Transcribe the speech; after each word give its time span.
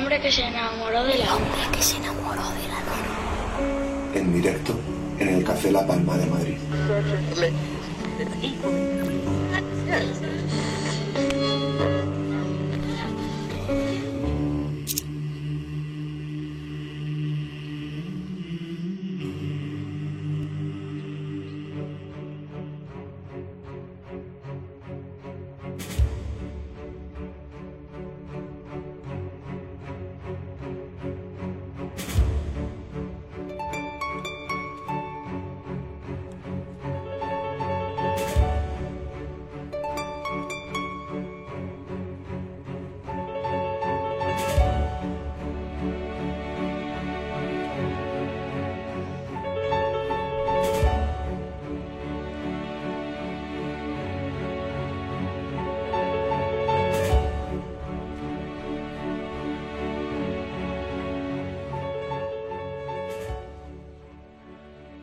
hombre 0.00 0.20
que 0.22 0.32
se 0.32 0.42
enamoró 0.42 1.04
de 1.04 1.18
la 1.18 1.34
hombre 1.34 1.60
que 1.72 1.82
se 1.82 1.96
enamoró 1.98 2.42
de 2.42 2.68
la 2.68 2.80
luna. 2.80 4.14
En 4.14 4.32
directo 4.32 4.74
en 5.18 5.28
el 5.28 5.44
Café 5.44 5.70
La 5.70 5.86
Palma 5.86 6.16
de 6.16 6.26
Madrid. 6.26 6.56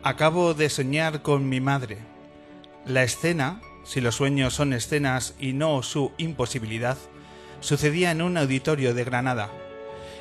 Acabo 0.08 0.54
de 0.54 0.70
soñar 0.70 1.20
con 1.20 1.50
mi 1.50 1.60
madre. 1.60 1.98
La 2.86 3.02
escena, 3.02 3.60
si 3.84 4.00
los 4.00 4.14
sueños 4.14 4.54
son 4.54 4.72
escenas 4.72 5.34
y 5.38 5.52
no 5.52 5.82
su 5.82 6.12
imposibilidad, 6.16 6.96
sucedía 7.60 8.10
en 8.10 8.22
un 8.22 8.38
auditorio 8.38 8.94
de 8.94 9.04
Granada, 9.04 9.50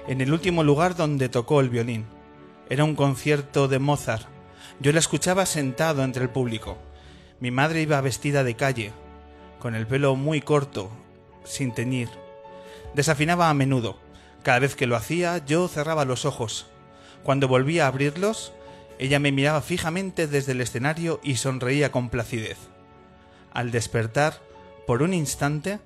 en 0.10 0.20
el 0.20 0.34
último 0.34 0.66
lugar 0.66 0.98
donde 0.98 1.30
tocó 1.30 1.62
el 1.62 1.70
violín. 1.70 2.06
Era 2.70 2.84
un 2.84 2.96
concierto 2.96 3.70
de 3.70 3.80
Mozart. 3.80 4.28
Yo 4.82 4.92
la 4.92 5.00
escuchaba 5.00 5.46
sentado 5.46 6.04
entre 6.04 6.24
el 6.24 6.32
público. 6.32 6.78
Mi 7.40 7.52
madre 7.52 7.82
iba 7.82 8.02
vestida 8.02 8.44
de 8.44 8.58
calle, 8.58 8.92
con 9.58 9.74
el 9.74 9.88
pelo 9.88 10.18
muy 10.18 10.42
corto, 10.42 10.92
sin 11.46 11.74
teñir. 11.74 12.10
Desafinaba 12.94 13.50
a 13.50 13.54
menudo. 13.54 13.98
Cada 14.44 14.60
vez 14.60 14.76
que 14.76 14.86
lo 14.86 14.98
hacía, 14.98 15.46
yo 15.46 15.70
cerraba 15.70 16.04
los 16.04 16.26
ojos. 16.26 16.68
Cuando 17.24 17.48
volvía 17.48 17.86
a 17.86 17.88
abrirlos, 17.88 18.52
ella 19.00 19.20
me 19.20 19.32
miraba 19.32 19.62
fijamente 19.62 20.28
desde 20.28 20.54
el 20.54 20.62
escenario 20.62 21.20
y 21.24 21.36
sonreía 21.36 21.92
con 21.92 22.10
placidez. 22.10 22.58
Al 23.54 23.72
despertar, 23.72 24.42
por 24.86 25.04
un 25.04 25.14
instante, 25.14 25.80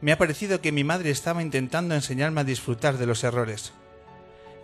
me 0.00 0.12
ha 0.12 0.18
parecido 0.18 0.60
que 0.60 0.72
mi 0.72 0.84
madre 0.84 1.10
estaba 1.10 1.42
intentando 1.42 1.94
enseñarme 1.94 2.40
a 2.40 2.44
disfrutar 2.44 2.98
de 2.98 3.06
los 3.06 3.24
errores. 3.24 3.72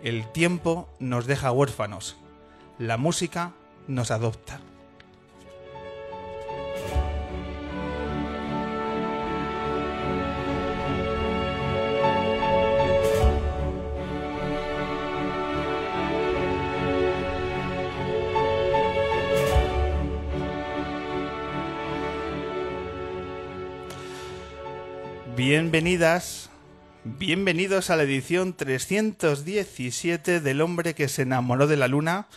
El 0.03 0.31
tiempo 0.31 0.89
nos 0.99 1.25
deja 1.25 1.51
huérfanos, 1.51 2.17
la 2.77 2.97
música 2.97 3.53
nos 3.87 4.11
adopta. 4.11 4.59
Bienvenidas, 25.35 26.51
bienvenidos 27.03 27.89
a 27.89 27.95
la 27.95 28.03
edición 28.03 28.53
317 28.53 30.41
del 30.41 30.61
hombre 30.61 30.93
que 30.93 31.07
se 31.07 31.23
enamoró 31.23 31.65
de 31.65 31.75
la 31.75 31.87
luna, 31.87 32.27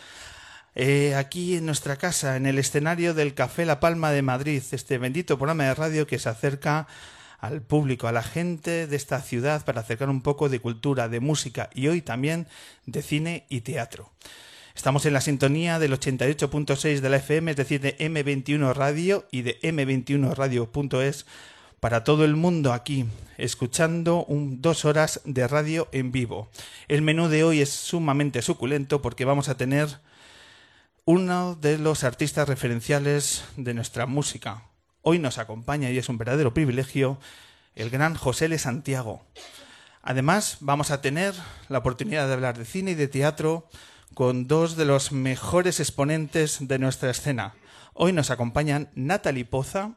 eh, 0.74 1.14
aquí 1.14 1.56
en 1.56 1.66
nuestra 1.66 1.96
casa, 1.96 2.36
en 2.36 2.46
el 2.46 2.58
escenario 2.58 3.12
del 3.12 3.34
Café 3.34 3.66
La 3.66 3.80
Palma 3.80 4.12
de 4.12 4.22
Madrid, 4.22 4.62
este 4.70 4.96
bendito 4.96 5.36
programa 5.36 5.64
de 5.64 5.74
radio 5.74 6.06
que 6.06 6.18
se 6.18 6.30
acerca 6.30 6.86
al 7.38 7.60
público, 7.60 8.08
a 8.08 8.12
la 8.12 8.22
gente 8.22 8.86
de 8.86 8.96
esta 8.96 9.20
ciudad 9.20 9.62
para 9.66 9.82
acercar 9.82 10.08
un 10.08 10.22
poco 10.22 10.48
de 10.48 10.60
cultura, 10.60 11.10
de 11.10 11.20
música 11.20 11.68
y 11.74 11.88
hoy 11.88 12.00
también 12.00 12.48
de 12.86 13.02
cine 13.02 13.44
y 13.50 13.60
teatro. 13.60 14.10
Estamos 14.74 15.04
en 15.04 15.12
la 15.12 15.20
sintonía 15.20 15.78
del 15.78 15.92
88.6 15.92 17.00
de 17.00 17.10
la 17.10 17.18
FM, 17.18 17.50
es 17.50 17.56
decir, 17.58 17.82
de 17.82 17.98
M21 17.98 18.72
Radio 18.74 19.26
y 19.30 19.42
de 19.42 19.60
M21Radio.es 19.60 21.26
para 21.86 22.02
todo 22.02 22.24
el 22.24 22.34
mundo 22.34 22.72
aquí, 22.72 23.06
escuchando 23.38 24.24
un, 24.24 24.60
dos 24.60 24.84
horas 24.84 25.20
de 25.24 25.46
radio 25.46 25.86
en 25.92 26.10
vivo. 26.10 26.50
El 26.88 27.00
menú 27.00 27.28
de 27.28 27.44
hoy 27.44 27.60
es 27.60 27.70
sumamente 27.70 28.42
suculento 28.42 29.00
porque 29.00 29.24
vamos 29.24 29.48
a 29.48 29.56
tener 29.56 30.00
uno 31.04 31.54
de 31.54 31.78
los 31.78 32.02
artistas 32.02 32.48
referenciales 32.48 33.44
de 33.56 33.72
nuestra 33.72 34.06
música. 34.06 34.64
Hoy 35.02 35.20
nos 35.20 35.38
acompaña 35.38 35.88
y 35.92 35.98
es 35.98 36.08
un 36.08 36.18
verdadero 36.18 36.52
privilegio 36.52 37.20
el 37.76 37.88
gran 37.88 38.16
José 38.16 38.46
L. 38.46 38.58
Santiago. 38.58 39.22
Además, 40.02 40.56
vamos 40.58 40.90
a 40.90 41.00
tener 41.00 41.34
la 41.68 41.78
oportunidad 41.78 42.26
de 42.26 42.32
hablar 42.32 42.58
de 42.58 42.64
cine 42.64 42.90
y 42.90 42.94
de 42.96 43.06
teatro 43.06 43.68
con 44.14 44.48
dos 44.48 44.74
de 44.76 44.86
los 44.86 45.12
mejores 45.12 45.78
exponentes 45.78 46.66
de 46.66 46.80
nuestra 46.80 47.12
escena. 47.12 47.54
Hoy 47.94 48.12
nos 48.12 48.32
acompañan 48.32 48.90
Natalie 48.96 49.44
Poza 49.44 49.92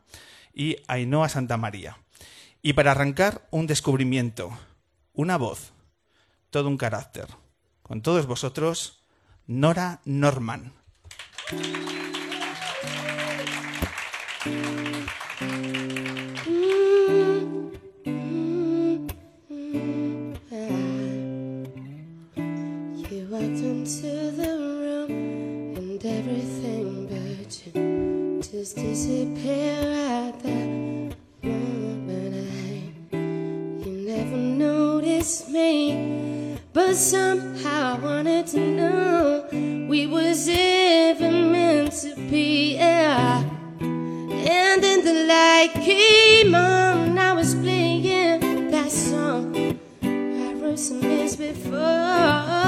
y 0.59 0.75
Ainhoa 0.90 1.30
Santa 1.30 1.56
María. 1.56 1.97
Y 2.62 2.74
para 2.74 2.92
arrancar, 2.92 3.47
un 3.50 3.66
descubrimiento, 3.66 4.52
una 5.14 5.38
voz, 5.38 5.72
todo 6.50 6.68
un 6.68 6.75
carácter. 6.75 7.28
Con 7.81 8.02
todos 8.02 8.28
vosotros, 8.28 9.06
Nora 9.48 10.02
Norman. 10.03 10.74
Somehow 37.00 37.96
I 37.96 38.00
wanted 38.00 38.46
to 38.47 38.59
know 38.59 39.47
we 39.90 40.06
was 40.06 40.50
even 40.50 41.52
meant 41.52 41.94
to 41.94 42.13
be. 42.30 42.75
Yeah. 42.75 43.44
And 43.80 44.84
then 44.84 45.06
the 45.06 45.25
light 45.25 45.72
came 45.75 46.53
on, 46.53 47.18
I 47.18 47.34
was 47.34 47.56
playing 47.56 48.69
that 48.72 48.91
song 48.91 49.80
I 50.03 50.53
wrote 50.56 50.80
some 50.80 51.01
years 51.01 51.36
before. 51.38 52.59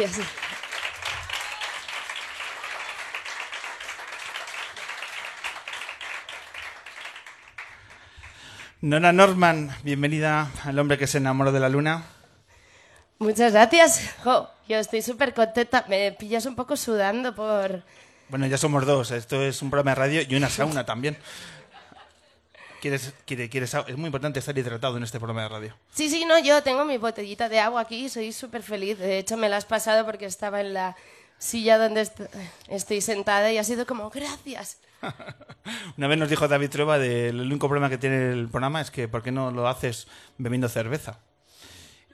Gracias. 0.00 0.26
Nona 8.80 9.12
Norman, 9.12 9.76
bienvenida 9.82 10.50
al 10.64 10.78
hombre 10.78 10.96
que 10.96 11.06
se 11.06 11.18
enamoró 11.18 11.52
de 11.52 11.60
la 11.60 11.68
luna. 11.68 12.04
Muchas 13.18 13.52
gracias. 13.52 14.14
Jo, 14.24 14.48
yo 14.66 14.78
estoy 14.78 15.02
súper 15.02 15.34
contenta. 15.34 15.84
Me 15.86 16.12
pillas 16.12 16.46
un 16.46 16.56
poco 16.56 16.78
sudando 16.78 17.34
por... 17.34 17.82
Bueno, 18.30 18.46
ya 18.46 18.56
somos 18.56 18.86
dos. 18.86 19.10
Esto 19.10 19.42
es 19.42 19.60
un 19.60 19.68
programa 19.68 19.90
de 19.90 19.96
radio 19.96 20.22
y 20.26 20.34
una 20.34 20.48
sauna 20.48 20.86
también. 20.86 21.18
¿Quieres, 22.80 23.12
quiere, 23.26 23.48
quieres, 23.48 23.74
es 23.74 23.96
muy 23.96 24.06
importante 24.06 24.38
estar 24.38 24.56
hidratado 24.56 24.96
en 24.96 25.02
este 25.02 25.18
programa 25.18 25.42
de 25.42 25.48
radio. 25.48 25.76
Sí, 25.92 26.08
sí, 26.08 26.24
no, 26.24 26.38
yo 26.38 26.62
tengo 26.62 26.84
mi 26.84 26.96
botellita 26.96 27.48
de 27.48 27.60
agua 27.60 27.82
aquí 27.82 28.06
y 28.06 28.08
soy 28.08 28.32
súper 28.32 28.62
feliz. 28.62 28.98
De 28.98 29.18
hecho, 29.18 29.36
me 29.36 29.48
la 29.48 29.58
has 29.58 29.66
pasado 29.66 30.06
porque 30.06 30.24
estaba 30.24 30.60
en 30.60 30.72
la 30.72 30.96
silla 31.38 31.78
donde 31.78 32.02
est 32.02 32.20
estoy 32.68 33.00
sentada 33.00 33.52
y 33.52 33.58
ha 33.58 33.64
sido 33.64 33.86
como, 33.86 34.08
gracias. 34.10 34.78
Una 35.96 36.06
vez 36.06 36.18
nos 36.18 36.30
dijo 36.30 36.48
David 36.48 36.70
Trueba 36.70 36.98
del 36.98 37.40
único 37.40 37.68
problema 37.68 37.88
que 37.90 37.98
tiene 37.98 38.32
el 38.32 38.48
programa 38.48 38.80
es 38.80 38.90
que 38.90 39.08
¿por 39.08 39.22
qué 39.22 39.32
no 39.32 39.50
lo 39.50 39.68
haces 39.68 40.06
bebiendo 40.38 40.68
cerveza? 40.68 41.20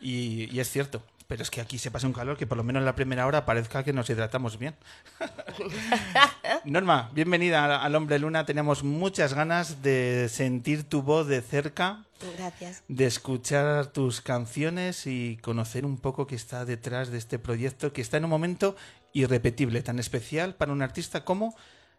Y, 0.00 0.48
y, 0.54 0.60
es 0.60 0.70
cierto, 0.70 1.02
pero 1.26 1.42
es 1.42 1.50
que 1.50 1.60
aquí 1.60 1.78
se 1.78 1.90
pasa 1.90 2.06
un 2.06 2.12
calor 2.12 2.36
que 2.36 2.46
por 2.46 2.56
lo 2.56 2.64
menos 2.64 2.80
en 2.80 2.86
la 2.86 2.94
primera 2.94 3.26
hora 3.26 3.44
parezca 3.44 3.82
que 3.82 3.92
nos 3.92 4.08
hidratamos 4.08 4.58
bien. 4.58 4.76
Norma, 6.64 7.10
bienvenida 7.12 7.82
al 7.82 7.94
Hombre 7.94 8.18
Luna. 8.18 8.46
Tenemos 8.46 8.84
muchas 8.84 9.34
ganas 9.34 9.82
de 9.82 10.28
sentir 10.28 10.84
tu 10.84 11.02
voz 11.02 11.26
de 11.26 11.42
cerca. 11.42 12.04
Gracias. 12.36 12.82
De 12.88 13.06
escuchar 13.06 13.86
tus 13.86 14.20
canciones 14.20 15.06
y 15.06 15.38
conocer 15.42 15.84
un 15.84 15.98
poco 15.98 16.26
qué 16.26 16.34
está 16.34 16.64
detrás 16.64 17.10
de 17.10 17.18
este 17.18 17.38
proyecto 17.38 17.92
que 17.92 18.02
está 18.02 18.16
en 18.16 18.24
un 18.24 18.30
momento 18.30 18.76
irrepetible, 19.12 19.82
tan 19.82 19.98
especial 19.98 20.54
para 20.54 20.72
un 20.72 20.82
artista 20.82 21.24
como 21.24 21.54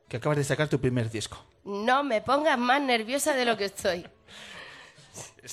que 0.08 0.18
acabas 0.18 0.38
de 0.38 0.44
sacar 0.44 0.70
tu 0.70 0.80
primer 0.80 1.10
disco. 1.10 1.44
No 1.66 2.04
me 2.04 2.22
pongas 2.22 2.58
más 2.58 2.82
nerviosa 2.82 3.34
de 3.34 3.46
lo 3.46 3.58
que 3.58 3.66
estoy. 3.66 4.06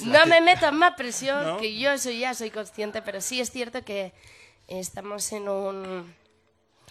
No 0.05 0.27
me 0.27 0.41
metas 0.41 0.73
más 0.73 0.95
presión, 0.95 1.45
¿No? 1.45 1.57
que 1.59 1.79
yo 1.79 1.97
soy 1.99 2.21
ya 2.21 2.35
soy 2.35 2.51
consciente, 2.51 3.03
pero 3.03 3.21
sí 3.21 3.41
es 3.41 3.51
cierto 3.51 3.85
que 3.85 4.13
estamos 4.69 5.31
en 5.33 5.49
un 5.49 6.15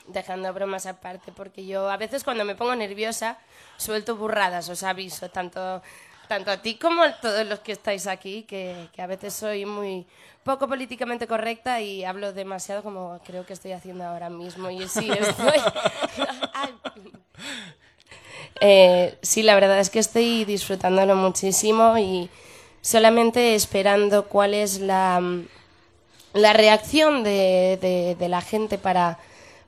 dejando 0.07 0.51
bromas 0.53 0.85
aparte, 0.85 1.31
porque 1.31 1.65
yo 1.65 1.89
a 1.89 1.97
veces 1.97 2.23
cuando 2.23 2.45
me 2.45 2.55
pongo 2.55 2.75
nerviosa 2.75 3.37
suelto 3.77 4.15
burradas, 4.15 4.67
os 4.69 4.83
aviso, 4.83 5.29
tanto 5.29 5.81
tanto 6.27 6.51
a 6.51 6.57
ti 6.61 6.75
como 6.75 7.03
a 7.03 7.19
todos 7.19 7.45
los 7.45 7.59
que 7.59 7.73
estáis 7.73 8.07
aquí, 8.07 8.43
que, 8.43 8.89
que 8.93 9.01
a 9.01 9.07
veces 9.07 9.33
soy 9.33 9.65
muy 9.65 10.07
poco 10.43 10.67
políticamente 10.67 11.27
correcta 11.27 11.81
y 11.81 12.03
hablo 12.03 12.33
demasiado 12.33 12.83
como 12.83 13.19
creo 13.25 13.45
que 13.45 13.53
estoy 13.53 13.71
haciendo 13.71 14.03
ahora 14.03 14.29
mismo 14.29 14.69
y 14.69 14.87
sí 14.87 15.09
estoy 15.19 15.61
eh, 18.59 19.17
sí 19.21 19.43
la 19.43 19.55
verdad 19.55 19.79
es 19.79 19.89
que 19.89 19.99
estoy 19.99 20.43
disfrutándolo 20.45 21.15
muchísimo 21.15 21.97
y 21.97 22.29
solamente 22.83 23.55
esperando 23.55 24.25
cuál 24.27 24.53
es 24.53 24.79
la, 24.79 25.19
la 26.33 26.53
reacción 26.53 27.23
de, 27.23 27.79
de, 27.81 28.15
de 28.19 28.29
la 28.29 28.41
gente 28.41 28.77
para, 28.77 29.17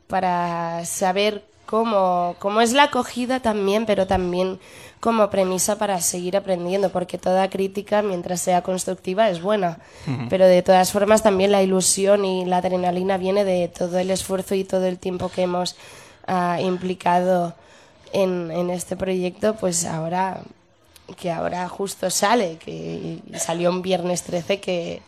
para 0.07 0.85
saber 0.85 1.44
cómo, 1.65 2.35
cómo 2.39 2.62
es 2.62 2.73
la 2.73 2.83
acogida 2.83 3.39
también, 3.39 3.85
pero 3.85 4.06
también 4.06 4.59
como 5.00 5.29
premisa 5.29 5.77
para 5.77 6.01
seguir 6.01 6.36
aprendiendo, 6.36 6.89
porque 6.89 7.17
toda 7.17 7.50
crítica, 7.50 8.01
mientras 8.01 8.41
sea 8.41 8.62
constructiva, 8.62 9.29
es 9.29 9.41
buena. 9.41 9.79
Uh 10.07 10.12
-huh. 10.12 10.27
Pero 10.29 10.45
de 10.45 10.62
todas 10.62 10.91
formas, 10.91 11.24
también 11.24 11.51
la 11.51 11.62
ilusión 11.63 12.25
y 12.25 12.45
la 12.45 12.57
adrenalina 12.57 13.17
viene 13.17 13.45
de 13.45 13.67
todo 13.67 13.98
el 13.98 14.12
esfuerzo 14.12 14.55
y 14.55 14.63
todo 14.63 14.86
el 14.86 14.98
tiempo 14.98 15.29
que 15.29 15.43
hemos 15.43 15.75
uh, 16.27 16.60
implicado 16.60 17.53
en, 18.13 18.51
en 18.51 18.69
este 18.69 18.95
proyecto, 18.95 19.55
pues 19.55 19.86
ahora 19.86 20.41
que 21.17 21.31
ahora 21.31 21.67
justo 21.69 22.09
sale, 22.09 22.57
que 22.57 23.19
salió 23.38 23.69
un 23.69 23.81
viernes 23.81 24.24
13 24.24 24.59
que 24.59 25.01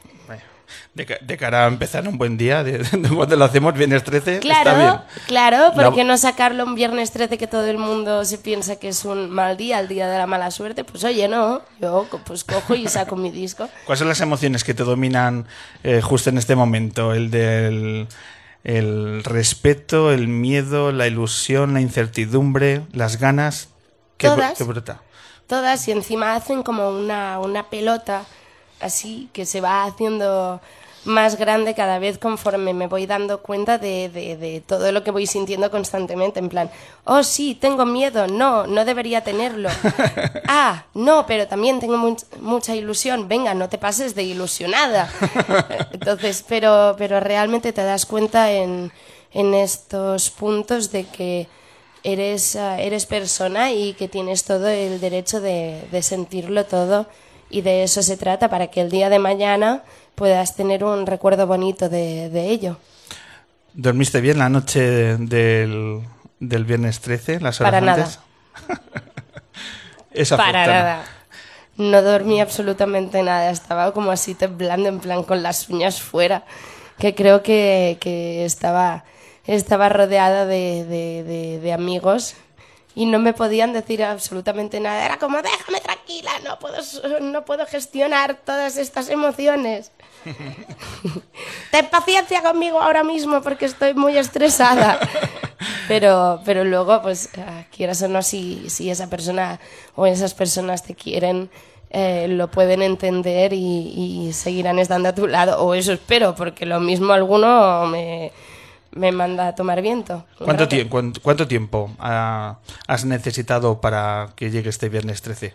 de, 0.94 1.18
de, 1.22 1.38
cara 1.38 1.66
a 1.66 1.68
empezar 1.68 2.08
un 2.08 2.18
buen 2.18 2.38
día, 2.38 2.64
de, 2.64 2.80
de, 2.92 3.10
cuando 3.10 3.36
lo 3.36 3.46
hacemos 3.46 3.74
viernes 3.74 4.04
13, 4.04 4.40
claro, 4.40 4.70
está 4.70 4.78
bien. 4.78 5.26
Claro, 5.28 5.74
¿por 5.74 5.96
qué 5.96 6.04
no 6.04 6.18
sacarlo 6.18 6.66
un 6.66 6.76
viernes 6.76 7.12
13 7.12 7.38
que 7.38 7.48
todo 7.48 7.66
el 7.68 7.78
mundo 7.78 8.26
se 8.26 8.38
piensa 8.38 8.78
que 8.78 8.90
es 8.90 9.06
un 9.06 9.30
mal 9.30 9.58
día, 9.58 9.80
el 9.80 9.88
día 9.88 10.08
de 10.10 10.18
la 10.18 10.28
mala 10.28 10.52
suerte? 10.52 10.84
Pues 10.84 11.04
oye, 11.04 11.28
no, 11.28 11.62
yo 11.80 12.08
pues 12.26 12.44
cojo 12.44 12.76
y 12.76 12.88
saco 12.88 13.16
mi 13.16 13.32
disco. 13.32 13.70
¿Cuáles 13.86 14.00
son 14.00 14.08
las 14.08 14.22
emociones 14.22 14.64
que 14.64 14.74
te 14.74 14.84
dominan 14.84 15.48
eh, 15.84 16.02
justo 16.02 16.30
en 16.30 16.38
este 16.38 16.56
momento? 16.56 17.14
El 17.14 17.32
del 17.32 18.08
el 18.64 19.24
respeto, 19.24 20.12
el 20.12 20.28
miedo, 20.28 20.92
la 20.92 21.08
ilusión, 21.08 21.74
la 21.74 21.80
incertidumbre, 21.80 22.82
las 22.92 23.18
ganas. 23.18 23.70
¿Qué, 24.18 24.28
todas, 24.28 24.58
qué 24.58 24.64
brota? 24.66 25.02
Todas 25.48 25.88
y 25.88 25.92
encima 25.92 26.36
hacen 26.36 26.64
como 26.64 26.90
una, 26.90 27.40
una 27.40 27.70
pelota 27.70 28.26
así 28.80 29.30
que 29.34 29.46
se 29.46 29.62
va 29.62 29.86
haciendo 29.86 30.62
más 31.08 31.38
grande 31.38 31.74
cada 31.74 32.00
vez 32.00 32.18
conforme 32.18 32.74
me 32.74 32.88
voy 32.88 33.06
dando 33.06 33.42
cuenta 33.42 33.78
de, 33.78 34.10
de, 34.10 34.36
de, 34.36 34.62
todo 34.62 34.92
lo 34.92 35.04
que 35.04 35.12
voy 35.12 35.26
sintiendo 35.26 35.72
constantemente. 35.72 36.40
En 36.40 36.50
plan, 36.50 36.70
oh 37.06 37.24
sí, 37.24 37.56
tengo 37.56 37.86
miedo, 37.86 38.28
no, 38.28 38.68
no 38.68 38.86
debería 38.86 39.22
tenerlo. 39.22 39.70
ah, 40.48 40.84
no, 40.94 41.26
pero 41.26 41.48
también 41.48 41.80
tengo 41.80 41.98
much 41.98 42.24
mucha 42.42 42.76
ilusión. 42.76 43.28
Venga, 43.28 43.54
no 43.54 43.70
te 43.70 43.78
pases 43.78 44.16
de 44.16 44.24
ilusionada. 44.24 45.10
Entonces, 45.94 46.44
pero, 46.48 46.96
pero 46.98 47.20
realmente 47.20 47.72
te 47.72 47.84
das 47.84 48.06
cuenta 48.06 48.52
en, 48.52 48.92
en 49.32 49.54
estos 49.54 50.30
puntos 50.30 50.92
de 50.92 51.06
que 51.06 51.48
eres, 52.08 52.56
uh, 52.56 52.80
eres 52.80 53.06
persona 53.06 53.72
y 53.72 53.94
que 53.94 54.08
tienes 54.08 54.44
todo 54.44 54.68
el 54.70 55.00
derecho 55.00 55.42
de, 55.42 55.88
de 55.92 56.02
sentirlo 56.02 56.66
todo 56.66 57.08
y 57.50 57.62
de 57.62 57.84
eso 57.84 58.02
se 58.02 58.18
trata 58.18 58.50
para 58.50 58.68
que 58.68 58.82
el 58.82 58.90
día 58.90 59.10
de 59.10 59.20
mañana 59.20 59.84
puedas 60.16 60.56
tener 60.56 60.84
un 60.84 61.06
recuerdo 61.06 61.48
bonito 61.48 61.90
de, 61.90 62.30
de 62.30 62.50
ello. 62.50 62.78
¿Dormiste 63.74 64.22
bien 64.22 64.40
la 64.40 64.50
noche 64.50 65.18
del, 65.18 66.02
del 66.40 66.66
viernes 66.66 67.02
13, 67.02 67.42
las 67.42 67.62
horas 67.62 67.74
Para 67.74 67.94
antes? 67.94 68.20
nada. 68.68 69.04
Esa 70.12 70.38
Para 70.38 70.66
nada. 70.66 71.04
No 71.78 72.02
dormí 72.02 72.42
absolutamente 72.42 73.22
nada, 73.22 73.52
estaba 73.52 73.92
como 73.92 74.12
así 74.12 74.34
temblando, 74.34 74.90
en 74.90 75.00
plan 75.00 75.24
con 75.24 75.44
las 75.44 75.70
uñas 75.70 76.02
fuera, 76.02 76.44
que 76.98 77.14
creo 77.14 77.44
que, 77.44 77.98
que 78.00 78.46
estaba, 78.46 79.04
estaba 79.48 79.90
rodeada 79.90 80.46
de, 80.46 80.86
de, 80.86 81.24
de, 81.24 81.60
de 81.60 81.74
amigos 81.74 82.36
y 82.98 83.06
no 83.06 83.20
me 83.20 83.32
podían 83.32 83.74
decir 83.74 84.04
absolutamente 84.04 84.80
nada. 84.80 85.06
Era 85.06 85.20
como, 85.20 85.38
déjame 85.40 85.80
tranquila, 85.82 86.32
no 86.44 86.58
puedo, 86.58 86.78
no 87.22 87.46
puedo 87.46 87.68
gestionar 87.68 88.40
todas 88.44 88.76
estas 88.76 89.10
emociones. 89.10 89.92
Ten 91.72 91.86
paciencia 91.92 92.42
conmigo 92.42 92.82
ahora 92.82 93.04
mismo 93.04 93.42
porque 93.44 93.66
estoy 93.66 93.94
muy 93.94 94.18
estresada. 94.18 95.00
Pero, 95.88 96.42
pero 96.44 96.64
luego, 96.64 97.02
pues, 97.04 97.30
ah, 97.38 97.66
quieras 97.72 98.02
o 98.02 98.08
no, 98.08 98.24
si, 98.24 98.68
si 98.70 98.90
esa 98.90 99.10
persona 99.12 99.60
o 99.96 100.08
esas 100.08 100.34
personas 100.34 100.84
te 100.84 100.96
quieren, 100.96 101.52
eh, 101.92 102.26
lo 102.28 102.50
pueden 102.50 102.82
entender 102.82 103.54
y, 103.54 104.28
y 104.28 104.34
seguirán 104.34 104.80
estando 104.80 105.10
a 105.10 105.16
tu 105.16 105.28
lado. 105.28 105.64
O 105.64 105.76
eso 105.76 105.94
espero, 105.94 106.34
porque 106.34 106.66
lo 106.66 106.80
mismo 106.80 107.14
alguno 107.14 107.86
me 107.86 108.32
me 108.92 109.12
manda 109.12 109.50
a 109.50 109.56
tomar 109.56 109.82
viento. 109.82 110.26
¿Cuánto, 110.38 110.68
tie 110.68 110.88
cuánto, 110.88 111.22
cuánto 111.22 111.48
tiempo 111.48 111.92
uh, 112.00 112.56
has 112.88 113.06
necesitado 113.06 113.82
para 113.82 114.30
que 114.36 114.50
llegue 114.50 114.70
este 114.70 114.90
viernes 114.90 115.22
13? 115.22 115.54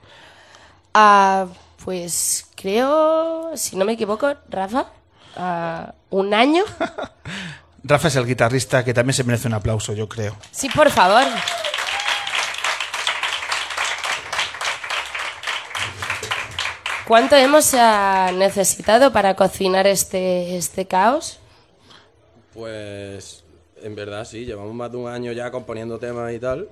Uh, 0.94 1.48
pues 1.84 2.46
creo, 2.54 3.56
si 3.56 3.76
no 3.76 3.84
me 3.84 3.92
equivoco, 3.92 4.34
Rafa, 4.48 4.86
uh, 5.36 6.16
un 6.16 6.34
año. 6.34 6.64
Rafa 7.84 8.08
es 8.08 8.16
el 8.16 8.26
guitarrista 8.26 8.84
que 8.84 8.94
también 8.94 9.14
se 9.14 9.24
merece 9.24 9.48
un 9.48 9.54
aplauso, 9.54 9.92
yo 9.92 10.08
creo. 10.08 10.36
Sí, 10.52 10.68
por 10.68 10.90
favor. 10.90 11.24
¿Cuánto 17.08 17.34
hemos 17.36 17.74
necesitado 18.34 19.12
para 19.12 19.34
cocinar 19.34 19.86
este, 19.86 20.56
este 20.56 20.86
caos? 20.86 21.40
Pues 22.54 23.44
en 23.82 23.94
verdad 23.94 24.24
sí, 24.24 24.44
llevamos 24.44 24.74
más 24.74 24.90
de 24.90 24.98
un 24.98 25.08
año 25.08 25.32
ya 25.32 25.50
componiendo 25.50 25.98
temas 25.98 26.32
y 26.32 26.38
tal. 26.38 26.68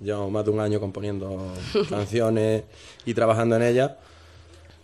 Llevamos 0.00 0.30
más 0.30 0.44
de 0.44 0.50
un 0.50 0.60
año 0.60 0.80
componiendo 0.80 1.52
canciones 1.88 2.64
y 3.06 3.14
trabajando 3.14 3.56
en 3.56 3.62
ellas. 3.62 3.92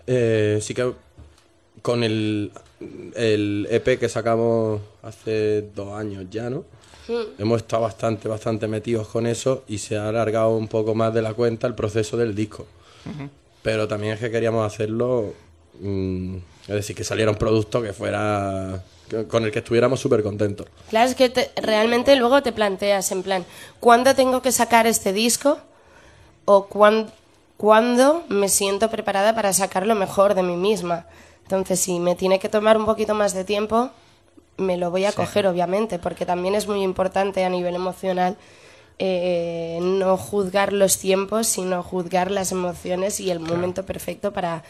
Eh, 0.06 0.58
sí 0.62 0.74
que 0.74 0.92
con 1.82 2.04
el, 2.04 2.52
el 3.14 3.66
EP 3.70 3.98
que 3.98 4.08
sacamos 4.08 4.80
hace 5.02 5.62
dos 5.74 5.92
años 5.98 6.26
ya, 6.30 6.50
¿no? 6.50 6.64
Hemos 7.38 7.62
estado 7.62 7.82
bastante, 7.82 8.28
bastante 8.28 8.68
metidos 8.68 9.08
con 9.08 9.26
eso 9.26 9.64
y 9.66 9.78
se 9.78 9.96
ha 9.96 10.08
alargado 10.08 10.56
un 10.56 10.68
poco 10.68 10.94
más 10.94 11.12
de 11.12 11.22
la 11.22 11.34
cuenta 11.34 11.66
el 11.66 11.74
proceso 11.74 12.16
del 12.16 12.36
disco. 12.36 12.66
Uh 13.04 13.08
-huh. 13.08 13.28
Pero 13.62 13.88
también 13.88 14.12
es 14.14 14.20
que 14.20 14.30
queríamos 14.30 14.64
hacerlo, 14.64 15.34
mmm, 15.80 16.36
es 16.68 16.74
decir, 16.74 16.94
que 16.94 17.02
saliera 17.02 17.30
un 17.32 17.36
producto 17.36 17.82
que 17.82 17.92
fuera 17.92 18.80
con 19.28 19.44
el 19.44 19.50
que 19.52 19.58
estuviéramos 19.60 20.00
súper 20.00 20.22
contentos. 20.22 20.66
Claro, 20.88 21.08
es 21.08 21.14
que 21.14 21.28
te- 21.28 21.50
realmente 21.56 22.16
luego 22.16 22.42
te 22.42 22.52
planteas 22.52 23.10
en 23.12 23.22
plan, 23.22 23.44
¿cuándo 23.80 24.14
tengo 24.14 24.42
que 24.42 24.52
sacar 24.52 24.86
este 24.86 25.12
disco? 25.12 25.58
¿O 26.44 26.66
cuán- 26.66 27.10
cuándo 27.56 28.24
me 28.28 28.48
siento 28.48 28.90
preparada 28.90 29.34
para 29.34 29.52
sacar 29.52 29.86
lo 29.86 29.94
mejor 29.94 30.34
de 30.34 30.42
mí 30.42 30.56
misma? 30.56 31.06
Entonces, 31.42 31.80
si 31.80 31.98
me 31.98 32.14
tiene 32.14 32.38
que 32.38 32.48
tomar 32.48 32.76
un 32.76 32.86
poquito 32.86 33.14
más 33.14 33.34
de 33.34 33.44
tiempo, 33.44 33.90
me 34.56 34.76
lo 34.76 34.90
voy 34.90 35.04
a 35.04 35.12
coger, 35.12 35.46
obviamente, 35.46 35.98
porque 35.98 36.24
también 36.26 36.54
es 36.54 36.66
muy 36.68 36.82
importante 36.82 37.44
a 37.44 37.48
nivel 37.48 37.74
emocional 37.74 38.36
eh, 39.02 39.78
no 39.80 40.16
juzgar 40.18 40.72
los 40.74 40.98
tiempos, 40.98 41.46
sino 41.46 41.82
juzgar 41.82 42.30
las 42.30 42.52
emociones 42.52 43.18
y 43.20 43.30
el 43.30 43.40
momento 43.40 43.86
perfecto 43.86 44.32
para, 44.32 44.62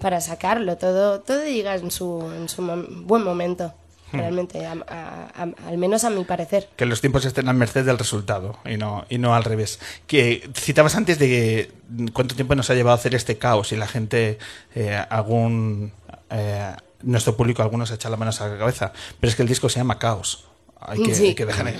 para 0.00 0.20
sacarlo. 0.20 0.76
Todo, 0.76 1.20
todo 1.20 1.44
llega 1.44 1.74
en 1.74 1.90
su, 1.90 2.30
en 2.34 2.48
su 2.48 2.62
mom- 2.62 3.04
buen 3.06 3.22
momento, 3.22 3.72
realmente, 4.12 4.64
a- 4.66 4.72
a- 4.88 5.42
a- 5.42 5.68
al 5.68 5.78
menos 5.78 6.04
a 6.04 6.10
mi 6.10 6.24
parecer. 6.24 6.68
Que 6.76 6.86
los 6.86 7.00
tiempos 7.00 7.24
estén 7.24 7.48
a 7.48 7.52
merced 7.52 7.84
del 7.84 7.98
resultado 7.98 8.58
y 8.64 8.76
no, 8.76 9.04
y 9.08 9.18
no 9.18 9.34
al 9.34 9.44
revés. 9.44 9.78
Que 10.06 10.48
citabas 10.54 10.94
antes 10.96 11.18
de 11.18 11.70
cuánto 12.12 12.34
tiempo 12.34 12.54
nos 12.54 12.70
ha 12.70 12.74
llevado 12.74 12.92
a 12.96 12.98
hacer 12.98 13.14
este 13.14 13.38
caos 13.38 13.72
y 13.72 13.76
la 13.76 13.86
gente, 13.88 14.38
eh, 14.74 15.02
algún, 15.10 15.92
eh, 16.30 16.72
nuestro 17.02 17.36
público, 17.36 17.62
algunos 17.62 17.90
echan 17.90 18.10
las 18.10 18.18
manos 18.18 18.40
a 18.40 18.48
la 18.48 18.58
cabeza. 18.58 18.92
Pero 19.20 19.28
es 19.30 19.36
que 19.36 19.42
el 19.42 19.48
disco 19.48 19.68
se 19.68 19.78
llama 19.80 19.98
Caos. 19.98 20.44
Hay 20.80 21.02
que, 21.02 21.14
Sí. 21.14 21.26
hay 21.28 21.34
que 21.34 21.46
dejar. 21.46 21.72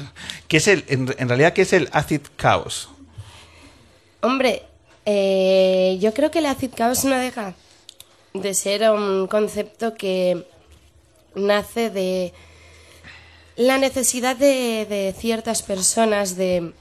¿Qué 0.48 0.56
es 0.56 0.68
el, 0.68 0.84
en, 0.88 1.14
en 1.18 1.28
realidad, 1.28 1.52
¿qué 1.52 1.62
es 1.62 1.72
el 1.72 1.88
Acid 1.92 2.22
Chaos? 2.38 2.88
Hombre, 4.20 4.62
eh, 5.04 5.98
yo 6.00 6.12
creo 6.14 6.30
que 6.30 6.40
el 6.40 6.46
acid 6.46 6.70
chaos 6.74 7.04
no 7.04 7.16
deja 7.16 7.54
de 8.42 8.54
ser 8.54 8.90
un 8.90 9.26
concepto 9.26 9.94
que 9.94 10.46
nace 11.34 11.90
de 11.90 12.32
la 13.56 13.78
necesidad 13.78 14.36
de, 14.36 14.86
de 14.88 15.14
ciertas 15.18 15.62
personas 15.62 16.36
de 16.36 16.72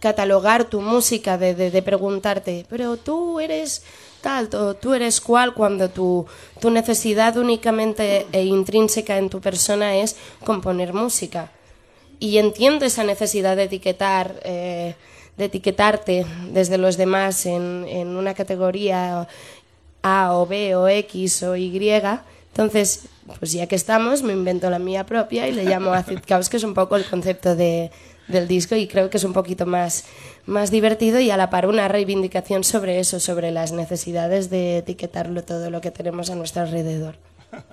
catalogar 0.00 0.64
tu 0.64 0.80
música, 0.80 1.38
de, 1.38 1.54
de- 1.54 1.82
preguntarte, 1.82 2.66
pero 2.68 2.96
tú 2.98 3.40
eres 3.40 3.82
tal, 4.20 4.48
tú 4.80 4.92
eres 4.94 5.20
cual, 5.20 5.54
cuando 5.54 5.88
tu, 5.88 6.26
tu 6.60 6.70
necesidad 6.70 7.36
únicamente 7.36 8.26
e 8.32 8.44
intrínseca 8.44 9.16
en 9.18 9.30
tu 9.30 9.40
persona 9.40 9.96
es 9.96 10.16
componer 10.44 10.92
música. 10.92 11.50
Y 12.20 12.38
entiendo 12.38 12.84
esa 12.84 13.04
necesidad 13.04 13.56
de 13.56 13.64
etiquetar, 13.64 14.40
eh, 14.44 14.94
de 15.36 15.44
etiquetarte 15.46 16.24
desde 16.52 16.78
los 16.78 16.96
demás 16.96 17.44
en, 17.46 17.86
en 17.88 18.08
una 18.16 18.34
categoría 18.34 19.26
A 20.04 20.34
o 20.34 20.46
B 20.46 20.76
o 20.76 20.86
X 20.86 21.42
o 21.42 21.56
Y. 21.56 21.90
Entonces, 22.52 23.06
pues 23.38 23.52
ya 23.52 23.66
que 23.66 23.74
estamos, 23.74 24.22
me 24.22 24.32
invento 24.32 24.70
la 24.70 24.78
mía 24.78 25.06
propia 25.06 25.48
y 25.48 25.52
le 25.52 25.64
llamo 25.64 25.92
Acid 25.94 26.20
Chaos, 26.24 26.48
que 26.48 26.58
es 26.58 26.62
un 26.62 26.74
poco 26.74 26.94
el 26.94 27.04
concepto 27.06 27.56
de, 27.56 27.90
del 28.28 28.46
disco 28.46 28.76
y 28.76 28.86
creo 28.86 29.10
que 29.10 29.16
es 29.16 29.24
un 29.24 29.32
poquito 29.32 29.66
más, 29.66 30.04
más 30.46 30.70
divertido 30.70 31.20
y 31.20 31.30
a 31.30 31.36
la 31.36 31.50
par 31.50 31.66
una 31.66 31.88
reivindicación 31.88 32.64
sobre 32.64 33.00
eso, 33.00 33.18
sobre 33.18 33.50
las 33.50 33.72
necesidades 33.72 34.50
de 34.50 34.78
etiquetarlo 34.78 35.42
todo 35.42 35.70
lo 35.70 35.80
que 35.80 35.90
tenemos 35.90 36.30
a 36.30 36.34
nuestro 36.34 36.62
alrededor. 36.62 37.16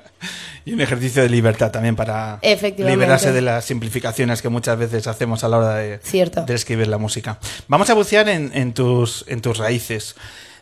Y 0.63 0.73
un 0.73 0.81
ejercicio 0.81 1.23
de 1.23 1.29
libertad 1.29 1.71
también 1.71 1.95
para 1.95 2.39
liberarse 2.77 3.31
de 3.31 3.41
las 3.41 3.65
simplificaciones 3.65 4.43
que 4.43 4.49
muchas 4.49 4.77
veces 4.77 5.07
hacemos 5.07 5.43
a 5.43 5.47
la 5.47 5.57
hora 5.57 5.75
de, 5.77 5.97
Cierto. 6.03 6.43
de 6.43 6.53
escribir 6.53 6.87
la 6.87 6.99
música. 6.99 7.39
Vamos 7.67 7.89
a 7.89 7.95
bucear 7.95 8.29
en, 8.29 8.51
en 8.53 8.71
tus, 8.71 9.25
en 9.27 9.41
tus 9.41 9.57
raíces. 9.57 10.15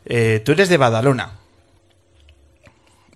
Eh, 0.06 0.42
tú 0.46 0.54
eres 0.54 0.70
de 0.70 0.78
Badalona. 0.78 1.39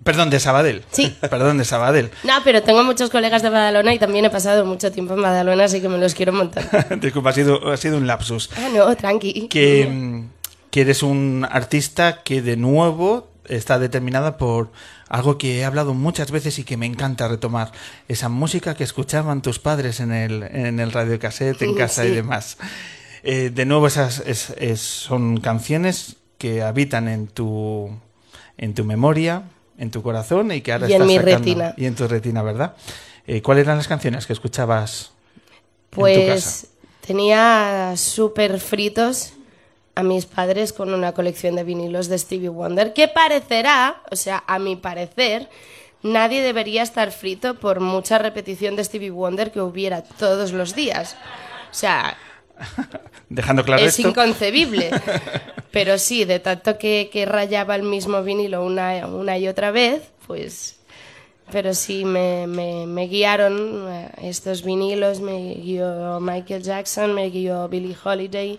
Perdón, 0.04 0.30
de 0.30 0.38
Sabadell. 0.38 0.84
Sí. 0.92 1.16
Perdón, 1.20 1.58
de 1.58 1.64
Sabadell. 1.64 2.10
No, 2.24 2.34
pero 2.44 2.62
tengo 2.62 2.84
muchos 2.84 3.10
colegas 3.10 3.42
de 3.42 3.48
Badalona 3.50 3.92
y 3.94 3.98
también 3.98 4.24
he 4.26 4.30
pasado 4.30 4.64
mucho 4.64 4.92
tiempo 4.92 5.14
en 5.14 5.22
Badalona, 5.22 5.64
así 5.64 5.80
que 5.80 5.88
me 5.88 5.98
los 5.98 6.14
quiero 6.14 6.32
un 6.32 6.38
montón. 6.38 6.64
Disculpa, 7.00 7.30
ha 7.30 7.32
sido, 7.32 7.72
ha 7.72 7.76
sido 7.76 7.96
un 7.96 8.06
lapsus. 8.06 8.50
Ah, 8.56 8.68
no, 8.74 8.94
tranqui. 8.96 9.48
Que, 9.48 9.86
mm, 9.90 10.28
que 10.70 10.80
eres 10.82 11.02
un 11.02 11.46
artista 11.50 12.22
que 12.22 12.42
de 12.42 12.56
nuevo 12.56 13.30
está 13.48 13.78
determinada 13.78 14.36
por 14.38 14.70
algo 15.08 15.36
que 15.38 15.58
he 15.58 15.64
hablado 15.64 15.92
muchas 15.94 16.30
veces 16.30 16.58
y 16.58 16.64
que 16.64 16.76
me 16.76 16.86
encanta 16.86 17.28
retomar. 17.28 17.72
Esa 18.08 18.28
música 18.28 18.74
que 18.74 18.84
escuchaban 18.84 19.42
tus 19.42 19.58
padres 19.58 20.00
en 20.00 20.12
el, 20.12 20.42
en 20.42 20.80
el 20.80 20.92
radiocassette, 20.92 21.60
en 21.62 21.74
casa 21.76 22.04
y 22.04 22.10
demás. 22.10 22.56
Eh, 23.22 23.50
de 23.54 23.64
nuevo, 23.64 23.86
esas 23.86 24.20
es- 24.26 24.50
es- 24.58 24.80
son 24.80 25.40
canciones 25.40 26.16
que 26.38 26.62
habitan 26.62 27.08
en 27.08 27.26
tu, 27.26 27.90
en 28.58 28.74
tu 28.74 28.84
memoria, 28.84 29.42
en 29.78 29.90
tu 29.90 30.02
corazón 30.02 30.52
y 30.52 30.60
que 30.60 30.72
ahora 30.72 30.88
Y 30.88 30.92
en 30.94 31.06
mi 31.06 31.16
sacando- 31.16 31.38
retina. 31.38 31.74
Y 31.76 31.86
en 31.86 31.94
tu 31.94 32.06
retina, 32.08 32.42
¿verdad? 32.42 32.74
Eh, 33.26 33.42
¿Cuáles 33.42 33.64
eran 33.64 33.78
las 33.78 33.88
canciones 33.88 34.26
que 34.26 34.32
escuchabas 34.32 35.12
en 35.12 35.90
tu 35.90 36.00
casa? 36.00 36.00
Pues 36.00 36.66
tenía 37.06 37.94
súper 37.96 38.60
fritos 38.60 39.32
a 39.94 40.02
mis 40.02 40.26
padres 40.26 40.72
con 40.72 40.92
una 40.92 41.12
colección 41.12 41.54
de 41.56 41.64
vinilos 41.64 42.08
de 42.08 42.18
Stevie 42.18 42.48
Wonder, 42.48 42.92
que 42.92 43.08
parecerá, 43.08 44.02
o 44.10 44.16
sea, 44.16 44.42
a 44.46 44.58
mi 44.58 44.74
parecer, 44.76 45.48
nadie 46.02 46.42
debería 46.42 46.82
estar 46.82 47.12
frito 47.12 47.54
por 47.60 47.80
mucha 47.80 48.18
repetición 48.18 48.74
de 48.76 48.84
Stevie 48.84 49.10
Wonder 49.10 49.52
que 49.52 49.60
hubiera 49.60 50.02
todos 50.02 50.52
los 50.52 50.74
días. 50.74 51.16
O 51.70 51.74
sea, 51.74 52.16
Dejando 53.28 53.64
claro 53.64 53.82
es 53.82 53.98
esto. 53.98 54.08
inconcebible. 54.08 54.90
Pero 55.70 55.98
sí, 55.98 56.24
de 56.24 56.38
tanto 56.38 56.78
que, 56.78 57.10
que 57.12 57.26
rayaba 57.26 57.74
el 57.74 57.82
mismo 57.82 58.22
vinilo 58.22 58.64
una, 58.64 59.06
una 59.06 59.38
y 59.38 59.48
otra 59.48 59.70
vez, 59.70 60.02
pues... 60.26 60.76
Pero 61.52 61.74
sí, 61.74 62.06
me, 62.06 62.46
me, 62.46 62.86
me 62.86 63.06
guiaron 63.06 63.86
eh, 63.90 64.08
estos 64.22 64.64
vinilos, 64.64 65.20
me 65.20 65.54
guió 65.56 66.18
Michael 66.18 66.62
Jackson, 66.62 67.12
me 67.12 67.28
guió 67.28 67.68
Billie 67.68 67.94
Holiday 68.02 68.58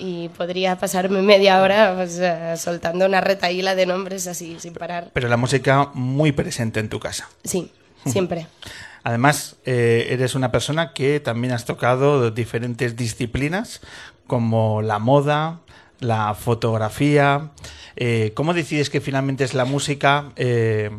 y 0.00 0.28
podría 0.30 0.76
pasarme 0.76 1.22
media 1.22 1.62
hora 1.62 1.94
pues, 1.94 2.18
eh, 2.18 2.54
soltando 2.56 3.06
una 3.06 3.20
retaíla 3.20 3.76
de 3.76 3.86
nombres 3.86 4.26
así, 4.26 4.56
sin 4.58 4.74
parar. 4.74 5.10
Pero 5.12 5.28
la 5.28 5.36
música 5.36 5.90
muy 5.94 6.32
presente 6.32 6.80
en 6.80 6.88
tu 6.88 6.98
casa. 6.98 7.28
Sí, 7.44 7.70
siempre. 8.04 8.48
Además, 9.06 9.54
eh, 9.64 10.08
eres 10.10 10.34
una 10.34 10.50
persona 10.50 10.92
que 10.92 11.20
también 11.20 11.52
has 11.52 11.64
tocado 11.64 12.32
diferentes 12.32 12.96
disciplinas, 12.96 13.80
como 14.26 14.82
la 14.82 14.98
moda, 14.98 15.60
la 16.00 16.34
fotografía. 16.34 17.52
Eh, 17.94 18.32
¿Cómo 18.34 18.52
decides 18.52 18.90
que 18.90 19.00
finalmente 19.00 19.44
es 19.44 19.54
la 19.54 19.64
música 19.64 20.32
eh, 20.34 20.90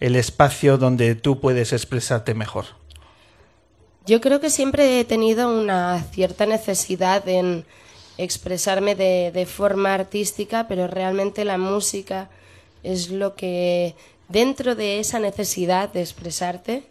el 0.00 0.16
espacio 0.16 0.76
donde 0.76 1.14
tú 1.14 1.38
puedes 1.38 1.72
expresarte 1.72 2.34
mejor? 2.34 2.64
Yo 4.06 4.20
creo 4.20 4.40
que 4.40 4.50
siempre 4.50 4.98
he 4.98 5.04
tenido 5.04 5.48
una 5.56 6.02
cierta 6.10 6.46
necesidad 6.46 7.28
en 7.28 7.64
expresarme 8.18 8.96
de, 8.96 9.30
de 9.32 9.46
forma 9.46 9.94
artística, 9.94 10.66
pero 10.66 10.88
realmente 10.88 11.44
la 11.44 11.58
música 11.58 12.28
es 12.82 13.10
lo 13.10 13.36
que, 13.36 13.94
dentro 14.28 14.74
de 14.74 14.98
esa 14.98 15.20
necesidad 15.20 15.92
de 15.92 16.00
expresarte, 16.00 16.90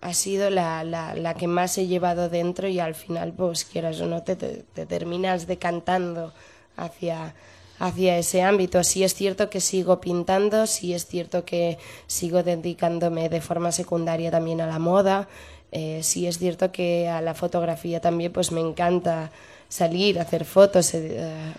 ha 0.00 0.14
sido 0.14 0.48
la, 0.50 0.82
la- 0.84 1.14
la 1.14 1.34
que 1.34 1.46
más 1.46 1.76
he 1.78 1.86
llevado 1.86 2.28
dentro 2.28 2.68
y 2.68 2.78
al 2.80 2.94
final, 2.94 3.32
pues 3.32 3.64
quieras 3.64 4.00
o 4.00 4.06
no, 4.06 4.22
te, 4.22 4.36
te- 4.36 4.64
te 4.74 4.86
terminas 4.86 5.46
decantando 5.46 6.32
hacia, 6.76 7.34
hacia 7.78 8.16
ese 8.18 8.42
ámbito. 8.42 8.82
Sí 8.82 9.04
es 9.04 9.14
cierto 9.14 9.50
que 9.50 9.60
sigo 9.60 10.00
pintando, 10.00 10.66
sí 10.66 10.94
es 10.94 11.06
cierto 11.06 11.44
que 11.44 11.78
sigo 12.06 12.42
dedicándome 12.42 13.28
de 13.28 13.40
forma 13.42 13.72
secundaria 13.72 14.30
también 14.30 14.60
a 14.62 14.66
la 14.66 14.78
moda, 14.78 15.28
eh, 15.72 16.00
sí 16.02 16.26
es 16.26 16.38
cierto 16.38 16.72
que 16.72 17.08
a 17.08 17.20
la 17.20 17.34
fotografía 17.34 18.00
también 18.00 18.32
pues 18.32 18.50
me 18.52 18.60
encanta 18.60 19.30
salir, 19.68 20.18
hacer 20.18 20.44
fotos, 20.44 20.94
eh, 20.94 21.52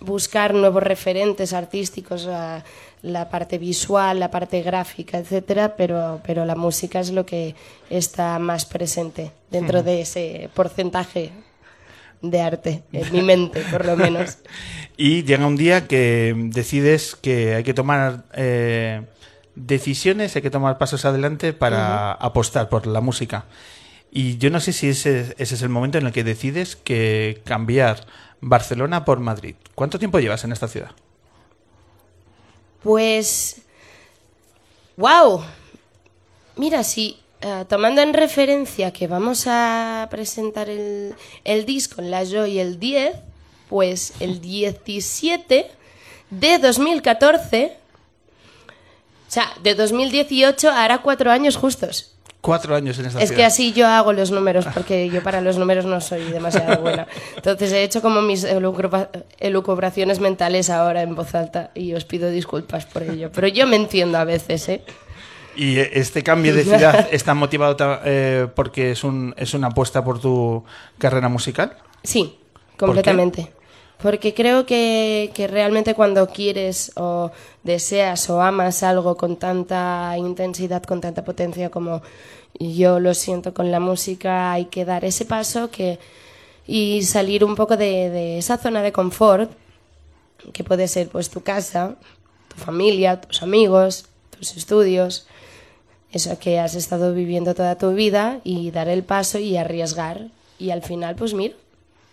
buscar 0.00 0.54
nuevos 0.54 0.82
referentes 0.82 1.52
artísticos, 1.52 2.26
a 2.26 2.64
la 3.02 3.28
parte 3.28 3.58
visual, 3.58 4.20
la 4.20 4.30
parte 4.30 4.62
gráfica, 4.62 5.18
etcétera, 5.18 5.76
pero, 5.76 6.20
pero 6.24 6.44
la 6.44 6.54
música 6.54 7.00
es 7.00 7.10
lo 7.10 7.24
que 7.24 7.54
está 7.88 8.38
más 8.38 8.66
presente 8.66 9.32
dentro 9.50 9.82
de 9.82 10.02
ese 10.02 10.50
porcentaje 10.54 11.32
de 12.22 12.40
arte, 12.42 12.82
en 12.92 13.12
mi 13.12 13.22
mente, 13.22 13.62
por 13.70 13.84
lo 13.84 13.96
menos. 13.96 14.38
Y 14.96 15.24
llega 15.24 15.46
un 15.46 15.56
día 15.56 15.86
que 15.88 16.34
decides 16.36 17.16
que 17.16 17.54
hay 17.54 17.64
que 17.64 17.72
tomar 17.72 18.24
eh, 18.34 19.00
decisiones, 19.54 20.36
hay 20.36 20.42
que 20.42 20.50
tomar 20.50 20.76
pasos 20.76 21.06
adelante 21.06 21.54
para 21.54 22.12
apostar 22.12 22.68
por 22.68 22.86
la 22.86 23.00
música. 23.00 23.46
Y 24.10 24.36
yo 24.36 24.50
no 24.50 24.60
sé 24.60 24.74
si 24.74 24.90
ese, 24.90 25.34
ese 25.38 25.54
es 25.54 25.62
el 25.62 25.70
momento 25.70 25.96
en 25.96 26.06
el 26.06 26.12
que 26.12 26.22
decides 26.22 26.76
que 26.76 27.40
cambiar 27.46 28.06
Barcelona 28.42 29.06
por 29.06 29.20
Madrid. 29.20 29.54
¿Cuánto 29.74 29.98
tiempo 29.98 30.20
llevas 30.20 30.44
en 30.44 30.52
esta 30.52 30.68
ciudad? 30.68 30.90
Pues. 32.82 33.62
¡Wow! 34.96 35.42
Mira, 36.56 36.84
si 36.84 37.18
eh, 37.40 37.64
tomando 37.68 38.02
en 38.02 38.12
referencia 38.12 38.92
que 38.92 39.06
vamos 39.06 39.46
a 39.46 40.08
presentar 40.10 40.68
el, 40.68 41.14
el 41.44 41.64
disco 41.64 42.02
en 42.02 42.10
la 42.10 42.24
Joy 42.24 42.58
el 42.58 42.78
10, 42.78 43.16
pues 43.70 44.12
el 44.20 44.42
17 44.42 45.70
de 46.28 46.58
2014 46.58 47.76
O 49.26 49.32
sea, 49.32 49.54
de 49.62 49.74
2018 49.74 50.68
a 50.68 50.82
ahora 50.82 50.98
cuatro 50.98 51.30
años 51.30 51.56
justos. 51.56 52.12
Cuatro 52.40 52.74
años 52.74 52.98
en 52.98 53.06
esta 53.06 53.20
Es 53.22 53.32
que 53.32 53.44
así 53.44 53.72
yo 53.74 53.86
hago 53.86 54.14
los 54.14 54.30
números, 54.30 54.64
porque 54.72 55.10
yo 55.10 55.22
para 55.22 55.42
los 55.42 55.58
números 55.58 55.84
no 55.84 56.00
soy 56.00 56.24
demasiado 56.32 56.80
buena. 56.80 57.06
Entonces 57.36 57.70
he 57.72 57.82
hecho 57.82 58.00
como 58.00 58.22
mis 58.22 58.44
elucubra- 58.44 59.10
elucubraciones 59.38 60.20
mentales 60.20 60.70
ahora 60.70 61.02
en 61.02 61.14
voz 61.14 61.34
alta 61.34 61.70
y 61.74 61.92
os 61.92 62.04
pido 62.06 62.30
disculpas 62.30 62.86
por 62.86 63.02
ello. 63.02 63.30
Pero 63.32 63.46
yo 63.48 63.66
me 63.66 63.76
entiendo 63.76 64.16
a 64.16 64.24
veces, 64.24 64.68
¿eh? 64.70 64.82
Y 65.54 65.78
este 65.78 66.22
cambio 66.22 66.54
de 66.54 66.64
ciudad 66.64 67.08
está 67.10 67.34
motivado 67.34 67.76
eh, 68.04 68.46
porque 68.54 68.92
es, 68.92 69.04
un, 69.04 69.34
es 69.36 69.52
una 69.52 69.66
apuesta 69.66 70.02
por 70.02 70.18
tu 70.20 70.64
carrera 70.96 71.28
musical. 71.28 71.76
Sí, 72.02 72.38
completamente. 72.78 73.52
Porque 74.02 74.32
creo 74.32 74.64
que, 74.64 75.30
realmente 75.50 75.94
cuando 75.94 76.26
quieres 76.28 76.92
o 76.96 77.30
deseas 77.62 78.30
o 78.30 78.40
amas 78.40 78.82
algo 78.82 79.16
con 79.16 79.36
tanta 79.36 80.14
intensidad, 80.16 80.82
con 80.82 81.00
tanta 81.00 81.24
potencia 81.24 81.70
como 81.70 82.00
yo 82.58 82.98
lo 82.98 83.14
siento 83.14 83.52
con 83.52 83.70
la 83.70 83.80
música, 83.80 84.52
hay 84.52 84.66
que 84.66 84.84
dar 84.84 85.04
ese 85.04 85.24
paso 85.26 85.70
que, 85.70 85.98
y 86.66 87.02
salir 87.02 87.44
un 87.44 87.54
poco 87.56 87.76
de, 87.76 88.10
de 88.10 88.38
esa 88.38 88.56
zona 88.56 88.82
de 88.82 88.92
confort, 88.92 89.50
que 90.52 90.64
puede 90.64 90.88
ser 90.88 91.08
pues 91.08 91.28
tu 91.28 91.42
casa, 91.42 91.96
tu 92.48 92.56
familia, 92.56 93.20
tus 93.20 93.42
amigos, 93.42 94.06
tus 94.30 94.56
estudios, 94.56 95.26
eso 96.12 96.38
que 96.38 96.58
has 96.58 96.74
estado 96.74 97.14
viviendo 97.14 97.54
toda 97.54 97.76
tu 97.76 97.92
vida 97.92 98.40
y 98.44 98.70
dar 98.70 98.88
el 98.88 99.04
paso 99.04 99.38
y 99.38 99.56
arriesgar. 99.56 100.28
Y 100.58 100.70
al 100.70 100.82
final, 100.82 101.14
pues 101.14 101.34
mira, 101.34 101.54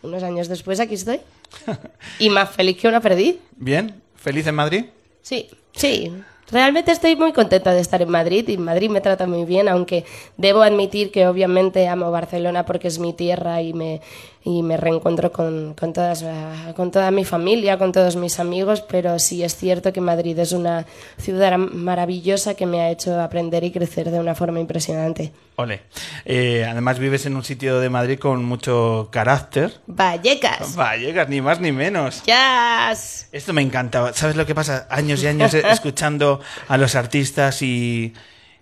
unos 0.03 0.23
años 0.23 0.47
después 0.49 0.79
aquí 0.79 0.95
estoy. 0.95 1.21
Y 2.19 2.29
más 2.29 2.49
feliz 2.51 2.77
que 2.77 2.87
una 2.87 3.01
perdiz. 3.01 3.37
Bien, 3.55 4.01
feliz 4.15 4.47
en 4.47 4.55
Madrid. 4.55 4.85
Sí, 5.21 5.49
sí. 5.73 6.11
Realmente 6.49 6.93
estoy 6.93 7.17
muy 7.17 7.33
contenta 7.33 7.73
de 7.73 7.81
estar 7.81 8.01
en 8.01 8.09
Madrid 8.09 8.47
y 8.47 8.57
Madrid 8.57 8.89
me 8.89 9.01
trata 9.01 9.27
muy 9.27 9.43
bien, 9.43 9.67
aunque 9.67 10.05
debo 10.37 10.61
admitir 10.61 11.11
que 11.11 11.27
obviamente 11.27 11.89
amo 11.89 12.09
Barcelona 12.09 12.65
porque 12.65 12.87
es 12.87 12.99
mi 12.99 13.11
tierra 13.11 13.61
y 13.61 13.73
me, 13.73 13.99
y 14.47 14.63
me 14.63 14.77
reencuentro 14.77 15.33
con, 15.33 15.73
con, 15.73 15.91
todas, 15.91 16.23
ah, 16.23 16.71
con 16.73 16.89
toda 16.89 17.11
mi 17.11 17.25
familia, 17.25 17.77
con 17.77 17.91
todos 17.91 18.15
mis 18.15 18.39
amigos, 18.39 18.79
pero 18.79 19.19
sí 19.19 19.43
es 19.43 19.57
cierto 19.57 19.91
que 19.91 19.99
Madrid 19.99 20.39
es 20.39 20.53
una 20.53 20.85
ciudad 21.17 21.57
maravillosa 21.57 22.53
que 22.53 22.65
me 22.65 22.79
ha 22.79 22.89
hecho 22.89 23.19
aprender 23.19 23.65
y 23.65 23.71
crecer 23.71 24.09
de 24.09 24.19
una 24.21 24.35
forma 24.35 24.61
impresionante. 24.61 25.33
Ole. 25.57 25.81
Eh, 26.23 26.65
además 26.65 26.97
vives 26.97 27.25
en 27.25 27.35
un 27.35 27.43
sitio 27.43 27.81
de 27.81 27.89
Madrid 27.89 28.19
con 28.19 28.45
mucho 28.45 29.09
carácter. 29.11 29.81
Vallecas. 29.85 30.77
Vallecas, 30.77 31.27
ni 31.27 31.41
más 31.41 31.59
ni 31.59 31.73
menos. 31.73 32.23
Yes. 32.23 33.27
Esto 33.33 33.51
me 33.51 33.61
encanta. 33.61 34.13
¿Sabes 34.13 34.37
lo 34.37 34.45
que 34.45 34.55
pasa? 34.55 34.87
Años 34.89 35.21
y 35.23 35.27
años 35.27 35.53
eh, 35.55 35.63
escuchando 35.69 36.39
a 36.69 36.77
los 36.77 36.95
artistas 36.95 37.61
y, 37.61 38.13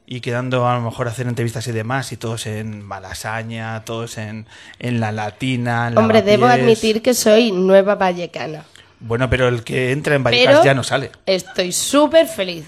y 0.08 0.22
quedando 0.22 0.68
a 0.68 0.76
lo 0.76 0.82
mejor 0.82 1.08
a 1.08 1.12
hacer 1.12 1.28
entrevistas 1.28 1.68
y 1.68 1.72
demás, 1.72 2.12
y 2.12 2.18
todos 2.18 2.46
en 2.46 2.84
Malasaña, 2.86 3.84
todos 3.86 4.18
en, 4.18 4.46
en 4.80 5.00
La 5.00 5.12
Latina. 5.12 5.88
en 5.88 5.98
Hombre, 5.98 6.22
debo 6.22 6.46
admitir 6.46 7.02
que 7.02 7.14
soy 7.14 7.52
nueva 7.52 7.96
vallecana. 7.96 8.66
Bueno, 9.00 9.30
pero 9.30 9.48
el 9.48 9.64
que 9.64 9.92
entra 9.92 10.16
en 10.16 10.24
Vallecas 10.24 10.54
Pero 10.54 10.66
ya 10.66 10.74
no 10.74 10.84
sale. 10.84 11.12
estoy 11.26 11.72
súper 11.72 12.28
feliz. 12.28 12.66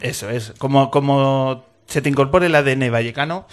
Eso 0.00 0.28
es. 0.28 0.52
Como, 0.58 0.90
como 0.90 1.64
se 1.86 2.02
te 2.02 2.08
incorpore 2.08 2.46
el 2.46 2.54
ADN 2.54 2.90
vallecano, 2.90 3.46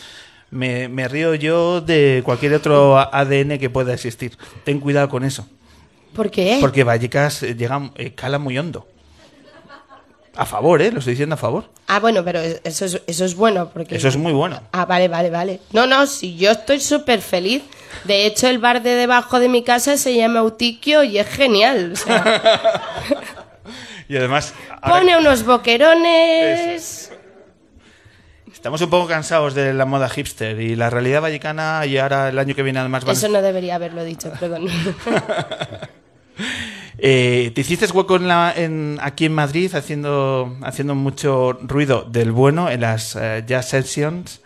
me, 0.50 0.88
me 0.88 1.08
río 1.08 1.36
yo 1.36 1.82
de 1.82 2.22
cualquier 2.26 2.56
otro 2.56 2.98
ADN 2.98 3.60
que 3.60 3.70
pueda 3.70 3.94
existir. 3.94 4.38
Ten 4.64 4.80
cuidado 4.80 5.10
con 5.10 5.24
eso. 5.24 5.48
¿Por 6.16 6.32
qué? 6.32 6.58
Porque 6.60 6.84
Vallecas 6.84 7.42
llega, 7.42 7.92
eh, 7.96 8.14
cala 8.14 8.40
muy 8.40 8.58
hondo. 8.58 8.88
A 10.40 10.46
favor, 10.46 10.82
¿eh? 10.82 10.90
Lo 10.90 11.00
estoy 11.00 11.16
diciendo 11.16 11.36
a 11.36 11.38
favor. 11.38 11.66
Ah, 11.88 12.00
bueno, 12.00 12.24
pero 12.24 12.40
eso 12.40 12.86
es, 12.86 13.02
eso 13.06 13.26
es 13.26 13.36
bueno 13.36 13.72
porque... 13.74 13.98
Eso 13.98 14.08
es 14.08 14.16
muy 14.16 14.32
bueno. 14.32 14.62
Ah, 14.72 14.86
vale, 14.86 15.10
vale, 15.10 15.30
vale. 15.30 15.60
No, 15.74 15.86
no, 15.86 16.08
si 16.08 16.38
yo 16.38 16.52
estoy 16.52 16.80
súper 16.80 17.20
feliz. 17.20 17.62
De 18.06 18.26
hecho, 18.26 18.48
el 18.48 18.58
bar 18.58 18.82
de 18.82 18.92
debajo 18.92 19.42
de 19.42 19.50
mi 19.50 19.64
casa 19.64 19.98
se 19.98 20.16
llama 20.16 20.42
Utiquio 20.44 21.04
y 21.04 21.20
es 21.20 21.28
genial. 21.28 21.92
O 21.92 21.96
sea, 21.98 22.24
Y 24.08 24.16
además, 24.16 24.54
ahora 24.82 25.00
pone 25.00 25.18
unos 25.18 25.44
boquerones... 25.44 27.12
estamos 28.50 28.80
un 28.80 28.90
poco 28.90 29.10
cansados 29.10 29.56
de 29.56 29.74
la 29.74 29.84
moda 29.84 30.08
hipster 30.08 30.62
y 30.62 30.78
la 30.78 30.90
realidad 30.90 31.22
vallecana 31.22 31.86
y 31.86 31.98
ahora 31.98 32.30
el 32.30 32.40
año 32.40 32.56
que 32.56 32.64
viene 32.64 32.80
además 32.80 33.04
van 33.04 33.18
Eso 33.18 33.28
no 33.28 33.42
debería 33.42 33.76
haberlo 33.76 34.06
dicho, 34.06 34.32
perdón. 34.40 34.68
Eh, 37.02 37.52
te 37.56 37.62
hiciste 37.62 37.86
hueco 37.88 38.18
en 38.18 38.28
la, 38.28 38.54
en, 38.56 38.98
aquí 39.02 39.26
en 39.26 39.34
Madrid 39.34 39.74
haciendo, 39.74 40.58
haciendo 40.62 40.96
mucho 40.96 41.54
ruido 41.62 42.06
del 42.10 42.32
bueno 42.32 42.70
en 42.70 42.82
las 42.82 43.16
eh, 43.16 43.44
jazz 43.48 43.70
sessions, 43.70 44.42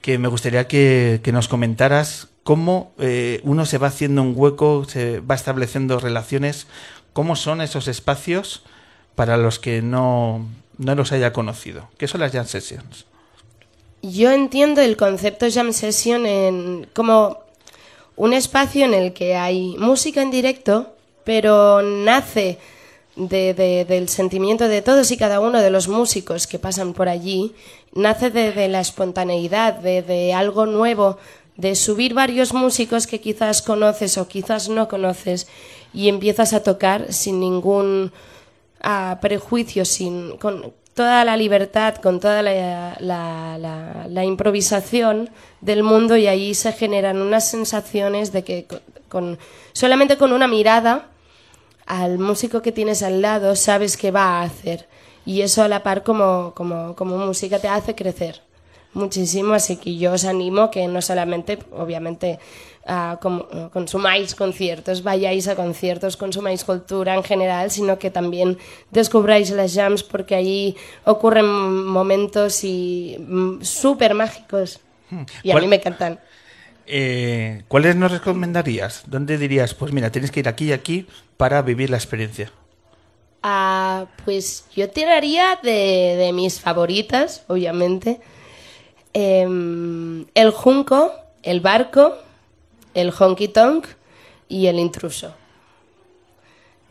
que 0.00 0.18
me 0.18 0.28
gustaría 0.28 0.66
que, 0.68 1.20
que 1.22 1.32
nos 1.32 1.48
comentaras 1.48 2.28
cómo 2.42 2.92
eh, 2.98 3.40
uno 3.42 3.66
se 3.66 3.78
va 3.78 3.88
haciendo 3.88 4.22
un 4.22 4.32
hueco, 4.36 4.84
se 4.88 5.20
va 5.20 5.34
estableciendo 5.34 5.98
relaciones, 5.98 6.66
cómo 7.12 7.34
son 7.36 7.60
esos 7.60 7.88
espacios 7.88 8.62
para 9.14 9.36
los 9.36 9.58
que 9.58 9.82
no, 9.82 10.46
no 10.78 10.94
los 10.94 11.12
haya 11.12 11.32
conocido. 11.32 11.88
¿Qué 11.98 12.06
son 12.06 12.20
las 12.20 12.32
jazz 12.32 12.50
sessions? 12.50 13.06
Yo 14.02 14.30
entiendo 14.30 14.80
el 14.80 14.96
concepto 14.96 15.46
jam 15.50 15.72
session 15.72 16.26
en, 16.26 16.86
como 16.94 17.40
un 18.14 18.32
espacio 18.32 18.84
en 18.84 18.94
el 18.94 19.12
que 19.12 19.34
hay 19.34 19.76
música 19.78 20.22
en 20.22 20.30
directo, 20.30 20.95
pero 21.26 21.82
nace 21.82 22.58
de- 23.16 23.52
de- 23.52 23.84
del 23.84 24.08
sentimiento 24.08 24.68
de 24.68 24.80
todos 24.80 25.10
y 25.10 25.16
cada 25.16 25.40
uno 25.40 25.60
de 25.60 25.70
los 25.70 25.88
músicos 25.88 26.46
que 26.46 26.58
pasan 26.58 26.92
por 26.94 27.08
allí, 27.08 27.52
nace 27.92 28.30
de, 28.30 28.68
la 28.68 28.80
espontaneidad, 28.80 29.74
de, 29.74 30.32
algo 30.32 30.66
nuevo, 30.66 31.18
de 31.56 31.74
subir 31.74 32.14
varios 32.14 32.52
músicos 32.54 33.06
que 33.06 33.20
quizás 33.20 33.60
conoces 33.62 34.16
o 34.18 34.28
quizás 34.28 34.68
no 34.68 34.86
conoces 34.88 35.48
y 35.92 36.08
empiezas 36.08 36.52
a 36.52 36.62
tocar 36.62 37.12
sin 37.12 37.40
ningún 37.40 38.12
a 38.82 39.18
prejuicio, 39.20 39.84
sin, 39.84 40.36
con 40.36 40.72
toda 40.94 41.24
la 41.24 41.36
libertad, 41.36 41.96
con 41.96 42.20
toda 42.20 42.42
la, 42.42 42.96
la- 43.00 43.56
la- 43.58 44.06
la 44.08 44.24
improvisación 44.24 45.30
del 45.60 45.82
mundo 45.82 46.16
y 46.16 46.26
ahí 46.28 46.54
se 46.54 46.72
generan 46.72 47.20
unas 47.20 47.48
sensaciones 47.50 48.30
de 48.32 48.44
que 48.44 48.66
con- 49.08 49.38
solamente 49.72 50.16
con 50.18 50.32
una 50.32 50.46
mirada 50.46 51.08
al 51.86 52.18
músico 52.18 52.62
que 52.62 52.72
tienes 52.72 53.02
al 53.02 53.22
lado 53.22 53.56
sabes 53.56 53.96
qué 53.96 54.10
va 54.10 54.40
a 54.40 54.42
hacer. 54.42 54.88
Y 55.24 55.40
eso 55.42 55.62
a 55.62 55.68
la 55.68 55.82
par 55.82 56.02
como, 56.04 56.52
como, 56.54 56.94
como 56.94 57.16
música 57.18 57.58
te 57.58 57.68
hace 57.68 57.94
crecer 57.94 58.42
muchísimo, 58.94 59.52
así 59.52 59.76
que 59.76 59.96
yo 59.98 60.12
os 60.14 60.24
animo 60.24 60.70
que 60.70 60.86
no 60.88 61.02
solamente, 61.02 61.58
obviamente, 61.72 62.38
como- 63.20 63.46
consumáis 63.70 64.34
conciertos, 64.34 65.02
vayáis 65.02 65.48
a 65.48 65.54
conciertos, 65.56 66.16
consumáis 66.16 66.64
cultura 66.64 67.14
en 67.14 67.22
general, 67.22 67.70
sino 67.70 67.98
que 67.98 68.10
también 68.10 68.56
descubráis 68.90 69.50
las 69.50 69.74
jams 69.74 70.02
porque 70.02 70.34
allí 70.34 70.76
ocurren 71.04 71.44
momentos 71.86 72.64
y 72.64 73.16
mm, 73.18 73.62
súper 73.62 74.14
mágicos. 74.14 74.80
Y 75.42 75.50
a 75.50 75.54
¿Cuál- 75.54 75.64
mí 75.64 75.68
me 75.68 75.76
encantan. 75.76 76.18
Eh, 76.86 77.62
¿Cuáles 77.68 77.96
nos 77.96 78.12
recomendarías? 78.12 79.04
¿Dónde 79.06 79.38
dirías, 79.38 79.74
pues 79.74 79.92
mira, 79.92 80.10
tienes 80.10 80.30
que 80.30 80.40
ir 80.40 80.48
aquí 80.48 80.66
y 80.66 80.72
aquí 80.72 81.06
para 81.36 81.62
vivir 81.62 81.90
la 81.90 81.96
experiencia? 81.96 82.52
Ah, 83.42 84.06
pues 84.24 84.66
yo 84.74 84.88
tiraría 84.90 85.58
de, 85.62 86.16
de 86.16 86.32
mis 86.32 86.60
favoritas, 86.60 87.44
obviamente. 87.48 88.20
Em, 89.12 90.26
el 90.34 90.50
Junco, 90.50 91.12
el 91.42 91.60
Barco, 91.60 92.16
el 92.94 93.12
Honky 93.16 93.48
Tonk 93.48 93.86
y 94.48 94.66
el 94.66 94.78
Intruso. 94.78 95.34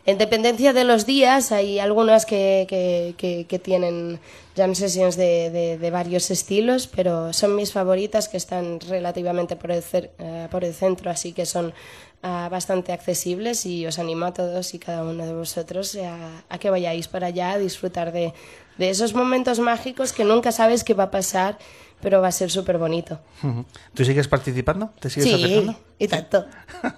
En 0.08 0.20
dependencia 0.20 0.72
de 0.72 0.84
los 0.84 1.08
días, 1.08 1.52
hay 1.52 1.80
algunas 1.80 2.28
que, 2.28 2.68
que- 2.70 3.16
que- 3.18 3.46
que 3.46 3.58
tienen 3.60 4.20
jam 4.56 4.76
sessions 4.76 5.16
de, 5.18 5.50
de- 5.50 5.78
de 5.80 5.90
varios 5.92 6.30
estilos, 6.30 6.86
pero 6.88 7.34
son 7.34 7.56
mis 7.56 7.72
favoritas 7.72 8.30
que 8.30 8.38
están 8.38 8.80
relativamente 8.82 9.56
por 9.56 9.72
el, 9.72 9.82
cer- 9.82 10.12
eh, 10.20 10.48
por 10.52 10.64
el 10.64 10.76
centro, 10.76 11.10
así 11.10 11.34
que 11.34 11.48
son 11.48 11.74
ah, 12.22 12.48
bastante 12.52 12.92
accesibles 12.94 13.66
y 13.66 13.88
os 13.88 13.98
animo 13.98 14.26
a 14.28 14.34
todos 14.34 14.76
y 14.76 14.80
cada 14.80 15.02
uno 15.04 15.26
de 15.26 15.34
vosotros 15.34 15.96
a, 15.96 16.44
a 16.50 16.58
que 16.60 16.70
vayáis 16.70 17.08
para 17.08 17.28
allá 17.28 17.54
a 17.54 17.58
disfrutar 17.58 18.12
de, 18.12 18.32
de 18.78 18.90
esos 18.92 19.16
momentos 19.16 19.60
mágicos 19.60 20.14
que 20.14 20.24
nunca 20.24 20.52
sabes 20.52 20.84
qué 20.84 20.94
va 20.94 21.06
a 21.06 21.12
pasar, 21.12 21.58
pero 22.06 22.22
va 22.22 22.28
a 22.28 22.32
ser 22.32 22.52
súper 22.52 22.78
bonito. 22.78 23.20
¿Tú 23.96 24.06
sigues 24.06 24.28
participando? 24.28 24.92
¿Te 25.00 25.10
sigues 25.10 25.28
Sí, 25.28 25.34
acercando? 25.44 25.76
y 25.98 26.08
tanto. 26.08 26.46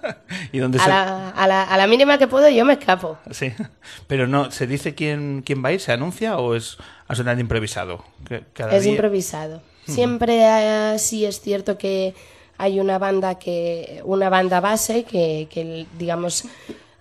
¿Y 0.52 0.58
dónde 0.58 0.78
A 0.78 0.82
se- 0.82 0.88
la, 0.90 1.30
a, 1.30 1.46
la, 1.48 1.62
a 1.62 1.76
la 1.78 1.86
mínima 1.86 2.18
que 2.18 2.28
puedo 2.28 2.46
yo 2.50 2.66
me 2.66 2.74
escapo. 2.74 3.16
Sí, 3.30 3.54
pero 4.06 4.26
no, 4.26 4.50
¿se 4.50 4.66
dice 4.66 4.94
quién, 4.94 5.42
quién 5.46 5.64
va 5.64 5.70
a 5.70 5.72
ir? 5.72 5.80
¿Se 5.80 5.92
anuncia 5.92 6.36
o 6.36 6.54
es 6.54 6.76
absolutamente 7.06 7.40
improvisado? 7.40 8.04
Que 8.28 8.44
Cada 8.52 8.76
Es 8.76 8.82
día- 8.82 8.92
improvisado. 8.92 9.62
Siempre 9.86 10.40
eh, 10.42 10.98
sí 10.98 11.24
es 11.24 11.40
cierto 11.40 11.78
que 11.78 12.14
hay 12.58 12.78
una 12.80 12.98
banda 12.98 13.36
que 13.38 14.02
una 14.04 14.28
banda 14.28 14.60
base 14.60 15.04
que, 15.04 15.48
que, 15.50 15.86
digamos 15.98 16.44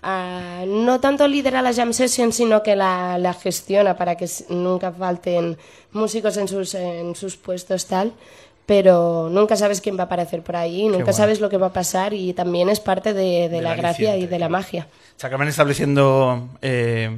a- 0.02 0.64
no 0.68 1.00
tanto 1.00 1.28
lidera 1.28 1.62
la 1.62 1.74
jam 1.74 1.94
session, 1.94 2.32
sino 2.32 2.64
que 2.64 2.76
la, 2.76 3.18
la 3.18 3.34
gestiona 3.34 3.96
para 3.96 4.16
que 4.16 4.28
nunca 4.50 4.92
falten 4.92 5.58
músicos 5.92 6.38
en 6.38 6.48
sus, 6.48 6.74
en 6.76 7.16
sus 7.16 7.38
puestos 7.38 7.86
tal. 7.88 8.14
Pero 8.66 9.30
nunca 9.32 9.56
sabes 9.56 9.80
quién 9.80 9.96
va 9.98 10.02
a 10.02 10.06
aparecer 10.08 10.42
por 10.44 10.58
ahí, 10.58 10.84
nunca 10.88 10.98
bueno. 11.06 11.14
sabes 11.14 11.40
lo 11.40 11.50
que 11.50 11.56
va 11.56 11.68
a 11.68 11.74
pasar 11.74 12.14
y 12.14 12.34
también 12.34 12.68
es 12.68 12.82
parte 12.82 13.14
de, 13.14 13.48
de 13.48 13.62
la 13.62 13.70
Del 13.70 13.80
gracia 13.80 14.18
y 14.18 14.28
de 14.28 14.40
la 14.40 14.50
magia. 14.50 14.88
Se 15.16 15.26
acaban 15.26 15.48
estableciendo 15.48 16.50
eh, 16.62 17.18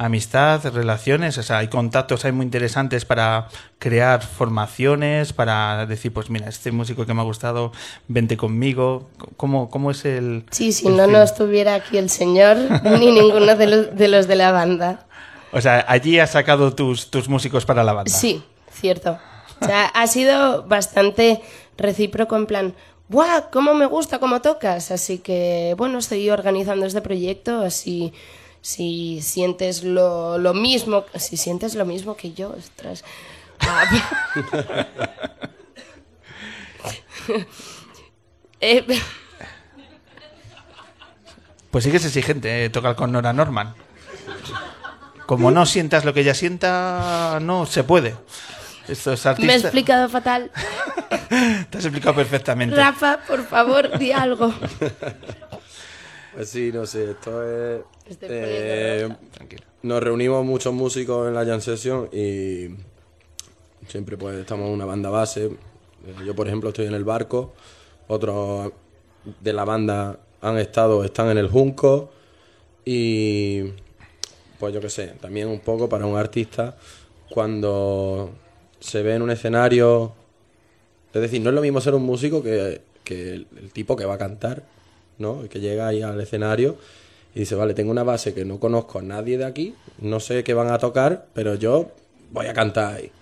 amistad, 0.00 0.64
relaciones, 0.72 1.36
o 1.36 1.42
sea, 1.42 1.58
hay 1.58 1.68
contactos 1.68 2.24
hay 2.24 2.32
muy 2.32 2.44
interesantes 2.44 3.04
para 3.04 3.48
crear 3.78 4.22
formaciones, 4.22 5.34
para 5.34 5.84
decir, 5.84 6.10
pues 6.10 6.30
mira, 6.30 6.48
este 6.48 6.72
músico 6.72 7.04
que 7.04 7.12
me 7.12 7.20
ha 7.20 7.24
gustado, 7.24 7.70
vente 8.08 8.38
conmigo. 8.38 9.10
¿Cómo, 9.36 9.68
cómo 9.68 9.90
es 9.90 10.06
el...? 10.06 10.46
Sí, 10.50 10.72
si 10.72 10.88
el 10.88 10.96
no, 10.96 11.04
fin? 11.04 11.12
no 11.12 11.22
estuviera 11.22 11.74
aquí 11.74 11.98
el 11.98 12.08
señor 12.08 12.56
ni 12.98 13.12
ninguno 13.12 13.56
de 13.56 13.66
los, 13.66 13.94
de 13.94 14.08
los 14.08 14.26
de 14.26 14.36
la 14.36 14.52
banda. 14.52 15.06
O 15.52 15.60
sea, 15.60 15.84
allí 15.86 16.18
has 16.18 16.30
sacado 16.30 16.74
tus, 16.74 17.10
tus 17.10 17.28
músicos 17.28 17.66
para 17.66 17.84
la 17.84 17.92
banda. 17.92 18.10
Sí, 18.10 18.42
cierto. 18.72 19.18
O 19.60 19.66
sea, 19.66 19.84
ha 19.84 20.06
sido 20.06 20.62
bastante 20.62 21.42
recíproco 21.76 22.36
en 22.36 22.46
plan, 22.46 22.74
¡buah! 23.10 23.50
¿Cómo 23.52 23.74
me 23.74 23.84
gusta 23.84 24.18
cómo 24.18 24.40
tocas? 24.40 24.92
Así 24.92 25.18
que, 25.18 25.74
bueno, 25.76 25.98
estoy 25.98 26.30
organizando 26.30 26.86
este 26.86 27.02
proyecto, 27.02 27.60
así 27.60 28.14
si 28.60 29.20
sientes 29.22 29.82
lo, 29.84 30.38
lo 30.38 30.54
mismo, 30.54 31.04
si 31.16 31.36
sientes 31.36 31.74
lo 31.74 31.84
mismo 31.84 32.16
que 32.16 32.32
yo, 32.32 32.54
ostras. 32.56 33.04
Eh, 38.60 38.84
Pues 41.70 41.84
sí 41.84 41.90
que 41.90 41.98
es 41.98 42.04
exigente 42.04 42.64
eh, 42.64 42.70
tocar 42.70 42.96
con 42.96 43.12
Nora 43.12 43.32
Norman. 43.32 43.74
Como 45.26 45.52
no 45.52 45.64
sientas 45.66 46.04
lo 46.04 46.12
que 46.12 46.20
ella 46.20 46.34
sienta, 46.34 47.38
no 47.40 47.64
se 47.64 47.84
puede. 47.84 48.16
Esto 48.88 49.12
es 49.12 49.24
me 49.24 49.30
he 49.30 49.34
artista. 49.34 49.54
explicado 49.68 50.08
fatal. 50.08 50.50
Te 51.70 51.78
has 51.78 51.84
explicado 51.84 52.16
perfectamente. 52.16 52.74
Rafa, 52.74 53.18
por 53.26 53.46
favor, 53.46 53.96
di 53.98 54.10
algo. 54.10 54.52
Pues 56.34 56.48
sí, 56.48 56.70
no 56.72 56.86
sé, 56.86 57.10
esto 57.12 57.42
es... 57.44 57.82
Estoy 58.06 58.28
eh, 58.30 59.08
Tranquilo. 59.32 59.62
nos 59.82 60.02
reunimos 60.02 60.44
muchos 60.44 60.72
músicos 60.72 61.28
en 61.28 61.34
la 61.34 61.44
Jam 61.44 61.60
Session 61.60 62.08
y 62.12 62.68
siempre 63.88 64.16
pues 64.16 64.36
estamos 64.36 64.68
en 64.68 64.74
una 64.74 64.84
banda 64.84 65.10
base. 65.10 65.46
Eh, 65.46 66.14
Yo, 66.24 66.34
por 66.34 66.46
ejemplo, 66.46 66.70
estoy 66.70 66.86
en 66.86 66.94
el 66.94 67.04
barco, 67.04 67.52
otros 68.08 68.72
de 69.40 69.52
la 69.52 69.64
banda 69.64 70.18
han 70.40 70.58
estado, 70.58 71.04
están 71.04 71.28
en 71.30 71.38
el 71.38 71.48
Junco 71.48 72.10
y 72.84 73.64
pues 74.58 74.74
yo 74.74 74.80
qué 74.80 74.90
sé, 74.90 75.08
también 75.20 75.48
un 75.48 75.60
poco 75.60 75.88
para 75.88 76.06
un 76.06 76.16
artista 76.16 76.76
cuando 77.30 78.30
se 78.78 79.02
ve 79.02 79.14
en 79.14 79.22
un 79.22 79.30
escenario, 79.30 80.12
es 81.12 81.20
decir, 81.20 81.40
no 81.40 81.50
es 81.50 81.54
lo 81.54 81.62
mismo 81.62 81.80
ser 81.80 81.94
un 81.94 82.02
músico 82.02 82.42
que, 82.42 82.80
que 83.04 83.32
el, 83.34 83.46
el 83.56 83.70
tipo 83.72 83.96
que 83.96 84.04
va 84.04 84.14
a 84.14 84.18
cantar, 84.18 84.64
¿no? 85.20 85.48
Que 85.48 85.60
llega 85.60 85.86
ahí 85.86 86.02
al 86.02 86.20
escenario 86.20 86.76
y 87.34 87.40
dice, 87.40 87.54
vale, 87.54 87.74
tengo 87.74 87.92
una 87.92 88.02
base 88.02 88.34
que 88.34 88.44
no 88.44 88.58
conozco 88.58 88.98
a 88.98 89.02
nadie 89.02 89.38
de 89.38 89.44
aquí, 89.44 89.74
no 90.00 90.18
sé 90.18 90.42
qué 90.42 90.54
van 90.54 90.70
a 90.70 90.78
tocar, 90.78 91.26
pero 91.32 91.54
yo 91.54 91.90
voy 92.32 92.46
a 92.46 92.54
cantar 92.54 92.96
ahí. 92.96 93.12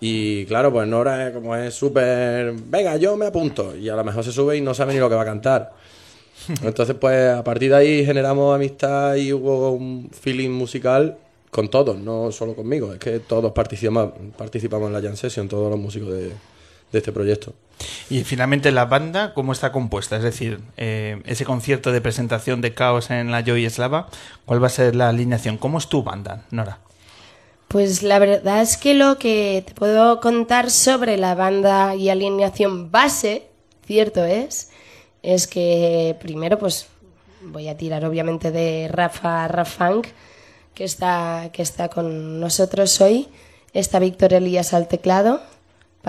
Y 0.00 0.44
claro, 0.46 0.72
pues 0.72 0.86
Nora 0.86 1.28
es 1.28 1.34
como 1.34 1.56
es 1.56 1.74
súper, 1.74 2.52
venga, 2.52 2.96
yo 2.96 3.16
me 3.16 3.26
apunto. 3.26 3.74
Y 3.76 3.88
a 3.88 3.96
lo 3.96 4.04
mejor 4.04 4.22
se 4.22 4.30
sube 4.30 4.56
y 4.56 4.60
no 4.60 4.74
sabe 4.74 4.92
ni 4.92 5.00
lo 5.00 5.08
que 5.08 5.14
va 5.14 5.22
a 5.22 5.26
cantar. 5.26 5.72
Entonces, 6.62 6.94
pues 7.00 7.34
a 7.34 7.42
partir 7.42 7.70
de 7.70 7.76
ahí 7.76 8.04
generamos 8.04 8.54
amistad 8.54 9.14
y 9.16 9.32
hubo 9.32 9.72
un 9.72 10.10
feeling 10.10 10.50
musical 10.50 11.16
con 11.50 11.70
todos, 11.70 11.98
no 11.98 12.30
solo 12.30 12.54
conmigo. 12.54 12.92
Es 12.92 12.98
que 12.98 13.20
todos 13.20 13.52
participamos, 13.52 14.12
participamos 14.36 14.88
en 14.88 14.92
la 14.92 15.00
Jam 15.00 15.16
Session, 15.16 15.48
todos 15.48 15.70
los 15.70 15.80
músicos 15.80 16.12
de, 16.12 16.32
de 16.96 17.00
este 17.00 17.12
proyecto. 17.12 17.54
Y 18.08 18.24
finalmente 18.24 18.72
la 18.72 18.86
banda, 18.86 19.34
¿cómo 19.34 19.52
está 19.52 19.70
compuesta? 19.70 20.16
Es 20.16 20.22
decir, 20.22 20.60
eh, 20.76 21.20
ese 21.26 21.44
concierto 21.44 21.92
de 21.92 22.00
presentación 22.00 22.60
de 22.62 22.72
Caos 22.72 23.10
en 23.10 23.30
la 23.30 23.42
Joy 23.42 23.66
Eslava, 23.66 24.08
¿cuál 24.46 24.62
va 24.62 24.68
a 24.68 24.70
ser 24.70 24.96
la 24.96 25.10
alineación? 25.10 25.58
¿Cómo 25.58 25.78
es 25.78 25.88
tu 25.88 26.02
banda, 26.02 26.44
Nora? 26.50 26.78
Pues 27.68 28.02
la 28.02 28.18
verdad 28.18 28.62
es 28.62 28.76
que 28.76 28.94
lo 28.94 29.18
que 29.18 29.62
te 29.66 29.74
puedo 29.74 30.20
contar 30.20 30.70
sobre 30.70 31.18
la 31.18 31.34
banda 31.34 31.94
y 31.94 32.08
alineación 32.08 32.90
base, 32.90 33.48
cierto 33.84 34.24
es, 34.24 34.70
es 35.22 35.46
que 35.46 36.16
primero 36.20 36.58
pues 36.58 36.86
voy 37.42 37.68
a 37.68 37.76
tirar 37.76 38.04
obviamente 38.04 38.52
de 38.52 38.88
Rafa 38.88 39.48
Rafang, 39.48 40.02
que 40.74 40.84
está, 40.84 41.50
que 41.52 41.62
está 41.62 41.88
con 41.88 42.40
nosotros 42.40 43.00
hoy, 43.00 43.28
está 43.72 43.98
Víctor 43.98 44.32
Elías 44.32 44.72
al 44.72 44.88
teclado, 44.88 45.42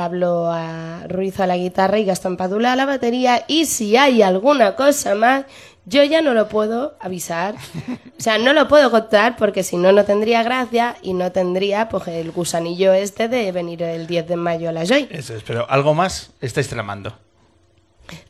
Pablo 0.07 0.51
a- 0.51 1.07
Ruiz 1.07 1.39
a 1.39 1.47
la 1.47 1.57
guitarra 1.57 1.97
y 1.97 2.05
Gastón 2.05 2.37
Padula 2.37 2.73
a 2.73 2.75
la 2.75 2.85
batería. 2.85 3.43
Y 3.47 3.65
si 3.65 3.97
hay 3.97 4.21
alguna 4.21 4.75
cosa 4.75 5.15
más, 5.15 5.45
yo 5.85 6.03
ya 6.03 6.21
no 6.21 6.35
lo 6.35 6.47
puedo 6.49 6.95
avisar. 6.99 7.55
O 7.55 8.21
sea, 8.21 8.37
no 8.37 8.53
lo 8.53 8.67
puedo 8.67 8.91
contar 8.91 9.35
porque 9.37 9.63
si 9.63 9.75
no, 9.75 9.91
no 9.91 10.05
tendría 10.05 10.43
gracia 10.43 10.97
y 11.01 11.15
no 11.15 11.31
tendría 11.31 11.89
pues, 11.89 12.07
el 12.09 12.31
gusanillo 12.31 12.93
este 12.93 13.27
de 13.27 13.51
venir 13.51 13.81
el 13.81 14.05
10 14.05 14.27
de 14.27 14.35
mayo 14.35 14.69
a 14.69 14.71
la 14.71 14.85
Joy. 14.85 15.07
Eso 15.09 15.33
es, 15.35 15.41
pero 15.41 15.67
algo 15.67 15.95
más 15.95 16.29
estáis 16.41 16.67
tramando. 16.67 17.17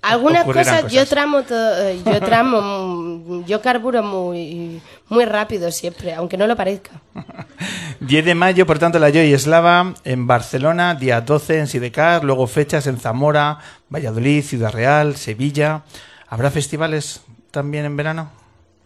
Alguna 0.02 0.42
ocurrirán 0.42 0.66
cosa, 0.66 0.82
yo 0.88 1.02
cosas. 1.02 1.10
tramo, 1.10 1.44
todo, 1.44 1.88
eh, 1.88 2.00
yo 2.06 2.20
tramo, 2.26 3.44
yo 3.46 3.62
carburo 3.62 4.04
muy, 4.04 4.82
muy 5.10 5.26
rápido 5.26 5.72
siempre, 5.72 6.14
aunque 6.14 6.38
no 6.38 6.48
lo 6.48 6.56
parezca. 6.56 7.02
10 8.00 8.26
de 8.26 8.36
mayo, 8.36 8.66
por 8.66 8.80
tanto, 8.80 9.00
la 9.00 9.10
Joy 9.10 9.34
Eslava 9.34 9.94
en 10.04 10.28
Barcelona, 10.28 10.96
día 10.96 11.22
12 11.22 11.60
en 11.60 11.68
Sidecar, 11.68 12.24
luego 12.24 12.48
fechas 12.48 12.88
en 12.88 12.98
Zamora, 13.00 13.60
Valladolid, 13.90 14.44
Ciudad 14.44 14.72
Real, 14.72 15.16
Sevilla. 15.16 15.84
¿Habrá 16.28 16.52
festivales 16.52 17.22
también 17.52 17.86
en 17.86 17.98
verano? 17.98 18.30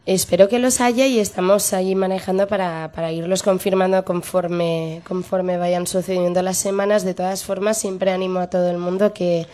Espero 0.08 0.50
que 0.50 0.58
los 0.58 0.82
haya 0.82 1.06
y 1.06 1.20
estamos 1.20 1.74
ahí 1.74 1.94
manejando 1.94 2.48
para, 2.48 2.92
para 2.92 3.12
irlos 3.12 3.44
confirmando 3.44 4.04
conforme, 4.04 5.02
conforme 5.08 5.58
vayan 5.58 5.86
sucediendo 5.86 6.42
las 6.42 6.58
semanas. 6.58 7.06
De 7.06 7.14
todas 7.14 7.44
formas, 7.44 7.78
siempre 7.78 8.12
animo 8.12 8.40
a 8.40 8.50
todo 8.50 8.72
el 8.72 8.80
mundo 8.80 9.14
que 9.14 9.46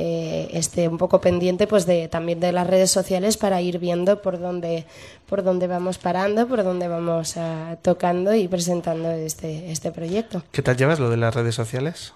eh, 0.00 0.48
esté 0.52 0.86
un 0.86 0.96
poco 0.96 1.20
pendiente 1.20 1.66
pues 1.66 1.84
de, 1.84 2.06
también 2.06 2.38
de 2.38 2.52
las 2.52 2.68
redes 2.68 2.88
sociales 2.88 3.36
para 3.36 3.60
ir 3.60 3.80
viendo 3.80 4.22
por 4.22 4.38
dónde, 4.38 4.86
por 5.26 5.42
dónde 5.42 5.66
vamos 5.66 5.98
parando, 5.98 6.46
por 6.46 6.62
dónde 6.62 6.86
vamos 6.86 7.36
ah, 7.36 7.76
tocando 7.82 8.32
y 8.32 8.46
presentando 8.46 9.10
este, 9.10 9.72
este 9.72 9.90
proyecto. 9.90 10.44
¿Qué 10.52 10.62
tal 10.62 10.76
llevas 10.76 11.00
lo 11.00 11.10
de 11.10 11.16
las 11.16 11.34
redes 11.34 11.56
sociales? 11.56 12.14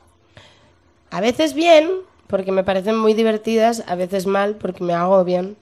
A 1.10 1.20
veces 1.20 1.54
bien, 1.54 1.90
porque 2.28 2.52
me 2.52 2.62
parecen 2.62 2.96
muy 2.96 3.14
divertidas, 3.14 3.82
a 3.88 3.96
veces 3.96 4.26
mal, 4.26 4.54
porque 4.54 4.84
me 4.84 4.94
agobian. 4.94 5.56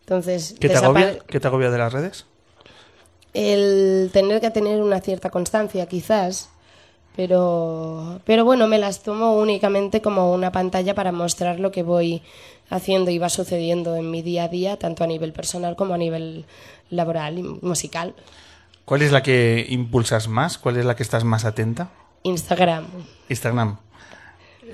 Entonces, 0.00 0.54
¿Qué 0.58 0.70
te, 0.70 0.76
agobia? 0.76 1.18
¿Qué 1.26 1.40
te 1.40 1.46
agobia 1.46 1.70
de 1.70 1.78
las 1.78 1.92
redes? 1.92 2.24
el 3.34 4.10
tener 4.12 4.40
que 4.40 4.50
tener 4.50 4.80
una 4.80 5.00
cierta 5.00 5.28
constancia, 5.28 5.86
quizás. 5.86 6.48
Pero, 7.16 8.20
pero 8.24 8.44
bueno, 8.44 8.66
me 8.66 8.78
las 8.78 9.02
tomo 9.02 9.34
únicamente 9.38 10.02
como 10.02 10.32
una 10.32 10.50
pantalla 10.52 10.94
para 10.94 11.12
mostrar 11.12 11.60
lo 11.60 11.70
que 11.70 11.82
voy 11.82 12.22
haciendo 12.70 13.10
y 13.10 13.18
va 13.18 13.28
sucediendo 13.28 13.94
en 13.96 14.10
mi 14.10 14.22
día 14.22 14.44
a 14.44 14.48
día, 14.48 14.78
tanto 14.78 15.04
a 15.04 15.06
nivel 15.06 15.32
personal 15.32 15.76
como 15.76 15.94
a 15.94 15.98
nivel 15.98 16.44
laboral 16.90 17.38
y 17.38 17.42
musical. 17.42 18.14
¿Cuál 18.84 19.02
es 19.02 19.12
la 19.12 19.22
que 19.22 19.64
impulsas 19.68 20.28
más? 20.28 20.58
¿Cuál 20.58 20.76
es 20.76 20.84
la 20.84 20.96
que 20.96 21.02
estás 21.04 21.24
más 21.24 21.44
atenta? 21.44 21.90
Instagram. 22.24 22.86
Instagram. 23.28 23.76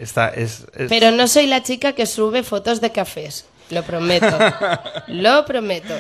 Esta 0.01 0.29
es, 0.31 0.67
es- 0.77 0.89
Pero 0.89 1.11
no 1.11 1.29
soy 1.29 1.47
la 1.47 1.63
chica 1.63 1.93
que 1.93 2.07
sube 2.07 2.43
fotos 2.43 2.81
de 2.81 2.91
cafés. 2.91 3.45
Lo 3.71 3.83
prometo. 3.85 4.27
Lo 5.09 5.45
prometo. 5.45 5.95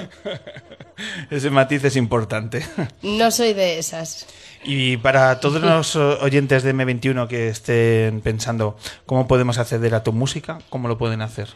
Ese 1.30 1.50
matiz 1.50 1.84
es 1.84 1.96
importante. 1.96 2.64
No 3.02 3.30
soy 3.30 3.52
de 3.52 3.78
esas. 3.78 4.26
Y 4.62 4.98
para 4.98 5.40
todos 5.40 5.62
los 5.62 5.96
oyentes 5.96 6.62
de 6.62 6.74
M21 6.74 7.28
que 7.28 7.48
estén 7.48 8.20
pensando 8.20 8.76
cómo 9.06 9.26
podemos 9.26 9.58
acceder 9.58 9.94
a 9.94 10.02
tu 10.02 10.12
música, 10.12 10.58
¿cómo 10.68 10.86
lo 10.86 10.98
pueden 10.98 11.22
hacer? 11.22 11.48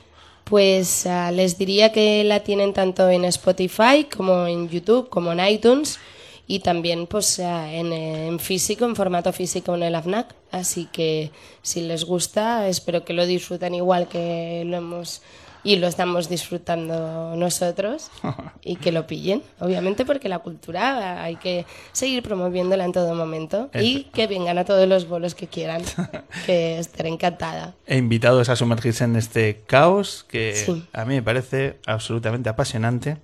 Pues 0.44 1.06
ah, 1.06 1.30
les 1.30 1.58
diría 1.58 1.92
que 1.92 2.24
la 2.24 2.40
tienen 2.40 2.72
tanto 2.72 3.08
en 3.08 3.24
Spotify 3.26 4.06
como 4.14 4.46
en 4.46 4.68
YouTube, 4.68 5.08
como 5.08 5.32
en 5.32 5.46
iTunes 5.46 5.98
y 6.46 6.60
también 6.60 7.06
pues 7.06 7.40
ah, 7.40 7.72
en, 7.72 7.92
eh, 7.92 8.28
en 8.28 8.38
físico, 8.38 8.84
en 8.84 8.96
formato 8.96 9.32
físico 9.32 9.74
en 9.74 9.82
el 9.82 9.94
AFNAC. 9.94 10.34
Así 10.50 10.88
que 10.90 11.30
si 11.62 11.82
les 11.82 12.04
gusta, 12.04 12.68
espero 12.68 13.04
que 13.04 13.12
lo 13.12 13.26
disfruten 13.26 13.74
igual 13.74 14.08
que 14.08 14.62
lo 14.66 14.76
hemos 14.76 15.22
y 15.64 15.76
lo 15.76 15.88
estamos 15.88 16.28
disfrutando 16.28 17.34
nosotros 17.36 18.10
y 18.62 18.76
que 18.76 18.92
lo 18.92 19.06
pillen, 19.06 19.42
obviamente 19.58 20.04
porque 20.04 20.28
la 20.28 20.38
cultura 20.38 21.22
hay 21.22 21.36
que 21.36 21.66
seguir 21.92 22.22
promoviéndola 22.22 22.84
en 22.84 22.92
todo 22.92 23.14
momento 23.14 23.70
y 23.74 24.04
que 24.04 24.26
vengan 24.26 24.58
a 24.58 24.64
todos 24.64 24.86
los 24.86 25.08
bolos 25.08 25.34
que 25.34 25.48
quieran, 25.48 25.82
que 26.46 26.78
estaré 26.78 27.08
encantada. 27.08 27.74
E 27.86 27.96
invitados 27.96 28.48
a 28.50 28.56
sumergirse 28.56 29.04
en 29.04 29.16
este 29.16 29.62
caos 29.66 30.24
que 30.28 30.84
a 30.92 31.04
mí 31.04 31.14
me 31.14 31.22
parece 31.22 31.78
absolutamente 31.86 32.50
apasionante 32.50 33.16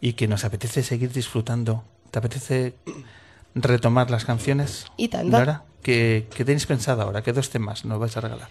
y 0.00 0.12
que 0.12 0.28
nos 0.28 0.44
apetece 0.44 0.82
seguir 0.82 1.12
disfrutando. 1.12 1.84
¿Te 2.10 2.18
apetece 2.18 2.74
retomar 3.54 4.10
las 4.10 4.24
canciones? 4.24 4.86
Y 4.96 5.08
tanto. 5.08 5.38
Nora, 5.38 5.64
¿qué, 5.82 6.26
¿Qué 6.34 6.44
tenéis 6.44 6.66
pensado 6.66 7.02
ahora? 7.02 7.22
¿Qué 7.22 7.32
dos 7.32 7.50
temas 7.50 7.84
nos 7.84 7.98
vais 7.98 8.16
a 8.16 8.20
regalar? 8.20 8.48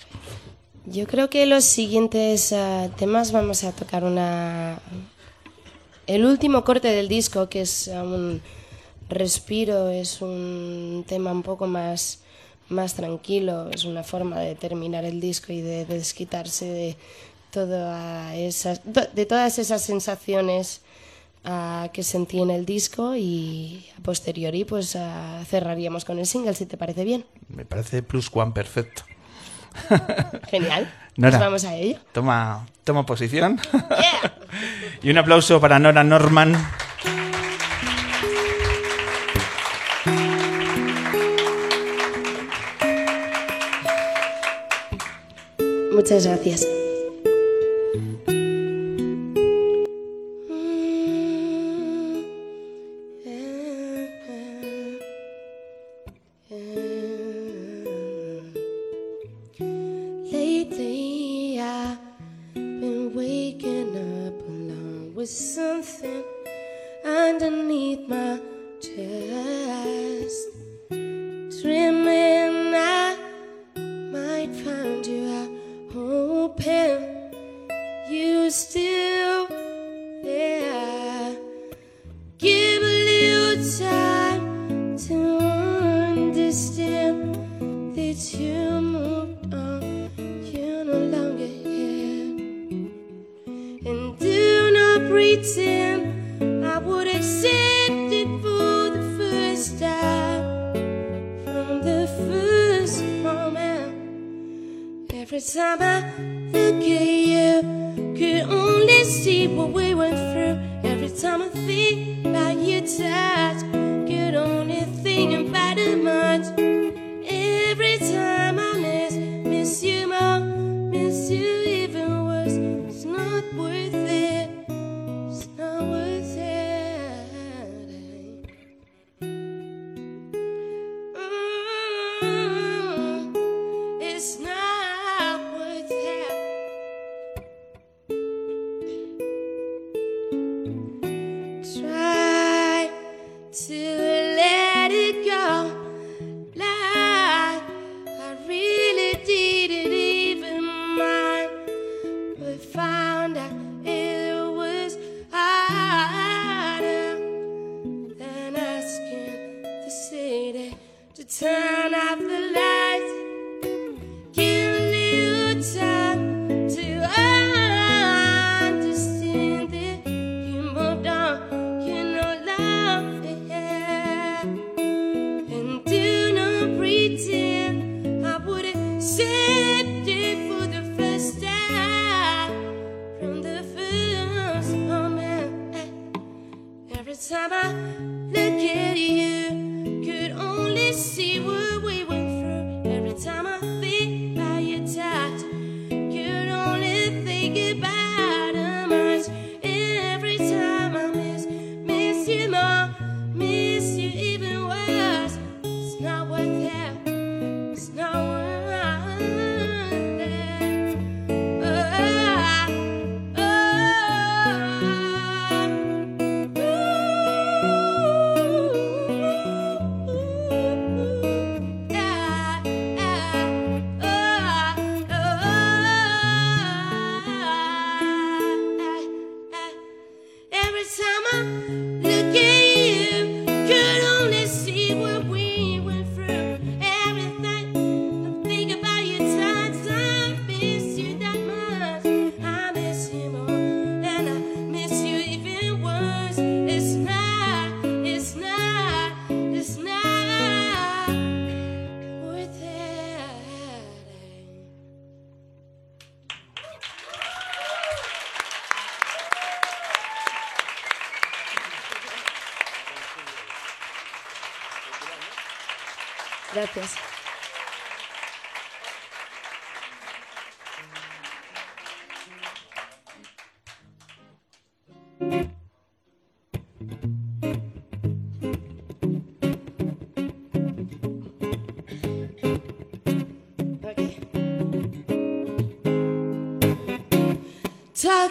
Yo 0.92 1.06
creo 1.06 1.30
que 1.30 1.46
los 1.46 1.66
siguientes 1.66 2.52
uh, 2.52 2.90
temas 2.98 3.32
vamos 3.32 3.64
a 3.64 3.72
tocar 3.72 4.04
una 4.04 4.80
el 6.08 6.26
último 6.26 6.64
corte 6.64 6.88
del 6.88 7.08
disco 7.08 7.48
que 7.48 7.62
es 7.62 7.88
ah, 7.90 8.02
un 8.02 8.42
respiro, 9.08 9.90
es 9.90 10.24
un 10.24 11.06
tema 11.08 11.32
un 11.32 11.44
poco 11.44 11.68
más 11.68 12.22
más 12.70 12.96
tranquilo, 12.96 13.70
es 13.72 13.86
una 13.86 14.04
forma 14.04 14.40
de 14.40 14.56
terminar 14.56 15.06
el 15.06 15.20
disco 15.20 15.54
y 15.54 15.62
de, 15.62 15.86
desquitarse 15.86 16.66
de 16.66 16.98
toda 17.52 18.36
esas, 18.36 18.82
de 18.86 19.26
todas 19.26 19.60
esas 19.60 19.84
sensaciones 19.84 20.82
uh, 21.46 21.90
que 21.92 22.04
sentí 22.04 22.42
en 22.42 22.50
el 22.50 22.66
disco 22.66 23.16
y 23.16 23.86
a 23.98 24.02
posteriori 24.02 24.66
pues 24.66 24.96
uh, 24.96 25.44
cerraríamos 25.46 26.04
con 26.04 26.18
el 26.18 26.26
single 26.26 26.56
si 26.56 26.66
te 26.66 26.78
parece 26.78 27.04
bien. 27.04 27.26
Me 27.48 27.66
parece 27.66 28.02
plus 28.02 28.30
one 28.34 28.54
perfecto. 28.54 29.04
Genial. 30.50 30.92
Nora, 31.18 31.38
pues 31.38 31.48
vamos 31.48 31.66
a 31.66 31.76
ello. 31.76 32.00
Toma, 32.12 32.66
toma 32.84 33.06
posición. 33.06 33.60
Yeah. 33.72 34.34
y 35.04 35.10
un 35.10 35.18
aplauso 35.18 35.60
para 35.60 35.80
Nora 35.80 36.04
Norman. 36.04 36.56
Muchas 45.92 46.26
gracias. 46.26 46.79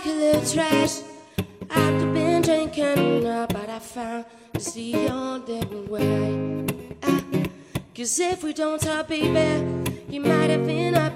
the 0.08 0.50
trash. 0.52 1.02
I've 1.70 2.14
been 2.14 2.42
drinking 2.42 3.22
but 3.22 3.68
I 3.68 3.78
found 3.78 4.24
it's 4.54 4.72
the 4.72 5.08
only 5.08 5.64
way. 5.86 6.66
Ah, 7.02 7.22
Cause 7.94 8.18
if 8.18 8.42
we 8.42 8.52
don't 8.52 8.80
talk, 8.80 9.08
baby, 9.08 9.64
you 10.08 10.20
might 10.20 10.50
have 10.50 10.66
been. 10.66 11.07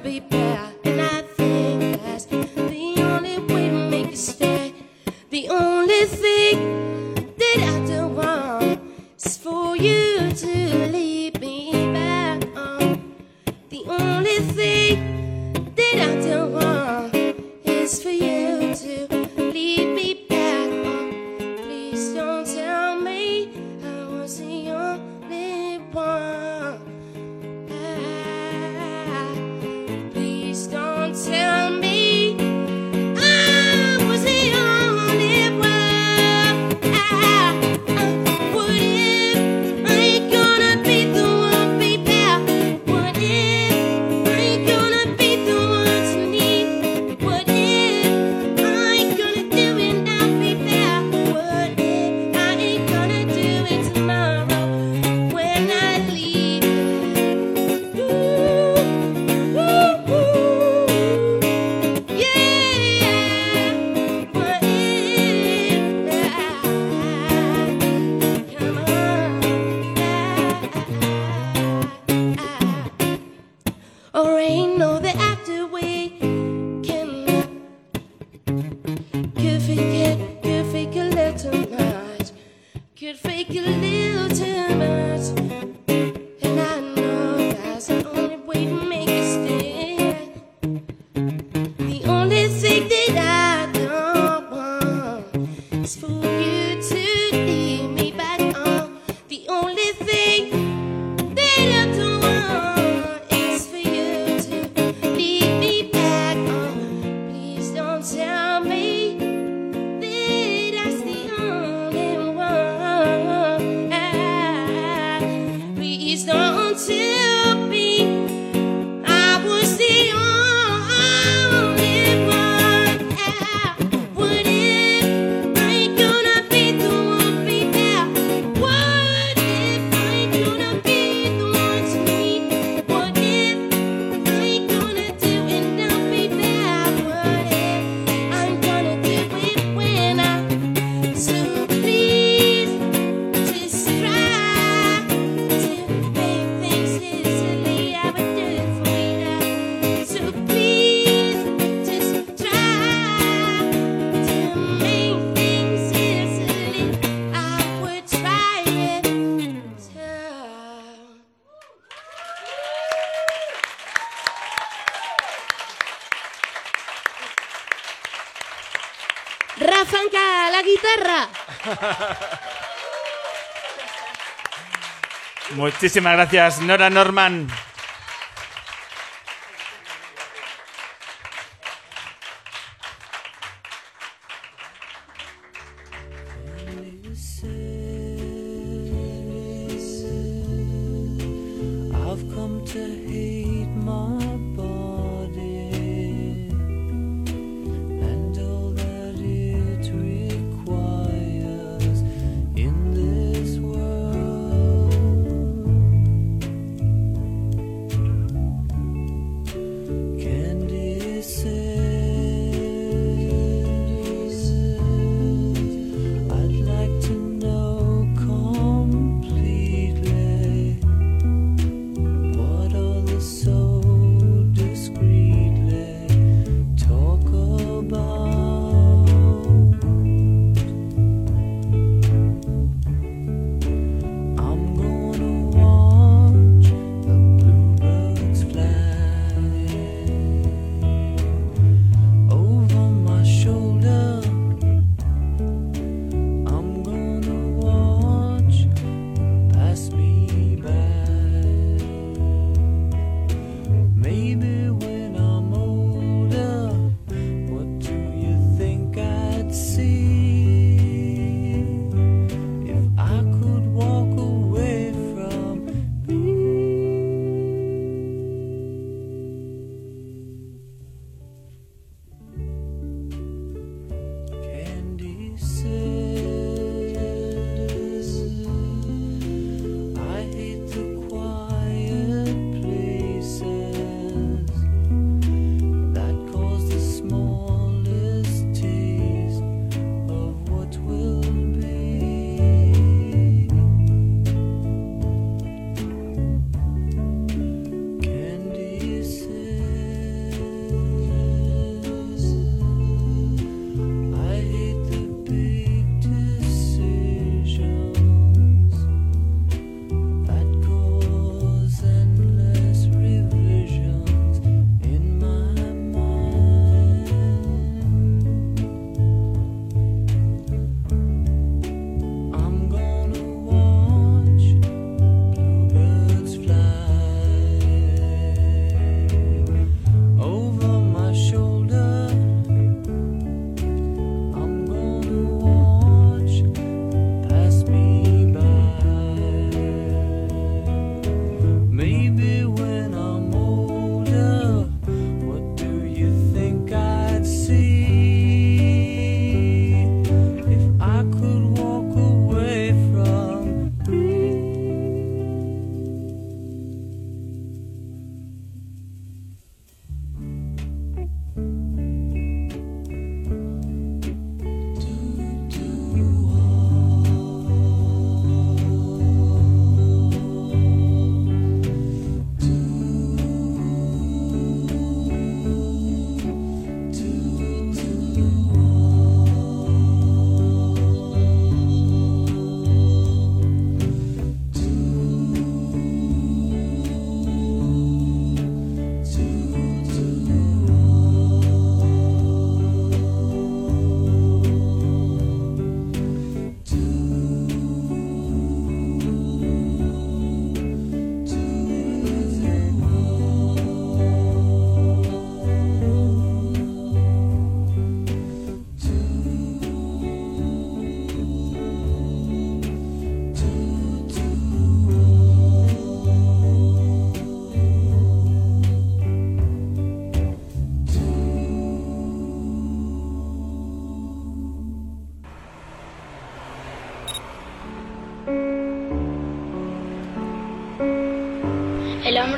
Muchísimas 175.56 176.14
gracias, 176.14 176.60
Nora 176.60 176.88
Norman. 176.90 177.48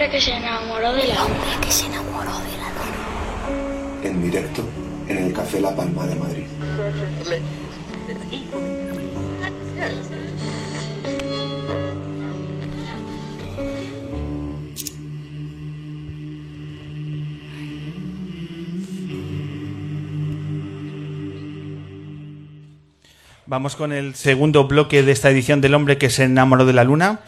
Hombre 0.05 0.19
que 0.19 0.21
se 0.21 0.37
enamoró 0.37 0.93
de 0.93 1.07
la 1.07 1.15
luna. 1.15 1.25
hombre 1.25 1.67
que 1.67 1.73
se 1.73 1.87
enamoró 1.87 2.39
de 2.39 2.59
la 2.59 2.69
luna. 2.69 4.03
En 4.03 4.23
directo 4.23 4.63
en 5.09 5.19
el 5.19 5.33
Café 5.33 5.61
La 5.61 5.75
Palma 5.75 6.07
de 6.07 6.15
Madrid. 6.17 6.45
Vamos 23.47 23.77
con 23.77 23.93
el 23.93 24.15
segundo 24.15 24.67
bloque 24.67 25.03
de 25.03 25.13
esta 25.13 25.31
edición 25.31 25.61
del 25.61 25.75
hombre 25.75 25.97
que 25.97 26.11
se 26.11 26.25
enamoró 26.25 26.67
de 26.67 26.73
la 26.73 26.85
luna. 26.85 27.21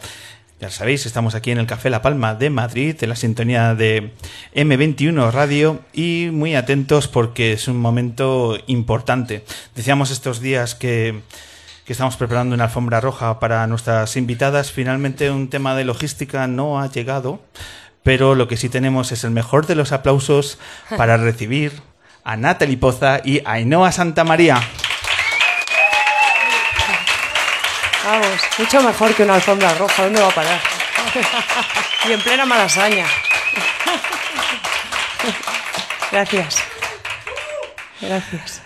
Ya 0.59 0.71
sabéis, 0.71 1.05
estamos 1.05 1.35
aquí 1.35 1.51
en 1.51 1.59
el 1.59 1.67
Café 1.67 1.91
La 1.91 2.01
Palma 2.01 2.33
de 2.33 2.49
Madrid, 2.49 2.95
en 3.01 3.09
la 3.09 3.15
sintonía 3.15 3.75
de 3.75 4.13
M21 4.55 5.31
Radio 5.31 5.81
y 5.93 6.29
muy 6.31 6.55
atentos 6.55 7.07
porque 7.07 7.53
es 7.53 7.67
un 7.67 7.77
momento 7.77 8.57
importante. 8.65 9.45
Decíamos 9.75 10.09
estos 10.09 10.41
días 10.41 10.73
que, 10.73 11.21
que 11.85 11.93
estamos 11.93 12.17
preparando 12.17 12.55
una 12.55 12.63
alfombra 12.63 12.99
roja 12.99 13.39
para 13.39 13.67
nuestras 13.67 14.17
invitadas. 14.17 14.71
Finalmente 14.71 15.29
un 15.29 15.47
tema 15.47 15.75
de 15.75 15.85
logística 15.85 16.47
no 16.47 16.81
ha 16.81 16.89
llegado, 16.89 17.39
pero 18.01 18.33
lo 18.33 18.47
que 18.47 18.57
sí 18.57 18.67
tenemos 18.67 19.11
es 19.11 19.23
el 19.23 19.31
mejor 19.31 19.67
de 19.67 19.75
los 19.75 19.91
aplausos 19.91 20.57
para 20.97 21.17
recibir 21.17 21.71
a 22.23 22.35
Natalie 22.35 22.77
Poza 22.77 23.21
y 23.23 23.43
Ainhoa 23.45 23.91
Santa 23.91 24.23
María. 24.23 24.59
Vamos, 28.07 28.39
mucho 28.57 28.81
mejor 28.81 29.13
que 29.13 29.23
una 29.23 29.35
alfombra 29.35 29.73
roja. 29.73 30.03
¿Dónde 30.05 30.21
va 30.21 30.29
a 30.29 30.31
parar? 30.31 30.61
y 32.07 32.13
en 32.13 32.21
plena 32.21 32.45
malasaña. 32.45 33.05
Gracias. 36.09 36.63
Gracias. 37.99 38.61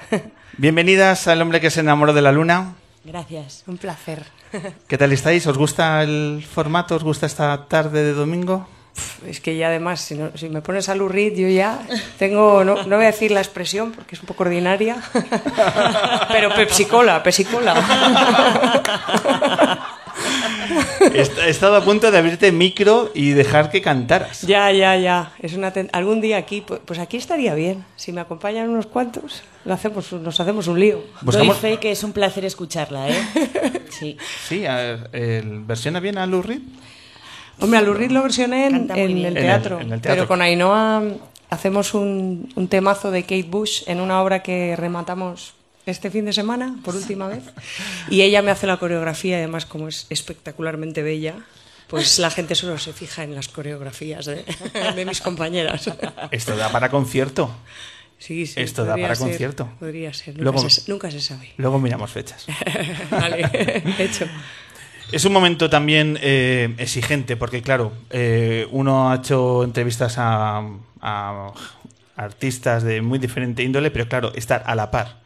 Bienvenidas 0.58 1.28
al 1.28 1.42
hombre 1.42 1.60
que 1.60 1.72
se 1.72 1.80
enamoró 1.80 2.14
de 2.14 2.22
la 2.22 2.32
luna. 2.32 2.76
Gracias. 3.04 3.64
Un 3.66 3.80
placer. 3.80 4.24
¿Qué 4.88 5.00
tal 5.00 5.12
estáis? 5.12 5.48
¿Os 5.48 5.58
gusta 5.58 6.04
el 6.04 6.46
formato? 6.48 6.96
¿Os 6.96 7.04
gusta 7.04 7.26
esta 7.26 7.66
tarde 7.66 8.04
de 8.04 8.14
domingo? 8.14 8.70
Es 9.28 9.39
que 9.39 9.56
ya 9.56 9.68
además, 9.68 10.02
si, 10.02 10.16
no- 10.16 10.32
si 10.36 10.50
me 10.50 10.62
pones 10.62 10.89
a 10.89 10.96
Lurid, 10.96 11.34
yo 11.38 11.48
ya 11.48 11.80
tengo, 12.18 12.64
no, 12.64 12.84
no 12.84 12.96
voy 12.96 13.06
a 13.06 13.12
decir 13.12 13.32
la 13.32 13.39
expresión 13.39 13.92
porque 13.92 14.16
es 14.16 14.22
un 14.22 14.28
poco 14.28 14.44
ordinaria, 14.44 14.98
pero 16.32 16.54
pepsicola, 16.54 17.22
pepsicola. 17.24 17.76
He 21.14 21.22
est- 21.22 21.38
he 21.39 21.50
estado 21.50 21.76
a 21.76 21.84
punto 21.84 22.12
de 22.12 22.18
abrirte 22.18 22.52
micro 22.52 23.12
y 23.14 23.32
dejar 23.32 23.70
que 23.72 23.82
cantaras. 23.82 24.42
Ya, 24.42 24.72
ya, 24.72 24.96
ya. 24.98 25.32
Es 25.39 25.54
una 25.54 25.72
ten- 25.72 25.89
Algún 25.94 26.22
día 26.22 26.38
aquí, 26.38 26.62
pues, 26.62 27.00
aquí 27.00 27.18
estaría 27.18 27.54
bien. 27.56 27.84
Si 27.96 28.12
me 28.12 28.22
acompañan 28.22 28.70
unos 28.70 28.86
cuantos, 28.88 29.42
lo 29.66 29.74
hacemos, 29.74 30.12
nos 30.14 30.39
hacemos 30.39 30.68
un 30.68 30.80
lío. 30.80 31.04
Buscamos- 31.22 31.62
Doy 31.62 31.74
fe 31.74 31.80
que 31.80 31.92
es 31.92 32.04
un 32.04 32.12
placer 32.14 32.46
escucharla, 32.46 33.10
¿eh? 33.10 33.24
Sí. 33.92 34.18
Sí, 34.48 34.66
a 34.66 34.76
ver, 34.76 35.10
¿versiona 35.66 36.00
bien 36.00 36.18
a 36.18 36.26
Lou 36.26 36.42
Reed? 36.42 36.62
Hombre, 37.62 37.80
a 37.80 37.82
Lurid 37.82 38.12
lo 38.12 38.24
versioné 38.24 38.68
en, 38.68 38.89
el 38.91 38.97
En 38.97 39.26
el- 39.26 39.34
teatro, 39.36 39.80
en 39.80 39.93
el 39.93 40.01
teatro. 40.01 40.12
pero 40.12 40.28
con 40.28 40.41
Ainhoa 40.41 41.03
hacemos 41.49 41.93
un, 41.93 42.51
un 42.55 42.68
temazo 42.68 43.12
de 43.12 43.24
Kate 43.24 43.43
Bush 43.43 43.84
en 43.88 44.01
una 44.01 44.22
obra 44.22 44.41
que 44.43 44.76
rematamos 44.76 45.53
este 45.86 46.12
fin 46.12 46.26
de 46.26 46.34
semana, 46.34 46.76
por 46.84 46.95
última 46.95 47.28
vez. 47.28 47.43
Y 48.09 48.22
ella 48.22 48.41
me 48.41 48.51
hace 48.51 48.68
la 48.68 48.78
coreografía, 48.78 49.38
y 49.38 49.39
además 49.39 49.66
como 49.66 49.88
es 49.88 50.05
espectacularmente 50.09 51.01
bella, 51.01 51.36
pues 51.88 52.20
la 52.20 52.30
gente 52.30 52.55
solo 52.55 52.78
se 52.78 52.93
fija 52.93 53.24
en 53.24 53.36
las 53.36 53.47
coreografías 53.49 54.26
de, 54.26 54.45
de 54.95 55.05
mis 55.05 55.20
compañeras. 55.22 55.89
Esto 56.32 56.55
da 56.55 56.70
para 56.72 56.89
concierto. 56.89 57.51
Sí, 58.18 58.45
sí, 58.45 58.62
Esto 58.62 58.86
da 58.86 58.95
para 58.95 59.16
ser, 59.16 59.28
concierto. 59.28 59.68
Podría 59.80 60.14
ser, 60.14 60.36
nunca, 60.38 60.43
Luego- 60.43 60.70
se, 60.70 60.89
nunca 60.91 61.09
se 61.09 61.20
sabe. 61.20 61.49
Luego 61.57 61.80
miramos 61.80 62.12
fechas. 62.12 62.45
vale, 63.12 63.49
hecho. 63.97 64.28
Es 65.12 65.26
un 65.26 65.34
momento 65.34 65.70
también 65.70 66.18
eh, 66.22 66.74
exigente 66.78 67.36
porque, 67.36 67.62
claro, 67.62 67.91
eh, 68.09 68.68
uno 68.72 69.12
ha 69.12 69.16
hecho 69.16 69.64
entrevistas 69.64 70.16
a, 70.18 70.64
a 71.01 71.51
artistas 72.16 72.84
de 72.84 73.01
muy 73.01 73.20
diferente 73.20 73.64
índole, 73.64 73.91
pero 73.91 74.07
claro, 74.07 74.32
estar 74.36 74.64
a 74.66 74.76
la 74.76 74.91
par 74.91 75.22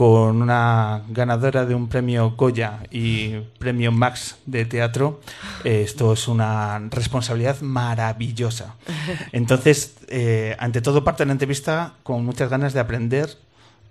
con 0.00 0.40
una 0.40 1.02
ganadora 1.08 1.66
de 1.66 1.74
un 1.74 1.88
premio 1.88 2.30
Goya 2.30 2.80
y 2.90 3.36
premio 3.58 3.92
Max 3.92 4.38
de 4.46 4.64
teatro, 4.64 5.20
eh, 5.62 5.82
esto 5.84 6.14
es 6.14 6.26
una 6.26 6.78
responsabilidad 6.90 7.60
maravillosa. 7.60 8.76
Entonces, 9.32 9.96
eh, 10.08 10.56
ante 10.58 10.80
todo, 10.80 11.04
parte 11.04 11.24
de 11.24 11.26
la 11.26 11.32
entrevista 11.32 11.94
con 12.02 12.24
muchas 12.24 12.48
ganas 12.48 12.72
de 12.72 12.80
aprender 12.80 13.36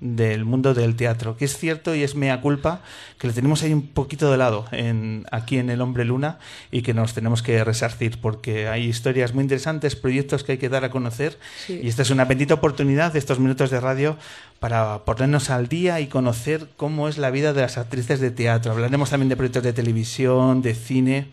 del 0.02 0.46
mundo 0.46 0.74
del 0.74 0.96
teatro, 0.96 1.36
que 1.36 1.46
es 1.46 1.58
cierto 1.58 1.94
y 1.94 2.04
es 2.04 2.16
mea 2.16 2.40
culpa 2.42 2.82
que 3.18 3.28
le 3.28 3.34
tenemos 3.34 3.64
ahí 3.64 3.74
un 3.74 3.88
poquito 3.88 4.32
de 4.32 4.38
lado 4.38 4.66
en, 4.72 5.26
aquí 5.32 5.58
en 5.58 5.70
El 5.70 5.82
Hombre 5.82 6.06
Luna 6.06 6.40
y 6.72 6.82
que 6.84 6.94
nos 6.94 7.14
tenemos 7.14 7.44
que 7.44 7.64
resarcir 7.64 8.20
porque 8.22 8.68
hay 8.70 8.86
historias 8.86 9.34
muy 9.34 9.42
interesantes, 9.44 9.96
proyectos 9.98 10.44
que 10.44 10.54
hay 10.54 10.58
que 10.58 10.70
dar 10.70 10.86
a 10.86 10.90
conocer 10.90 11.38
Sí. 11.68 11.80
y 11.84 11.88
esta 11.90 12.02
es 12.04 12.12
una 12.12 12.26
bendita 12.26 12.54
oportunidad 12.54 13.12
de 13.12 13.20
estos 13.20 13.40
minutos 13.40 13.70
de 13.72 13.80
radio 13.82 14.18
para 14.60 15.00
ponernos 15.06 15.50
al 15.50 15.68
día 15.68 16.00
y 16.00 16.08
conocer 16.08 16.68
cómo 16.78 17.08
es 17.10 17.18
la 17.18 17.30
vida 17.30 17.54
de 17.54 17.62
las 17.62 17.78
actrices 17.78 18.20
de 18.20 18.32
teatro. 18.32 18.72
Hablaremos 18.72 19.10
también 19.10 19.30
de 19.30 19.36
proyectos 19.38 19.64
de 19.64 19.74
televisión, 19.74 20.62
de 20.62 20.76
cine, 20.76 21.28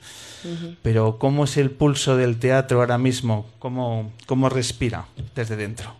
pero 0.82 1.18
cómo 1.18 1.44
es 1.44 1.56
el 1.56 1.70
pulso 1.70 2.16
del 2.16 2.38
teatro 2.38 2.80
ahora 2.80 2.98
mismo, 2.98 3.46
cómo, 3.58 4.12
cómo 4.26 4.48
respira 4.48 5.06
desde 5.34 5.56
dentro. 5.56 5.94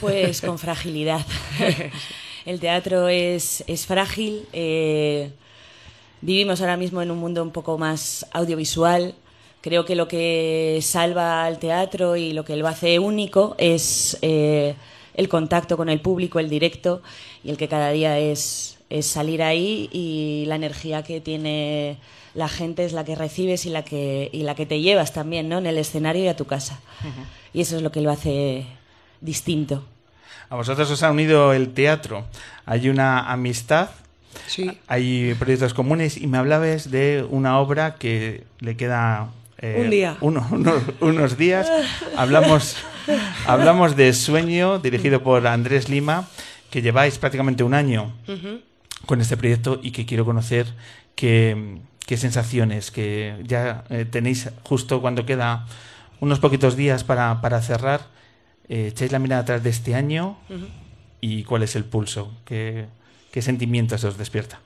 Pues 0.00 0.40
con 0.40 0.58
fragilidad. 0.58 1.24
El 2.46 2.60
teatro 2.60 3.08
es, 3.08 3.64
es 3.66 3.86
frágil. 3.86 4.46
eh, 4.52 5.30
vivimos 6.20 6.60
ahora 6.60 6.76
mismo 6.76 7.02
en 7.02 7.10
un 7.10 7.18
mundo 7.18 7.42
un 7.42 7.50
poco 7.50 7.78
más 7.78 8.26
audiovisual. 8.32 9.14
Creo 9.60 9.84
que 9.84 9.96
lo 9.96 10.06
que 10.06 10.78
salva 10.82 11.44
al 11.44 11.58
teatro 11.58 12.16
y 12.16 12.32
lo 12.32 12.44
que 12.44 12.56
lo 12.56 12.68
hace 12.68 12.98
único 12.98 13.56
es 13.58 14.16
eh, 14.22 14.74
el 15.14 15.28
contacto 15.28 15.76
con 15.76 15.88
el 15.88 16.00
público, 16.00 16.38
el 16.38 16.48
directo, 16.48 17.02
y 17.42 17.50
el 17.50 17.56
que 17.56 17.68
cada 17.68 17.90
día 17.90 18.18
es, 18.18 18.78
es 18.90 19.06
salir 19.06 19.42
ahí 19.42 19.88
y 19.92 20.44
la 20.46 20.54
energía 20.54 21.02
que 21.02 21.20
tiene 21.20 21.98
la 22.34 22.48
gente 22.48 22.84
es 22.84 22.92
la 22.92 23.04
que 23.04 23.14
recibes 23.14 23.64
y 23.64 23.70
la 23.70 23.82
que, 23.82 24.28
y 24.30 24.42
la 24.42 24.54
que 24.54 24.66
te 24.66 24.80
llevas 24.80 25.12
también 25.12 25.48
¿no? 25.48 25.58
en 25.58 25.66
el 25.66 25.78
escenario 25.78 26.22
y 26.22 26.28
a 26.28 26.36
tu 26.36 26.44
casa. 26.44 26.80
Y 27.54 27.62
eso 27.62 27.76
es 27.76 27.82
lo 27.82 27.90
que 27.90 28.02
lo 28.02 28.10
hace 28.10 28.66
distinto. 29.20 29.84
A 30.48 30.56
vosotros 30.56 30.90
os 30.90 31.02
ha 31.02 31.10
unido 31.10 31.52
el 31.52 31.74
teatro. 31.74 32.24
Hay 32.66 32.88
una 32.88 33.30
amistad, 33.32 33.88
Sí. 34.46 34.78
hay 34.86 35.34
proyectos 35.38 35.74
comunes 35.74 36.16
y 36.18 36.26
me 36.26 36.38
hablabas 36.38 36.90
de 36.90 37.26
una 37.30 37.58
obra 37.58 37.94
que 37.96 38.44
le 38.60 38.76
queda 38.76 39.28
eh, 39.58 39.80
Un 39.82 39.90
día. 39.90 40.16
uno- 40.20 40.46
unos, 40.52 40.82
unos 41.00 41.36
días. 41.38 41.66
Hablamos, 42.16 42.76
hablamos 43.46 43.96
de 43.96 44.12
Sueño, 44.12 44.78
dirigido 44.78 45.22
por 45.22 45.46
Andrés 45.46 45.88
Lima, 45.88 46.28
que 46.70 46.82
lleváis 46.82 47.18
prácticamente 47.18 47.64
un 47.64 47.72
año 47.74 48.12
con 49.06 49.20
este 49.20 49.36
proyecto 49.36 49.80
y 49.82 49.92
que 49.92 50.04
quiero 50.04 50.24
conocer 50.24 50.66
qué, 51.14 51.78
qué 52.06 52.16
sensaciones 52.18 52.90
que 52.90 53.36
ya 53.44 53.84
eh, 53.88 54.04
tenéis 54.04 54.50
justo 54.64 55.00
cuando 55.00 55.24
queda 55.24 55.66
unos 56.20 56.38
poquitos 56.38 56.76
días 56.76 57.02
para, 57.04 57.40
para 57.40 57.62
cerrar. 57.62 58.02
Eh, 58.68 58.88
echáis 58.88 59.12
la 59.12 59.18
mirada 59.18 59.42
atrás 59.42 59.62
de 59.62 59.70
este 59.70 59.94
año 59.94 60.38
y 61.20 61.44
cuál 61.44 61.62
es 61.62 61.76
el 61.76 61.84
pulso, 61.84 62.32
qué, 62.44 62.86
qué 63.30 63.42
sentimientos 63.42 64.02
os 64.04 64.18
despierta. 64.18 64.60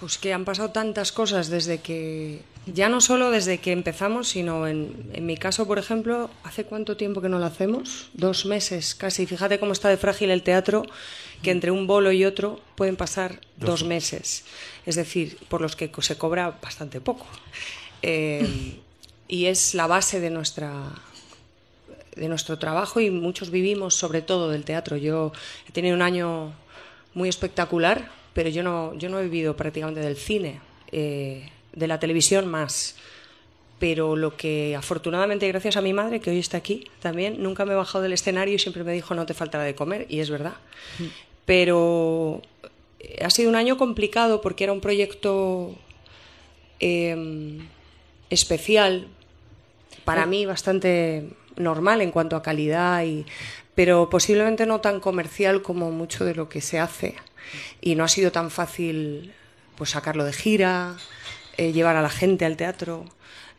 Pues 0.00 0.18
que 0.18 0.32
han 0.32 0.44
pasado 0.44 0.70
tantas 0.70 1.12
cosas 1.12 1.48
desde 1.48 1.78
que, 1.78 2.42
ya 2.66 2.88
no 2.88 3.00
solo 3.00 3.30
desde 3.30 3.58
que 3.58 3.70
empezamos, 3.70 4.30
sino 4.30 4.66
en, 4.66 5.08
en 5.12 5.26
mi 5.26 5.36
caso, 5.36 5.68
por 5.68 5.78
ejemplo, 5.78 6.28
¿hace 6.42 6.64
cuánto 6.64 6.96
tiempo 6.96 7.20
que 7.20 7.28
no 7.28 7.38
lo 7.38 7.46
hacemos? 7.46 8.10
Dos 8.12 8.44
meses 8.44 8.96
casi. 8.96 9.26
Fíjate 9.26 9.60
cómo 9.60 9.72
está 9.72 9.90
de 9.90 9.96
frágil 9.96 10.32
el 10.32 10.42
teatro, 10.42 10.82
que 11.40 11.52
entre 11.52 11.70
un 11.70 11.86
bolo 11.86 12.10
y 12.10 12.24
otro 12.24 12.60
pueden 12.74 12.96
pasar 12.96 13.40
dos, 13.58 13.84
meses. 13.84 14.44
Es 14.86 14.96
decir, 14.96 15.38
por 15.48 15.60
los 15.60 15.76
que 15.76 15.88
se 16.00 16.18
cobra 16.18 16.58
bastante 16.60 17.00
poco. 17.00 17.26
Eh, 18.02 18.80
y 19.28 19.46
es 19.46 19.72
la 19.74 19.86
base 19.86 20.18
de 20.18 20.30
nuestra 20.30 20.90
de 22.14 22.28
nuestro 22.28 22.58
trabajo 22.58 23.00
y 23.00 23.10
muchos 23.10 23.50
vivimos 23.50 23.94
sobre 23.94 24.22
todo 24.22 24.50
del 24.50 24.64
teatro. 24.64 24.96
Yo 24.96 25.32
he 25.68 25.72
tenido 25.72 25.94
un 25.94 26.02
año 26.02 26.52
muy 27.14 27.28
espectacular, 27.28 28.10
pero 28.34 28.48
yo 28.48 28.62
no, 28.62 28.94
yo 28.96 29.08
no 29.08 29.18
he 29.18 29.24
vivido 29.24 29.56
prácticamente 29.56 30.00
del 30.00 30.16
cine, 30.16 30.60
eh, 30.90 31.50
de 31.72 31.86
la 31.86 31.98
televisión 31.98 32.46
más. 32.48 32.96
Pero 33.78 34.14
lo 34.14 34.36
que 34.36 34.76
afortunadamente, 34.76 35.48
gracias 35.48 35.76
a 35.76 35.80
mi 35.80 35.92
madre, 35.92 36.20
que 36.20 36.30
hoy 36.30 36.38
está 36.38 36.58
aquí 36.58 36.88
también, 37.00 37.42
nunca 37.42 37.64
me 37.64 37.72
he 37.72 37.76
bajado 37.76 38.02
del 38.02 38.12
escenario 38.12 38.54
y 38.54 38.58
siempre 38.58 38.84
me 38.84 38.92
dijo 38.92 39.14
no 39.14 39.26
te 39.26 39.34
faltará 39.34 39.64
de 39.64 39.74
comer, 39.74 40.06
y 40.08 40.20
es 40.20 40.30
verdad. 40.30 40.54
Pero 41.46 42.42
eh, 43.00 43.24
ha 43.24 43.30
sido 43.30 43.48
un 43.48 43.56
año 43.56 43.76
complicado 43.76 44.40
porque 44.40 44.64
era 44.64 44.72
un 44.72 44.80
proyecto 44.80 45.74
eh, 46.78 47.58
especial, 48.30 49.08
para 50.04 50.26
mí 50.26 50.46
bastante 50.46 51.30
normal 51.56 52.00
en 52.00 52.10
cuanto 52.10 52.36
a 52.36 52.42
calidad, 52.42 53.04
y, 53.04 53.26
pero 53.74 54.10
posiblemente 54.10 54.66
no 54.66 54.80
tan 54.80 55.00
comercial 55.00 55.62
como 55.62 55.90
mucho 55.90 56.24
de 56.24 56.34
lo 56.34 56.48
que 56.48 56.60
se 56.60 56.78
hace. 56.78 57.14
Y 57.80 57.94
no 57.94 58.04
ha 58.04 58.08
sido 58.08 58.32
tan 58.32 58.50
fácil 58.50 59.32
pues 59.76 59.90
sacarlo 59.90 60.24
de 60.24 60.32
gira, 60.32 60.96
eh, 61.56 61.72
llevar 61.72 61.96
a 61.96 62.02
la 62.02 62.10
gente 62.10 62.44
al 62.44 62.56
teatro. 62.56 63.04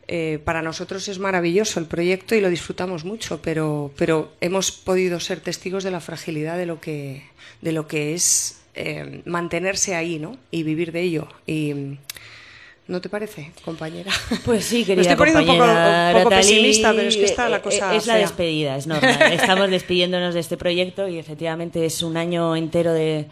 Eh, 0.06 0.38
para 0.44 0.60
nosotros 0.62 1.08
es 1.08 1.18
maravilloso 1.18 1.80
el 1.80 1.86
proyecto 1.86 2.34
y 2.34 2.40
lo 2.40 2.50
disfrutamos 2.50 3.04
mucho, 3.04 3.40
pero, 3.40 3.90
pero 3.96 4.32
hemos 4.40 4.70
podido 4.70 5.18
ser 5.18 5.40
testigos 5.40 5.82
de 5.82 5.90
la 5.90 6.00
fragilidad 6.00 6.58
de 6.58 6.66
lo 6.66 6.80
que, 6.80 7.24
de 7.62 7.72
lo 7.72 7.88
que 7.88 8.14
es 8.14 8.60
eh, 8.74 9.22
mantenerse 9.24 9.94
ahí 9.94 10.18
¿no? 10.18 10.36
y 10.50 10.62
vivir 10.62 10.92
de 10.92 11.00
ello. 11.00 11.28
Y, 11.46 11.96
¿No 12.86 13.00
te 13.00 13.08
parece, 13.08 13.50
compañera? 13.64 14.12
Pues 14.44 14.64
sí, 14.66 14.78
Me 14.80 14.84
querida 14.84 15.12
estoy 15.12 15.16
poniendo 15.16 15.40
un 15.40 15.58
poco, 15.58 15.70
un 15.70 16.12
poco 16.12 16.30
Natalie, 16.30 16.36
pesimista, 16.36 16.92
pero 16.92 17.08
es 17.08 17.16
que 17.16 17.24
está 17.24 17.48
la 17.48 17.56
eh, 17.56 17.62
cosa 17.62 17.94
eh, 17.94 17.96
Es 17.96 18.06
la 18.06 18.14
fea. 18.14 18.22
despedida, 18.22 18.76
es 18.76 18.86
normal. 18.94 19.32
Estamos 19.32 19.70
despidiéndonos 19.70 20.34
de 20.34 20.40
este 20.40 20.56
proyecto 20.56 21.08
y 21.08 21.18
efectivamente 21.18 21.84
es 21.86 22.02
un 22.02 22.16
año 22.16 22.54
entero 22.56 22.92
de... 22.92 23.26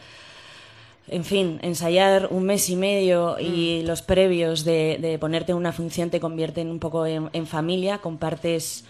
En 1.09 1.25
fin, 1.25 1.59
ensayar 1.63 2.29
un 2.31 2.45
mes 2.45 2.71
y 2.71 2.77
medio 2.77 3.37
y 3.39 3.83
Mm. 3.83 3.87
los 3.87 4.01
previos 4.03 4.65
de, 4.65 4.97
de 5.01 5.19
ponerte 5.19 5.53
en 5.53 5.59
una 5.59 5.73
función 5.73 6.09
te 6.11 6.21
convierten 6.21 6.69
un 6.71 6.79
poco 6.79 7.05
en, 7.05 7.29
en 7.33 7.47
familia, 7.47 7.99
compartes 7.99 8.85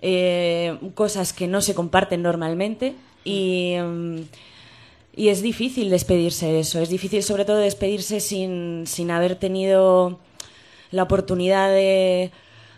eh, 0.00 0.78
cosas 0.94 1.32
que 1.32 1.46
no 1.48 1.60
se 1.60 1.74
comparten 1.74 2.22
normalmente 2.22 2.94
y, 3.24 3.74
mm, 3.76 4.16
y 5.14 5.28
es 5.28 5.42
difícil 5.42 5.90
despedirse 5.90 6.46
de 6.46 6.60
eso. 6.60 6.80
Es 6.80 6.88
difícil 6.88 7.22
sobre 7.22 7.44
todo 7.44 7.58
despedirse 7.58 8.20
sin, 8.20 8.84
sin 8.86 9.10
haber 9.10 9.36
tenido 9.36 10.18
la 10.90 11.02
oportunidad 11.02 11.68
de, 11.70 12.30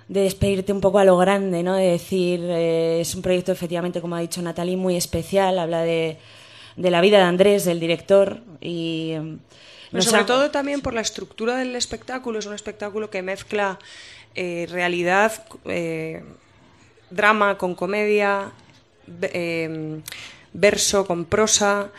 de 0.09 0.21
despedirte 0.21 0.73
un 0.73 0.81
poco 0.81 0.99
a 0.99 1.05
lo 1.05 1.17
grande, 1.17 1.63
¿no? 1.63 1.75
De 1.77 1.87
decir, 1.91 2.41
eh, 2.43 3.01
es 3.01 3.15
un 3.15 3.23
proyecto 3.23 3.53
efectivamente, 3.53 4.01
como 4.01 4.17
ha 4.17 4.21
dicho 4.21 4.43
Natalie, 4.43 4.77
muy 4.77 4.97
especial. 4.97 5.59
Habla 5.59 5.83
de, 5.83 6.19
de 6.77 6.91
la 6.91 7.01
vida 7.01 7.19
de 7.19 7.25
Andrés, 7.25 7.65
del 7.65 7.79
director, 7.81 8.41
y... 8.61 9.15
mm, 9.19 9.39
Pero 9.93 10.03
sobre 10.03 10.23
ha- 10.23 10.27
todo 10.27 10.51
también 10.51 10.81
por 10.81 10.93
la 10.95 11.01
estructura 11.03 11.57
del 11.57 11.77
espectáculo. 11.77 12.39
Es 12.41 12.47
un 12.47 12.55
espectáculo 12.55 13.11
que 13.11 13.23
mezcla 13.23 13.79
eh, 14.35 14.67
realidad, 14.71 15.45
eh, 15.67 16.25
drama 17.11 17.59
con 17.59 17.75
comedia, 17.77 18.51
ve- 19.07 19.31
eh, 19.33 20.01
verso 20.53 21.07
con 21.07 21.25
prosa. 21.25 21.91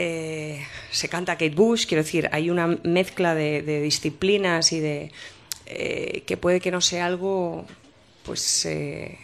Eh, 0.00 0.64
se 0.90 1.08
canta 1.08 1.32
Kate 1.34 1.50
Bush, 1.50 1.86
quiero 1.86 2.04
decir, 2.04 2.28
hay 2.32 2.50
una 2.50 2.66
mezcla 2.84 3.34
de, 3.34 3.62
de 3.62 3.80
disciplinas 3.80 4.72
y 4.72 4.78
de 4.80 5.10
eh, 5.66 6.22
que 6.26 6.36
puede 6.36 6.60
que 6.60 6.70
no 6.70 6.80
sea 6.80 7.06
algo 7.06 7.66
pues 8.24 8.64
eh, 8.66 9.18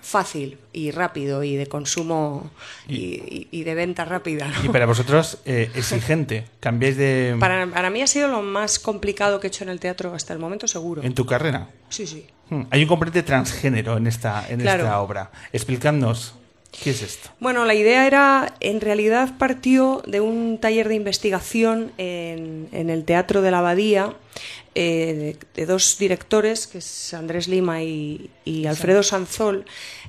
fácil 0.00 0.58
y 0.72 0.90
rápido 0.90 1.42
y 1.44 1.56
de 1.56 1.66
consumo 1.66 2.50
y, 2.88 2.94
y- 2.96 3.48
y 3.50 3.62
de 3.64 3.74
venta 3.74 4.04
rápida. 4.04 4.48
¿no? 4.48 4.64
Y 4.64 4.68
para 4.68 4.86
vosotros, 4.86 5.38
eh, 5.44 5.70
exigente. 5.74 6.44
Cambiáis 6.60 6.96
de. 6.96 7.36
Para, 7.38 7.66
para 7.66 7.90
mí 7.90 8.02
ha 8.02 8.06
sido 8.06 8.28
lo 8.28 8.42
más 8.42 8.78
complicado 8.78 9.38
que 9.40 9.46
he 9.46 9.50
hecho 9.50 9.64
en 9.64 9.70
el 9.70 9.78
teatro 9.80 10.14
hasta 10.14 10.32
el 10.32 10.38
momento, 10.38 10.66
seguro. 10.66 11.02
en 11.02 11.14
tu 11.14 11.24
carrera. 11.26 11.68
Sí, 11.88 12.06
sí. 12.06 12.26
Hmm, 12.50 12.62
Hay 12.70 12.82
un 12.82 12.88
componente 12.88 13.22
transgénero 13.22 13.96
en 13.96 14.06
esta, 14.06 14.46
en 14.48 14.60
Claro. 14.60 14.84
esta 14.84 15.00
obra. 15.00 15.30
Explicadnos, 15.52 16.34
¿qué 16.70 16.90
es 16.90 17.02
esto? 17.02 17.30
Bueno, 17.40 17.64
la 17.64 17.74
idea 17.74 18.06
era, 18.06 18.54
en 18.60 18.80
realidad 18.80 19.36
partió 19.38 20.02
de 20.06 20.20
un 20.20 20.58
taller 20.58 20.88
de 20.88 20.94
investigación 20.94 21.92
en, 21.98 22.68
en 22.72 22.90
el 22.90 23.04
Teatro 23.04 23.42
de 23.42 23.50
la 23.50 23.58
Abadía 23.58 24.14
eh, 24.74 25.36
de, 25.54 25.62
de 25.62 25.66
dos 25.66 25.96
directores, 25.98 26.66
que 26.66 26.78
es 26.78 27.14
Andrés 27.14 27.48
Lima 27.48 27.82
y, 27.82 28.30
y 28.44 28.66
Alfredo 28.66 29.02
Sanzol, 29.02 29.64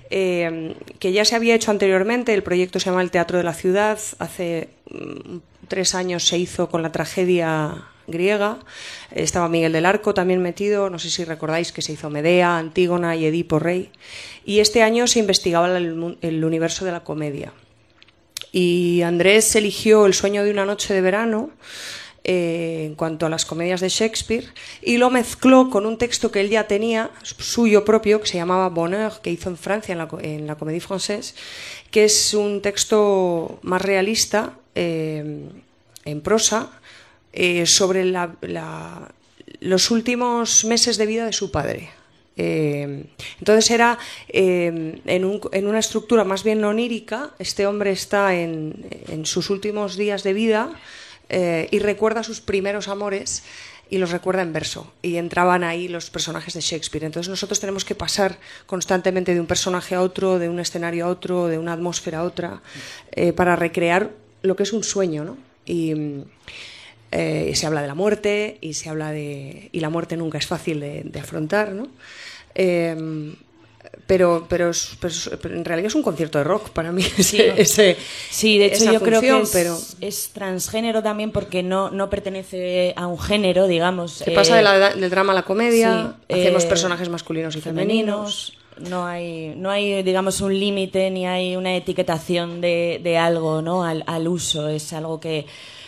eh, 0.10 0.76
que 1.00 1.14
ya 1.14 1.24
se 1.24 1.36
había 1.36 1.56
hecho 1.56 1.72
anteriormente. 1.72 2.34
El 2.34 2.44
proyecto 2.44 2.80
se 2.80 2.90
llama 2.90 3.02
El 3.02 3.12
Teatro 3.12 3.38
de 3.38 3.46
la 3.46 3.54
Ciudad. 3.54 3.98
Hace 4.20 4.70
mm, 4.90 5.38
tres 5.70 5.96
años 5.96 6.28
se 6.28 6.38
hizo 6.38 6.70
con 6.70 6.82
la 6.82 6.92
tragedia 6.92 7.88
griega. 8.08 8.60
Estaba 9.12 9.48
Miguel 9.50 9.72
del 9.74 9.86
Arco 9.86 10.14
también 10.14 10.42
metido. 10.42 10.90
No 10.90 11.00
sé 11.00 11.10
si 11.10 11.24
recordáis 11.24 11.72
que 11.72 11.82
se 11.82 11.94
hizo 11.94 12.10
Medea, 12.10 12.58
Antígona 12.58 13.16
y 13.16 13.26
Edipo 13.26 13.60
Rey. 13.60 13.92
Y 14.46 14.60
este 14.60 14.82
año 14.84 15.08
se 15.08 15.20
investigaba 15.20 15.78
el, 15.78 16.44
universo 16.44 16.86
de 16.86 16.92
la 16.92 17.04
comedia. 17.04 17.54
Y 18.52 19.02
Andrés 19.02 19.56
eligió 19.56 20.06
El 20.06 20.14
sueño 20.14 20.44
de 20.44 20.52
una 20.52 20.66
noche 20.66 20.94
de 20.94 21.02
verano 21.02 21.50
eh, 22.24 22.84
en 22.86 22.96
cuanto 22.96 23.26
a 23.26 23.30
las 23.30 23.46
comedias 23.46 23.82
de 23.82 23.90
Shakespeare 23.90 24.46
y 24.82 24.98
lo 24.98 25.10
mezcló 25.10 25.70
con 25.70 25.86
un 25.86 25.98
texto 25.98 26.32
que 26.32 26.42
él 26.42 26.50
ya 26.50 26.66
tenía, 26.68 27.12
suyo 27.24 27.86
propio, 27.86 28.20
que 28.22 28.28
se 28.28 28.38
llamaba 28.38 28.70
Bonheur, 28.70 29.22
que 29.22 29.32
hizo 29.32 29.50
en 29.50 29.58
Francia, 29.58 29.92
en 29.94 29.98
la, 30.00 30.08
co- 30.08 30.20
en 30.20 30.48
la 30.48 30.56
Comédie 30.56 30.82
Française, 30.82 31.36
que 31.92 32.06
es 32.06 32.34
un 32.34 32.62
texto 32.62 33.60
más 33.62 33.82
realista, 33.82 34.54
eh, 34.76 35.50
en 36.06 36.22
prosa, 36.22 36.72
eh, 37.40 37.68
sobre 37.68 38.04
los 39.62 39.92
últimos 39.92 40.66
meses 40.66 40.98
de 40.98 41.06
vida 41.06 41.26
de 41.28 41.34
su 41.34 41.52
padre. 41.52 41.92
Eh, 42.36 43.06
entonces 43.40 43.70
era 43.70 44.00
eh, 44.30 45.02
en, 45.06 45.26
un- 45.26 45.42
en 45.52 45.68
una 45.68 45.78
estructura 45.78 46.24
más 46.24 46.44
bien 46.44 46.64
onírica. 46.64 47.32
Este 47.38 47.68
hombre 47.68 47.92
está 47.92 48.34
en, 48.34 48.86
sus 49.26 49.52
últimos 49.52 49.98
días 49.98 50.24
de 50.24 50.34
vida 50.34 50.72
y 51.30 51.80
recuerda 51.80 52.24
sus 52.24 52.42
primeros 52.42 52.88
amores 52.88 53.44
y 53.90 54.00
los 54.00 54.10
recuerda 54.12 54.42
en 54.42 54.52
verso. 54.52 54.92
Y 55.04 55.18
entraban 55.18 55.64
ahí 55.64 55.88
los 55.88 56.10
personajes 56.10 56.56
de 56.56 56.62
Shakespeare. 56.62 57.06
Entonces 57.06 57.30
nosotros 57.30 57.60
tenemos 57.60 57.86
que 57.86 57.94
pasar 57.96 58.40
constantemente 58.66 59.34
de 59.36 59.40
un 59.40 59.46
personaje 59.48 59.94
a 59.94 60.02
otro, 60.02 60.40
de 60.40 60.50
un 60.50 60.60
escenario 60.60 61.06
a 61.06 61.10
otro, 61.10 61.48
de 61.48 61.58
una 61.60 61.74
atmósfera 61.74 62.20
a 62.20 62.24
otra, 62.24 62.62
para 63.36 63.56
recrear 63.56 64.10
lo 64.42 64.56
que 64.56 64.64
es 64.64 64.74
un 64.74 64.84
sueño, 64.84 65.24
¿no? 65.24 65.38
Eh, 67.12 67.52
se 67.56 67.66
habla 67.66 67.82
de 67.82 67.88
la 67.88 67.96
muerte 67.96 68.58
y 68.62 68.74
se 68.74 68.90
habla 68.90 69.12
de 69.12 69.70
y 69.72 69.80
la 69.80 69.90
muerte 69.90 70.18
nunca 70.18 70.38
es 70.38 70.48
fácil 70.48 70.80
de, 70.80 71.04
de 71.04 71.20
afrontar 71.20 71.72
no 71.74 71.88
Eh, 72.56 73.34
pero 74.06 74.46
pero, 74.50 74.72
pero 75.42 75.56
en 75.56 75.66
realidad 75.66 75.88
es 75.88 75.96
un 75.96 76.02
concierto 76.04 76.38
de 76.38 76.44
rock 76.44 76.70
para 76.70 76.92
mí 76.92 77.04
ese, 77.18 77.62
ese- 77.62 77.98
Sí, 78.30 78.58
de 78.58 78.66
hecho 78.68 78.92
yo 78.92 79.00
creo 79.02 79.22
que 79.22 79.40
es, 79.42 79.50
pero 79.52 79.78
es 80.02 80.30
transgénero 80.34 81.02
también 81.04 81.32
porque 81.32 81.64
no, 81.64 81.90
no 81.92 82.10
pertenece 82.10 82.94
a 82.96 83.08
un 83.08 83.20
género, 83.20 83.68
digamos. 83.68 84.12
se 84.14 84.32
eh, 84.32 84.36
pasa 84.36 84.56
de 84.56 84.64
la- 84.64 84.94
del 84.96 85.10
drama 85.10 85.32
a 85.34 85.36
la 85.36 85.44
comedia 85.44 86.16
sí, 86.28 86.34
hacemos 86.34 86.64
eh, 86.66 86.68
personajes 86.70 87.10
masculinos 87.10 87.56
y 87.56 87.62
femeninos, 87.62 88.54
No 88.80 89.06
hay, 89.08 89.54
no 89.58 89.72
hay, 89.72 90.04
digamos, 90.04 90.40
un 90.42 90.54
límite 90.58 91.10
ni 91.10 91.26
hay 91.26 91.56
una 91.56 91.76
etiquetación 91.76 92.62
de, 92.62 93.00
de 93.04 93.18
algo, 93.18 93.62
¿no? 93.64 93.84
Al, 93.84 94.04
al 94.06 94.28
uso. 94.28 94.70
Es 94.70 94.94
algo 94.94 95.20
que 95.20 95.48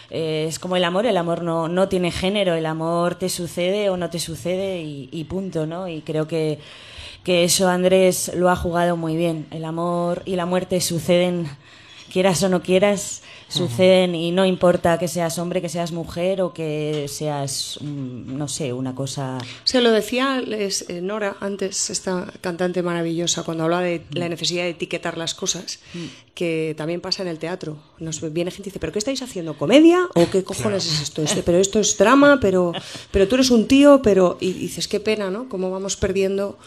eh, 0.10 0.46
es 0.48 0.60
como 0.60 0.76
el 0.76 0.84
amor. 0.84 1.06
El 1.06 1.18
amor 1.18 1.44
no, 1.44 1.68
no 1.68 1.88
tiene 1.88 2.12
género. 2.12 2.56
El 2.56 2.66
amor 2.66 3.16
te 3.16 3.30
sucede 3.30 3.90
o 3.90 3.98
no 3.98 4.10
te 4.10 4.20
sucede 4.20 4.82
y, 4.82 5.10
y 5.12 5.24
punto, 5.26 5.66
¿no? 5.66 5.88
Y 5.88 6.02
creo 6.02 6.28
que, 6.28 6.60
que 7.24 7.44
eso 7.44 7.68
Andrés 7.68 8.32
lo 8.36 8.50
ha 8.50 8.56
jugado 8.56 8.98
muy 8.98 9.16
bien. 9.16 9.48
El 9.52 9.66
amor 9.66 10.22
y 10.26 10.36
la 10.36 10.46
muerte 10.46 10.82
suceden, 10.82 11.48
quieras 12.12 12.42
o 12.44 12.50
no 12.50 12.62
quieras, 12.62 13.24
suceden 13.50 14.16
y 14.16 14.32
no 14.32 14.46
importa 14.46 14.98
que 14.98 15.08
seas 15.08 15.38
hombre, 15.40 15.62
que 15.62 15.70
seas 15.70 15.92
mujer 15.92 16.42
o 16.42 16.54
que 16.54 17.08
seas, 17.10 17.80
mm, 17.82 18.38
no 18.38 18.48
sé, 18.48 18.72
una 18.74 18.96
cosa... 18.96 19.38
Se 19.64 19.82
lo 19.82 19.92
decía 19.92 20.42
eh, 20.48 21.02
Nora 21.02 21.36
antes, 21.42 21.90
esta 21.90 22.32
cantante 22.42 22.84
maravillosa, 22.84 23.44
cuando 23.44 23.64
hablaba 23.64 23.82
de 23.84 24.04
la 24.12 24.30
necesidad 24.30 24.64
de 24.64 24.70
etiquetar 24.70 25.18
las 25.18 25.34
cosas, 25.34 25.80
que 26.34 26.74
también 26.78 27.02
pasa 27.02 27.24
en 27.24 27.28
el 27.28 27.40
teatro. 27.40 27.78
Nos 28.00 28.22
viene 28.32 28.52
gente 28.52 28.70
y 28.70 28.72
dice, 28.72 28.80
¿pero 28.80 28.94
qué 28.94 29.00
estáis 29.00 29.22
haciendo? 29.22 29.58
¿Comedia? 29.58 30.08
¿O 30.16 30.30
qué 30.30 30.44
cojones 30.44 30.86
es 30.86 31.02
esto? 31.02 31.22
Este- 31.22 31.44
pero 31.44 31.58
esto 31.58 31.80
es 31.80 31.98
drama, 31.98 32.40
pero, 32.40 32.72
pero 33.12 33.28
tú 33.28 33.36
eres 33.36 33.50
un 33.50 33.68
tío, 33.68 34.02
pero... 34.02 34.38
Y 34.40 34.54
dices, 34.54 34.88
qué 34.88 35.00
pena, 35.00 35.32
¿no? 35.32 35.50
Cómo 35.50 35.72
vamos 35.72 35.98
perdiendo 35.98 36.58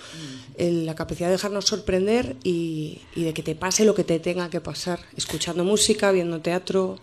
el- 0.59 0.87
la 0.87 0.95
capacidad 0.95 1.29
de 1.29 1.33
dejarnos 1.33 1.65
sorprender 1.67 2.37
y, 2.45 3.01
y 3.15 3.25
de 3.25 3.33
que 3.35 3.43
te 3.43 3.55
pase 3.55 3.85
lo 3.85 3.95
que 3.95 4.05
te 4.05 4.19
tenga 4.21 4.51
que 4.51 4.61
pasar, 4.61 5.01
escuchando 5.17 5.65
música, 5.65 6.11
viendo 6.13 6.41
teatro. 6.41 6.99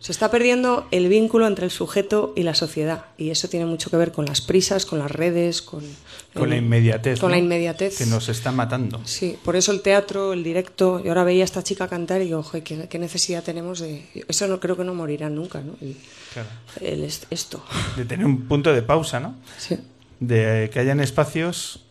Se 0.00 0.12
está 0.12 0.30
perdiendo 0.30 0.86
el 0.90 1.08
vínculo 1.08 1.46
entre 1.46 1.64
el 1.64 1.70
sujeto 1.70 2.34
y 2.36 2.42
la 2.42 2.54
sociedad. 2.54 3.06
Y 3.16 3.30
eso 3.30 3.48
tiene 3.48 3.64
mucho 3.64 3.88
que 3.88 3.96
ver 3.96 4.12
con 4.12 4.26
las 4.26 4.42
prisas, 4.42 4.84
con 4.84 4.98
las 4.98 5.10
redes, 5.10 5.62
con, 5.62 5.82
Con 6.34 6.50
la 6.50 6.56
inmediatez. 6.56 7.20
Con 7.20 7.30
la 7.30 7.38
¿no? 7.38 7.44
inmediatez. 7.44 7.96
Que 7.96 8.04
nos 8.04 8.28
está 8.28 8.52
matando. 8.52 9.00
Sí, 9.06 9.38
por 9.42 9.56
eso 9.56 9.72
el 9.72 9.80
teatro, 9.80 10.34
el 10.34 10.44
directo. 10.44 11.02
Yo 11.02 11.08
ahora 11.10 11.24
veía 11.24 11.42
a 11.42 11.46
esta 11.46 11.62
chica 11.62 11.88
cantar 11.88 12.20
y 12.20 12.24
digo, 12.26 12.40
ojo, 12.40 12.58
¿qué, 12.62 12.86
qué 12.86 12.98
necesidad 12.98 13.42
tenemos 13.42 13.78
de. 13.80 14.04
Eso 14.28 14.46
no 14.46 14.60
creo 14.60 14.76
que 14.76 14.84
no 14.84 14.92
morirá 14.94 15.30
nunca, 15.30 15.62
¿no? 15.62 15.74
El- 15.80 15.96
Claro. 16.34 16.48
el 16.82 17.04
est- 17.04 17.24
esto. 17.30 17.64
De 17.96 18.04
tener 18.04 18.26
un 18.26 18.42
punto 18.46 18.74
de 18.74 18.82
pausa, 18.82 19.20
¿no? 19.20 19.36
Sí. 19.56 19.76
De 20.20 20.68
que 20.70 20.80
hayan 20.80 21.00
espacios 21.00 21.83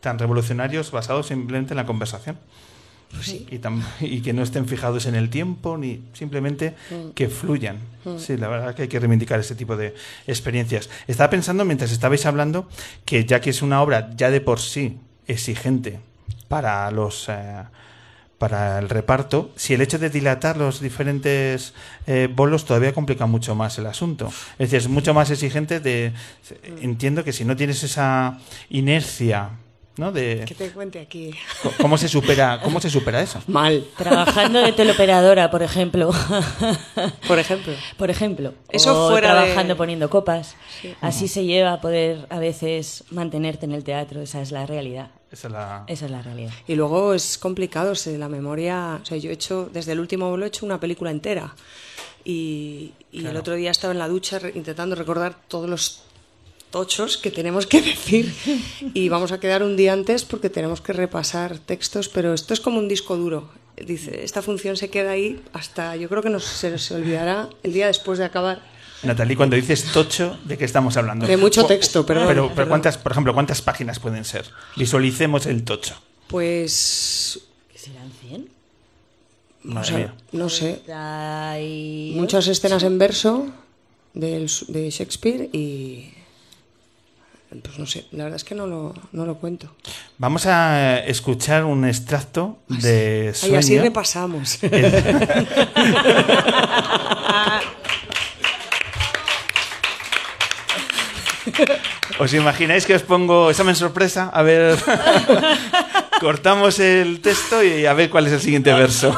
tan 0.00 0.18
revolucionarios 0.18 0.90
basados 0.90 1.26
simplemente 1.26 1.72
en 1.72 1.76
la 1.76 1.86
conversación. 1.86 2.38
y, 3.50 3.58
tam- 3.58 3.82
y 4.00 4.20
que 4.20 4.34
no 4.34 4.42
estén 4.42 4.66
fijados 4.68 5.06
en 5.06 5.14
el 5.14 5.30
tiempo, 5.30 5.78
ni 5.78 6.02
simplemente 6.12 6.74
que 7.14 7.28
fluyan. 7.28 7.78
Sí, 8.18 8.36
la 8.36 8.48
verdad 8.48 8.74
que 8.74 8.82
hay 8.82 8.88
que 8.88 9.00
reivindicar 9.00 9.40
ese 9.40 9.54
tipo 9.54 9.76
de 9.78 9.94
experiencias. 10.26 10.90
Estaba 11.06 11.30
pensando 11.30 11.64
mientras 11.64 11.90
estabais 11.90 12.26
hablando 12.26 12.68
que 13.06 13.24
ya 13.24 13.40
que 13.40 13.48
es 13.50 13.62
una 13.62 13.80
obra 13.82 14.10
ya 14.14 14.30
de 14.30 14.40
por 14.42 14.60
sí 14.60 14.98
exigente 15.26 16.00
para 16.48 16.90
los... 16.90 17.28
eh, 17.30 17.62
para 18.38 18.78
el 18.78 18.88
reparto, 18.88 19.50
si 19.56 19.74
el 19.74 19.80
hecho 19.80 19.98
de 19.98 20.10
dilatar 20.10 20.56
los 20.58 20.80
diferentes 20.80 21.74
eh, 22.06 22.28
bolos 22.32 22.64
todavía 22.66 22.92
complica 22.94 23.26
mucho 23.26 23.56
más 23.56 23.78
el 23.78 23.86
asunto. 23.86 24.28
Es 24.60 24.70
decir, 24.70 24.78
es 24.78 24.88
mucho 24.88 25.12
más 25.12 25.28
exigente 25.30 25.80
de... 25.80 26.12
Entiendo 26.80 27.24
que 27.24 27.32
si 27.32 27.44
no 27.44 27.56
tienes 27.56 27.82
esa 27.82 28.38
inercia, 28.70 29.50
¿no? 29.98 30.12
De 30.12 30.44
Que 30.46 30.54
te 30.54 30.70
cuente 30.70 31.00
aquí. 31.00 31.30
cómo 31.80 31.98
se 31.98 32.08
supera, 32.08 32.60
cómo 32.62 32.80
se 32.80 32.88
supera 32.90 33.20
eso. 33.20 33.42
Mal, 33.46 33.84
Trabajando 33.96 34.60
de 34.60 34.72
teleoperadora, 34.72 35.50
por 35.50 35.62
ejemplo. 35.62 36.10
por 37.26 37.38
ejemplo. 37.38 37.72
Por 37.96 38.10
ejemplo. 38.10 38.54
Eso 38.70 39.06
o 39.06 39.10
fuera 39.10 39.34
de- 39.34 39.40
trabajando 39.42 39.76
poniendo 39.76 40.08
copas. 40.10 40.54
Así 41.00 41.28
se 41.28 41.44
lleva 41.44 41.74
a 41.74 41.80
poder 41.80 42.26
a 42.30 42.38
veces 42.38 43.04
mantenerte 43.10 43.66
en 43.66 43.72
el 43.72 43.84
teatro. 43.84 44.20
Esa 44.22 44.40
es 44.40 44.52
la 44.52 44.66
realidad. 44.66 45.10
Esa 45.30 45.48
es 45.48 45.52
la... 45.52 45.84
Esa 45.88 46.04
es 46.06 46.10
la 46.10 46.22
realidad. 46.22 46.52
Y 46.66 46.74
luego 46.74 47.12
es 47.14 47.36
complicado, 47.36 47.94
se- 47.94 48.16
la 48.18 48.28
memoria. 48.28 48.98
O 49.02 49.04
sea, 49.04 49.18
yo 49.18 49.30
he 49.30 49.34
hecho, 49.34 49.68
desde 49.72 49.92
el 49.92 50.00
último 50.00 50.28
vuelo, 50.30 50.44
he 50.44 50.48
hecho 50.48 50.64
una 50.64 50.80
película 50.80 51.10
entera. 51.10 51.54
Y, 52.24 52.92
y 53.12 53.24
el 53.26 53.36
otro 53.36 53.54
día 53.54 53.70
estaba 53.70 53.92
en 53.92 53.98
la 53.98 54.08
ducha 54.08 54.38
intentando 54.54 54.94
recordar 54.96 55.34
todos 55.48 55.68
los 55.68 56.02
tochos 56.70 57.16
que 57.16 57.30
tenemos 57.30 57.66
que 57.66 57.80
decir. 57.92 58.32
Y 58.94 59.08
vamos 59.08 59.32
a 59.32 59.40
quedar 59.40 59.62
un 59.62 59.76
día 59.76 59.92
antes 59.92 60.24
porque 60.24 60.50
tenemos 60.50 60.80
que 60.80 60.92
repasar 60.92 61.58
textos, 61.58 62.08
pero 62.08 62.34
esto 62.34 62.54
es 62.54 62.60
como 62.60 62.78
un 62.78 62.88
disco 62.88 63.16
duro. 63.16 63.48
Dice, 63.76 64.24
esta 64.24 64.42
función 64.42 64.76
se 64.76 64.90
queda 64.90 65.12
ahí 65.12 65.40
hasta, 65.52 65.94
yo 65.96 66.08
creo 66.08 66.22
que 66.22 66.30
nos, 66.30 66.44
se, 66.44 66.76
se 66.78 66.94
olvidará 66.96 67.48
el 67.62 67.72
día 67.72 67.86
después 67.86 68.18
de 68.18 68.24
acabar. 68.24 68.60
Natalie, 69.04 69.36
cuando 69.36 69.54
dices 69.54 69.84
tocho, 69.92 70.36
¿de 70.44 70.58
qué 70.58 70.64
estamos 70.64 70.96
hablando? 70.96 71.24
De 71.28 71.36
mucho 71.36 71.64
texto, 71.66 72.04
perdón, 72.04 72.26
Pero, 72.26 72.42
pero 72.42 72.54
perdón. 72.56 72.68
¿cuántas, 72.70 72.98
por 72.98 73.12
ejemplo, 73.12 73.32
¿cuántas 73.32 73.62
páginas 73.62 74.00
pueden 74.00 74.24
ser? 74.24 74.46
Visualicemos 74.74 75.46
el 75.46 75.62
tocho. 75.62 75.94
Pues. 76.26 77.38
¿Qué 77.72 77.78
serán 77.78 78.10
100? 78.26 78.48
No 79.62 79.74
Madre 79.74 79.88
sé, 79.88 79.94
mía. 79.96 80.14
no 80.32 80.48
sé. 80.48 80.82
Muchas 82.16 82.48
escenas 82.48 82.82
en 82.82 82.98
verso 82.98 83.46
de 84.14 84.90
Shakespeare 84.90 85.48
y. 85.52 86.14
Pues 87.50 87.78
no 87.78 87.86
sé, 87.86 88.04
la 88.12 88.24
verdad 88.24 88.36
es 88.36 88.44
que 88.44 88.54
no 88.54 88.66
lo, 88.66 88.94
no 89.12 89.24
lo 89.24 89.36
cuento. 89.36 89.74
Vamos 90.18 90.44
a 90.46 90.98
escuchar 90.98 91.64
un 91.64 91.86
extracto 91.86 92.58
de 92.68 93.28
Ay, 93.28 93.34
sueño. 93.34 93.58
así 93.58 93.78
repasamos. 93.78 94.58
¿Os 102.18 102.34
imagináis 102.34 102.84
que 102.86 102.94
os 102.94 103.02
pongo 103.02 103.50
examen 103.50 103.76
sorpresa? 103.76 104.30
A 104.34 104.42
ver, 104.42 104.76
cortamos 106.20 106.78
el 106.80 107.20
texto 107.20 107.62
y 107.62 107.86
a 107.86 107.92
ver 107.94 108.10
cuál 108.10 108.26
es 108.26 108.32
el 108.32 108.40
siguiente 108.40 108.72
verso. 108.72 109.14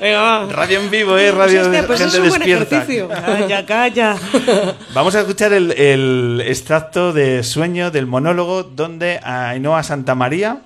Venga, 0.00 0.20
va. 0.22 0.46
Radio 0.46 0.78
en 0.80 0.90
vivo, 0.90 1.18
¿eh? 1.18 1.32
Radio 1.32 1.62
Hostia, 1.62 1.80
de 1.82 1.86
pues 1.86 1.98
gente 1.98 2.16
es 2.16 2.22
un 2.22 2.28
buen 2.28 2.40
despierta. 2.40 2.76
ejercicio. 2.76 3.08
Calla, 3.08 3.66
calla. 3.66 4.16
Vamos 4.94 5.14
a 5.16 5.20
escuchar 5.20 5.52
el, 5.52 5.72
el 5.72 6.42
extracto 6.46 7.12
de 7.12 7.42
sueño 7.42 7.90
del 7.90 8.06
monólogo 8.06 8.62
donde 8.62 9.18
Ainhoa 9.22 9.82
Santamaría 9.82 10.60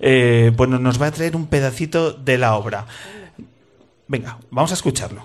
eh, 0.00 0.50
bueno, 0.56 0.78
nos 0.78 1.00
va 1.00 1.06
a 1.08 1.10
traer 1.12 1.36
un 1.36 1.46
pedacito 1.46 2.12
de 2.12 2.38
la 2.38 2.56
obra. 2.56 2.86
Venga, 4.08 4.38
vamos 4.50 4.70
a 4.70 4.74
escucharlo. 4.74 5.22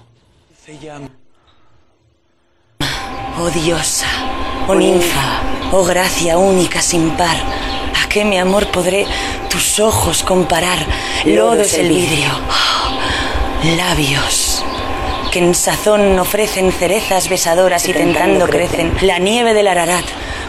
Oh 3.37 3.49
diosa, 3.49 4.07
oh 4.67 4.75
ninfa, 4.75 5.41
oh 5.71 5.83
gracia 5.83 6.37
única 6.37 6.81
sin 6.81 7.11
par, 7.11 7.35
¿a 7.35 8.09
qué 8.09 8.25
mi 8.25 8.37
amor 8.37 8.67
podré 8.67 9.05
tus 9.49 9.79
ojos 9.79 10.23
comparar? 10.23 10.79
Lodo 11.25 11.61
es 11.61 11.77
el 11.77 11.89
vidrio, 11.89 12.29
oh, 12.29 13.75
labios, 13.75 14.63
que 15.31 15.39
en 15.39 15.55
sazón 15.55 16.17
ofrecen 16.19 16.71
cerezas 16.71 17.29
besadoras 17.29 17.87
y 17.87 17.93
tentando 17.93 18.47
crecen 18.47 18.93
la 19.01 19.19
nieve 19.19 19.53
del 19.53 19.67
Ararat, 19.67 20.05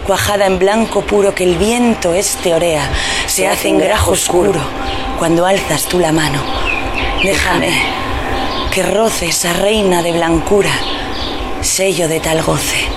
cuajada 0.07 0.47
en 0.47 0.59
blanco 0.59 1.03
puro 1.03 1.35
que 1.35 1.45
el 1.45 1.57
viento 1.57 2.15
este 2.15 2.55
orea, 2.55 2.89
se 3.27 3.49
hace 3.49 3.69
en 3.69 3.79
grajo 3.79 4.13
oscuro 4.13 4.61
cuando 5.19 5.47
alzas 5.47 5.85
tú 5.85 5.99
la 5.99 6.13
mano. 6.13 6.41
Déjame 7.23 7.71
que 8.73 8.83
roce 8.83 9.29
esa 9.29 9.53
reina 9.55 10.03
de 10.03 10.13
blancura, 10.13 10.71
sello 11.63 12.09
de 12.09 12.21
tal 12.21 12.43
goce. 12.43 12.89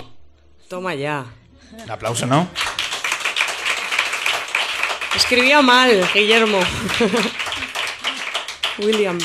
Toma 0.68 0.94
ya. 0.94 1.26
Un 1.72 1.90
aplauso, 1.92 2.26
¿no? 2.26 2.48
Escribía 5.16 5.62
mal, 5.62 6.02
Guillermo. 6.14 6.60
William. 8.80 9.18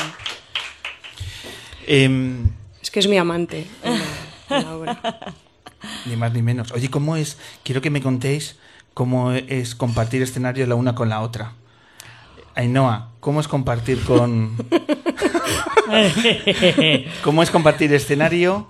Em, 1.87 2.49
Es 2.81 2.91
que 2.91 2.99
es 2.99 3.07
mi 3.07 3.17
amante. 3.17 3.65
en 3.83 3.99
la- 3.99 4.57
en 4.57 4.65
la 4.65 4.75
obra. 4.75 5.19
ni 6.05 6.15
más 6.15 6.33
ni 6.33 6.41
menos. 6.41 6.71
Oye, 6.71 6.89
¿cómo 6.89 7.15
es? 7.15 7.37
Quiero 7.63 7.81
que 7.81 7.89
me 7.89 8.01
contéis 8.01 8.57
cómo 8.93 9.31
es 9.31 9.75
compartir 9.75 10.21
escenario 10.21 10.65
la 10.67 10.75
una 10.75 10.95
con 10.95 11.09
la 11.09 11.21
otra. 11.21 11.53
Ainhoa, 12.55 13.09
¿cómo 13.19 13.39
es 13.41 13.47
compartir 13.47 14.01
con... 14.03 14.55
¿Cómo 17.23 17.43
es 17.43 17.51
compartir 17.51 17.93
escenario 17.93 18.67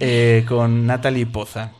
eh, 0.00 0.44
con 0.48 0.86
Natalie 0.86 1.26
Poza? 1.26 1.72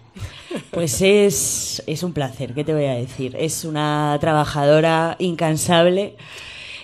Pues 0.71 1.01
es, 1.03 1.83
es 1.87 2.03
un 2.03 2.13
placer, 2.13 2.55
¿qué 2.55 2.65
te 2.65 2.75
voy 2.75 2.87
a 2.87 2.95
decir? 2.95 3.37
Es 3.39 3.65
una 3.65 4.17
trabajadora 4.21 5.17
incansable, 5.19 6.17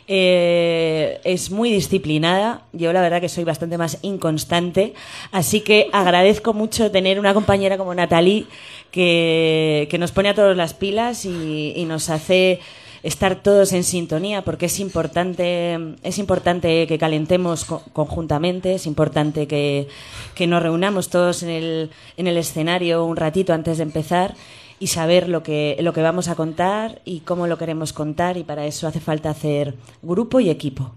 eh, 0.06 1.20
es 1.24 1.50
muy 1.50 1.70
disciplinada, 1.70 2.62
yo 2.72 2.92
la 2.92 3.02
verdad 3.02 3.20
que 3.20 3.28
soy 3.28 3.44
bastante 3.44 3.76
más 3.76 3.98
inconstante, 4.02 4.94
así 5.32 5.60
que 5.60 5.90
agradezco 5.92 6.54
mucho 6.54 6.90
tener 6.90 7.20
una 7.20 7.34
compañera 7.34 7.76
como 7.76 7.94
Natalie 7.94 8.46
que, 8.90 9.86
que 9.90 9.98
nos 9.98 10.12
pone 10.12 10.30
a 10.30 10.34
todos 10.34 10.56
las 10.56 10.72
pilas 10.72 11.26
y, 11.26 11.74
y 11.76 11.84
nos 11.84 12.08
hace 12.08 12.60
estar 13.02 13.42
todos 13.42 13.72
en 13.72 13.84
sintonía 13.84 14.42
porque 14.42 14.66
es 14.66 14.80
importante 14.80 15.78
es 16.02 16.18
importante 16.18 16.86
que 16.86 16.98
calentemos 16.98 17.64
co- 17.64 17.82
conjuntamente 17.92 18.74
es 18.74 18.86
importante 18.86 19.46
que, 19.46 19.88
que 20.34 20.46
nos 20.46 20.62
reunamos 20.62 21.08
todos 21.08 21.42
en 21.42 21.50
el, 21.50 21.90
en 22.16 22.26
el 22.26 22.36
escenario 22.36 23.04
un 23.04 23.16
ratito 23.16 23.52
antes 23.52 23.78
de 23.78 23.84
empezar 23.84 24.34
y 24.80 24.88
saber 24.88 25.28
lo 25.28 25.42
que 25.42 25.76
lo 25.80 25.92
que 25.92 26.02
vamos 26.02 26.28
a 26.28 26.34
contar 26.36 27.00
y 27.04 27.20
cómo 27.20 27.46
lo 27.46 27.58
queremos 27.58 27.92
contar 27.92 28.36
y 28.36 28.44
para 28.44 28.64
eso 28.66 28.86
hace 28.86 29.00
falta 29.00 29.30
hacer 29.30 29.74
grupo 30.02 30.40
y 30.40 30.50
equipo 30.50 30.92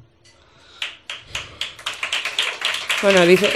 Bueno, 3.01 3.25
dice. 3.25 3.47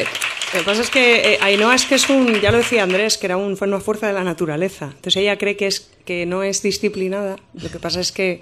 Lo 0.55 0.61
que 0.61 0.65
pasa 0.67 0.83
es 0.83 0.89
que 0.89 1.33
eh, 1.33 1.37
Ainhoa 1.41 1.75
es 1.75 1.85
que 1.85 1.95
es 1.95 2.09
un, 2.09 2.39
ya 2.39 2.49
lo 2.49 2.59
decía 2.59 2.83
Andrés, 2.83 3.17
que 3.17 3.25
era 3.27 3.35
un, 3.35 3.57
fue 3.57 3.67
una 3.67 3.81
fuerza 3.81 4.07
de 4.07 4.13
la 4.13 4.23
naturaleza. 4.23 4.85
Entonces 4.85 5.17
ella 5.17 5.37
cree 5.37 5.57
que, 5.57 5.67
es, 5.67 5.91
que 6.05 6.25
no 6.25 6.43
es 6.43 6.61
disciplinada. 6.61 7.35
Lo 7.53 7.69
que 7.69 7.77
pasa 7.77 7.99
es 7.99 8.13
que 8.13 8.39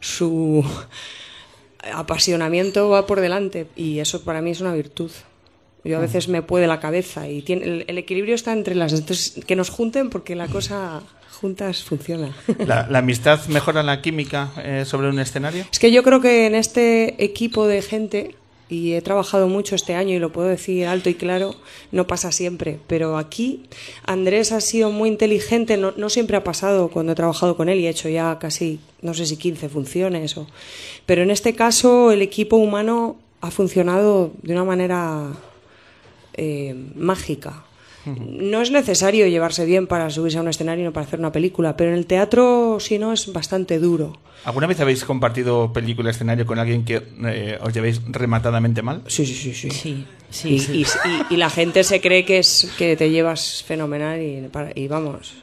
su 0.00 0.64
apasionamiento 1.94 2.88
va 2.88 3.06
por 3.06 3.20
delante 3.20 3.68
y 3.76 4.00
eso 4.00 4.24
para 4.24 4.42
mí 4.42 4.50
es 4.50 4.60
una 4.60 4.74
virtud. 4.74 5.12
Yo 5.84 5.98
a 5.98 6.00
veces 6.00 6.26
me 6.26 6.42
puede 6.42 6.66
la 6.66 6.80
cabeza 6.80 7.28
y 7.28 7.42
tiene, 7.42 7.64
el, 7.64 7.84
el 7.86 7.98
equilibrio 7.98 8.34
está 8.34 8.52
entre 8.52 8.74
las. 8.74 8.92
Entonces, 8.92 9.44
que 9.46 9.54
nos 9.54 9.70
junten 9.70 10.10
porque 10.10 10.34
la 10.34 10.48
cosa 10.48 11.00
juntas 11.40 11.84
funciona. 11.84 12.34
¿La, 12.66 12.88
la 12.88 12.98
amistad 12.98 13.46
mejora 13.46 13.84
la 13.84 14.00
química 14.00 14.50
eh, 14.64 14.84
sobre 14.84 15.08
un 15.08 15.20
escenario? 15.20 15.64
Es 15.70 15.78
que 15.78 15.92
yo 15.92 16.02
creo 16.02 16.20
que 16.20 16.46
en 16.46 16.56
este 16.56 17.22
equipo 17.22 17.66
de 17.68 17.82
gente, 17.82 18.36
y 18.72 18.94
he 18.94 19.02
trabajado 19.02 19.48
mucho 19.48 19.74
este 19.74 19.94
año 19.94 20.16
y 20.16 20.18
lo 20.18 20.32
puedo 20.32 20.48
decir 20.48 20.86
alto 20.86 21.10
y 21.10 21.14
claro, 21.14 21.54
no 21.90 22.06
pasa 22.06 22.32
siempre, 22.32 22.78
pero 22.86 23.18
aquí 23.18 23.64
Andrés 24.04 24.50
ha 24.50 24.62
sido 24.62 24.90
muy 24.90 25.10
inteligente, 25.10 25.76
no, 25.76 25.92
no 25.98 26.08
siempre 26.08 26.38
ha 26.38 26.42
pasado 26.42 26.88
cuando 26.88 27.12
he 27.12 27.14
trabajado 27.14 27.54
con 27.54 27.68
él 27.68 27.80
y 27.80 27.86
he 27.86 27.90
hecho 27.90 28.08
ya 28.08 28.38
casi, 28.38 28.80
no 29.02 29.12
sé 29.12 29.26
si 29.26 29.36
15 29.36 29.68
funciones, 29.68 30.38
o, 30.38 30.46
pero 31.04 31.22
en 31.22 31.30
este 31.30 31.54
caso 31.54 32.12
el 32.12 32.22
equipo 32.22 32.56
humano 32.56 33.16
ha 33.42 33.50
funcionado 33.50 34.32
de 34.42 34.54
una 34.54 34.64
manera 34.64 35.34
eh, 36.32 36.74
mágica. 36.94 37.64
No 38.06 38.62
es 38.62 38.70
necesario 38.70 39.26
llevarse 39.28 39.64
bien 39.64 39.86
para 39.86 40.10
subirse 40.10 40.38
a 40.38 40.40
un 40.40 40.48
escenario 40.48 40.82
y 40.82 40.84
no 40.86 40.92
para 40.92 41.06
hacer 41.06 41.18
una 41.20 41.30
película, 41.32 41.76
pero 41.76 41.90
en 41.90 41.96
el 41.96 42.06
teatro, 42.06 42.78
si 42.80 42.98
no, 42.98 43.12
es 43.12 43.32
bastante 43.32 43.78
duro. 43.78 44.18
¿Alguna 44.44 44.66
vez 44.66 44.80
habéis 44.80 45.04
compartido 45.04 45.72
película 45.72 46.10
escenario 46.10 46.44
con 46.44 46.58
alguien 46.58 46.84
que 46.84 47.00
eh, 47.26 47.58
os 47.62 47.72
llevéis 47.72 48.00
rematadamente 48.08 48.82
mal? 48.82 49.02
Sí, 49.06 49.24
sí, 49.24 49.34
sí, 49.34 49.54
sí. 49.54 49.70
sí 49.70 50.06
sí, 50.30 50.48
Y, 50.54 50.58
sí. 50.58 50.72
y- 50.72 50.82
y- 50.82 51.34
y 51.34 51.36
la 51.36 51.48
gente 51.50 51.84
se 51.84 52.00
cree 52.00 52.24
que 52.24 52.38
es 52.38 52.72
que 52.76 52.96
te 52.96 53.10
llevas 53.10 53.62
fenomenal 53.64 54.20
y, 54.20 54.48
y 54.74 54.88
vamos. 54.88 55.34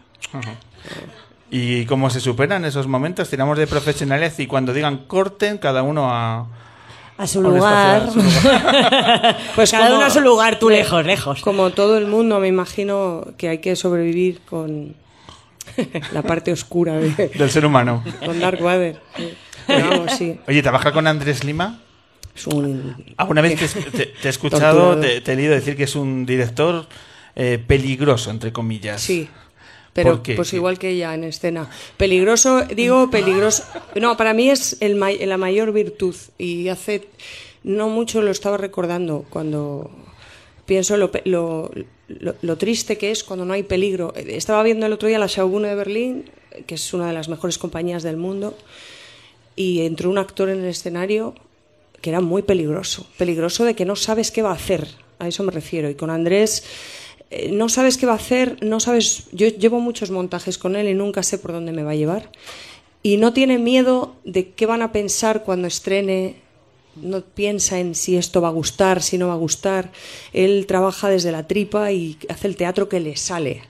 ¿Y 1.52 1.86
cómo 1.86 2.10
se 2.10 2.20
superan 2.20 2.66
esos 2.66 2.88
momentos? 2.88 3.30
Tiramos 3.30 3.58
de 3.58 3.68
profesionalidad 3.68 4.34
y 4.38 4.46
cuando 4.48 4.74
digan 4.74 5.06
corten, 5.08 5.58
cada 5.58 5.82
uno 5.82 6.12
a, 6.12 6.48
A 7.20 7.28
su 7.28 7.42
lugar. 7.44 8.04
espacio, 8.08 8.22
a 8.22 8.30
su 8.32 8.48
lugar. 8.50 9.38
Pues 9.56 9.72
Cada 9.72 9.86
como- 9.88 9.98
uno 9.98 10.06
a 10.06 10.10
su 10.10 10.22
lugar, 10.22 10.58
tú 10.58 10.70
lejos, 10.70 11.06
lejos. 11.06 11.42
Como 11.42 11.70
todo 11.72 11.98
el 11.98 12.08
mundo, 12.08 12.40
me 12.40 12.48
imagino 12.48 13.26
que 13.38 13.50
hay 13.50 13.58
que 13.60 13.76
sobrevivir 13.76 14.40
con 14.50 14.96
la 16.14 16.22
parte 16.24 16.52
oscura 16.52 16.96
de, 16.98 17.28
Del 17.28 17.50
ser 17.52 17.66
humano. 17.66 18.04
con 18.26 18.40
Dark 18.40 18.62
Vader. 18.62 19.00
sí. 19.18 19.34
Pero 19.68 19.90
vamos, 19.90 20.12
sí. 20.18 20.40
Oye, 20.48 20.64
¿trabajar 20.64 20.94
con 20.94 21.06
Andrés 21.06 21.44
Lima? 21.44 21.80
Es 22.36 22.48
un... 22.48 22.96
¿Alguna 23.18 23.42
vez 23.42 23.60
te, 23.74 23.82
te- 23.92 24.06
te 24.08 24.28
he 24.28 24.30
escuchado, 24.32 24.98
te 24.98 25.18
he 25.32 25.36
leído 25.36 25.54
decir 25.54 25.76
que 25.76 25.84
es 25.84 25.96
un 25.96 26.26
director 26.26 26.88
eh, 27.36 27.62
peligroso, 27.68 28.32
entre 28.32 28.52
comillas? 28.52 29.00
Sí. 29.02 29.30
Pero 30.04 30.16
pues 30.36 30.54
igual 30.54 30.78
que 30.80 30.90
ella 30.92 31.14
en 31.14 31.24
escena. 31.24 31.70
Peligroso, 31.98 32.64
digo 32.64 33.10
peligroso. 33.10 33.64
No, 33.96 34.16
para 34.18 34.34
mí 34.34 34.50
es 34.50 34.78
el 34.82 34.96
may- 34.96 35.26
la 35.26 35.38
mayor 35.38 35.72
virtud. 35.72 36.16
Y 36.38 36.68
hace 36.70 37.08
no 37.64 37.90
mucho 37.90 38.22
lo 38.22 38.32
estaba 38.32 38.58
recordando 38.58 39.26
cuando 39.30 39.92
pienso 40.66 40.98
lo, 40.98 41.12
lo- 41.26 41.72
lo 42.42 42.58
triste 42.58 42.98
que 42.98 43.12
es 43.12 43.24
cuando 43.24 43.46
no 43.46 43.54
hay 43.54 43.64
peligro. 43.64 44.14
Estaba 44.16 44.64
viendo 44.64 44.86
el 44.86 44.94
otro 44.94 45.08
día 45.08 45.20
la 45.20 45.28
Schaubühne 45.28 45.68
de 45.70 45.76
Berlín, 45.76 46.30
que 46.66 46.76
es 46.76 46.94
una 46.94 47.08
de 47.08 47.14
las 47.14 47.30
mejores 47.30 47.58
compañías 47.58 48.04
del 48.04 48.18
mundo, 48.18 48.56
y 49.56 49.82
entró 49.86 50.10
un 50.10 50.18
actor 50.18 50.50
en 50.50 50.60
el 50.60 50.66
escenario 50.66 51.36
que 52.02 52.10
era 52.12 52.22
muy 52.22 52.42
peligroso. 52.44 53.06
Peligroso 53.18 53.66
de 53.66 53.76
que 53.76 53.86
no 53.86 53.96
sabes 53.96 54.32
qué 54.32 54.42
va 54.42 54.52
a 54.52 54.56
hacer. 54.56 54.88
A 55.20 55.28
eso 55.28 55.44
me 55.44 55.52
refiero. 55.52 55.90
Y 55.90 55.96
con 55.96 56.10
Andrés 56.10 56.64
eh, 57.32 57.52
no 57.52 57.70
sabes 57.70 57.98
qué 57.98 58.06
va 58.06 58.14
a 58.14 58.16
hacer, 58.16 58.58
no 58.64 58.80
sabes. 58.80 59.26
Yo 59.32 59.48
llevo 59.48 59.80
muchos 59.80 60.12
montajes 60.12 60.58
con 60.58 60.76
él 60.76 60.88
y 60.88 60.94
nunca 60.94 61.24
sé 61.24 61.38
por 61.38 61.52
dónde 61.52 61.72
me 61.72 61.84
va 61.84 61.92
a 61.92 61.96
llevar. 61.96 62.32
Y 63.04 63.18
no 63.18 63.34
tiene 63.34 63.58
miedo 63.58 64.16
de 64.24 64.52
qué 64.52 64.66
van 64.66 64.82
a 64.82 64.92
pensar 64.92 65.44
cuando 65.44 65.68
estrene. 65.68 66.36
No 66.96 67.22
piensa 67.22 67.80
en 67.80 67.96
si 67.96 68.18
esto 68.18 68.42
va 68.42 68.50
a 68.50 68.52
gustar, 68.52 69.02
si 69.02 69.18
no 69.18 69.28
va 69.28 69.34
a 69.34 69.38
gustar. 69.38 69.92
Él 70.34 70.66
trabaja 70.68 71.08
desde 71.08 71.32
la 71.32 71.48
tripa 71.48 71.92
y 71.92 72.18
hace 72.30 72.48
el 72.48 72.56
teatro 72.56 72.90
que 72.90 73.00
le 73.00 73.16
sale. 73.16 73.62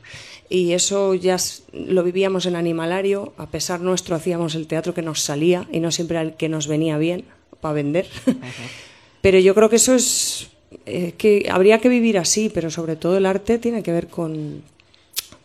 Y 0.50 0.72
eso 0.72 1.14
ya 1.14 1.38
lo 1.74 2.04
vivíamos 2.04 2.46
en 2.48 2.56
Animalario. 2.56 3.34
A 3.38 3.52
pesar 3.52 3.82
nuestro 3.82 4.16
hacíamos 4.16 4.56
el 4.56 4.68
teatro 4.68 4.94
que 4.94 5.04
nos 5.04 5.22
salía 5.22 5.68
y 5.72 5.80
no 5.80 5.92
siempre 5.92 6.20
el 6.20 6.34
que 6.36 6.50
nos 6.50 6.68
venía 6.68 6.98
bien 6.98 7.26
para 7.62 7.74
vender. 7.74 8.08
Pero 9.22 9.38
yo 9.38 9.54
creo 9.54 9.70
que 9.70 9.76
eso 9.76 9.94
es 9.94 10.50
eh, 10.86 11.14
que 11.18 11.48
habría 11.52 11.80
que 11.80 11.90
vivir 11.90 12.18
así, 12.18 12.50
pero 12.54 12.70
sobre 12.70 12.96
todo 12.96 13.18
el 13.18 13.26
arte 13.26 13.58
tiene 13.58 13.82
que 13.82 13.92
ver 13.92 14.08
con 14.08 14.62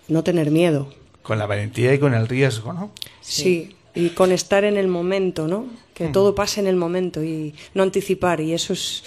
no 0.08 0.22
tener 0.22 0.50
miedo. 0.50 0.92
Con 1.22 1.38
la 1.38 1.46
valentía 1.46 1.94
y 1.94 1.98
con 1.98 2.14
el 2.14 2.28
riesgo, 2.28 2.72
¿no? 2.72 2.90
Sí. 3.20 3.74
Y 3.94 4.10
con 4.10 4.32
estar 4.32 4.64
en 4.64 4.76
el 4.76 4.88
momento, 4.88 5.48
¿no? 5.48 5.66
Que 5.94 6.08
todo 6.08 6.34
pase 6.34 6.60
en 6.60 6.66
el 6.66 6.76
momento 6.76 7.22
y 7.22 7.54
no 7.72 7.82
anticipar. 7.82 8.40
Y 8.40 8.52
eso 8.52 8.72
es, 8.72 9.04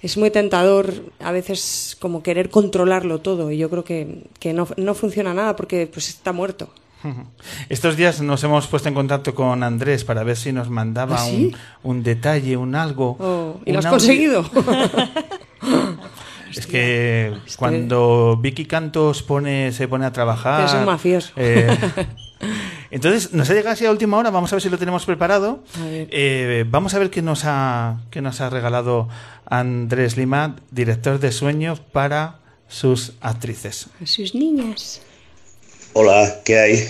es 0.00 0.16
muy 0.16 0.30
tentador 0.30 1.12
a 1.20 1.30
veces 1.30 1.96
como 2.00 2.22
querer 2.22 2.48
controlarlo 2.48 3.20
todo. 3.20 3.52
Y 3.52 3.58
yo 3.58 3.68
creo 3.70 3.84
que, 3.84 4.24
que 4.40 4.52
no, 4.54 4.66
no 4.76 4.94
funciona 4.94 5.34
nada 5.34 5.54
porque 5.54 5.86
pues 5.86 6.08
está 6.08 6.32
muerto. 6.32 6.70
Estos 7.68 7.96
días 7.96 8.20
nos 8.20 8.42
hemos 8.44 8.66
puesto 8.66 8.88
en 8.88 8.94
contacto 8.94 9.34
con 9.34 9.62
Andrés 9.62 10.04
para 10.04 10.22
ver 10.24 10.36
si 10.36 10.52
nos 10.52 10.70
mandaba 10.70 11.16
¿Ah, 11.16 11.24
sí? 11.26 11.52
un, 11.82 11.96
un 11.96 12.02
detalle, 12.02 12.56
un 12.56 12.74
algo. 12.74 13.16
Oh, 13.18 13.60
¿Y 13.64 13.70
un 13.70 13.74
lo 13.74 13.78
has 13.80 13.86
audio. 13.86 13.98
conseguido? 13.98 14.44
Es 16.54 16.66
que 16.66 17.32
cuando 17.56 18.36
Vicky 18.40 18.66
Cantos 18.66 19.22
pone, 19.22 19.72
se 19.72 19.88
pone 19.88 20.04
a 20.04 20.12
trabajar. 20.12 20.66
Es 20.66 20.74
un 20.74 20.84
mafioso. 20.84 21.32
eh, 21.36 21.66
entonces, 22.90 23.32
nos 23.32 23.48
ha 23.48 23.54
llegado 23.54 23.72
así 23.72 23.86
a 23.86 23.90
última 23.90 24.18
hora, 24.18 24.28
vamos 24.30 24.52
a 24.52 24.56
ver 24.56 24.62
si 24.62 24.68
lo 24.68 24.76
tenemos 24.76 25.06
preparado. 25.06 25.64
A. 25.76 25.78
Eh, 25.86 26.66
vamos 26.68 26.92
a 26.92 26.98
ver 26.98 27.08
qué 27.08 27.22
nos, 27.22 27.44
ha, 27.46 28.00
qué 28.10 28.20
nos 28.20 28.42
ha 28.42 28.50
regalado 28.50 29.08
Andrés 29.46 30.18
Lima, 30.18 30.56
director 30.70 31.18
de 31.20 31.32
sueños 31.32 31.80
para 31.80 32.40
sus 32.68 33.14
actrices. 33.22 33.88
A 34.02 34.06
sus 34.06 34.34
niñas. 34.34 35.00
Hola, 35.94 36.40
¿qué 36.42 36.58
hay? 36.58 36.88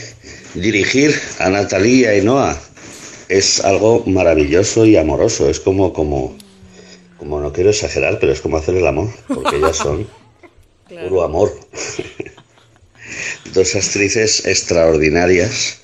Dirigir 0.55 1.13
a 1.41 1.51
Natalie 1.51 2.03
y 2.03 2.05
a 2.05 2.11
Ainhoa 2.11 2.57
es 3.29 3.59
algo 3.65 4.05
maravilloso 4.07 4.87
y 4.87 4.97
amoroso. 4.97 5.51
Es 5.51 5.59
como, 5.59 5.93
como, 5.93 6.39
como 7.19 7.41
no 7.41 7.53
quiero 7.53 7.71
exagerar, 7.71 8.21
pero 8.21 8.33
es 8.33 8.41
como 8.41 8.59
hacer 8.59 8.77
el 8.77 8.87
amor, 8.87 9.09
porque 9.27 9.57
ellas 9.57 9.77
son 9.77 10.07
puro 10.89 11.25
amor. 11.25 11.53
Dos 13.53 13.75
actrices 13.75 14.47
extraordinarias, 14.47 15.81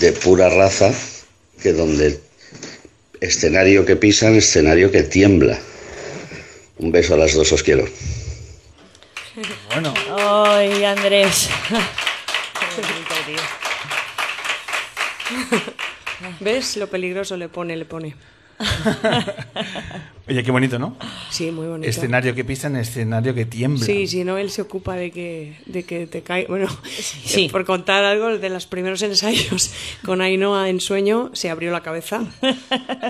de 0.00 0.12
pura 0.12 0.48
raza, 0.48 0.90
que 1.62 1.74
donde 1.74 2.18
escenario 3.20 3.84
que 3.84 3.96
pisan, 3.96 4.36
escenario 4.36 4.90
que 4.90 5.02
tiembla. 5.02 5.58
Un 6.78 6.92
beso 6.92 7.12
a 7.12 7.18
las 7.18 7.34
dos, 7.34 7.52
os 7.52 7.62
quiero. 7.62 7.86
Bueno, 9.70 9.92
Ay, 10.16 10.82
Andrés. 10.84 11.50
Bonito. 12.80 13.42
¿Ves? 16.40 16.76
Lo 16.76 16.88
peligroso 16.88 17.36
le 17.36 17.48
pone, 17.48 17.76
le 17.76 17.84
pone. 17.84 18.16
oye, 20.28 20.42
qué 20.42 20.50
bonito, 20.50 20.78
¿no? 20.78 20.96
Sí, 21.30 21.50
muy 21.50 21.66
bonito. 21.66 21.88
Escenario 21.88 22.34
que 22.34 22.44
pisan, 22.44 22.76
escenario 22.76 23.34
que 23.34 23.44
tiembla. 23.46 23.84
Sí, 23.84 24.06
si 24.06 24.24
no, 24.24 24.38
él 24.38 24.50
se 24.50 24.62
ocupa 24.62 24.94
de 24.96 25.10
que, 25.10 25.56
de 25.66 25.84
que 25.84 26.06
te 26.06 26.22
caiga. 26.22 26.48
Bueno, 26.48 26.68
Sí. 26.84 27.44
eh, 27.46 27.48
por 27.50 27.64
contar 27.64 28.04
algo, 28.04 28.38
de 28.38 28.48
los 28.50 28.66
primeros 28.66 29.02
ensayos 29.02 29.70
con 30.04 30.20
Ainhoa 30.20 30.68
en 30.68 30.80
sueño, 30.80 31.30
se 31.32 31.50
abrió 31.50 31.70
la 31.70 31.82
cabeza. 31.82 32.22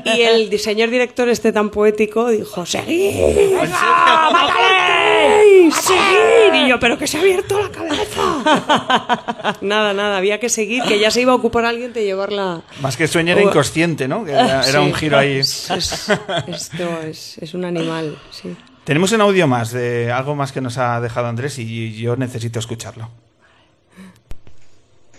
Y 0.05 0.21
el 0.23 0.59
señor 0.59 0.91
director, 0.91 1.29
este 1.29 1.53
tan 1.53 1.71
poético, 1.71 2.29
dijo: 2.29 2.65
¡Seguid! 2.67 3.35
venga, 3.35 4.31
¡Mátale! 4.33 5.71
¡Seguid! 5.73 6.65
Y 6.65 6.69
yo, 6.69 6.79
¿pero 6.81 6.99
que 6.99 7.07
se 7.07 7.19
ha 7.19 7.21
abierto 7.21 7.61
la 7.61 7.71
cabeza! 7.71 9.57
nada, 9.61 9.93
nada, 9.93 10.17
había 10.17 10.41
que 10.41 10.49
seguir, 10.49 10.83
que 10.85 10.99
ya 10.99 11.11
se 11.11 11.21
iba 11.21 11.33
a 11.33 11.37
ocupar 11.37 11.65
alguien 11.65 11.93
de 11.93 12.05
llevarla. 12.05 12.63
Más 12.81 12.97
que 12.97 13.07
sueño 13.07 13.33
era 13.33 13.43
inconsciente, 13.43 14.09
¿no? 14.09 14.25
Que 14.25 14.33
era, 14.33 14.63
era 14.69 14.81
Sí. 14.81 14.87
un 14.87 14.95
giro 14.95 15.19
ahí. 15.19 15.39
Es- 15.39 15.71
es- 15.71 16.09
esto 16.49 16.89
es, 17.09 17.39
es 17.39 17.55
un 17.55 17.65
animal, 17.65 18.19
sí. 18.31 18.57
Tenemos 18.85 19.13
un 19.13 19.21
audio 19.21 19.47
más 19.47 19.73
de 19.73 20.11
algo 20.11 20.35
más 20.35 20.53
que 20.53 20.63
nos 20.63 20.79
ha 20.79 21.01
dejado 21.01 21.27
Andrés 21.27 21.59
y 21.59 21.93
yo 21.93 22.17
necesito 22.17 22.59
escucharlo. 22.59 23.11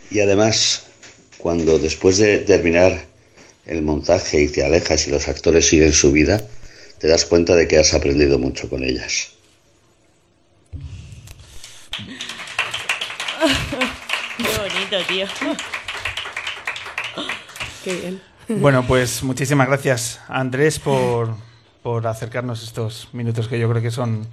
Y 0.09 0.21
además, 0.21 0.87
cuando 1.37 1.77
después 1.77 2.17
de 2.17 2.39
terminar 2.39 3.05
el 3.65 3.83
montaje 3.83 4.41
y 4.41 4.47
te 4.47 4.65
alejas 4.65 5.07
y 5.07 5.11
los 5.11 5.27
actores 5.27 5.67
siguen 5.67 5.93
su 5.93 6.11
vida, 6.11 6.41
te 6.97 7.07
das 7.07 7.25
cuenta 7.25 7.55
de 7.55 7.67
que 7.67 7.77
has 7.77 7.93
aprendido 7.93 8.39
mucho 8.39 8.67
con 8.69 8.83
ellas. 8.83 9.33
Qué 14.37 14.57
bonito, 14.57 15.07
tío. 15.07 15.27
Qué 17.83 17.93
bien. 17.93 18.21
Bueno, 18.47 18.87
pues 18.87 19.21
muchísimas 19.21 19.67
gracias, 19.67 20.19
Andrés, 20.27 20.79
por, 20.79 21.35
por 21.89 22.05
acercarnos 22.05 22.61
estos 22.61 23.07
minutos 23.13 23.47
que 23.47 23.57
yo 23.57 23.67
creo 23.67 23.81
que 23.81 23.89
son 23.89 24.27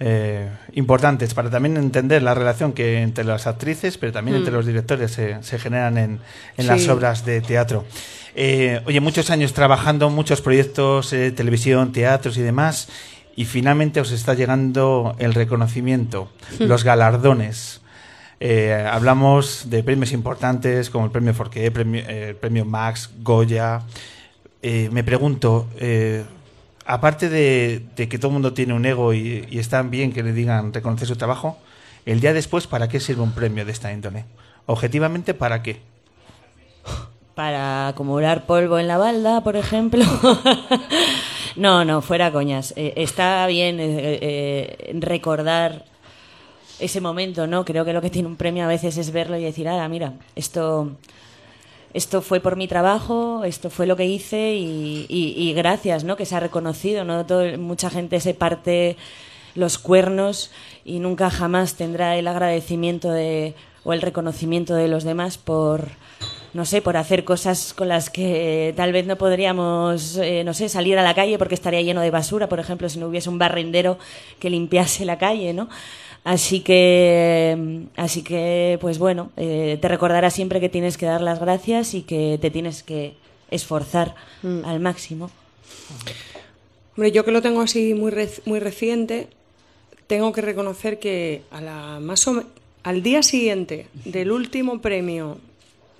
eh, 0.00 0.50
importantes 0.74 1.32
para 1.32 1.48
también 1.48 1.78
entender 1.78 2.22
la 2.22 2.34
relación 2.34 2.74
que 2.74 3.00
entre 3.00 3.24
las 3.24 3.46
actrices, 3.46 3.96
pero 3.96 4.12
también 4.12 4.36
entre 4.36 4.52
los 4.52 4.66
directores 4.66 5.10
se, 5.12 5.42
se 5.42 5.58
generan 5.58 5.96
en, 5.96 6.20
en 6.58 6.66
las 6.66 6.86
Mm. 6.86 6.90
Obras 6.90 7.24
de 7.24 7.40
teatro. 7.40 7.86
Eh, 8.34 8.82
oye, 8.84 9.00
muchos 9.00 9.30
años 9.30 9.54
trabajando, 9.54 10.10
muchos 10.10 10.42
proyectos, 10.42 11.14
eh, 11.14 11.30
televisión, 11.32 11.90
teatros 11.92 12.36
y 12.36 12.42
demás, 12.42 12.88
y 13.34 13.46
finalmente 13.46 13.98
os 13.98 14.12
está 14.12 14.34
llegando 14.34 15.16
el 15.18 15.32
reconocimiento, 15.32 16.28
Hmm. 16.58 16.64
los 16.64 16.84
galardones. 16.84 17.80
Eh, 18.40 18.86
hablamos 18.92 19.70
de 19.70 19.82
premios 19.82 20.12
importantes 20.12 20.90
como 20.90 21.06
el 21.06 21.10
premio 21.12 21.32
Forqué, 21.32 21.64
el 21.66 21.72
premio, 21.72 22.02
eh, 22.06 22.28
el 22.30 22.36
premio 22.36 22.66
Max, 22.66 23.08
Goya. 23.22 23.80
Me 24.62 25.02
pregunto, 25.02 25.66
aparte 26.86 27.28
de, 27.28 27.84
de 27.96 28.08
que 28.08 28.18
todo 28.18 28.28
el 28.28 28.34
mundo 28.34 28.52
tiene 28.52 28.74
un 28.74 28.84
ego 28.84 29.14
y, 29.14 29.46
y 29.50 29.58
está 29.58 29.82
bien 29.82 30.12
que 30.12 30.22
le 30.22 30.32
digan 30.32 30.72
reconocer 30.72 31.06
su 31.06 31.16
trabajo, 31.16 31.58
el 32.06 32.20
día 32.20 32.32
después, 32.32 32.66
¿para 32.66 32.88
qué 32.88 32.98
sirve 33.00 33.22
un 33.22 33.32
premio 33.32 33.64
de 33.64 33.72
esta 33.72 33.92
índole? 33.92 34.24
Objetivamente, 34.66 35.34
¿para 35.34 35.62
qué? 35.62 35.80
Para 37.34 37.88
acumular 37.88 38.46
polvo 38.46 38.78
en 38.78 38.88
la 38.88 38.98
balda, 38.98 39.42
por 39.42 39.56
ejemplo. 39.56 40.04
no, 41.56 41.84
no, 41.84 42.02
fuera 42.02 42.32
coñas. 42.32 42.72
Eh, 42.76 42.94
está 42.96 43.46
bien 43.46 43.80
eh, 43.80 44.18
eh, 44.22 44.96
recordar 44.98 45.84
ese 46.78 47.00
momento, 47.00 47.46
¿no? 47.46 47.64
Creo 47.64 47.84
que 47.84 47.92
lo 47.92 48.00
que 48.00 48.10
tiene 48.10 48.28
un 48.28 48.36
premio 48.36 48.64
a 48.64 48.68
veces 48.68 48.96
es 48.96 49.12
verlo 49.12 49.36
y 49.36 49.44
decir, 49.44 49.68
ah, 49.68 49.86
mira, 49.88 50.14
esto, 50.34 50.96
esto 51.94 52.22
fue 52.22 52.40
por 52.40 52.56
mi 52.56 52.68
trabajo, 52.68 53.42
esto 53.44 53.70
fue 53.70 53.86
lo 53.86 53.96
que 53.96 54.06
hice 54.06 54.54
y, 54.54 55.06
y- 55.08 55.34
y 55.36 55.52
gracias, 55.54 56.04
¿no? 56.04 56.16
Que 56.16 56.26
se 56.26 56.36
ha 56.36 56.40
reconocido, 56.40 57.04
¿no? 57.04 57.26
Todo- 57.26 57.58
mucha 57.58 57.90
gente 57.90 58.20
se 58.20 58.34
parte 58.34 58.96
los 59.56 59.78
cuernos 59.78 60.50
y 60.84 61.00
nunca 61.00 61.28
jamás 61.30 61.74
tendrá 61.74 62.16
el 62.16 62.28
agradecimiento 62.28 63.10
de, 63.10 63.54
o 63.84 63.92
el 63.92 64.02
reconocimiento 64.02 64.74
de 64.76 64.86
los 64.86 65.02
demás 65.02 65.38
por, 65.38 65.88
no 66.54 66.64
sé, 66.64 66.80
por 66.82 66.96
hacer 66.96 67.24
cosas 67.24 67.74
con 67.74 67.88
las 67.88 68.10
que 68.10 68.72
tal 68.76 68.92
vez 68.92 69.06
no 69.06 69.16
podríamos, 69.16 70.16
eh, 70.18 70.44
no 70.44 70.54
sé, 70.54 70.68
salir 70.68 70.96
a 70.98 71.02
la 71.02 71.14
calle 71.14 71.38
porque 71.38 71.54
estaría 71.56 71.82
lleno 71.82 72.00
de 72.00 72.10
basura, 72.12 72.48
por 72.48 72.60
ejemplo, 72.60 72.88
si 72.88 73.00
no 73.00 73.08
hubiese 73.08 73.28
un 73.28 73.38
barrendero 73.38 73.98
que 74.38 74.50
limpiase 74.50 75.04
la 75.04 75.18
calle, 75.18 75.52
¿no? 75.52 75.68
Así 76.22 76.60
que, 76.60 77.86
así 77.96 78.22
que, 78.22 78.78
pues 78.80 78.98
bueno, 78.98 79.30
eh, 79.36 79.78
te 79.80 79.88
recordará 79.88 80.30
siempre 80.30 80.60
que 80.60 80.68
tienes 80.68 80.98
que 80.98 81.06
dar 81.06 81.22
las 81.22 81.40
gracias 81.40 81.94
y 81.94 82.02
que 82.02 82.38
te 82.40 82.50
tienes 82.50 82.82
que 82.82 83.14
esforzar 83.50 84.14
Mm. 84.42 84.64
al 84.64 84.80
máximo. 84.80 85.30
Hombre, 86.96 87.12
yo 87.12 87.24
que 87.24 87.30
lo 87.30 87.40
tengo 87.42 87.60
así 87.62 87.94
muy, 87.94 88.10
rec- 88.12 88.42
muy 88.44 88.60
reciente, 88.60 89.28
tengo 90.06 90.32
que 90.32 90.40
reconocer 90.40 90.98
que 90.98 91.42
a 91.50 91.60
la 91.60 92.00
más 92.00 92.26
o 92.28 92.44
al 92.82 93.02
día 93.02 93.22
siguiente 93.22 93.86
del 94.04 94.30
último 94.40 94.80
premio, 94.80 95.38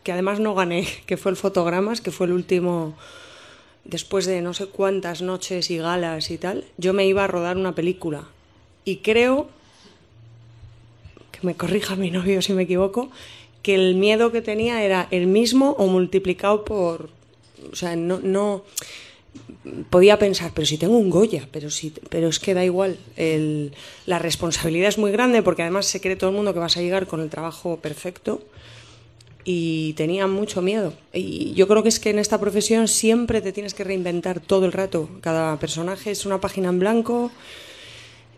que 0.04 0.12
además 0.12 0.40
no 0.40 0.54
gané, 0.54 0.86
que 1.06 1.16
fue 1.16 1.30
el 1.30 1.36
Fotogramas, 1.36 2.00
que 2.00 2.10
fue 2.10 2.26
el 2.26 2.32
último 2.32 2.94
después 3.84 4.26
de 4.26 4.42
no 4.42 4.52
sé 4.52 4.66
cuántas 4.66 5.22
noches 5.22 5.70
y 5.70 5.78
galas 5.78 6.30
y 6.30 6.36
tal, 6.36 6.64
yo 6.76 6.92
me 6.92 7.06
iba 7.06 7.24
a 7.24 7.26
rodar 7.26 7.56
una 7.56 7.74
película. 7.74 8.24
Y 8.84 8.96
creo, 8.96 9.48
me 11.42 11.54
corrija 11.54 11.96
mi 11.96 12.10
novio 12.10 12.42
si 12.42 12.52
me 12.52 12.62
equivoco, 12.62 13.10
que 13.62 13.74
el 13.74 13.94
miedo 13.94 14.32
que 14.32 14.42
tenía 14.42 14.82
era 14.82 15.08
el 15.10 15.26
mismo 15.26 15.72
o 15.78 15.86
multiplicado 15.86 16.64
por... 16.64 17.10
O 17.72 17.76
sea, 17.76 17.96
no... 17.96 18.20
no 18.22 18.64
podía 19.90 20.18
pensar, 20.18 20.50
pero 20.54 20.66
si 20.66 20.78
tengo 20.78 20.96
un 20.96 21.10
Goya, 21.10 21.46
pero 21.52 21.70
si, 21.70 21.92
pero 22.08 22.28
es 22.28 22.40
que 22.40 22.54
da 22.54 22.64
igual. 22.64 22.96
El- 23.16 23.72
la 24.06 24.18
responsabilidad 24.18 24.88
es 24.88 24.98
muy 24.98 25.12
grande 25.12 25.42
porque 25.42 25.62
además 25.62 25.86
se 25.86 26.00
cree 26.00 26.16
todo 26.16 26.30
el 26.30 26.36
mundo 26.36 26.52
que 26.52 26.58
vas 26.58 26.76
a 26.76 26.80
llegar 26.80 27.06
con 27.06 27.20
el 27.20 27.28
trabajo 27.30 27.78
perfecto 27.78 28.42
y 29.44 29.92
tenía 29.94 30.26
mucho 30.26 30.62
miedo. 30.62 30.94
Y 31.12 31.52
yo 31.54 31.68
creo 31.68 31.82
que 31.82 31.88
es 31.90 32.00
que 32.00 32.10
en 32.10 32.18
esta 32.18 32.40
profesión 32.40 32.88
siempre 32.88 33.40
te 33.40 33.52
tienes 33.52 33.74
que 33.74 33.84
reinventar 33.84 34.40
todo 34.40 34.64
el 34.66 34.72
rato. 34.72 35.08
Cada 35.20 35.58
personaje 35.58 36.10
es 36.10 36.26
una 36.26 36.40
página 36.40 36.68
en 36.70 36.78
blanco 36.78 37.30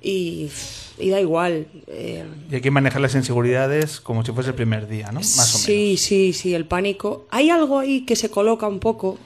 y, 0.03 0.51
y 0.99 1.11
da 1.11 1.21
igual. 1.21 1.67
Eh, 1.87 2.25
Y 2.51 2.55
hay 2.55 2.61
que 2.61 2.71
manejar 2.71 3.01
las 3.01 3.15
inseguridades 3.15 4.01
como 4.01 4.25
si 4.25 4.33
fuese 4.33 4.51
el 4.51 4.57
primer 4.57 4.89
día, 4.89 5.07
¿no? 5.13 5.21
Más 5.21 5.55
o 5.55 5.59
menos. 5.59 5.63
Sí, 5.63 5.97
sí, 5.97 6.33
sí, 6.33 6.55
el 6.55 6.65
pánico. 6.67 7.27
Hay 7.31 7.51
algo 7.51 7.79
ahí 7.79 8.03
que 8.03 8.17
se 8.17 8.31
coloca 8.31 8.67
un 8.67 8.81
poco, 8.81 9.19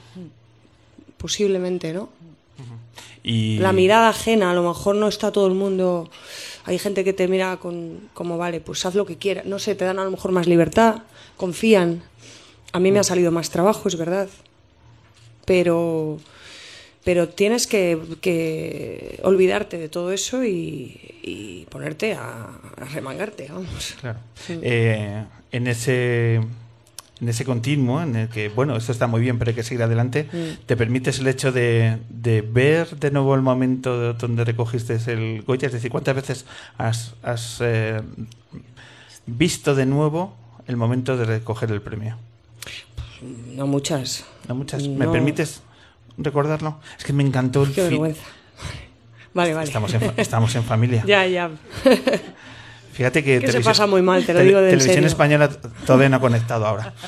posiblemente, 1.17 1.93
¿no? 1.93 2.09
Y 3.23 3.57
La 3.57 3.73
mirada 3.73 4.09
ajena, 4.09 4.51
a 4.51 4.53
lo 4.53 4.63
mejor 4.63 4.95
no 4.95 5.07
está 5.09 5.31
todo 5.31 5.47
el 5.47 5.53
mundo. 5.53 6.09
Hay 6.63 6.79
gente 6.79 7.03
que 7.03 7.11
te 7.11 7.27
mira 7.27 7.57
con, 7.57 8.09
como, 8.13 8.37
vale, 8.37 8.61
pues 8.61 8.85
haz 8.85 8.95
lo 8.95 9.05
que 9.05 9.17
quieras. 9.17 9.45
No 9.45 9.59
sé, 9.59 9.75
te 9.75 9.83
dan 9.83 9.99
a 9.99 10.05
lo 10.05 10.11
mejor 10.11 10.31
más 10.31 10.47
libertad, 10.47 11.03
confían. 11.35 12.03
A 12.71 12.79
mí 12.79 12.91
me 12.91 12.99
ha 12.99 13.03
salido 13.03 13.31
más 13.31 13.49
trabajo, 13.49 13.89
es 13.89 13.97
verdad. 13.97 14.29
Pero, 15.45 16.19
pero 17.07 17.29
tienes 17.29 17.67
que, 17.67 17.97
que 18.19 19.17
olvidarte 19.23 19.77
de 19.77 19.87
todo 19.87 20.11
eso 20.11 20.43
y, 20.43 20.99
y 21.23 21.65
ponerte 21.69 22.13
a, 22.15 22.49
a 22.75 22.85
remangarte, 22.93 23.47
vamos. 23.49 23.95
Claro. 24.01 24.19
Eh, 24.49 25.23
en 25.53 25.67
ese 25.67 26.41
en 27.21 27.29
ese 27.29 27.45
continuo 27.45 28.01
en 28.03 28.15
el 28.17 28.27
que, 28.27 28.49
bueno, 28.49 28.75
esto 28.75 28.91
está 28.91 29.07
muy 29.07 29.21
bien, 29.21 29.39
pero 29.39 29.49
hay 29.51 29.55
que 29.55 29.63
seguir 29.63 29.83
adelante, 29.83 30.27
Mm. 30.33 30.65
te 30.65 30.75
permites 30.75 31.19
el 31.19 31.27
hecho 31.27 31.53
de, 31.53 31.97
de 32.09 32.41
ver 32.41 32.97
de 32.99 33.09
nuevo 33.09 33.33
el 33.35 33.41
momento 33.41 34.13
donde 34.13 34.43
recogiste 34.43 34.99
el 35.07 35.43
Goya, 35.43 35.67
es 35.67 35.73
decir, 35.73 35.89
¿cuántas 35.89 36.13
veces 36.13 36.45
has, 36.77 37.15
has, 37.23 37.59
eh, 37.61 38.01
visto 39.25 39.75
de 39.75 39.85
nuevo 39.85 40.35
el 40.67 40.75
momento 40.75 41.15
de 41.15 41.23
recoger 41.23 41.71
el 41.71 41.81
premio? 41.81 42.17
No 43.55 43.65
muchas. 43.65 44.25
¿No 44.49 44.55
muchas? 44.55 44.85
¿Me 44.87 45.05
No. 45.05 45.11
permites 45.13 45.61
recordarlo? 46.17 46.79
Es 46.97 47.03
que 47.05 47.13
me 47.13 47.23
encantó 47.23 47.63
el 47.63 47.69
Qué 47.73 47.81
fi- 47.83 47.89
vergüenza. 47.89 48.23
Vale, 49.33 49.53
vale. 49.53 49.67
Estamos 49.67 49.93
en, 49.93 50.13
estamos 50.17 50.55
en 50.55 50.63
familia. 50.63 51.03
Ya, 51.07 51.25
ya. 51.27 51.51
Fíjate 52.93 53.23
que, 53.23 53.35
Que 53.39 53.45
se 53.47 53.47
televisión- 53.53 53.63
pasa 53.63 53.85
muy 53.87 54.01
mal, 54.01 54.25
te 54.25 54.33
lo 54.33 54.39
digo 54.39 54.59
de 54.59 54.69
Televisión 54.71 54.93
serio. 54.95 55.07
española 55.07 55.49
todavía 55.85 56.09
no 56.09 56.17
ha 56.17 56.19
conectado 56.19 56.65
ahora. 56.65 56.93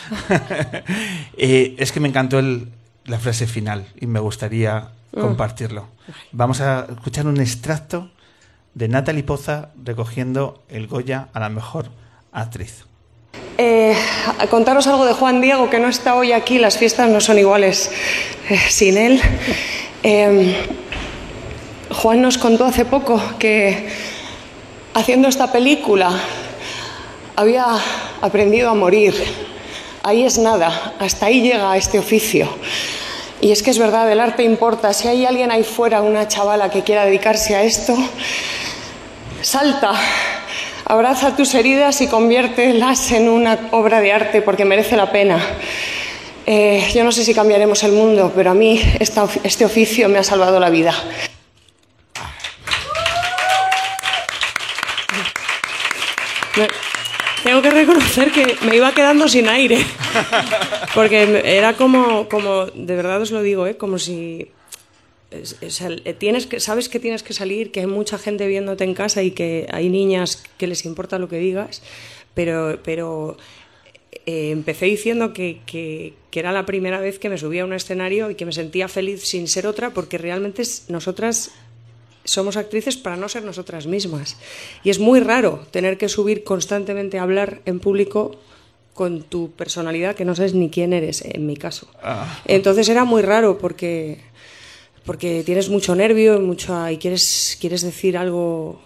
Eh, 1.38 1.76
es 1.80 1.92
que 1.92 2.00
me 2.00 2.08
encantó 2.10 2.38
el- 2.40 2.68
la 3.06 3.18
frase 3.18 3.48
final 3.48 3.88
y 4.00 4.06
me 4.06 4.20
gustaría 4.20 4.90
Mm. 5.14 5.22
compartirlo. 5.22 5.88
Vamos 6.32 6.62
a 6.62 6.86
escuchar 6.90 7.26
un 7.26 7.40
extracto 7.40 8.12
de 8.76 8.88
Natalie 8.88 9.24
Poza 9.24 9.70
recogiendo 9.84 10.64
el 10.70 10.86
Goya 10.88 11.30
a 11.34 11.40
la 11.40 11.50
mejor 11.50 11.90
actriz. 12.32 12.86
Eh, 13.62 13.94
a 14.38 14.48
contaros 14.48 14.88
algo 14.88 15.06
de 15.06 15.12
Juan 15.12 15.42
Diego, 15.42 15.70
que 15.70 15.80
no 15.80 15.90
está 15.90 16.16
hoy 16.16 16.32
aquí, 16.32 16.60
las 16.60 16.78
fiestas 16.78 17.10
no 17.10 17.20
son 17.20 17.38
iguales 17.38 17.92
eh, 18.50 18.58
sin 18.70 18.98
él. 18.98 19.22
Eh, 20.02 20.56
Juan 21.92 22.22
nos 22.22 22.38
contó 22.38 22.64
hace 22.64 22.86
poco 22.86 23.22
que 23.38 23.90
haciendo 24.94 25.28
esta 25.28 25.52
película 25.52 26.10
había 27.36 27.66
aprendido 28.22 28.70
a 28.70 28.76
morir. 28.76 29.14
Ahí 30.04 30.24
es 30.24 30.38
nada, 30.38 30.94
hasta 30.98 31.26
ahí 31.26 31.42
llega 31.42 31.76
este 31.76 32.00
oficio. 32.00 32.48
Y 33.42 33.52
es 33.52 33.62
que 33.62 33.72
es 33.72 33.78
verdad, 33.78 34.10
el 34.10 34.22
arte 34.22 34.44
importa. 34.44 34.94
Si 34.94 35.10
hay 35.10 35.26
alguien 35.26 35.52
ahí 35.52 35.66
fuera, 35.66 36.02
una 36.02 36.30
chavala 36.30 36.72
que 36.72 36.84
quiera 36.84 37.04
dedicarse 37.04 37.58
a 37.58 37.64
esto, 37.64 37.98
salta, 39.42 39.96
abraza 40.90 41.36
tus 41.36 41.54
heridas 41.54 42.02
y 42.02 42.08
conviértelas 42.08 43.12
en 43.12 43.30
una 43.30 43.70
obra 43.72 44.02
de 44.02 44.12
arte 44.12 44.42
porque 44.42 44.66
merece 44.66 44.98
la 44.98 45.12
pena. 45.12 45.40
Eh, 46.48 46.84
yo 46.96 47.04
no 47.04 47.12
sé 47.12 47.24
si 47.24 47.36
cambiaremos 47.36 47.84
el 47.84 47.92
mundo, 47.92 48.34
pero 48.36 48.50
a 48.50 48.54
mí 48.56 48.82
este 49.00 49.66
oficio 49.66 50.10
me 50.10 50.18
ha 50.18 50.24
salvado 50.24 50.60
la 50.60 50.72
vida. 50.72 50.96
Tengo 57.44 57.62
que 57.62 57.70
reconocer 57.70 58.32
que 58.32 58.58
me 58.62 58.76
iba 58.76 58.92
quedando 58.92 59.30
sin 59.30 59.48
aire. 59.48 59.86
Porque 60.96 61.44
era 61.46 61.74
como, 61.74 62.28
como 62.28 62.66
de 62.66 62.96
verdad 62.96 63.22
os 63.22 63.30
lo 63.30 63.44
digo, 63.44 63.68
¿eh? 63.68 63.78
como 63.78 64.00
si 64.00 64.52
es- 65.32 65.58
es 65.62 65.82
el- 65.82 66.02
eh, 66.06 66.14
tienes 66.14 66.48
que, 66.48 66.60
sabes 66.60 66.90
que 66.90 67.00
tienes 67.00 67.24
que 67.24 67.34
salir, 67.34 67.72
que 67.72 67.82
hay 67.82 67.86
mucha 67.88 68.18
gente 68.18 68.48
viéndote 68.48 68.84
en 68.84 68.94
casa 68.94 69.22
y 69.24 69.32
que 69.32 69.68
hay 69.72 69.90
niñas 69.90 70.44
que 70.58 70.68
les 70.68 70.86
importa 70.86 71.20
lo 71.20 71.28
que 71.30 71.38
digas, 71.38 71.82
pero, 72.34 72.80
pero 72.84 73.38
eh, 74.26 74.52
empecé 74.52 74.86
diciendo 74.86 75.34
que, 75.34 75.62
que- 75.66 76.14
que 76.32 76.40
era 76.40 76.52
la 76.52 76.66
primera 76.66 77.00
vez 77.00 77.20
que 77.20 77.30
me 77.30 77.38
subía 77.38 77.62
a 77.64 77.66
un 77.66 77.74
escenario 77.74 78.30
y 78.32 78.36
que 78.36 78.46
me 78.46 78.52
sentía 78.54 78.88
feliz 78.88 79.24
sin 79.24 79.48
ser 79.48 79.66
otra, 79.68 79.92
porque 79.92 80.18
realmente 80.18 80.64
nosotras 80.88 81.52
somos 82.24 82.58
actrices 82.58 82.98
para 82.98 83.18
no 83.18 83.30
ser 83.30 83.44
nosotras 83.44 83.88
mismas. 83.88 84.38
Y 84.84 84.90
es 84.90 85.00
muy 85.00 85.20
raro 85.20 85.66
tener 85.72 85.98
que 85.98 86.10
subir 86.10 86.44
constantemente 86.44 87.18
a 87.18 87.24
hablar 87.24 87.62
en 87.66 87.80
público 87.80 88.36
con 88.94 89.24
tu 89.24 89.52
personalidad 89.52 90.16
que 90.16 90.26
no 90.26 90.36
sabes 90.36 90.54
ni 90.54 90.70
quién 90.70 90.92
eres, 90.94 91.24
en 91.24 91.46
mi 91.48 91.56
caso. 91.56 91.88
Entonces 92.46 92.90
era 92.90 93.06
muy 93.06 93.22
raro 93.22 93.58
porque, 93.58 94.20
porque 95.10 95.42
tienes 95.44 95.70
mucho 95.70 95.96
nervio 95.96 96.36
y, 96.36 96.40
mucho, 96.40 96.88
y 96.88 96.98
quieres, 96.98 97.58
quieres 97.60 97.82
decir 97.82 98.16
algo. 98.16 98.80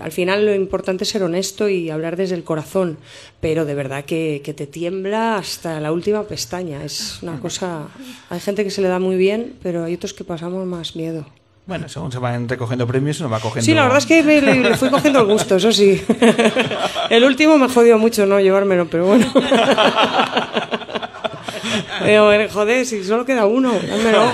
Al 0.00 0.10
final 0.10 0.46
lo 0.46 0.54
importante 0.54 1.04
es 1.04 1.10
ser 1.10 1.22
honesto 1.22 1.68
y 1.68 1.90
hablar 1.90 2.16
desde 2.16 2.34
el 2.34 2.44
corazón, 2.44 2.96
pero 3.38 3.66
de 3.66 3.74
verdad 3.74 4.06
que, 4.06 4.40
que 4.42 4.54
te 4.54 4.66
tiembla 4.66 5.36
hasta 5.36 5.80
la 5.80 5.92
última 5.92 6.22
pestaña. 6.22 6.82
Es 6.82 7.18
una 7.22 7.38
cosa. 7.40 7.88
Hay 8.30 8.40
gente 8.40 8.64
que 8.64 8.70
se 8.70 8.80
le 8.80 8.88
da 8.88 8.98
muy 9.00 9.16
bien, 9.16 9.52
pero 9.62 9.84
hay 9.84 9.92
otros 9.92 10.14
que 10.14 10.24
pasamos 10.24 10.64
más 10.64 10.96
miedo. 10.96 11.26
Bueno, 11.66 11.90
según 11.90 12.10
se 12.10 12.18
van 12.18 12.48
recogiendo 12.48 12.86
premios, 12.86 13.20
uno 13.20 13.28
va 13.28 13.38
cogiendo... 13.38 13.66
Sí, 13.66 13.74
la 13.74 13.82
verdad 13.82 13.98
es 13.98 14.06
que 14.06 14.22
me- 14.22 14.40
le, 14.40 14.78
fui 14.78 14.88
cogiendo 14.88 15.20
el 15.20 15.26
gusto, 15.26 15.56
eso 15.56 15.70
sí. 15.72 16.02
El 17.10 17.22
último 17.22 17.58
me 17.58 17.68
jodió 17.68 17.98
mucho 17.98 18.24
no 18.24 18.40
llevármelo, 18.40 18.88
pero 18.88 19.04
bueno. 19.08 19.30
Eh, 22.02 22.48
joder, 22.52 22.86
si 22.86 23.04
solo 23.04 23.24
queda 23.24 23.46
uno, 23.46 23.72
dámelo. 23.72 24.32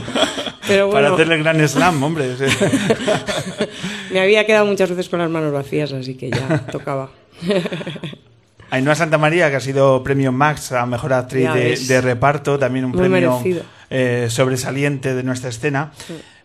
Pero 0.68 0.90
Para 0.90 1.12
hacerle 1.12 1.36
el 1.36 1.42
gran 1.42 1.68
slam, 1.68 2.02
hombre. 2.02 2.36
sí. 2.36 2.44
me 4.12 4.20
había 4.20 4.46
quedado 4.46 4.66
muchas 4.66 4.90
veces 4.90 5.08
con 5.08 5.18
las 5.18 5.30
manos 5.30 5.52
vacías, 5.52 5.92
así 5.92 6.14
que 6.14 6.30
ya 6.30 6.66
tocaba. 6.72 7.10
Ainhoa 8.70 8.94
Santa 8.94 9.18
María, 9.18 9.50
que 9.50 9.56
ha 9.56 9.60
sido 9.60 10.02
premio 10.02 10.32
Max 10.32 10.72
a 10.72 10.86
mejor 10.86 11.12
actriz 11.12 11.88
de, 11.88 12.00
reparto, 12.00 12.58
también 12.58 12.84
un 12.86 12.92
Muy 12.92 13.00
premio 13.00 13.42
eh, 13.90 14.28
sobresaliente 14.30 15.14
de 15.14 15.22
nuestra 15.22 15.50
escena. 15.50 15.92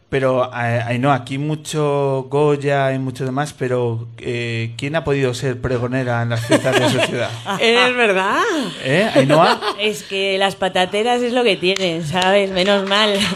Pero 0.10 0.50
eh, 0.54 0.82
Ainhoa, 0.88 1.16
aquí 1.16 1.38
mucho 1.38 2.28
Goya 2.30 2.94
y 2.94 3.00
mucho 3.00 3.26
demás, 3.26 3.54
pero 3.58 4.08
eh, 4.20 4.74
¿quién 4.78 4.96
ha 4.96 5.04
podido 5.04 5.34
ser 5.34 5.60
pregonera 5.60 6.22
en 6.22 6.30
las 6.30 6.46
fiestas 6.46 6.80
de 6.80 6.90
su 6.90 7.00
ciudad? 7.08 7.30
Es 7.60 7.96
verdad. 7.96 8.42
¿Eh, 8.84 9.10
Ainhoa? 9.16 9.60
Es 9.80 10.04
que 10.04 10.38
las 10.38 10.56
patateras 10.56 11.22
es 11.22 11.34
lo 11.34 11.44
que 11.44 11.58
tienen, 11.58 12.06
¿sabes? 12.06 12.52
Menos 12.52 12.88
mal. 12.88 13.14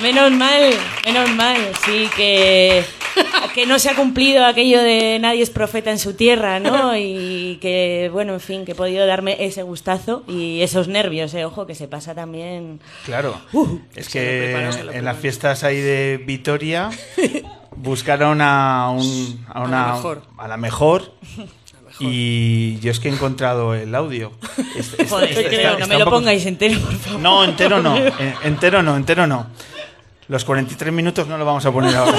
Menos 0.00 0.32
mal, 0.32 0.70
menos 1.04 1.30
mal, 1.34 1.58
sí, 1.84 2.08
que, 2.16 2.82
que 3.54 3.66
no 3.66 3.78
se 3.78 3.88
ha 3.90 3.94
cumplido 3.96 4.44
aquello 4.46 4.80
de 4.82 5.18
nadie 5.20 5.42
es 5.42 5.50
profeta 5.50 5.90
en 5.90 5.98
su 5.98 6.14
tierra, 6.14 6.60
¿no? 6.60 6.96
Y 6.96 7.58
que, 7.60 8.10
bueno, 8.12 8.34
en 8.34 8.40
fin, 8.40 8.64
que 8.64 8.72
he 8.72 8.74
podido 8.74 9.06
darme 9.06 9.36
ese 9.44 9.62
gustazo 9.62 10.22
y 10.28 10.62
esos 10.62 10.88
nervios, 10.88 11.32
¿eh? 11.34 11.44
Ojo, 11.44 11.66
que 11.66 11.74
se 11.74 11.88
pasa 11.88 12.14
también... 12.14 12.80
Claro. 13.04 13.40
Uh, 13.52 13.78
es 13.94 14.08
que 14.08 14.54
en 14.92 15.04
las 15.04 15.16
fiestas 15.18 15.64
ahí 15.64 15.78
de 15.80 16.22
Vitoria 16.24 16.90
buscaron 17.76 18.40
a, 18.40 18.90
un, 18.90 19.44
a, 19.48 19.52
A 19.52 19.58
la 19.60 19.64
una, 19.66 19.92
mejor. 19.94 20.22
a 20.38 20.48
la 20.48 20.56
mejor. 20.56 21.12
Y 21.98 22.78
yo 22.80 22.90
es 22.90 22.98
que 23.00 23.08
he 23.08 23.12
encontrado 23.12 23.74
el 23.74 23.94
audio. 23.94 24.32
Este- 24.58 24.80
este- 25.02 25.06
Joder, 25.06 25.28
este- 25.30 25.42
te 25.42 25.48
está- 25.48 25.56
creo, 25.58 25.70
no 25.72 25.78
está 25.84 25.86
me 25.86 25.98
lo 25.98 26.04
poco- 26.06 26.16
pongáis 26.18 26.46
entero, 26.46 26.80
por 26.80 26.94
favor. 26.94 27.20
No, 27.20 27.44
entero 27.44 27.82
no. 27.82 27.94
Entero 28.42 28.82
no, 28.82 28.96
entero 28.96 29.26
no. 29.26 29.46
Los 30.28 30.44
43 30.44 30.92
minutos 30.94 31.26
no 31.26 31.36
lo 31.36 31.44
vamos 31.44 31.66
a 31.66 31.72
poner 31.72 31.94
ahora. 31.96 32.16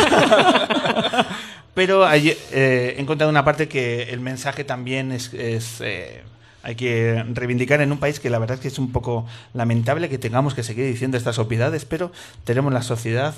Pero 1.74 2.06
hay, 2.06 2.30
eh, 2.52 2.96
he 2.98 3.02
encontrado 3.02 3.30
una 3.30 3.46
parte 3.46 3.68
que 3.68 4.04
el 4.04 4.20
mensaje 4.20 4.64
también 4.64 5.12
es... 5.12 5.34
es, 5.34 5.82
eh, 5.82 6.24
hay 6.64 6.76
que 6.76 7.26
reivindicar 7.34 7.82
en 7.82 7.92
un 7.92 7.98
país 7.98 8.20
que 8.20 8.30
la 8.30 8.38
verdad 8.38 8.56
es 8.56 8.62
que 8.62 8.68
es 8.68 8.78
un 8.78 8.92
poco 8.92 9.26
lamentable 9.56 10.10
que 10.10 10.20
tengamos 10.20 10.54
que 10.54 10.62
seguir 10.62 10.86
diciendo 10.86 11.18
estas 11.18 11.40
obviedades, 11.40 11.86
pero 11.86 12.12
tenemos 12.44 12.72
la 12.72 12.84
sociedad 12.84 13.34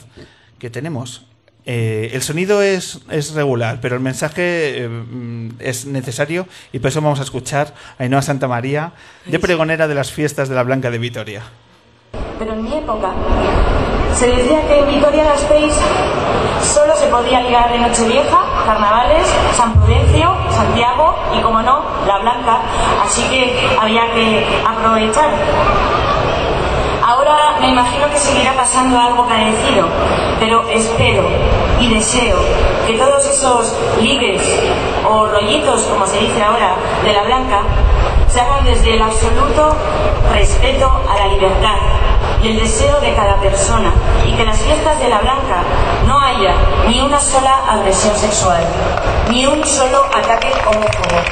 que 0.60 0.70
tenemos. 0.70 1.26
Eh, 1.66 2.12
el 2.14 2.22
sonido 2.22 2.62
es, 2.62 3.00
es 3.10 3.34
regular, 3.34 3.80
pero 3.82 3.96
el 3.96 4.02
mensaje 4.02 4.84
eh, 4.84 5.50
es 5.60 5.86
necesario 5.86 6.46
y 6.74 6.80
por 6.80 6.90
eso 6.90 7.02
vamos 7.02 7.22
a 7.22 7.24
escuchar 7.24 7.74
a 7.98 8.04
Ainhoa 8.04 8.22
Santa 8.22 8.50
María, 8.50 8.92
de 9.26 9.40
pregonera 9.40 9.88
de 9.88 9.96
las 9.96 10.12
fiestas 10.12 10.50
de 10.50 10.56
la 10.56 10.64
Blanca 10.64 10.92
de 10.92 10.98
Vitoria. 10.98 11.44
Pero 12.38 12.54
en 12.54 12.64
mi 12.64 12.74
época 12.74 13.14
se 14.16 14.28
decía 14.28 14.68
que 14.68 14.80
en 14.80 14.88
Vitoria-Gasteiz 14.88 15.74
solo 16.62 16.96
se 16.96 17.08
podía 17.08 17.42
ligar 17.42 17.72
de 17.72 17.80
Nochevieja, 17.80 18.46
Carnavales, 18.66 19.28
San 19.56 19.74
Prudencio, 19.74 20.36
Santiago 20.52 21.16
y, 21.36 21.42
como 21.42 21.62
no, 21.62 21.82
La 22.06 22.20
Blanca. 22.20 22.60
Así 23.04 23.24
que 23.24 23.70
había 23.80 24.12
que 24.14 24.46
aprovechar. 24.66 25.30
Ahora 27.06 27.58
me 27.60 27.70
imagino 27.70 28.10
que 28.10 28.18
seguirá 28.18 28.54
pasando 28.54 29.00
algo 29.00 29.28
parecido, 29.28 29.88
pero 30.40 30.68
espero 30.70 31.24
y 31.80 31.94
deseo 31.94 32.38
que 32.88 32.94
todos 32.94 33.26
esos 33.26 33.76
ligues 34.02 34.42
o 35.10 35.26
rollitos, 35.26 35.82
como 35.84 36.06
se 36.06 36.20
dice 36.20 36.42
ahora, 36.42 36.76
de 37.04 37.14
la 37.14 37.24
blanca, 37.24 37.62
se 38.28 38.40
hagan 38.40 38.64
desde 38.64 38.94
el 38.94 39.02
absoluto 39.02 39.76
respeto 40.34 40.90
a 41.10 41.18
la 41.18 41.28
libertad 41.28 41.78
y 42.44 42.48
el 42.50 42.60
deseo 42.60 43.00
de 43.00 43.16
cada 43.16 43.40
persona 43.40 43.94
y 44.26 44.34
que 44.34 44.42
en 44.42 44.48
las 44.48 44.62
fiestas 44.62 45.00
de 45.00 45.08
la 45.08 45.20
blanca 45.20 45.64
no 46.06 46.20
haya 46.20 46.54
ni 46.88 47.02
una 47.02 47.20
sola 47.20 47.64
agresión 47.70 48.16
sexual, 48.18 48.64
ni 49.30 49.46
un 49.46 49.66
solo 49.66 50.04
ataque 50.14 50.52
homófobo. 50.68 51.24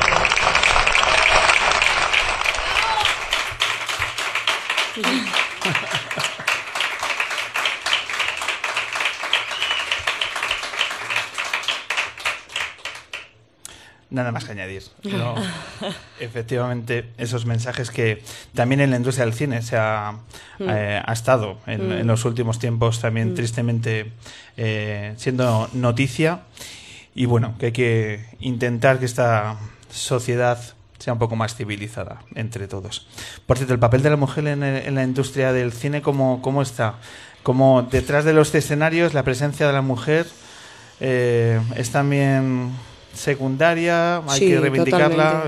Nada 14.12 14.32
más 14.32 14.43
que 14.45 14.51
añadir. 14.51 14.84
No, 15.03 15.36
efectivamente, 16.20 17.09
esos 17.18 17.45
mensajes 17.45 17.89
que 17.91 18.22
también 18.53 18.82
en 18.82 18.91
la 18.91 18.97
industria 18.97 19.26
del 19.26 19.34
cine 19.34 19.62
se 19.62 19.78
ha, 19.78 20.14
Mm. 20.59 20.70
eh, 20.70 21.01
ha 21.03 21.14
estado 21.14 21.57
en, 21.66 21.88
Mm. 21.89 21.91
en 22.01 22.07
los 22.07 22.26
últimos 22.26 22.59
tiempos 22.59 22.99
también 22.99 23.32
Mm. 23.32 23.36
tristemente 23.36 24.12
eh, 24.57 25.14
siendo 25.18 25.70
noticia. 25.74 26.41
Y 27.16 27.26
bueno, 27.26 27.55
que 27.57 27.68
hay 27.68 27.72
que 27.72 28.26
intentar 28.41 28.99
que 28.99 29.05
esta 29.05 29.55
sociedad 29.89 30.59
sea 30.99 31.14
un 31.14 31.20
poco 31.20 31.36
más 31.36 31.55
civilizada 31.55 32.22
entre 32.36 32.68
todos. 32.68 33.07
Por 33.47 33.57
cierto, 33.57 33.74
el 33.74 33.80
papel 33.80 34.03
de 34.03 34.09
la 34.12 34.18
mujer 34.18 34.45
en, 34.47 34.62
el- 34.64 34.86
en 34.88 34.95
la 34.95 35.03
industria 35.03 35.51
del 35.51 35.72
cine, 35.74 36.01
¿cómo, 36.01 36.41
cómo 36.41 36.62
está? 36.62 36.95
Como 37.43 37.82
detrás 37.84 38.24
de 38.24 38.34
los 38.34 38.53
escenarios, 38.53 39.14
la 39.14 39.24
presencia 39.24 39.66
de 39.68 39.74
la 39.74 39.82
mujer 39.82 40.28
eh, 40.99 41.59
es 41.76 41.89
también 41.91 42.70
secundaria, 43.14 44.18
hay 44.28 44.39
Sí, 44.39 44.47
que 44.47 44.59
reivindicarla. 44.59 45.43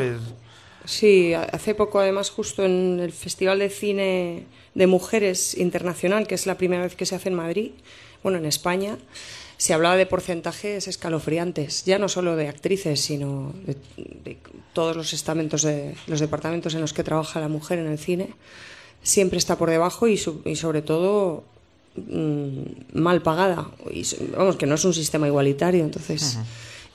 Sí, 0.85 1.33
hace 1.33 1.75
poco 1.75 1.99
además 1.99 2.29
justo 2.29 2.65
en 2.65 2.99
el 2.99 3.11
Festival 3.13 3.59
de 3.59 3.69
Cine 3.69 4.43
de 4.75 4.87
Mujeres 4.87 5.55
Internacional, 5.57 6.27
que 6.27 6.35
es 6.35 6.45
la 6.45 6.57
primera 6.57 6.83
vez 6.83 6.95
que 6.95 7.05
se 7.05 7.15
hace 7.15 7.29
en 7.29 7.35
Madrid, 7.35 7.71
bueno, 8.21 8.37
en 8.37 8.45
España, 8.45 8.97
se 9.57 9.73
hablaba 9.73 9.95
de 9.95 10.05
porcentajes 10.05 10.87
escalofriantes, 10.89 11.85
ya 11.85 11.99
no 11.99 12.09
solo 12.09 12.35
de 12.35 12.49
actrices, 12.49 12.99
sino 12.99 13.53
de, 13.65 13.77
de 14.25 14.37
todos 14.73 14.97
los 14.97 15.13
estamentos 15.13 15.61
de 15.61 15.95
los 16.07 16.19
departamentos 16.19 16.73
en 16.75 16.81
los 16.81 16.91
que 16.91 17.03
trabaja 17.03 17.39
la 17.39 17.47
mujer 17.47 17.79
en 17.79 17.87
el 17.87 17.97
cine. 17.97 18.29
Siempre 19.03 19.37
está 19.37 19.57
por 19.57 19.69
debajo 19.69 20.07
y, 20.07 20.17
su- 20.17 20.41
y 20.43 20.55
sobre 20.57 20.81
todo 20.81 21.43
mm, 21.95 22.61
mal 22.99 23.21
pagada. 23.21 23.67
Y, 23.89 24.03
vamos, 24.35 24.57
que 24.57 24.65
no 24.65 24.75
es 24.75 24.83
un 24.83 24.93
sistema 24.93 25.27
igualitario, 25.27 25.83
entonces... 25.85 26.37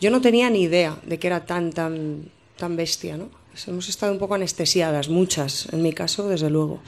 Yo 0.00 0.10
no 0.10 0.20
tenía 0.20 0.48
ni 0.50 0.62
idea 0.62 0.96
de 1.04 1.18
que 1.18 1.26
era 1.26 1.44
tan, 1.46 1.72
tan, 1.72 2.30
tan 2.56 2.76
bestia, 2.76 3.16
¿no? 3.16 3.28
Hemos 3.66 3.88
estado 3.88 4.12
un 4.12 4.18
poco 4.18 4.34
anestesiadas, 4.36 5.08
muchas, 5.08 5.68
en 5.72 5.82
mi 5.82 5.92
caso, 5.92 6.28
desde 6.28 6.48
luego. 6.50 6.80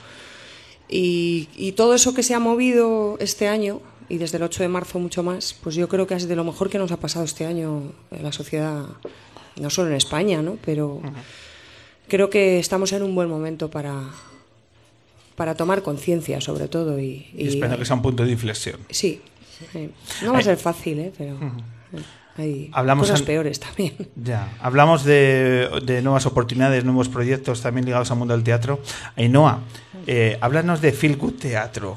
Y, 0.88 1.48
y 1.56 1.72
todo 1.72 1.94
eso 1.94 2.14
que 2.14 2.22
se 2.22 2.34
ha 2.34 2.38
movido 2.38 3.16
este 3.20 3.48
año, 3.48 3.80
y 4.08 4.18
desde 4.18 4.36
el 4.38 4.44
8 4.44 4.62
de 4.62 4.68
marzo 4.68 4.98
mucho 5.00 5.22
más, 5.22 5.54
pues 5.62 5.74
yo 5.74 5.88
creo 5.88 6.06
que 6.06 6.14
es 6.14 6.28
de 6.28 6.36
lo 6.36 6.44
mejor 6.44 6.70
que 6.70 6.78
nos 6.78 6.92
ha 6.92 6.96
pasado 6.98 7.24
este 7.24 7.44
año 7.46 7.92
en 8.12 8.22
la 8.22 8.32
sociedad, 8.32 8.84
no 9.56 9.70
solo 9.70 9.88
en 9.90 9.96
España, 9.96 10.42
¿no? 10.42 10.58
Pero 10.64 11.00
creo 12.08 12.30
que 12.30 12.58
estamos 12.60 12.92
en 12.92 13.02
un 13.02 13.14
buen 13.16 13.28
momento 13.28 13.68
para, 13.70 14.08
para 15.36 15.54
tomar 15.56 15.82
conciencia, 15.82 16.40
sobre 16.40 16.68
todo. 16.68 16.98
Y, 17.00 17.26
y 17.36 17.48
espero 17.48 17.78
que 17.78 17.84
sea 17.84 17.96
un 17.96 18.02
punto 18.02 18.24
de 18.24 18.30
inflexión. 18.32 18.78
Sí, 18.90 19.20
sí. 19.72 19.90
no 20.22 20.32
va 20.32 20.38
a 20.38 20.40
Eh, 20.40 20.44
ser 20.44 20.56
fácil, 20.56 20.98
¿eh? 21.00 21.12
Pero 21.16 21.36
hay 22.40 22.70
Hablamos 22.72 23.06
cosas 23.06 23.20
an- 23.20 23.26
peores 23.26 23.60
también. 23.60 23.94
Ya, 24.16 24.56
hablamos 24.60 25.04
de, 25.04 25.68
de 25.84 26.02
nuevas 26.02 26.26
oportunidades, 26.26 26.84
nuevos 26.84 27.08
proyectos 27.08 27.62
también 27.62 27.84
ligados 27.86 28.10
al 28.10 28.16
mundo 28.18 28.34
del 28.34 28.42
teatro. 28.44 28.80
Ainhoa, 29.16 29.60
eh, 30.06 30.38
háblanos 30.40 30.80
de 30.80 30.92
Feel 30.92 31.16
Good 31.16 31.34
Teatro. 31.34 31.96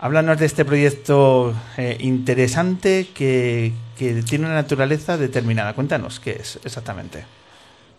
Háblanos 0.00 0.38
de 0.38 0.46
este 0.46 0.64
proyecto 0.64 1.52
eh, 1.76 1.96
interesante 2.00 3.08
que, 3.14 3.72
que 3.98 4.22
tiene 4.22 4.46
una 4.46 4.54
naturaleza 4.54 5.16
determinada. 5.18 5.74
Cuéntanos 5.74 6.20
qué 6.20 6.32
es 6.40 6.58
exactamente. 6.64 7.24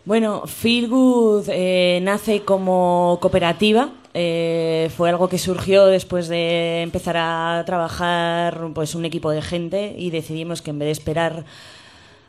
Bueno, 0.06 0.44
Feel 0.48 0.88
Good 0.88 1.50
eh, 1.50 2.00
nace 2.02 2.42
como 2.44 3.18
cooperativa. 3.22 3.90
Eh, 4.22 4.92
fue 4.98 5.08
algo 5.10 5.30
que 5.30 5.38
surgió 5.38 5.86
después 5.86 6.28
de 6.28 6.82
empezar 6.82 7.16
a 7.16 7.64
trabajar 7.66 8.68
pues 8.76 8.94
un 8.94 9.06
equipo 9.06 9.32
de 9.32 9.42
gente 9.42 9.96
y 9.98 10.10
decidimos 10.10 10.62
que 10.62 10.72
en 10.72 10.80
vez 10.80 10.88
de 10.88 10.92
esperar 10.92 11.46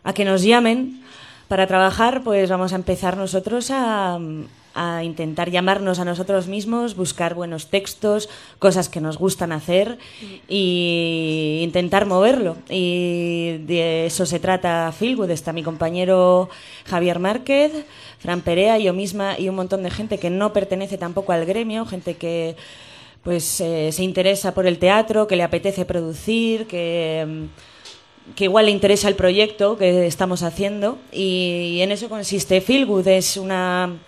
a 0.04 0.12
que 0.12 0.24
nos 0.24 0.42
llamen 0.42 1.02
para 1.48 1.66
trabajar, 1.66 2.22
pues 2.22 2.48
vamos 2.48 2.72
a 2.72 2.76
empezar 2.76 3.16
nosotros 3.16 3.72
a, 3.72 4.20
a 4.74 5.02
intentar 5.04 5.50
llamarnos 5.50 5.98
a 5.98 6.04
nosotros 6.04 6.46
mismos, 6.46 6.94
buscar 6.96 7.34
buenos 7.34 7.68
textos, 7.68 8.28
cosas 8.58 8.88
que 8.88 9.00
nos 9.00 9.18
gustan 9.18 9.52
hacer 9.52 9.98
y 10.48 11.60
intentar 11.62 12.06
moverlo. 12.06 12.56
Y 12.68 13.58
de 13.66 14.06
eso 14.06 14.26
se 14.26 14.38
trata 14.38 14.92
Feelgood. 14.92 15.30
Está 15.30 15.52
mi 15.52 15.62
compañero 15.62 16.48
Javier 16.86 17.18
Márquez, 17.18 17.72
Fran 18.18 18.42
Perea, 18.42 18.78
yo 18.78 18.92
misma 18.92 19.38
y 19.38 19.48
un 19.48 19.56
montón 19.56 19.82
de 19.82 19.90
gente 19.90 20.18
que 20.18 20.30
no 20.30 20.52
pertenece 20.52 20.98
tampoco 20.98 21.32
al 21.32 21.46
gremio, 21.46 21.86
gente 21.86 22.14
que 22.16 22.56
pues 23.22 23.60
eh, 23.60 23.90
se 23.92 24.02
interesa 24.02 24.54
por 24.54 24.66
el 24.66 24.78
teatro, 24.78 25.26
que 25.26 25.36
le 25.36 25.42
apetece 25.42 25.84
producir, 25.84 26.66
que 26.66 27.26
mm, 27.28 27.70
que 28.34 28.44
igual 28.44 28.66
le 28.66 28.70
interesa 28.70 29.08
el 29.08 29.14
proyecto 29.14 29.76
que 29.76 30.06
estamos 30.06 30.42
haciendo 30.42 30.98
y 31.12 31.78
en 31.80 31.90
eso 31.90 32.08
consiste 32.08 32.60
Feelgood 32.60 33.06
es 33.08 33.36
una 33.36 33.98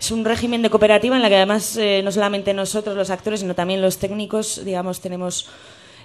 es 0.00 0.10
un 0.10 0.24
régimen 0.24 0.62
de 0.62 0.70
cooperativa 0.70 1.16
en 1.16 1.22
la 1.22 1.28
que 1.28 1.36
además 1.36 1.76
eh, 1.76 2.02
no 2.04 2.12
solamente 2.12 2.54
nosotros 2.54 2.96
los 2.96 3.10
actores 3.10 3.40
sino 3.40 3.54
también 3.54 3.82
los 3.82 3.98
técnicos 3.98 4.64
digamos 4.64 5.00
tenemos 5.00 5.48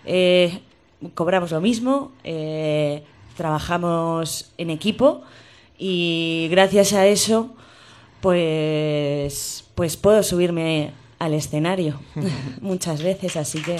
eh, 0.05 0.59
cobramos 1.13 1.51
lo 1.51 1.61
mismo 1.61 2.11
eh, 2.23 3.03
trabajamos 3.37 4.51
en 4.57 4.69
equipo 4.69 5.21
y 5.77 6.47
gracias 6.49 6.93
a 6.93 7.05
eso 7.05 7.53
pues 8.21 9.65
pues 9.75 9.97
puedo 9.97 10.23
subirme 10.23 10.91
al 11.19 11.33
escenario 11.33 11.99
muchas 12.61 13.03
veces 13.03 13.37
así 13.37 13.61
que 13.61 13.77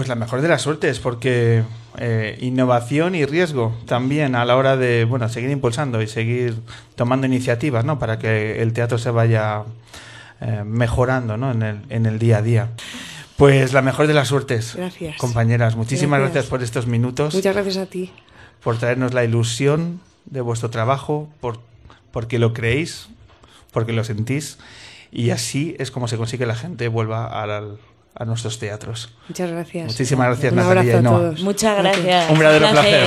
Pues 0.00 0.08
la 0.08 0.14
mejor 0.14 0.40
de 0.40 0.48
las 0.48 0.62
suertes, 0.62 0.98
porque 0.98 1.62
eh, 1.98 2.38
innovación 2.40 3.14
y 3.14 3.26
riesgo 3.26 3.76
también 3.84 4.34
a 4.34 4.46
la 4.46 4.56
hora 4.56 4.78
de 4.78 5.04
bueno 5.04 5.28
seguir 5.28 5.50
impulsando 5.50 6.00
y 6.00 6.06
seguir 6.06 6.56
tomando 6.94 7.26
iniciativas, 7.26 7.84
¿no? 7.84 7.98
Para 7.98 8.18
que 8.18 8.62
el 8.62 8.72
teatro 8.72 8.96
se 8.96 9.10
vaya 9.10 9.64
eh, 10.40 10.62
mejorando, 10.64 11.36
¿no? 11.36 11.50
En 11.50 11.62
el, 11.62 11.80
en 11.90 12.06
el 12.06 12.18
día 12.18 12.38
a 12.38 12.42
día. 12.42 12.68
Pues 13.36 13.74
la 13.74 13.82
mejor 13.82 14.06
de 14.06 14.14
las 14.14 14.28
suertes, 14.28 14.74
Gracias. 14.74 15.18
compañeras. 15.18 15.76
Muchísimas 15.76 16.20
Gracias. 16.20 16.34
gracias 16.34 16.50
por 16.50 16.62
estos 16.62 16.86
minutos. 16.86 17.34
Muchas 17.34 17.54
gracias 17.54 17.76
a 17.76 17.84
ti. 17.84 18.10
por 18.62 18.78
traernos 18.78 19.12
la 19.12 19.22
ilusión 19.22 20.00
de 20.24 20.40
vuestro 20.40 20.70
trabajo, 20.70 21.28
por, 21.42 21.60
porque 22.10 22.38
lo 22.38 22.54
creéis, 22.54 23.08
porque 23.70 23.92
lo 23.92 24.02
sentís, 24.04 24.56
y 25.12 25.28
así 25.28 25.76
es 25.78 25.90
como 25.90 26.08
se 26.08 26.16
consigue 26.16 26.38
que 26.44 26.46
la 26.46 26.56
gente 26.56 26.88
vuelva 26.88 27.26
al- 27.42 27.76
a 28.14 28.24
nuestros 28.24 28.58
teatros. 28.58 29.08
Muchas 29.28 29.50
gracias. 29.50 29.86
Muchísimas 29.86 30.26
gracias, 30.28 30.52
Un 30.52 30.56
Natalia 30.58 30.80
abrazo 30.80 30.96
a 30.96 31.00
y 31.00 31.02
Noa. 31.02 31.18
todos. 31.18 31.40
Muchas 31.40 31.78
gracias. 31.78 32.30
Un 32.30 32.38
verdadero 32.38 32.66
Un 32.68 32.72
placer. 32.72 33.06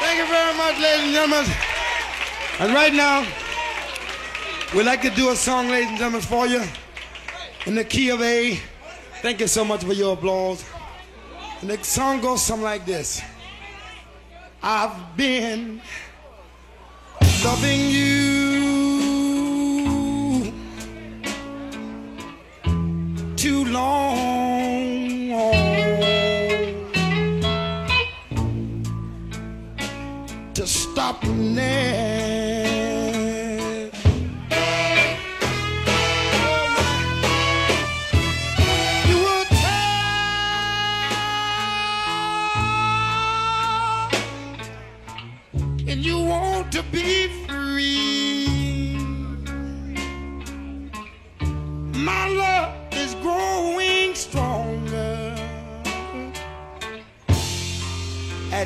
Thank 0.00 0.18
you 0.18 0.26
very 0.26 0.56
much, 0.56 0.78
ladies 0.78 1.04
and 1.04 1.12
gentlemen. 1.12 1.46
And 2.60 2.74
right 2.74 2.92
now, 2.92 3.26
we'd 4.74 4.84
like 4.86 5.02
to 5.02 5.10
do 5.10 5.30
a 5.30 5.36
song, 5.36 5.68
ladies 5.68 5.88
and 5.90 5.98
gentlemen, 5.98 6.20
for 6.22 6.46
you 6.46 6.62
in 7.66 7.74
the 7.74 7.84
key 7.84 8.10
of 8.10 8.20
A. 8.22 8.58
Thank 9.22 9.40
you 9.40 9.46
so 9.46 9.64
much 9.64 9.82
for 9.84 9.92
your 9.92 10.14
applause. 10.14 10.64
And 11.60 11.70
the 11.70 11.82
song 11.82 12.20
goes 12.20 12.42
something 12.42 12.64
like 12.64 12.84
this 12.86 13.22
I've 14.68 15.16
been 15.16 15.80
loving 17.44 17.80
you 17.88 18.52
too 23.36 23.64
long. 23.66 24.26
to 30.54 30.66
stop 30.66 31.22
now. 31.22 32.15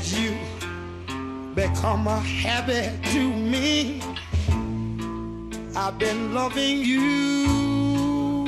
As 0.01 0.18
you 0.18 0.35
become 1.55 2.06
a 2.06 2.20
habit 2.20 2.90
to 3.12 3.22
me. 3.52 4.01
I've 5.77 5.98
been 5.98 6.32
loving 6.35 6.78
you 6.78 8.47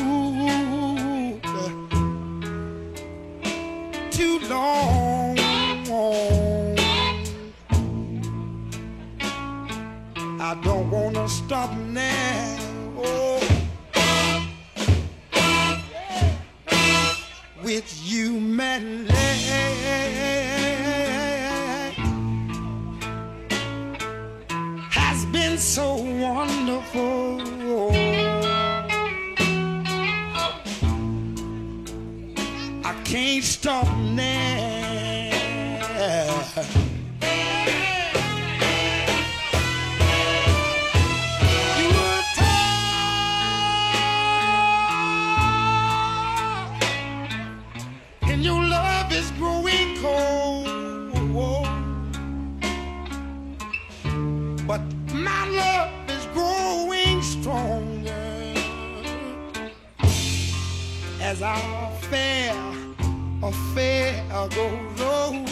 too 4.10 4.38
long. 4.48 5.38
I 10.40 10.54
don't 10.62 10.90
wanna 10.90 11.28
stop 11.28 11.70
now. 11.76 12.58
With 17.62 17.88
you, 18.04 18.40
man. 18.40 19.06
Been 25.52 25.60
so 25.60 25.96
wonderful. 25.96 27.42
I 32.84 32.94
can't 33.04 33.44
stop 33.44 33.86
now. 33.98 34.72
Our 61.43 61.93
affair, 61.93 62.55
affair 63.43 64.24
goes 64.48 65.01
on. 65.01 65.47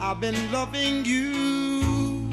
I've 0.00 0.20
been 0.20 0.52
loving 0.52 1.04
you 1.04 2.30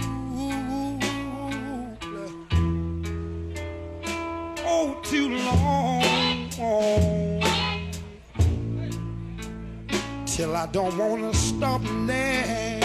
oh 4.65 4.99
too 5.03 5.29
long 5.29 6.03
till 10.25 10.55
I 10.55 10.65
don't 10.67 10.97
wanna 10.97 11.33
stop 11.33 11.81
now. 11.81 12.82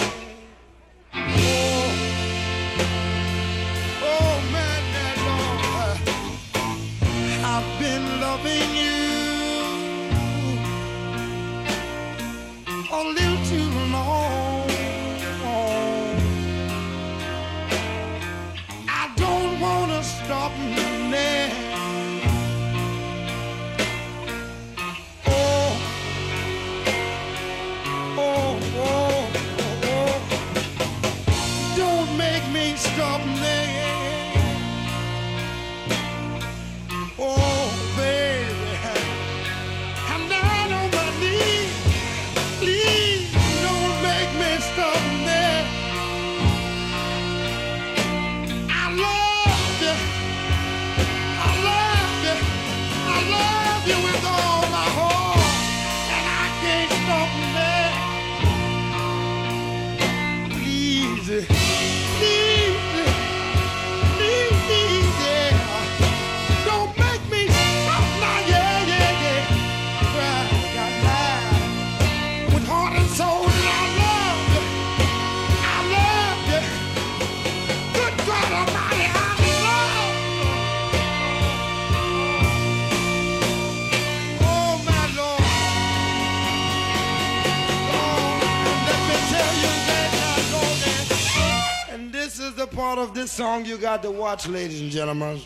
This 93.19 93.33
song 93.33 93.65
you 93.65 93.77
got 93.77 94.01
to 94.01 94.13
watch, 94.13 94.47
ladies 94.47 94.81
and 94.81 94.93
gentlemen. 94.93 95.41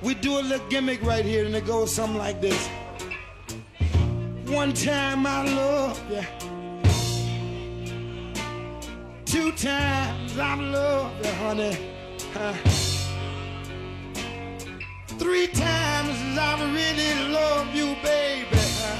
We 0.00 0.14
do 0.14 0.38
a 0.38 0.42
little 0.42 0.68
gimmick 0.68 1.02
right 1.02 1.24
here, 1.24 1.44
and 1.44 1.52
it 1.56 1.66
goes 1.66 1.92
something 1.92 2.18
like 2.18 2.40
this. 2.40 2.68
One 4.46 4.72
time 4.74 5.26
I 5.26 5.42
loved 5.42 6.08
you. 6.08 6.22
Two 9.24 9.50
times 9.52 10.38
I've 10.38 10.60
loved 10.60 11.26
you, 11.26 11.32
honey. 11.32 11.76
Huh. 12.32 12.52
Three 15.18 15.48
times 15.48 16.38
I've 16.38 16.60
really 16.72 17.28
loved 17.32 17.74
you, 17.74 17.96
baby. 18.04 18.60
Huh. 18.82 18.98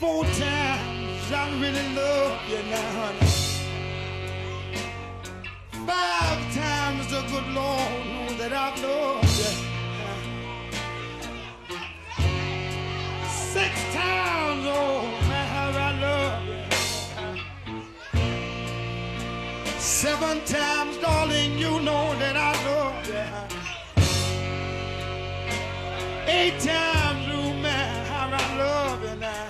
Four 0.00 0.24
times 0.24 0.75
I 1.32 1.50
really 1.60 1.94
love 1.94 2.40
you 2.48 2.62
now, 2.70 2.90
honey. 3.00 3.26
Five 5.84 6.54
times 6.54 7.08
the 7.10 7.20
good 7.22 7.48
Lord 7.52 8.06
knows 8.06 8.36
that 8.38 8.52
I've 8.52 8.80
loved 8.80 9.38
you. 9.38 9.52
Six 13.28 13.72
times, 13.92 14.64
oh, 14.68 15.02
man, 15.28 15.46
how 15.56 15.70
I 15.88 15.90
love 16.06 16.42
you. 16.46 16.60
Seven 19.78 20.40
times, 20.44 20.96
darling, 20.98 21.58
you 21.58 21.80
know 21.80 22.14
that 22.20 22.36
I 22.36 22.52
love 22.68 23.06
you. 23.08 23.24
Eight 26.28 26.60
times, 26.60 27.28
oh, 27.32 27.52
man, 27.60 28.06
how 28.06 28.28
I 28.32 28.56
love 28.58 29.02
you 29.02 29.16
now. 29.16 29.45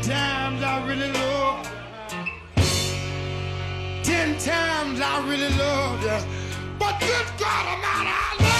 Nine 0.00 0.08
times, 0.08 0.62
I 0.62 0.86
really 0.88 1.12
love 1.12 1.70
you. 2.10 2.62
Ten 4.02 4.38
times, 4.38 4.98
I 4.98 5.28
really 5.28 5.54
love 5.58 6.02
you. 6.02 6.26
But 6.78 6.98
good 7.00 7.26
God 7.38 7.66
Almighty, 7.66 8.08
I 8.08 8.36
love 8.40 8.59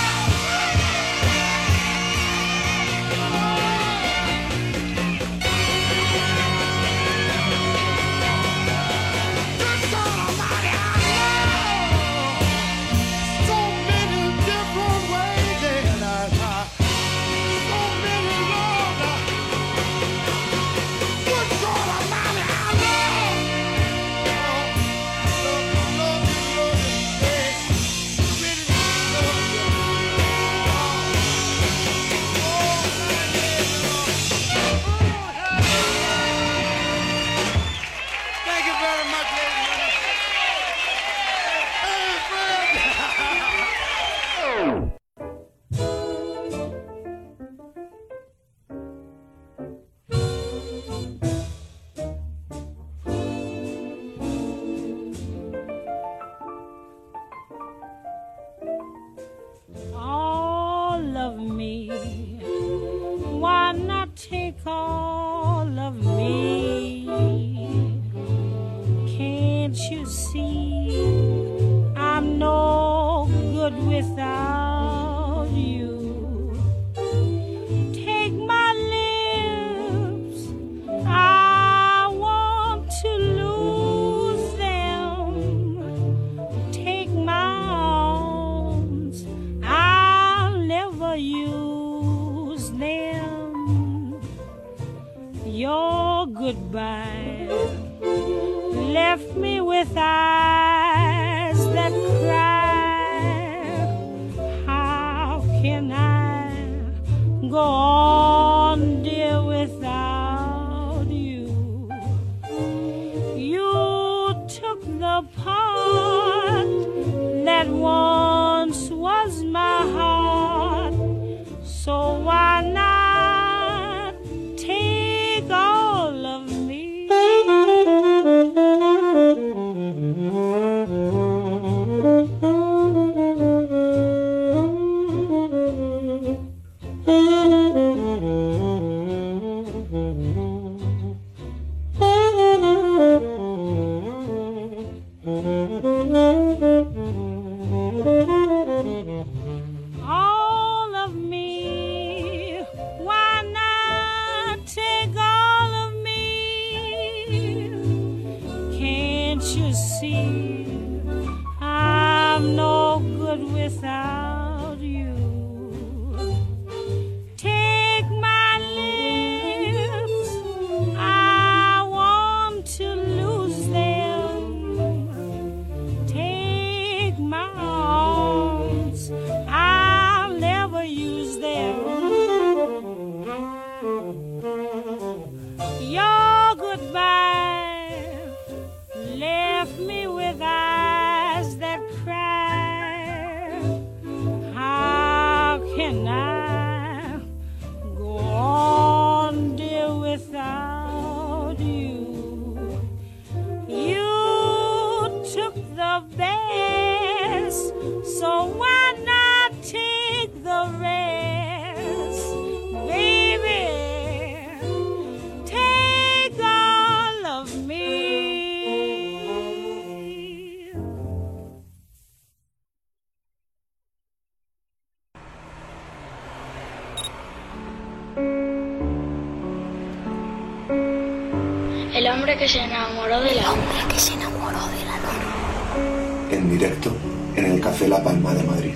que 232.41 232.49
se 232.49 232.62
enamoró 232.62 233.21
de 233.21 233.35
la 233.35 233.43
luna 233.43 233.87
que 233.91 233.99
se 233.99 234.15
enamoró 234.15 234.67
de 234.69 234.85
la 234.87 234.97
luna. 234.97 236.31
En 236.31 236.49
directo 236.49 236.97
en 237.37 237.45
el 237.45 237.61
Café 237.61 237.87
La 237.87 238.03
Palma 238.03 238.33
de 238.33 238.43
Madrid. 238.45 238.75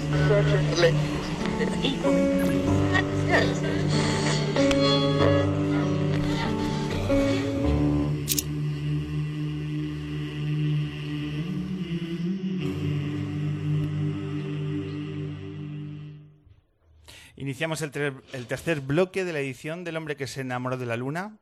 Iniciamos 17.37 17.81
el, 17.81 17.91
el, 18.35 18.47
tercer 18.47 18.83
bloque 18.83 19.25
de 19.25 19.33
la 19.33 19.39
edición 19.39 19.85
del 19.85 19.97
hombre 19.97 20.17
que 20.17 20.27
se 20.27 20.43
enamoró 20.43 20.77
de 20.77 20.85
la 20.85 20.99
luna 20.99 21.39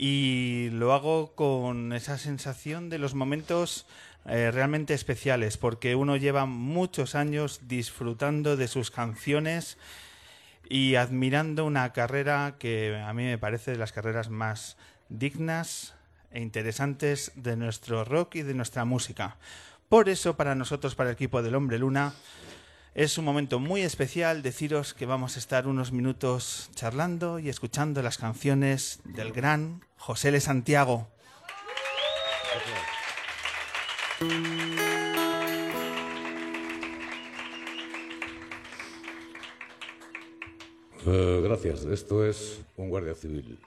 y 0.00 0.70
lo 0.70 0.94
hago 0.94 1.34
con 1.34 1.92
esa 1.92 2.18
sensación 2.18 2.88
de 2.88 2.98
los 2.98 3.14
momentos 3.14 3.84
eh, 4.26 4.52
realmente 4.52 4.94
especiales 4.94 5.58
porque 5.58 5.96
uno 5.96 6.16
lleva 6.16 6.46
muchos 6.46 7.16
años 7.16 7.62
disfrutando 7.66 8.56
de 8.56 8.68
sus 8.68 8.92
canciones 8.92 9.76
y 10.68 10.94
admirando 10.94 11.64
una 11.64 11.92
carrera 11.92 12.54
que 12.60 12.96
a 12.96 13.12
mí 13.12 13.24
me 13.24 13.38
parece 13.38 13.72
de 13.72 13.78
las 13.78 13.92
carreras 13.92 14.30
más 14.30 14.76
dignas 15.08 15.94
e 16.30 16.42
interesantes 16.42 17.32
de 17.34 17.56
nuestro 17.56 18.04
rock 18.04 18.36
y 18.36 18.42
de 18.42 18.54
nuestra 18.54 18.84
música. 18.84 19.36
Por 19.88 20.08
eso, 20.08 20.36
para 20.36 20.54
nosotros, 20.54 20.94
para 20.94 21.10
el 21.10 21.14
equipo 21.14 21.42
del 21.42 21.54
Hombre 21.54 21.78
Luna, 21.78 22.12
es 22.94 23.18
un 23.18 23.24
momento 23.24 23.58
muy 23.58 23.82
especial 23.82 24.42
deciros 24.42 24.94
que 24.94 25.06
vamos 25.06 25.36
a 25.36 25.38
estar 25.38 25.66
unos 25.66 25.92
minutos 25.92 26.70
charlando 26.74 27.38
y 27.38 27.48
escuchando 27.48 28.02
las 28.02 28.18
canciones 28.18 29.00
del 29.04 29.32
gran 29.32 29.84
José 29.96 30.28
L. 30.28 30.40
Santiago. 30.40 31.08
Eh, 41.06 41.40
gracias. 41.42 41.84
Esto 41.84 42.26
es 42.26 42.60
un 42.76 42.90
guardia 42.90 43.14
civil. 43.14 43.58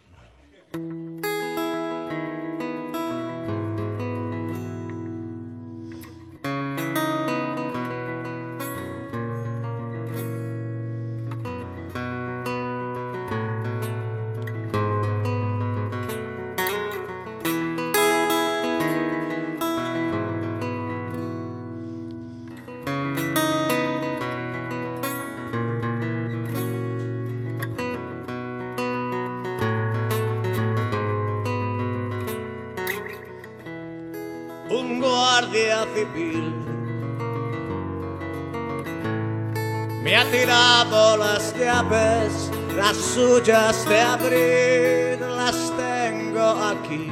Las 42.91 43.05
suyas 43.15 43.87
de 43.87 44.01
abrir 44.01 45.21
las 45.21 45.55
tengo 45.77 46.47
aquí. 46.71 47.07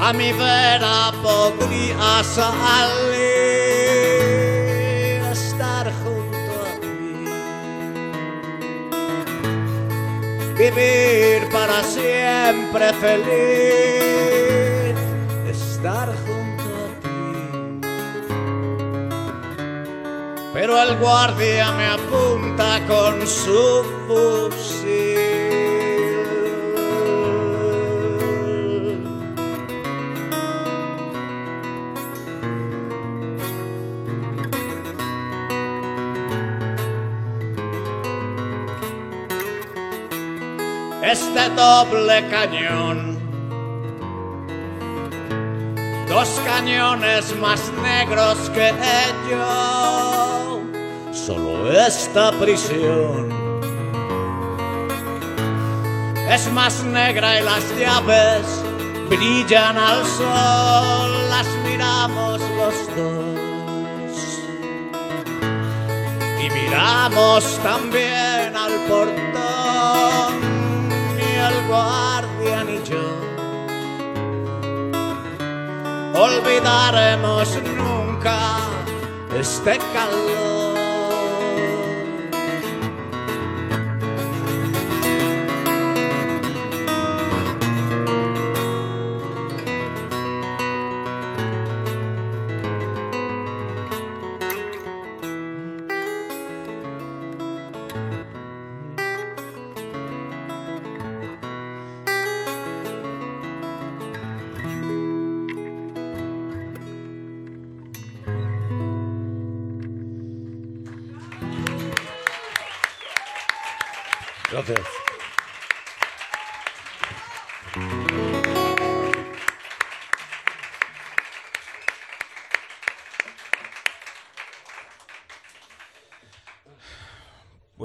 A 0.00 0.12
mi 0.12 0.32
vera 0.32 1.12
podría 1.22 2.24
salir, 2.24 3.22
estar 5.30 5.92
junto 6.02 6.52
a 6.70 6.72
ti. 6.80 7.14
vivir 10.58 11.40
para 11.52 11.78
siempre 11.84 12.92
feliz, 13.04 14.96
estar 15.56 16.08
junto 16.24 16.68
a 16.84 16.88
ti. 17.02 17.30
Pero 20.52 20.72
el 20.82 20.96
guardia 20.96 21.66
me 21.72 21.86
apunta 21.86 21.97
con 22.88 23.26
su 23.26 23.84
fusil. 24.06 25.28
este 41.10 41.48
doble 41.50 42.28
cañón. 42.28 43.18
Dos 46.08 46.40
cañones 46.44 47.36
más 47.36 47.72
negros 47.82 48.50
que 48.50 48.72
yo, 49.30 49.97
esta 51.70 52.32
prisión. 52.32 53.28
Es 56.30 56.52
más 56.52 56.84
negra 56.84 57.40
y 57.40 57.42
las 57.42 57.64
llaves 57.78 58.46
brillan 59.08 59.76
al 59.78 60.04
sol, 60.04 61.10
las 61.30 61.46
miramos 61.64 62.40
los 62.40 62.96
dos. 62.96 64.18
Y 66.42 66.50
miramos 66.50 67.58
también 67.62 68.54
al 68.56 68.72
portón 68.88 70.38
ni 71.16 71.30
el 71.48 71.66
guardia 71.66 72.64
ni 72.64 72.82
yo. 72.84 73.28
Olvidaremos 76.14 77.48
nunca 77.76 78.58
este 79.38 79.78
calor. 79.94 80.57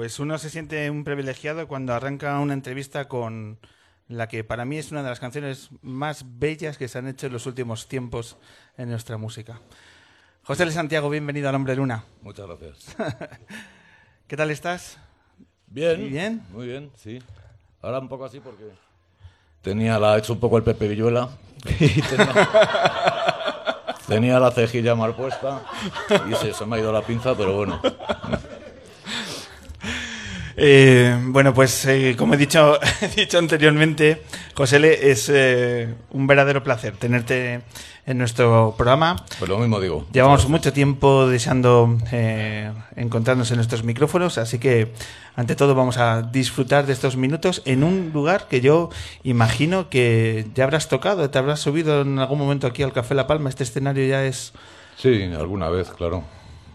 Pues 0.04 0.18
uno 0.18 0.36
se 0.36 0.50
siente 0.50 0.90
un 0.90 1.02
privilegiado 1.02 1.66
cuando 1.66 1.94
arranca 1.94 2.38
una 2.38 2.52
entrevista 2.52 3.08
con 3.08 3.58
la 4.06 4.28
que 4.28 4.44
para 4.44 4.66
mí 4.66 4.76
es 4.76 4.92
una 4.92 5.02
de 5.02 5.08
las 5.08 5.18
canciones 5.18 5.70
más 5.80 6.26
bellas 6.38 6.76
que 6.76 6.88
se 6.88 6.98
han 6.98 7.08
hecho 7.08 7.28
en 7.28 7.32
los 7.32 7.46
últimos 7.46 7.88
tiempos 7.88 8.36
en 8.76 8.90
nuestra 8.90 9.16
música. 9.16 9.62
José 10.42 10.64
L. 10.64 10.72
Santiago, 10.72 11.08
bienvenido 11.08 11.48
al 11.48 11.54
Hombre 11.54 11.74
Luna. 11.74 12.04
Muchas 12.20 12.46
gracias. 12.46 12.94
¿Qué 14.28 14.36
tal 14.36 14.50
estás? 14.50 14.98
Bien. 15.68 16.10
¿Bien? 16.10 16.42
Muy 16.50 16.66
bien, 16.66 16.90
sí. 16.96 17.22
Ahora 17.80 17.98
un 17.98 18.10
poco 18.10 18.26
así 18.26 18.40
porque 18.40 18.64
tenía 19.62 19.98
la 19.98 20.18
hecho 20.18 20.34
un 20.34 20.38
poco 20.38 20.58
el 20.58 20.64
Pepe 20.64 20.86
Villuela 20.86 21.30
y 21.80 22.02
tenía, 22.02 22.48
tenía 24.06 24.38
la 24.38 24.50
cejilla 24.50 24.94
mal 24.94 25.16
puesta 25.16 25.62
y 26.30 26.34
se, 26.34 26.52
se 26.52 26.66
me 26.66 26.76
ha 26.76 26.80
ido 26.80 26.92
la 26.92 27.00
pinza, 27.00 27.34
pero 27.34 27.56
bueno. 27.56 27.80
Eh, 30.56 31.18
bueno, 31.26 31.52
pues 31.52 31.84
eh, 31.86 32.14
como 32.16 32.34
he 32.34 32.36
dicho, 32.36 32.78
he 33.00 33.08
dicho 33.08 33.38
anteriormente, 33.38 34.22
José 34.54 34.76
L., 34.76 35.10
es 35.10 35.30
eh, 35.32 35.94
un 36.10 36.26
verdadero 36.26 36.62
placer 36.62 36.96
tenerte 36.96 37.62
en 38.06 38.18
nuestro 38.18 38.74
programa. 38.76 39.16
Pues 39.38 39.48
lo 39.48 39.58
mismo 39.58 39.80
digo. 39.80 40.06
Llevamos 40.12 40.48
mucho 40.48 40.72
tiempo 40.72 41.26
deseando 41.26 41.98
eh, 42.12 42.70
encontrarnos 42.96 43.50
en 43.50 43.56
nuestros 43.56 43.82
micrófonos, 43.84 44.38
así 44.38 44.58
que 44.58 44.92
ante 45.36 45.56
todo 45.56 45.74
vamos 45.74 45.96
a 45.96 46.22
disfrutar 46.22 46.86
de 46.86 46.92
estos 46.92 47.16
minutos 47.16 47.62
en 47.64 47.82
un 47.82 48.10
lugar 48.12 48.46
que 48.48 48.60
yo 48.60 48.90
imagino 49.22 49.88
que 49.88 50.46
ya 50.54 50.64
habrás 50.64 50.88
tocado, 50.88 51.28
te 51.30 51.38
habrás 51.38 51.60
subido 51.60 52.02
en 52.02 52.18
algún 52.18 52.38
momento 52.38 52.66
aquí 52.66 52.82
al 52.82 52.92
Café 52.92 53.14
La 53.14 53.26
Palma. 53.26 53.48
Este 53.48 53.64
escenario 53.64 54.06
ya 54.06 54.24
es 54.24 54.52
Sí, 54.96 55.22
alguna 55.36 55.68
vez, 55.70 55.90
claro. 55.90 56.22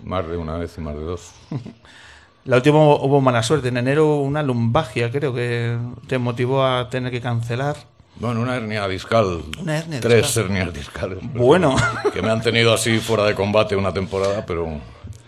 Más 0.03 0.27
de 0.27 0.37
una 0.37 0.57
vez 0.57 0.77
y 0.77 0.81
más 0.81 0.95
de 0.95 1.01
dos. 1.01 1.31
La 2.45 2.55
última 2.57 2.77
hubo 2.79 3.21
mala 3.21 3.43
suerte. 3.43 3.67
En 3.67 3.77
enero 3.77 4.17
una 4.17 4.41
lumbagia 4.43 5.11
creo 5.11 5.33
que 5.33 5.77
te 6.07 6.17
motivó 6.17 6.63
a 6.65 6.89
tener 6.89 7.11
que 7.11 7.21
cancelar. 7.21 7.75
Bueno, 8.15 8.41
una 8.41 8.55
hernia 8.55 8.87
discal. 8.87 9.43
Una 9.61 9.77
hernia 9.77 9.99
Tres 9.99 10.23
discal. 10.27 10.45
hernias 10.45 10.73
discales. 10.73 11.19
Bueno. 11.33 11.75
Que 12.13 12.21
me 12.21 12.31
han 12.31 12.41
tenido 12.41 12.73
así 12.73 12.99
fuera 12.99 13.23
de 13.23 13.35
combate 13.35 13.75
una 13.75 13.93
temporada, 13.93 14.45
pero 14.45 14.67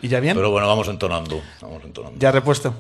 ¿Y 0.02 0.08
ya 0.08 0.20
bien? 0.20 0.36
Pero 0.36 0.50
bueno, 0.52 0.68
vamos 0.68 0.88
entonando. 0.88 1.42
Vamos 1.62 1.84
entonando. 1.86 2.18
¿Ya 2.20 2.32
repuesto? 2.32 2.74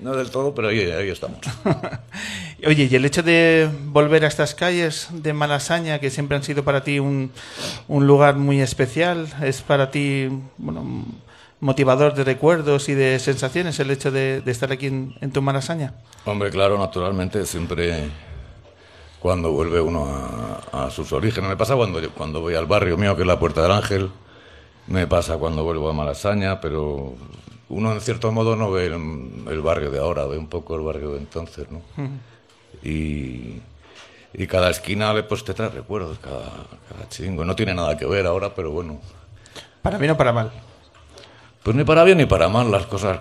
No 0.00 0.14
del 0.16 0.30
todo, 0.30 0.54
pero 0.54 0.68
ahí, 0.68 0.80
ahí 0.90 1.08
estamos. 1.08 1.38
Oye, 2.66 2.88
y 2.90 2.94
el 2.94 3.04
hecho 3.04 3.22
de 3.22 3.70
volver 3.86 4.24
a 4.24 4.28
estas 4.28 4.54
calles 4.54 5.08
de 5.12 5.32
Malasaña, 5.32 5.98
que 6.00 6.10
siempre 6.10 6.36
han 6.36 6.42
sido 6.42 6.64
para 6.64 6.82
ti 6.82 6.98
un, 6.98 7.30
un 7.88 8.06
lugar 8.06 8.36
muy 8.36 8.60
especial, 8.60 9.28
es 9.42 9.62
para 9.62 9.90
ti 9.90 10.28
bueno, 10.58 11.04
motivador 11.62 12.12
de 12.14 12.24
recuerdos 12.24 12.88
y 12.88 12.94
de 12.94 13.20
sensaciones 13.20 13.78
el 13.78 13.90
hecho 13.92 14.10
de, 14.10 14.40
de 14.40 14.50
estar 14.50 14.72
aquí 14.72 14.88
en, 14.88 15.14
en 15.20 15.30
tu 15.30 15.40
Malasaña. 15.40 15.94
Hombre, 16.24 16.50
claro, 16.50 16.76
naturalmente, 16.76 17.46
siempre 17.46 18.10
cuando 19.20 19.52
vuelve 19.52 19.80
uno 19.80 20.04
a, 20.72 20.86
a 20.86 20.90
sus 20.90 21.12
orígenes. 21.12 21.48
Me 21.48 21.56
pasa 21.56 21.76
cuando, 21.76 22.00
cuando 22.10 22.40
voy 22.40 22.56
al 22.56 22.66
barrio 22.66 22.98
mío, 22.98 23.14
que 23.14 23.22
es 23.22 23.28
la 23.28 23.38
Puerta 23.38 23.62
del 23.62 23.70
Ángel. 23.70 24.10
Me 24.88 25.06
pasa 25.06 25.38
cuando 25.38 25.62
vuelvo 25.62 25.88
a 25.88 25.92
Malasaña, 25.92 26.60
pero 26.60 27.14
uno 27.68 27.92
en 27.92 28.00
cierto 28.00 28.32
modo 28.32 28.56
no 28.56 28.72
ve 28.72 28.86
el, 28.86 28.94
el 29.48 29.60
barrio 29.60 29.92
de 29.92 30.00
ahora, 30.00 30.26
ve 30.26 30.36
un 30.38 30.48
poco 30.48 30.74
el 30.74 30.82
barrio 30.82 31.12
de 31.12 31.18
entonces, 31.18 31.70
¿no? 31.70 31.80
Y, 32.82 33.62
y 34.34 34.46
cada 34.48 34.68
esquina 34.70 35.14
pues 35.28 35.44
te 35.44 35.54
trae 35.54 35.68
recuerdos, 35.68 36.18
cada, 36.18 36.50
cada 36.88 37.08
chingo. 37.08 37.44
No 37.44 37.54
tiene 37.54 37.72
nada 37.72 37.96
que 37.96 38.04
ver 38.04 38.26
ahora, 38.26 38.52
pero 38.52 38.72
bueno. 38.72 39.00
Para 39.80 39.98
bien 39.98 40.10
o 40.10 40.16
para 40.16 40.32
mal. 40.32 40.50
Pues 41.62 41.76
ni 41.76 41.84
para 41.84 42.02
bien 42.04 42.18
ni 42.18 42.26
para 42.26 42.48
mal, 42.48 42.70
las 42.72 42.86
cosas 42.86 43.20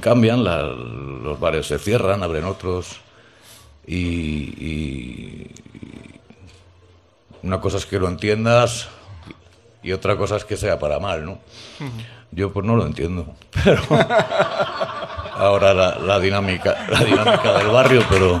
cambian, 0.00 0.42
la- 0.42 0.62
los 0.64 1.38
bares 1.38 1.66
se 1.66 1.78
cierran, 1.78 2.22
abren 2.22 2.44
otros. 2.44 2.96
Y, 3.86 3.96
y- 3.96 5.50
y 5.74 6.20
una 7.46 7.60
cosa 7.60 7.76
es 7.76 7.86
que 7.86 8.00
lo 8.00 8.08
entiendas 8.08 8.88
y 9.84 9.92
otra 9.92 10.16
cosa 10.16 10.36
es 10.36 10.44
que 10.44 10.56
sea 10.56 10.78
para 10.80 10.98
mal, 10.98 11.24
¿no? 11.24 11.38
Yo 12.32 12.52
pues 12.52 12.66
no 12.66 12.74
lo 12.74 12.84
entiendo, 12.84 13.34
pero 13.64 13.80
ahora 15.36 15.72
la, 15.72 15.94
la 16.00 16.18
dinámica, 16.18 16.86
la 16.90 17.04
dinámica 17.04 17.58
del 17.58 17.68
barrio, 17.68 18.02
pero 18.10 18.38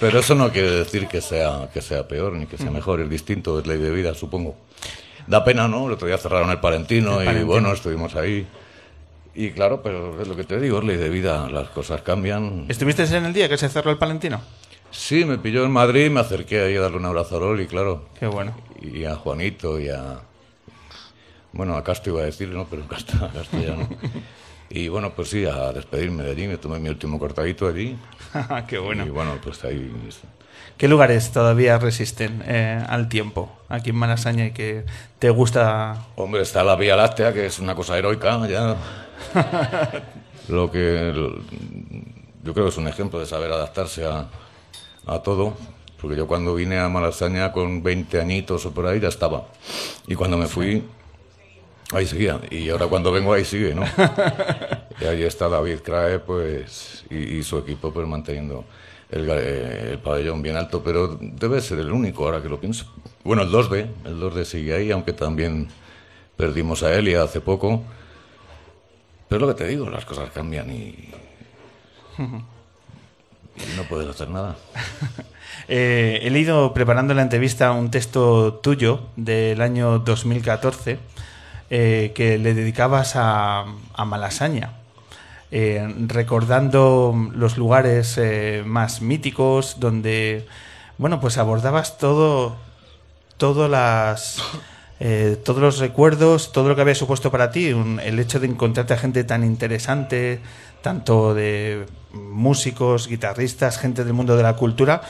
pero 0.00 0.18
eso 0.20 0.34
no 0.34 0.50
quiere 0.50 0.70
decir 0.70 1.06
que 1.08 1.20
sea 1.20 1.68
que 1.72 1.80
sea 1.82 2.06
peor 2.08 2.32
ni 2.32 2.46
que 2.46 2.56
sea 2.58 2.70
mejor, 2.70 3.00
es 3.00 3.10
distinto, 3.10 3.58
es 3.60 3.66
ley 3.66 3.78
de 3.78 3.90
vida, 3.90 4.14
supongo. 4.14 4.56
Da 5.26 5.44
pena, 5.44 5.66
¿no? 5.68 5.86
El 5.86 5.94
otro 5.94 6.06
día 6.06 6.18
cerraron 6.18 6.50
el 6.50 6.60
Palentino 6.60 7.20
El 7.20 7.40
y 7.40 7.42
bueno, 7.42 7.72
estuvimos 7.72 8.14
ahí. 8.14 8.46
Y 9.34 9.50
claro, 9.50 9.82
pero 9.82 10.20
es 10.20 10.28
lo 10.28 10.36
que 10.36 10.44
te 10.44 10.58
digo, 10.58 10.78
es 10.78 10.84
ley 10.84 10.96
de 10.96 11.10
vida, 11.10 11.50
las 11.50 11.68
cosas 11.68 12.00
cambian. 12.02 12.64
¿Estuviste 12.68 13.04
en 13.04 13.26
el 13.26 13.32
día 13.32 13.48
que 13.48 13.58
se 13.58 13.68
cerró 13.68 13.90
el 13.90 13.98
Palentino? 13.98 14.40
Sí, 14.90 15.24
me 15.24 15.36
pilló 15.36 15.64
en 15.64 15.72
Madrid, 15.72 16.10
me 16.10 16.20
acerqué 16.20 16.60
ahí 16.62 16.76
a 16.76 16.80
darle 16.80 16.96
un 16.96 17.04
abrazo 17.04 17.36
a 17.36 17.40
Loli, 17.40 17.66
claro. 17.66 18.08
Qué 18.18 18.26
bueno. 18.26 18.54
Y 18.80 19.04
a 19.04 19.14
Juanito 19.16 19.78
y 19.78 19.88
a... 19.90 20.20
Bueno, 21.52 21.76
a 21.76 21.84
Castro 21.84 22.14
iba 22.14 22.22
a 22.22 22.26
decir, 22.26 22.48
¿no? 22.48 22.66
Pero 22.70 22.86
Castro, 22.86 23.26
a 23.26 23.30
castellano. 23.30 23.88
Y 24.70 24.88
bueno, 24.88 25.12
pues 25.14 25.28
sí, 25.28 25.44
a 25.44 25.72
despedirme 25.72 26.22
de 26.24 26.30
allí, 26.30 26.48
me 26.48 26.56
tomé 26.56 26.78
mi 26.78 26.88
último 26.88 27.18
cortadito 27.18 27.68
allí. 27.68 27.96
Qué 28.68 28.78
bueno. 28.78 29.06
Y 29.06 29.10
bueno, 29.10 29.38
pues 29.42 29.64
ahí... 29.64 29.92
¿Qué 30.78 30.88
lugares 30.88 31.32
todavía 31.32 31.78
resisten 31.78 32.42
eh, 32.46 32.84
al 32.86 33.08
tiempo 33.08 33.50
aquí 33.68 33.90
en 33.90 33.96
Malasaña 33.96 34.46
y 34.46 34.50
que 34.50 34.84
te 35.18 35.30
gusta? 35.30 36.04
Hombre, 36.16 36.42
está 36.42 36.62
la 36.64 36.76
Vía 36.76 36.96
Láctea, 36.96 37.32
que 37.32 37.46
es 37.46 37.58
una 37.58 37.74
cosa 37.74 37.96
heroica, 37.96 38.46
ya. 38.46 38.76
Lo 40.48 40.70
que... 40.70 41.12
Yo 42.42 42.52
creo 42.52 42.66
que 42.66 42.70
es 42.70 42.76
un 42.76 42.88
ejemplo 42.88 43.18
de 43.18 43.26
saber 43.26 43.50
adaptarse 43.50 44.04
a, 44.04 44.26
a 45.06 45.18
todo. 45.20 45.54
Porque 46.00 46.14
yo 46.14 46.26
cuando 46.26 46.54
vine 46.54 46.78
a 46.78 46.90
Malasaña 46.90 47.52
con 47.52 47.82
20 47.82 48.20
añitos 48.20 48.66
o 48.66 48.72
por 48.72 48.86
ahí 48.86 49.00
ya 49.00 49.08
estaba. 49.08 49.46
Y 50.06 50.14
cuando 50.14 50.36
me 50.36 50.46
fui, 50.46 50.84
ahí 51.92 52.06
seguía. 52.06 52.38
Y 52.50 52.68
ahora 52.68 52.86
cuando 52.86 53.10
vengo 53.10 53.32
ahí 53.32 53.44
sigue, 53.44 53.74
¿no? 53.74 53.84
Y 54.98 55.04
ahí 55.04 55.24
está 55.24 55.46
David 55.46 55.80
Crae, 55.84 56.20
pues, 56.20 57.04
y, 57.10 57.16
y 57.36 57.42
su 57.42 57.58
equipo, 57.58 57.92
pues, 57.92 58.08
manteniendo 58.08 58.64
el, 59.10 59.28
eh, 59.30 59.90
el 59.92 59.98
pabellón 59.98 60.42
bien 60.42 60.56
alto. 60.56 60.82
Pero 60.82 61.18
debe 61.20 61.60
ser 61.60 61.78
el 61.78 61.92
único, 61.92 62.24
ahora 62.24 62.42
que 62.42 62.48
lo 62.48 62.60
pienso. 62.60 62.86
Bueno, 63.24 63.42
el 63.42 63.50
2D, 63.50 63.86
el 64.04 64.20
2D 64.20 64.44
sigue 64.44 64.74
ahí, 64.74 64.90
aunque 64.90 65.12
también 65.12 65.68
perdimos 66.36 66.82
a 66.82 66.94
Elia 66.94 67.22
hace 67.22 67.40
poco. 67.40 67.82
Pero 69.28 69.40
lo 69.40 69.48
que 69.48 69.64
te 69.64 69.66
digo, 69.68 69.90
las 69.90 70.04
cosas 70.04 70.30
cambian 70.30 70.70
y, 70.70 71.10
y 72.18 73.76
no 73.76 73.82
puedes 73.88 74.08
hacer 74.08 74.28
nada. 74.30 74.56
Eh, 75.68 76.20
he 76.22 76.30
leído 76.30 76.74
preparando 76.74 77.14
la 77.14 77.22
entrevista 77.22 77.72
un 77.72 77.90
texto 77.90 78.54
tuyo 78.62 79.08
del 79.16 79.60
año 79.62 79.98
2014 80.00 80.98
eh, 81.70 82.12
que 82.14 82.38
le 82.38 82.54
dedicabas 82.54 83.16
a, 83.16 83.64
a 83.94 84.04
Malasaña, 84.04 84.74
eh, 85.58 85.88
recordando 86.08 87.14
los 87.34 87.56
lugares 87.56 88.18
eh, 88.18 88.62
más 88.66 89.00
míticos 89.00 89.76
donde, 89.80 90.46
bueno, 90.98 91.18
pues 91.18 91.38
abordabas 91.38 91.96
todo, 91.96 92.56
todas 93.38 93.70
las, 93.70 94.36
eh, 95.00 95.40
todos 95.46 95.62
los 95.62 95.78
recuerdos, 95.78 96.52
todo 96.52 96.68
lo 96.68 96.74
que 96.74 96.82
había 96.82 96.94
supuesto 96.94 97.30
para 97.30 97.50
ti, 97.52 97.72
un- 97.72 98.00
el 98.00 98.18
hecho 98.18 98.38
de 98.38 98.48
encontrarte 98.48 98.92
a 98.92 98.98
gente 98.98 99.24
tan 99.24 99.44
interesante, 99.44 100.40
tanto 100.82 101.32
de 101.32 101.86
músicos, 102.12 103.08
guitarristas, 103.08 103.78
gente 103.78 104.04
del 104.04 104.12
mundo 104.12 104.36
de 104.36 104.42
la 104.42 104.56
cultura, 104.56 105.00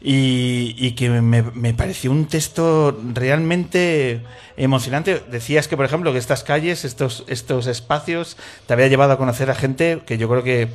y, 0.00 0.92
que 0.92 1.10
me, 1.10 1.42
me 1.42 1.74
pareció 1.74 2.10
un 2.10 2.26
texto 2.26 2.96
realmente 3.14 4.22
emocionante. 4.56 5.22
Decías 5.30 5.68
que, 5.68 5.76
por 5.76 5.86
ejemplo, 5.86 6.12
que 6.12 6.18
estas 6.18 6.44
calles, 6.44 6.84
estos, 6.84 7.24
estos 7.26 7.66
espacios, 7.66 8.36
te 8.66 8.72
había 8.72 8.88
llevado 8.88 9.12
a 9.12 9.18
conocer 9.18 9.50
a 9.50 9.54
gente 9.54 10.02
que 10.06 10.18
yo 10.18 10.28
creo 10.28 10.42
que, 10.42 10.68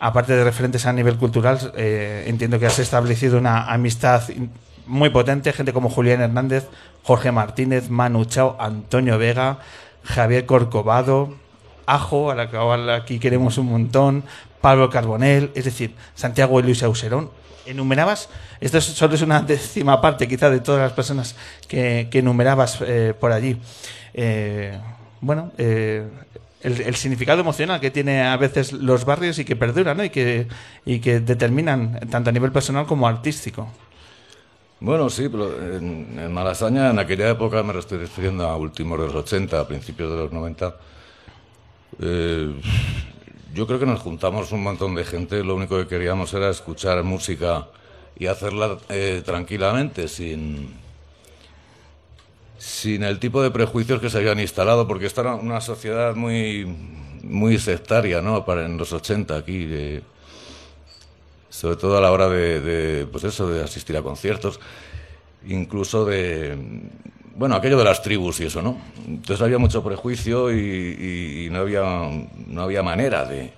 aparte 0.00 0.34
de 0.34 0.44
referentes 0.44 0.86
a 0.86 0.92
nivel 0.92 1.16
cultural, 1.16 1.72
eh, 1.76 2.24
entiendo 2.26 2.58
que 2.58 2.66
has 2.66 2.78
establecido 2.78 3.38
una 3.38 3.72
amistad 3.72 4.22
muy 4.86 5.10
potente, 5.10 5.52
gente 5.52 5.72
como 5.72 5.88
Julián 5.88 6.20
Hernández, 6.20 6.66
Jorge 7.02 7.32
Martínez, 7.32 7.88
Manu 7.90 8.24
Chao, 8.24 8.56
Antonio 8.58 9.18
Vega, 9.18 9.58
Javier 10.04 10.46
Corcovado, 10.46 11.34
Ajo, 11.86 12.30
a 12.30 12.34
la 12.34 12.44
ahora 12.44 12.96
aquí 12.96 13.18
queremos 13.18 13.58
un 13.58 13.66
montón, 13.66 14.24
Pablo 14.62 14.88
Carbonell, 14.88 15.50
es 15.54 15.66
decir, 15.66 15.94
Santiago 16.14 16.58
y 16.58 16.62
Luis 16.62 16.82
Auserón. 16.82 17.30
Enumerabas, 17.66 18.28
esto 18.60 18.78
es- 18.78 18.84
solo 18.84 19.14
es 19.14 19.22
una 19.22 19.40
décima 19.54 20.00
parte 20.00 20.28
quizá 20.28 20.50
de 20.50 20.60
todas 20.60 20.80
las 20.82 20.92
personas 20.92 21.36
que, 21.68 22.08
que 22.10 22.18
enumerabas 22.20 22.78
eh, 22.86 23.14
por 23.18 23.32
allí. 23.32 23.56
Eh, 24.12 24.78
bueno, 25.20 25.52
eh, 25.58 26.06
el, 26.62 26.94
significado 26.96 27.40
emocional 27.40 27.80
que 27.80 27.90
tiene 27.90 28.22
a 28.22 28.36
veces 28.36 28.72
los 28.72 29.04
barrios 29.04 29.38
y 29.38 29.44
que 29.44 29.54
perduran 29.54 29.96
¿no? 29.96 30.04
y, 30.04 30.10
que, 30.10 30.48
y 30.86 30.98
que 30.98 31.20
determinan 31.20 32.00
tanto 32.10 32.30
a 32.30 32.32
nivel 32.32 32.52
personal 32.52 32.86
como 32.86 33.06
artístico. 33.06 33.68
Bueno, 34.80 35.08
sí, 35.08 35.28
pero 35.28 35.76
en, 35.76 36.32
Malasaña, 36.32 36.90
en 36.90 36.98
aquella 36.98 37.30
época, 37.30 37.62
me 37.62 37.78
estoy 37.78 37.98
refiriendo 37.98 38.46
a 38.46 38.56
últimos 38.56 38.98
de 38.98 39.06
los 39.06 39.14
80, 39.14 39.60
a 39.60 39.66
principios 39.68 40.10
de 40.10 40.16
los 40.16 40.32
90, 40.32 40.74
eh, 42.00 42.54
yo 43.54 43.66
creo 43.68 43.78
que 43.78 43.86
nos 43.86 44.00
juntamos 44.00 44.50
un 44.50 44.62
montón 44.62 44.96
de 44.96 45.04
gente, 45.04 45.44
lo 45.44 45.54
único 45.54 45.78
que 45.78 45.86
queríamos 45.86 46.34
era 46.34 46.50
escuchar 46.50 47.02
música 47.04 47.68
y 48.18 48.26
hacerla 48.26 48.78
eh, 48.88 49.22
tranquilamente, 49.24 50.08
sin, 50.08 50.74
sin 52.58 53.04
el 53.04 53.20
tipo 53.20 53.42
de 53.42 53.52
prejuicios 53.52 54.00
que 54.00 54.10
se 54.10 54.18
habían 54.18 54.40
instalado, 54.40 54.88
porque 54.88 55.06
esta 55.06 55.20
era 55.20 55.34
una 55.36 55.60
sociedad 55.60 56.16
muy, 56.16 56.66
muy 57.22 57.58
sectaria, 57.58 58.20
¿no? 58.20 58.44
Para 58.44 58.66
en 58.66 58.76
los 58.76 58.92
80 58.92 59.36
aquí, 59.36 60.00
sobre 61.48 61.76
todo 61.76 61.96
a 61.96 62.00
la 62.00 62.10
hora 62.10 62.28
de, 62.28 63.06
pues 63.10 63.22
eso, 63.22 63.48
de 63.48 63.62
asistir 63.62 63.96
a 63.96 64.02
conciertos, 64.02 64.58
incluso 65.46 66.04
de, 66.04 66.58
bueno, 67.36 67.56
aquello 67.56 67.76
de 67.78 67.84
las 67.84 68.02
tribus 68.02 68.40
y 68.40 68.44
eso, 68.46 68.62
¿no? 68.62 68.78
Entonces 69.06 69.40
había 69.42 69.58
mucho 69.58 69.82
prejuicio 69.82 70.52
y, 70.52 70.56
y- 70.58 71.46
y 71.46 71.50
no, 71.50 71.60
había, 71.60 71.82
no 72.46 72.62
había 72.62 72.82
manera 72.82 73.24
de, 73.24 73.52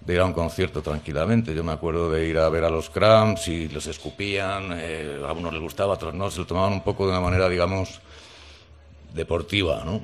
de 0.00 0.14
ir 0.14 0.20
a 0.20 0.24
un 0.26 0.32
concierto 0.34 0.82
tranquilamente. 0.82 1.54
Yo 1.54 1.64
me 1.64 1.72
acuerdo 1.72 2.10
de 2.10 2.26
ir 2.28 2.38
a 2.38 2.48
ver 2.48 2.64
a 2.64 2.70
los 2.70 2.90
Cramps 2.90 3.48
y 3.48 3.68
los 3.68 3.86
escupían, 3.86 4.68
eh, 4.74 5.20
a 5.26 5.32
unos 5.32 5.52
les 5.52 5.62
gustaba, 5.62 5.92
a 5.92 5.96
otros 5.96 6.14
no, 6.14 6.30
se 6.30 6.40
lo 6.40 6.46
tomaban 6.46 6.72
un 6.74 6.82
poco 6.84 7.04
de 7.06 7.12
una 7.12 7.20
manera, 7.20 7.48
digamos, 7.48 8.00
deportiva, 9.14 9.82
¿no? 9.84 10.00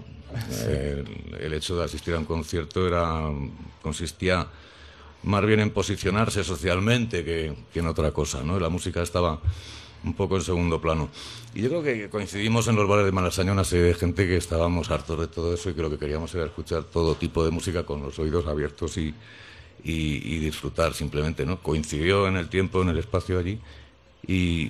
El, 0.68 1.05
el 1.40 1.52
hecho 1.55 1.76
de 1.76 1.84
asistir 1.84 2.14
a 2.14 2.18
un 2.18 2.24
concierto 2.24 2.86
era 2.86 3.22
consistía 3.82 4.47
más 5.24 5.44
bien 5.44 5.60
en 5.60 5.70
posicionarse 5.70 6.44
socialmente 6.44 7.24
que, 7.24 7.52
que 7.72 7.80
en 7.80 7.86
otra 7.88 8.12
cosa, 8.12 8.42
¿no? 8.44 8.59
La 8.60 8.68
música 8.68 9.02
estaba 9.02 9.40
un 10.05 10.14
poco 10.14 10.36
en 10.36 10.43
segundo 10.43 10.81
plano. 10.81 11.09
Y 11.55 11.62
yo 11.62 11.68
creo 11.68 11.82
que 11.82 12.10
coincidimos 12.10 12.68
en 12.68 12.77
los 12.77 12.89
bares 12.89 13.05
de 13.06 13.12
Malasaña 13.12 13.52
una 13.52 13.64
serie 13.64 13.86
de 13.86 13.94
gente 13.94 14.27
que 14.27 14.36
estábamos 14.36 14.90
hartos 14.90 15.18
de 15.20 15.28
todo 15.28 15.55
eso 15.55 15.70
y 15.70 15.74
que 15.74 15.82
lo 15.82 15.90
que 15.90 15.98
queríamos 15.98 16.35
era 16.35 16.47
escuchar 16.47 16.85
todo 16.85 17.16
tipo 17.16 17.44
de 17.44 17.51
música 17.51 17.85
con 17.85 18.02
los 18.02 18.18
oídos 18.18 18.47
abiertos 18.47 18.97
y, 18.98 19.14
y, 19.82 20.39
disfrutar 20.39 20.94
simplemente, 20.94 21.47
¿no? 21.47 21.60
Coincidió 21.62 22.27
en 22.28 22.36
el 22.36 22.48
tiempo, 22.48 22.82
en 22.82 22.89
el 22.90 22.98
espacio 22.98 23.39
allí 23.39 23.59
Y, 24.27 24.62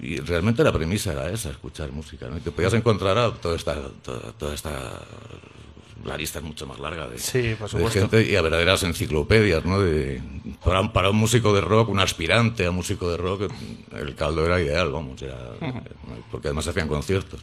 y- 0.00 0.20
realmente 0.26 0.64
la 0.64 0.72
premisa 0.72 1.12
era 1.12 1.30
esa, 1.30 1.50
escuchar 1.50 1.92
música, 1.92 2.28
¿no? 2.28 2.38
Y 2.38 2.40
te 2.40 2.50
podías 2.52 2.74
encontrar 2.74 3.18
a 3.18 3.32
toda 3.34 3.56
esta, 3.56 3.76
toda 4.38 4.54
esta... 4.54 5.02
La 6.04 6.16
lista 6.16 6.38
es 6.38 6.44
mucho 6.44 6.66
más 6.66 6.78
larga 6.80 7.06
de, 7.08 7.18
Sí, 7.18 7.54
por 7.58 7.68
de 7.68 7.76
supuesto. 7.78 8.00
gente 8.00 8.22
y 8.30 8.34
a 8.34 8.40
verdaderas 8.42 8.82
enciclopedias, 8.84 9.64
¿no? 9.66 9.80
De, 9.80 10.22
para, 10.64 10.80
un- 10.80 10.92
para 10.92 11.10
un 11.10 11.16
músico 11.16 11.52
de 11.52 11.60
rock, 11.60 11.90
un 11.90 12.00
aspirante 12.00 12.64
a 12.66 12.70
músico 12.70 13.10
de 13.10 13.18
rock, 13.18 13.52
el 13.94 14.14
caldo 14.14 14.44
era 14.46 14.60
ideal, 14.60 14.90
vamos, 14.90 15.20
era, 15.20 15.36
porque 16.30 16.48
además 16.48 16.66
hacían 16.68 16.88
conciertos. 16.88 17.40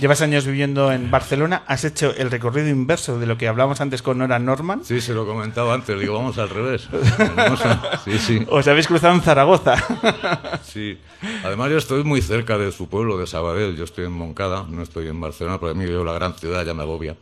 Llevas 0.00 0.20
años 0.22 0.46
viviendo 0.46 0.90
en 0.92 1.10
Barcelona, 1.10 1.62
has 1.66 1.84
hecho 1.84 2.14
el 2.16 2.30
recorrido 2.30 2.68
inverso 2.68 3.18
de 3.18 3.26
lo 3.26 3.36
que 3.38 3.46
hablábamos 3.48 3.80
antes 3.80 4.02
con 4.02 4.18
Nora 4.18 4.38
Norman. 4.38 4.84
Sí, 4.84 5.00
se 5.00 5.12
lo 5.14 5.26
comentaba 5.26 5.74
antes, 5.74 5.98
digo, 6.00 6.14
vamos 6.14 6.38
al 6.38 6.48
revés. 6.50 6.88
Vamos 7.36 7.60
a- 7.64 8.00
sí, 8.04 8.18
sí. 8.18 8.40
Os 8.48 8.66
habéis 8.66 8.86
cruzado 8.88 9.14
en 9.14 9.20
Zaragoza. 9.20 9.76
Sí. 10.64 10.98
Además 11.44 11.70
yo 11.70 11.78
estoy 11.78 12.02
muy 12.02 12.20
cerca 12.20 12.58
de 12.58 12.72
su 12.72 12.88
pueblo, 12.88 13.16
de 13.18 13.26
Sabadell. 13.26 13.76
Yo 13.76 13.84
estoy 13.84 14.06
en 14.06 14.12
Moncada, 14.12 14.66
no 14.68 14.82
estoy 14.82 15.06
en 15.08 15.20
Barcelona, 15.20 15.58
porque 15.60 15.78
a 15.78 15.82
mí 15.82 15.88
yo 15.88 16.02
la 16.02 16.12
gran 16.14 16.34
ciudad 16.34 16.64
ya 16.64 16.74
me 16.74 16.82
agobia. 16.82 17.16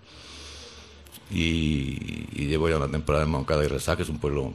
Y, 1.32 2.26
llevo 2.46 2.68
ya 2.68 2.76
una 2.76 2.88
temporada 2.88 3.24
en 3.24 3.30
Moncada 3.30 3.64
y 3.64 3.68
Resac, 3.68 3.96
que 3.96 4.02
es 4.02 4.08
un 4.08 4.18
pueblo... 4.18 4.52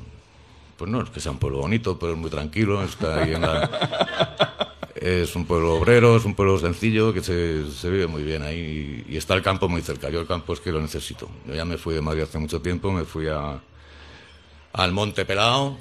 Pues 0.78 0.92
no 0.92 1.02
es 1.02 1.10
que 1.10 1.20
sea 1.20 1.32
un 1.32 1.40
pueblo 1.40 1.60
bonito, 1.60 1.98
pero 1.98 2.14
es 2.14 2.20
muy 2.20 2.30
tranquilo. 2.30 2.84
Está 2.84 3.24
ahí 3.24 3.34
en 3.34 3.42
la- 3.42 4.76
es 4.96 5.36
un 5.36 5.46
pueblo 5.46 5.74
obrero, 5.74 6.16
es 6.18 6.26
un 6.26 6.36
pueblo 6.36 6.60
sencillo, 6.60 7.14
que 7.14 7.22
se, 7.22 7.70
se 7.72 7.90
vive 7.90 8.06
muy 8.06 8.22
bien 8.22 8.44
ahí. 8.44 9.04
Y, 9.10 9.18
está 9.18 9.34
el 9.34 9.42
campo 9.42 9.68
muy 9.68 9.82
cerca. 9.82 10.10
Yo 10.10 10.20
el 10.20 10.28
campo 10.28 10.54
es 10.54 10.60
que 10.60 10.72
lo 10.72 10.80
necesito. 10.80 11.30
Yo 11.48 11.56
ya 11.56 11.66
me 11.66 11.78
fui 11.78 11.96
de 11.96 12.02
Madrid 12.02 12.24
hace 12.24 12.38
mucho 12.38 12.62
tiempo, 12.62 12.92
me 12.92 13.06
fui 13.06 13.28
a, 13.28 13.60
al 14.74 14.92
Monte 14.92 15.26
Pelao 15.26 15.78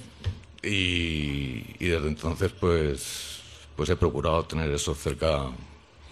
y, 0.63 1.63
y 1.79 1.87
desde 1.89 2.09
entonces 2.09 2.53
pues 2.59 3.37
pues 3.77 3.91
he 3.91 3.97
procurado 3.97 4.43
tener 4.45 4.71
eso 4.71 4.95
cerca, 4.95 5.51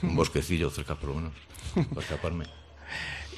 un 0.02 0.14
bosquecillo 0.14 0.68
cerca 0.68 0.94
por 0.94 1.08
lo 1.08 1.14
menos, 1.16 1.32
para 1.74 2.00
escaparme. 2.02 2.44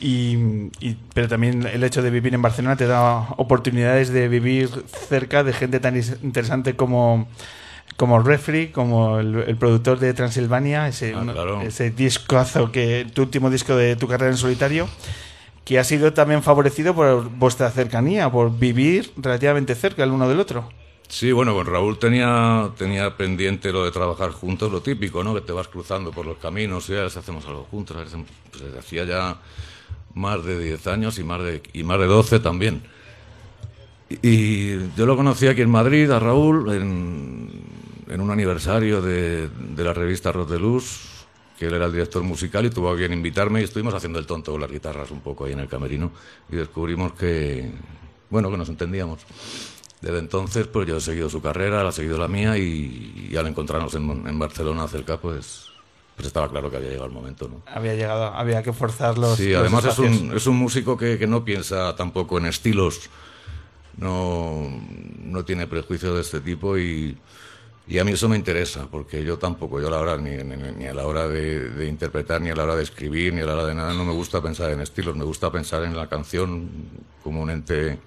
Y, 0.01 0.37
y- 0.81 0.97
pero 1.15 1.29
también 1.29 1.67
el 1.67 1.83
hecho 1.85 2.03
de 2.03 2.11
vivir 2.11 2.35
en 2.35 2.43
Barcelona 2.43 2.77
te 2.77 2.87
da 2.87 3.29
oportunidades 3.39 4.11
de 4.11 4.29
vivir 4.29 4.69
cerca 5.09 5.43
de 5.43 5.53
gente 5.53 5.81
tan 5.81 5.97
interesante 5.97 6.77
como 6.77 7.29
como 7.97 8.19
Refri, 8.21 8.69
como 8.69 9.19
el, 9.21 9.37
el 9.47 9.57
productor 9.57 9.99
de 9.99 10.13
Transilvania, 10.13 10.87
ese, 10.87 11.15
Ah, 11.15 11.21
uno- 11.23 11.33
claro. 11.33 11.63
ese 11.63 11.91
discazo 11.91 12.71
que 12.71 13.07
tu 13.15 13.23
último 13.23 13.49
disco 13.49 13.75
de 13.75 13.97
tu 13.97 14.07
carrera 14.07 14.31
en 14.33 14.37
solitario, 14.37 14.87
que 15.65 15.79
ha 15.79 15.85
sido 15.85 16.13
también 16.13 16.43
favorecido 16.43 16.95
por 16.95 17.31
vuestra 17.31 17.71
cercanía, 17.71 18.31
por 18.31 18.59
vivir 18.59 19.13
relativamente 19.17 19.75
cerca 19.75 20.05
el 20.05 20.11
uno 20.11 20.29
del 20.29 20.41
otro. 20.41 20.69
Sí, 21.09 21.33
bueno, 21.33 21.55
con 21.55 21.65
Raúl 21.67 21.99
tenía, 21.99 22.69
tenía 22.77 23.17
pendiente 23.17 23.73
lo 23.73 23.85
de 23.85 23.93
trabajar 23.93 24.31
juntos, 24.33 24.71
lo 24.71 24.83
típico, 24.83 25.25
¿no? 25.25 25.33
Que 25.35 25.41
te 25.41 25.53
vas 25.53 25.69
cruzando 25.69 26.11
por 26.11 26.27
los 26.27 26.37
caminos 26.37 26.91
y 26.91 26.93
ya 26.95 27.07
hacemos 27.07 27.47
algo 27.47 27.65
juntos. 27.71 27.97
Pues 28.51 28.63
desde 28.63 28.79
hacía 28.79 29.05
ya 29.05 29.37
más 30.17 30.43
de 30.45 30.59
10 30.59 30.87
años 30.89 31.19
y 31.19 31.25
más 31.25 31.43
de, 31.43 31.63
y 31.73 31.85
más 31.85 32.01
de 32.01 32.07
12 32.07 32.41
también. 32.41 32.83
Y, 34.23 34.79
yo 34.97 35.05
lo 35.07 35.17
conocí 35.17 35.47
aquí 35.47 35.61
en 35.61 35.71
Madrid, 35.71 36.11
a 36.11 36.19
Raúl, 36.19 36.73
en, 36.73 37.51
en 38.09 38.21
un 38.21 38.31
aniversario 38.31 39.03
de, 39.03 39.49
de 39.49 39.85
la 39.85 39.93
revista 39.93 40.33
Rock 40.33 40.49
de 40.49 40.59
Luz, 40.59 41.27
que 41.59 41.67
él 41.67 41.75
era 41.75 41.87
el 41.87 41.93
director 41.93 42.23
musical 42.23 42.65
y 42.65 42.71
tuvo 42.71 42.89
a 42.89 42.95
bien 42.95 43.13
invitarme 43.13 43.61
y 43.61 43.65
estuvimos 43.65 43.95
haciendo 43.95 44.19
el 44.19 44.27
tonto 44.27 44.53
con 44.53 44.61
las 44.61 44.71
guitarras 44.71 45.11
un 45.11 45.21
poco 45.21 45.45
ahí 45.45 45.53
en 45.53 45.61
el 45.61 45.69
camerino 45.69 46.13
y 46.51 46.57
descubrimos 46.57 47.13
que, 47.13 47.71
bueno, 48.31 48.51
que 48.51 48.57
nos 48.57 48.69
entendíamos. 48.71 49.21
Desde 50.01 50.19
entonces, 50.19 50.67
pues 50.67 50.89
yo 50.89 50.97
he 50.97 51.01
seguido 51.01 51.29
su 51.29 51.43
carrera, 51.43 51.83
él 51.83 51.87
ha 51.87 51.93
seguido 51.93 52.17
la 52.17 52.29
mía 52.29 52.57
y, 52.57 53.29
y 53.31 53.37
al 53.37 53.47
encontrarnos 53.47 53.95
en, 53.95 54.27
en 54.27 54.39
Barcelona 54.39 54.89
cerca, 54.89 55.21
pues, 55.21 55.67
pues 56.17 56.27
estaba 56.27 56.49
claro 56.49 56.71
que 56.71 56.79
había 56.79 56.89
llegado 56.89 57.07
el 57.07 57.13
momento, 57.13 57.47
¿no? 57.47 57.63
Había 57.67 57.95
llegado, 57.95 58.25
había 58.25 58.63
que 58.63 58.73
forzar 58.73 59.19
los. 59.19 59.37
Sí, 59.37 59.51
los 59.51 59.61
además 59.61 59.85
es 59.85 59.99
un, 59.99 60.33
es 60.35 60.47
un 60.47 60.57
músico 60.57 60.97
que, 60.97 61.19
que 61.19 61.27
no 61.27 61.45
piensa 61.45 61.95
tampoco 61.95 62.39
en 62.39 62.47
estilos, 62.47 63.11
no, 63.99 64.67
no 65.23 65.45
tiene 65.45 65.67
prejuicios 65.67 66.15
de 66.15 66.21
este 66.23 66.41
tipo 66.41 66.79
y, 66.79 67.17
y 67.87 67.99
a 67.99 68.05
mí 68.05 68.13
eso 68.13 68.29
me 68.29 68.37
interesa, 68.37 68.89
porque 68.91 69.23
yo 69.23 69.39
tampoco, 69.39 69.81
yo 69.81 69.89
a 69.89 69.91
la 69.91 70.01
hora, 70.01 70.17
ni, 70.17 70.31
ni, 70.39 70.57
ni 70.57 70.87
a 70.87 70.95
la 70.95 71.07
hora 71.07 71.29
de, 71.29 71.71
de 71.71 71.87
interpretar, 71.87 72.41
ni 72.41 72.49
a 72.51 72.55
la 72.57 72.65
hora 72.65 72.77
de 72.77 72.83
escribir, 72.83 73.35
ni 73.35 73.43
a 73.43 73.47
la 73.47 73.55
hora 73.55 73.67
de 73.67 73.75
nada, 73.75 73.93
no 73.93 74.05
me 74.05 74.13
gusta 74.13 74.43
pensar 74.43 74.71
en 74.71 74.81
estilos, 74.81 75.15
me 75.17 75.25
gusta 75.25 75.53
pensar 75.53 75.85
en 75.85 75.95
la 75.95 76.09
canción 76.09 76.69
como 77.23 77.43
un 77.43 77.51
ente 77.51 77.99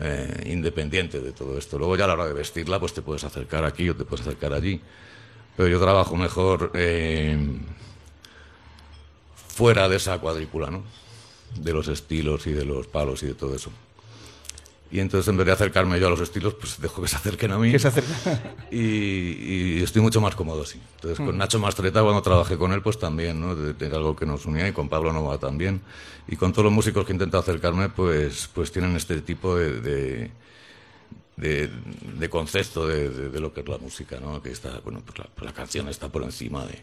eh, 0.00 0.50
independiente 0.50 1.20
de 1.20 1.32
todo 1.32 1.58
esto. 1.58 1.78
Luego 1.78 1.96
ya 1.96 2.04
a 2.04 2.06
la 2.08 2.14
hora 2.14 2.26
de 2.26 2.32
vestirla, 2.32 2.78
pues 2.80 2.94
te 2.94 3.02
puedes 3.02 3.24
acercar 3.24 3.64
aquí 3.64 3.88
o 3.88 3.96
te 3.96 4.04
puedes 4.04 4.26
acercar 4.26 4.52
allí. 4.52 4.80
Pero 5.56 5.68
yo 5.68 5.80
trabajo 5.80 6.16
mejor 6.16 6.72
eh, 6.74 7.38
fuera 9.48 9.88
de 9.88 9.96
esa 9.96 10.18
cuadrícula, 10.18 10.70
¿no? 10.70 10.82
De 11.58 11.72
los 11.72 11.88
estilos 11.88 12.46
y 12.46 12.52
de 12.52 12.64
los 12.64 12.86
palos 12.86 13.22
y 13.22 13.26
de 13.26 13.34
todo 13.34 13.54
eso. 13.54 13.70
Y 14.90 15.00
entonces 15.00 15.26
en 15.28 15.36
vez 15.36 15.46
de 15.46 15.52
acercarme 15.52 15.98
yo 15.98 16.06
a 16.06 16.10
los 16.10 16.20
estilos, 16.20 16.54
pues 16.54 16.80
dejo 16.80 17.02
que 17.02 17.08
se 17.08 17.16
acerquen 17.16 17.50
a 17.52 17.58
mí. 17.58 17.72
Que 17.72 17.78
se 17.78 17.88
acerquen. 17.88 18.14
Y, 18.70 19.78
y 19.78 19.82
estoy 19.82 20.02
mucho 20.02 20.20
más 20.20 20.34
cómodo 20.34 20.62
así. 20.62 20.80
Entonces 20.96 21.18
con 21.18 21.34
Mm. 21.34 21.38
Nacho 21.38 21.58
Mastreta 21.58 22.02
cuando 22.02 22.22
trabajé 22.22 22.56
con 22.56 22.72
él, 22.72 22.82
pues 22.82 22.98
también, 22.98 23.40
¿no? 23.40 23.56
Era 23.80 23.96
algo 23.96 24.16
que 24.16 24.26
nos 24.26 24.46
unía 24.46 24.68
y 24.68 24.72
con 24.72 24.88
Pablo 24.88 25.12
Nova 25.12 25.38
también. 25.38 25.80
Y 26.28 26.36
con 26.36 26.52
todos 26.52 26.64
los 26.64 26.72
músicos 26.72 27.06
que 27.06 27.12
intento 27.12 27.38
acercarme, 27.38 27.88
pues, 27.88 28.48
pues 28.52 28.72
tienen 28.72 28.94
este 28.96 29.20
tipo 29.20 29.56
de, 29.56 29.80
de, 29.80 30.30
de- 31.36 31.68
de 32.18 32.28
concepto 32.30 32.86
de, 32.86 33.10
de- 33.10 33.28
de 33.28 33.40
lo 33.40 33.52
que 33.52 33.60
es 33.60 33.68
la 33.68 33.78
música, 33.78 34.18
¿no? 34.20 34.40
Que 34.42 34.50
está, 34.50 34.80
bueno, 34.84 35.00
pues 35.04 35.18
la, 35.18 35.24
pues 35.34 35.44
la 35.46 35.52
canción 35.52 35.88
está 35.88 36.08
por 36.08 36.22
encima 36.22 36.64
de, 36.66 36.82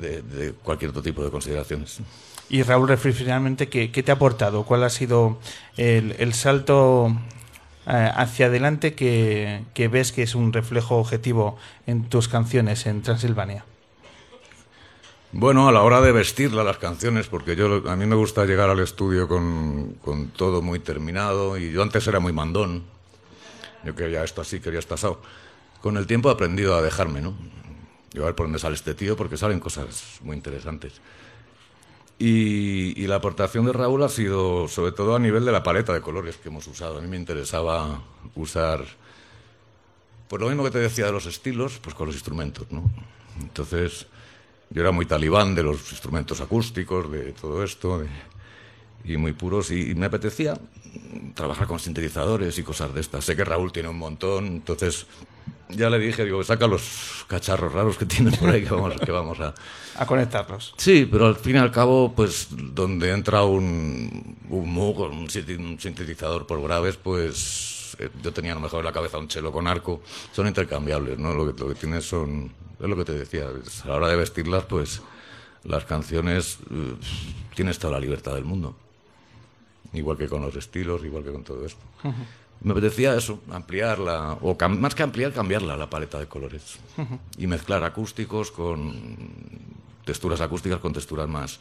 de- 0.00 0.22
de 0.22 0.52
cualquier 0.52 0.90
otro 0.90 1.02
tipo 1.02 1.24
de 1.24 1.30
consideraciones. 1.30 1.98
Y 2.48 2.62
Raúl 2.62 2.86
Refri, 2.88 3.12
finalmente, 3.12 3.68
¿qué, 3.68 3.90
qué 3.90 4.02
te 4.04 4.12
ha 4.12 4.14
aportado? 4.14 4.62
¿Cuál 4.64 4.84
ha 4.84 4.90
sido 4.90 5.38
el, 5.76 6.14
el 6.20 6.32
salto 6.32 7.08
eh, 7.88 8.10
hacia 8.14 8.46
adelante 8.46 8.94
que, 8.94 9.64
que 9.74 9.88
ves 9.88 10.12
que 10.12 10.22
es 10.22 10.36
un 10.36 10.52
reflejo 10.52 10.96
objetivo 10.96 11.56
en 11.88 12.04
tus 12.08 12.28
canciones 12.28 12.86
en 12.86 13.02
Transilvania? 13.02 13.64
Bueno, 15.32 15.68
a 15.68 15.72
la 15.72 15.82
hora 15.82 16.00
de 16.00 16.12
vestirla 16.12 16.62
las 16.64 16.78
canciones, 16.78 17.26
porque 17.26 17.56
yo 17.56 17.82
a 17.90 17.96
mí 17.96 18.06
me 18.06 18.14
gusta 18.14 18.44
llegar 18.46 18.70
al 18.70 18.78
estudio 18.78 19.26
con, 19.28 19.96
con 20.02 20.28
todo 20.28 20.62
muy 20.62 20.78
terminado 20.78 21.58
y 21.58 21.72
yo 21.72 21.82
antes 21.82 22.06
era 22.06 22.20
muy 22.20 22.32
mandón. 22.32 22.84
Yo 23.86 23.94
quería 23.94 24.24
esto 24.24 24.40
así, 24.40 24.58
quería 24.60 24.80
esto 24.80 24.94
asado. 24.94 25.22
Con 25.80 25.96
el 25.96 26.06
tiempo 26.06 26.28
he 26.28 26.32
aprendido 26.32 26.74
a 26.74 26.82
dejarme, 26.82 27.20
¿no? 27.20 27.34
Yo 28.12 28.22
a 28.22 28.26
ver 28.26 28.34
por 28.34 28.46
dónde 28.46 28.58
sale 28.58 28.74
este 28.74 28.94
tío 28.94 29.16
porque 29.16 29.36
salen 29.36 29.60
cosas 29.60 30.18
muy 30.22 30.36
interesantes. 30.36 30.94
Y, 32.18 33.00
y 33.00 33.06
la 33.06 33.16
aportación 33.16 33.66
de 33.66 33.72
Raúl 33.72 34.02
ha 34.02 34.08
sido 34.08 34.68
sobre 34.68 34.92
todo 34.92 35.14
a 35.14 35.18
nivel 35.18 35.44
de 35.44 35.52
la 35.52 35.62
paleta 35.62 35.92
de 35.92 36.00
colores 36.00 36.36
que 36.36 36.48
hemos 36.48 36.66
usado. 36.66 36.98
A 36.98 37.00
mí 37.02 37.06
me 37.08 37.16
interesaba 37.16 38.02
usar, 38.34 38.84
pues 40.28 40.40
lo 40.40 40.48
mismo 40.48 40.64
que 40.64 40.70
te 40.70 40.78
decía 40.78 41.06
de 41.06 41.12
los 41.12 41.26
estilos, 41.26 41.78
pues 41.78 41.94
con 41.94 42.06
los 42.06 42.16
instrumentos, 42.16 42.66
¿no? 42.72 42.90
Entonces, 43.40 44.06
yo 44.70 44.80
era 44.80 44.92
muy 44.92 45.04
talibán 45.06 45.54
de 45.54 45.62
los 45.62 45.92
instrumentos 45.92 46.40
acústicos, 46.40 47.12
de 47.12 47.32
todo 47.32 47.62
esto, 47.62 47.98
de- 47.98 48.08
y 49.04 49.18
muy 49.18 49.34
puros, 49.34 49.70
y, 49.70 49.90
y 49.90 49.94
me 49.94 50.06
apetecía 50.06 50.58
trabajar 51.34 51.66
con 51.66 51.78
sintetizadores 51.78 52.58
y 52.58 52.62
cosas 52.62 52.94
de 52.94 53.00
estas. 53.00 53.24
Sé 53.24 53.36
que 53.36 53.44
Raúl 53.44 53.72
tiene 53.72 53.88
un 53.88 53.98
montón, 53.98 54.46
entonces 54.46 55.06
ya 55.68 55.90
le 55.90 55.98
dije, 55.98 56.24
digo, 56.24 56.42
saca 56.44 56.66
los 56.66 57.24
cacharros 57.28 57.72
raros 57.72 57.98
que 57.98 58.06
tienes 58.06 58.38
por 58.38 58.50
ahí 58.50 58.62
que 58.64 58.70
vamos, 58.70 58.94
que 59.00 59.12
vamos 59.12 59.40
a... 59.40 59.54
A 59.96 60.06
conectarlos. 60.06 60.74
Sí, 60.76 61.08
pero 61.10 61.26
al 61.26 61.36
fin 61.36 61.56
y 61.56 61.58
al 61.58 61.72
cabo, 61.72 62.12
pues 62.14 62.48
donde 62.50 63.10
entra 63.10 63.42
un, 63.42 64.36
un 64.48 64.72
Moog, 64.72 65.00
un, 65.10 65.28
sintetizador 65.28 66.46
por 66.46 66.62
graves, 66.62 66.96
pues 66.96 67.96
eh, 67.98 68.10
yo 68.22 68.32
tenía 68.32 68.52
a 68.52 68.54
lo 68.56 68.60
mejor 68.60 68.80
en 68.80 68.86
la 68.86 68.92
cabeza 68.92 69.18
un 69.18 69.28
chelo 69.28 69.50
con 69.50 69.66
arco, 69.66 70.02
son 70.32 70.46
intercambiables, 70.46 71.18
¿no? 71.18 71.34
Lo 71.34 71.52
que, 71.52 71.60
lo 71.60 71.68
que 71.68 71.74
tienes 71.74 72.04
son, 72.04 72.52
es 72.78 72.88
lo 72.88 72.96
que 72.96 73.04
te 73.04 73.12
decía, 73.12 73.46
a 73.48 73.88
la 73.88 73.94
hora 73.94 74.08
de 74.08 74.16
vestirlas, 74.16 74.64
pues 74.64 75.00
las 75.64 75.84
canciones 75.84 76.58
eh, 76.70 76.94
tienes 77.54 77.78
toda 77.78 77.94
la 77.94 78.00
libertad 78.00 78.34
del 78.34 78.44
mundo. 78.44 78.76
Igual 79.96 80.16
que 80.16 80.28
con 80.28 80.42
los 80.42 80.54
estilos, 80.56 81.04
igual 81.04 81.24
que 81.24 81.32
con 81.32 81.42
todo 81.42 81.64
esto. 81.64 81.80
Me 82.60 82.72
apetecía 82.72 83.14
eso, 83.14 83.40
ampliarla, 83.50 84.38
o 84.40 84.56
más 84.68 84.94
que 84.94 85.02
ampliar, 85.02 85.32
cambiarla, 85.32 85.76
la 85.76 85.88
paleta 85.88 86.18
de 86.18 86.26
colores. 86.26 86.78
Y 87.38 87.46
mezclar 87.46 87.84
acústicos 87.84 88.50
con 88.50 88.94
texturas 90.04 90.40
acústicas 90.40 90.78
con 90.78 90.92
texturas 90.92 91.28
más, 91.28 91.58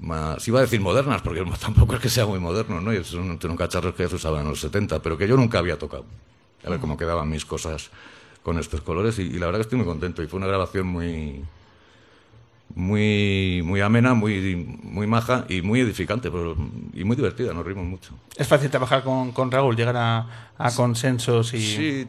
más 0.00 0.46
iba 0.48 0.58
a 0.58 0.62
decir 0.62 0.80
modernas, 0.80 1.22
porque 1.22 1.44
tampoco 1.60 1.94
es 1.94 2.00
que 2.00 2.10
sea 2.10 2.26
muy 2.26 2.38
moderno, 2.38 2.80
¿no? 2.80 3.04
Son, 3.04 3.40
son 3.40 3.56
cacharros 3.56 3.94
que 3.94 4.02
ya 4.02 4.08
se 4.08 4.16
usaban 4.16 4.42
en 4.42 4.48
los 4.48 4.60
70, 4.60 5.00
pero 5.00 5.16
que 5.16 5.28
yo 5.28 5.36
nunca 5.36 5.58
había 5.58 5.78
tocado. 5.78 6.04
A 6.64 6.70
ver 6.70 6.80
cómo 6.80 6.96
quedaban 6.96 7.30
mis 7.30 7.44
cosas 7.44 7.90
con 8.42 8.58
estos 8.58 8.80
colores 8.80 9.18
y, 9.18 9.22
y 9.22 9.38
la 9.38 9.46
verdad 9.46 9.60
que 9.60 9.62
estoy 9.62 9.78
muy 9.78 9.86
contento. 9.86 10.22
Y 10.22 10.26
fue 10.26 10.38
una 10.38 10.48
grabación 10.48 10.88
muy 10.88 11.44
muy 12.76 13.62
muy 13.64 13.80
amena, 13.80 14.14
muy 14.14 14.54
muy 14.82 15.06
maja 15.08 15.46
y 15.48 15.62
muy 15.62 15.80
edificante 15.80 16.30
pero- 16.30 16.54
y 16.94 17.02
muy 17.04 17.16
divertida, 17.16 17.52
nos 17.52 17.66
rimos 17.66 17.84
mucho. 17.86 18.12
Es 18.36 18.46
fácil 18.46 18.70
trabajar 18.70 19.02
con, 19.02 19.32
con 19.32 19.50
Raúl, 19.50 19.74
llegar 19.74 19.96
a, 19.96 20.50
a 20.58 20.70
consensos 20.74 21.52
y... 21.54 21.60
Sí, 21.60 22.06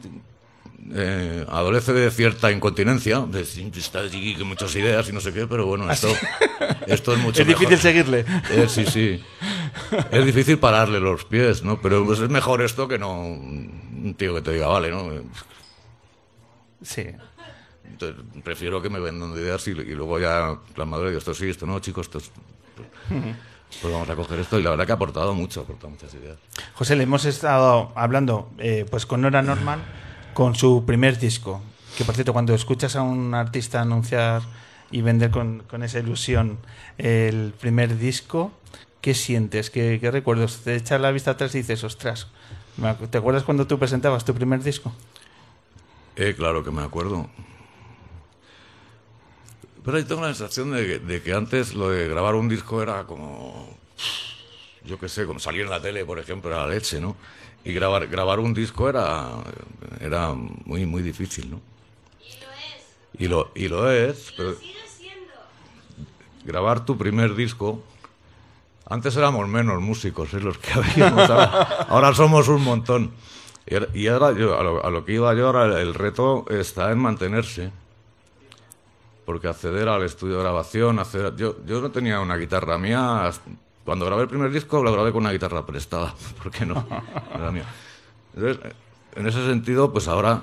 eh, 0.94 1.44
adolece 1.50 1.92
de 1.92 2.10
cierta 2.10 2.50
incontinencia, 2.52 3.20
de 3.20 3.40
está 3.42 4.00
allí 4.00 4.34
con 4.36 4.48
muchas 4.48 4.74
ideas 4.76 5.08
y 5.08 5.12
no 5.12 5.20
sé 5.20 5.32
qué, 5.32 5.46
pero 5.46 5.66
bueno, 5.66 5.90
esto, 5.90 6.08
esto 6.86 7.12
es 7.14 7.18
mucho 7.22 7.42
Es 7.42 7.46
difícil 7.48 7.70
mejor. 7.70 7.82
seguirle. 7.82 8.24
Eh, 8.50 8.66
sí, 8.68 8.84
sí. 8.86 9.22
Es 10.10 10.24
difícil 10.24 10.58
pararle 10.58 11.00
los 11.00 11.24
pies, 11.24 11.62
¿no? 11.62 11.80
Pero 11.80 12.04
pues 12.06 12.20
es 12.20 12.28
mejor 12.30 12.62
esto 12.62 12.88
que 12.88 12.98
no 12.98 13.20
un 13.22 14.14
tío 14.16 14.34
que 14.34 14.40
te 14.42 14.52
diga, 14.52 14.66
vale, 14.68 14.90
¿no? 14.90 15.10
Sí. 16.82 17.04
Entonces, 17.90 18.24
prefiero 18.44 18.80
que 18.82 18.90
me 18.90 19.00
vendan 19.00 19.34
de 19.34 19.40
ideas 19.40 19.66
y, 19.68 19.70
y 19.72 19.94
luego 19.94 20.18
ya 20.18 20.58
la 20.76 20.84
madre 20.84 21.16
esto 21.16 21.34
sí, 21.34 21.48
esto 21.48 21.66
no, 21.66 21.78
chicos, 21.80 22.06
esto 22.06 22.18
es- 22.18 22.30
Pues 23.80 23.92
vamos 23.92 24.08
a 24.08 24.16
coger 24.16 24.38
esto 24.40 24.58
y 24.58 24.62
la 24.62 24.70
verdad 24.70 24.86
que 24.86 24.92
ha 24.92 24.94
aportado 24.94 25.34
mucho, 25.34 25.60
ha 25.60 25.62
aportado 25.64 25.90
muchas 25.90 26.12
ideas. 26.14 26.38
José, 26.74 26.96
le 26.96 27.02
hemos 27.04 27.24
estado 27.24 27.92
hablando 27.96 28.50
eh, 28.58 28.86
pues 28.90 29.04
con 29.06 29.20
Nora 29.20 29.42
Norman 29.42 29.80
con 30.34 30.54
su 30.54 30.84
primer 30.86 31.18
disco. 31.18 31.60
Que 31.96 32.04
por 32.04 32.14
cierto, 32.14 32.32
cuando 32.32 32.54
escuchas 32.54 32.94
a 32.96 33.02
un 33.02 33.34
artista 33.34 33.80
anunciar 33.80 34.42
y 34.90 35.02
vender 35.02 35.30
con, 35.30 35.64
con 35.68 35.82
esa 35.82 35.98
ilusión 35.98 36.58
el 36.96 37.52
primer 37.60 37.98
disco, 37.98 38.52
¿qué 39.00 39.14
sientes? 39.14 39.70
¿Qué, 39.70 39.98
qué 40.00 40.10
recuerdos? 40.10 40.58
Te 40.64 40.76
echas 40.76 41.00
la 41.00 41.10
vista 41.10 41.32
atrás 41.32 41.54
y 41.54 41.58
dices, 41.58 41.82
ostras, 41.84 42.28
¿te 43.10 43.18
acuerdas 43.18 43.42
cuando 43.42 43.66
tú 43.66 43.78
presentabas 43.78 44.24
tu 44.24 44.32
primer 44.34 44.62
disco? 44.62 44.92
Eh, 46.16 46.34
claro 46.36 46.64
que 46.64 46.70
me 46.70 46.82
acuerdo. 46.82 47.28
Pero 49.88 50.00
yo 50.00 50.06
tengo 50.06 50.20
la 50.20 50.34
sensación 50.34 50.70
de 50.72 50.86
que, 50.86 50.98
de 50.98 51.22
que 51.22 51.32
antes 51.32 51.72
lo 51.72 51.88
de 51.88 52.08
grabar 52.08 52.34
un 52.34 52.46
disco 52.46 52.82
era 52.82 53.04
como. 53.04 53.74
Yo 54.84 54.98
qué 54.98 55.08
sé, 55.08 55.24
como 55.24 55.38
salir 55.40 55.62
en 55.62 55.70
la 55.70 55.80
tele, 55.80 56.04
por 56.04 56.18
ejemplo, 56.18 56.50
era 56.50 56.66
la 56.66 56.74
leche, 56.74 57.00
¿no? 57.00 57.16
Y 57.64 57.72
grabar, 57.72 58.06
grabar 58.06 58.38
un 58.38 58.52
disco 58.52 58.90
era, 58.90 59.30
era 59.98 60.34
muy, 60.34 60.84
muy 60.84 61.00
difícil, 61.02 61.50
¿no? 61.52 61.62
Y 63.18 63.28
lo, 63.28 63.50
y 63.54 63.68
lo 63.68 63.90
es, 63.90 64.34
pero. 64.36 64.56
Grabar 66.44 66.84
tu 66.84 66.98
primer 66.98 67.34
disco. 67.34 67.82
Antes 68.90 69.16
éramos 69.16 69.48
menos 69.48 69.80
músicos, 69.80 70.34
es 70.34 70.42
los 70.42 70.58
que 70.58 70.70
habíamos. 70.74 71.30
Ahora, 71.30 71.86
ahora 71.88 72.14
somos 72.14 72.46
un 72.48 72.62
montón. 72.62 73.10
Y 73.66 74.06
ahora- 74.06 74.32
Y 74.32 74.38
yo, 74.38 74.58
a, 74.58 74.62
lo, 74.62 74.84
a 74.84 74.90
lo 74.90 75.02
que 75.06 75.14
iba 75.14 75.32
yo, 75.34 75.46
ahora 75.46 75.80
el 75.80 75.94
reto 75.94 76.44
está 76.50 76.92
en 76.92 76.98
mantenerse. 76.98 77.70
Porque 79.28 79.46
acceder 79.46 79.86
al 79.90 80.02
estudio 80.04 80.36
de 80.36 80.42
grabación, 80.42 80.98
yo, 81.36 81.62
yo 81.66 81.82
no 81.82 81.90
tenía 81.90 82.18
una 82.18 82.38
guitarra 82.38 82.78
mía. 82.78 83.30
Cuando 83.84 84.06
grabé 84.06 84.22
el 84.22 84.28
primer 84.28 84.50
disco, 84.50 84.82
lo 84.82 84.90
grabé 84.90 85.12
con 85.12 85.20
una 85.20 85.32
guitarra 85.32 85.66
prestada. 85.66 86.14
¿Por 86.42 86.50
qué 86.50 86.64
no? 86.64 86.76
No. 87.38 87.62
Entonces, 88.34 88.72
en 89.14 89.26
ese 89.26 89.44
sentido, 89.44 89.92
pues 89.92 90.08
ahora 90.08 90.40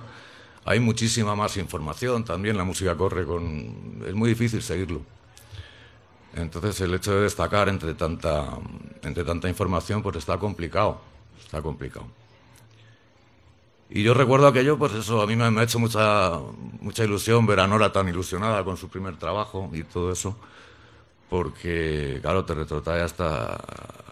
hay 0.65 0.79
muchísima 0.79 1.35
más 1.35 1.57
información. 1.57 2.23
También 2.23 2.57
la 2.57 2.63
música 2.63 2.95
corre 2.95 3.25
con. 3.25 4.03
Es 4.05 4.13
muy 4.13 4.29
difícil 4.29 4.61
seguirlo. 4.61 5.01
Entonces, 6.35 6.79
el 6.81 6.93
hecho 6.93 7.11
de 7.11 7.21
destacar 7.21 7.69
entre 7.69 7.95
tanta, 7.95 8.49
entre 9.01 9.23
tanta 9.23 9.49
información, 9.49 10.03
pues 10.03 10.17
está 10.17 10.37
complicado. 10.37 11.01
Está 11.43 11.59
complicado. 11.59 12.05
Y 13.89 14.03
yo 14.03 14.13
recuerdo 14.13 14.47
aquello, 14.47 14.77
pues 14.77 14.93
eso, 14.93 15.21
a 15.21 15.27
mí 15.27 15.35
me, 15.35 15.49
me 15.51 15.61
ha 15.61 15.63
hecho 15.63 15.79
mucha, 15.79 16.39
mucha 16.81 17.03
ilusión 17.03 17.45
ver 17.45 17.59
a 17.59 17.67
Nora 17.67 17.91
tan 17.91 18.07
ilusionada 18.09 18.63
con 18.63 18.77
su 18.77 18.89
primer 18.89 19.17
trabajo 19.17 19.69
y 19.73 19.83
todo 19.83 20.11
eso, 20.11 20.35
porque, 21.29 22.19
claro, 22.21 22.45
te 22.45 22.53
retrotrae 22.53 23.01
hasta 23.01 23.55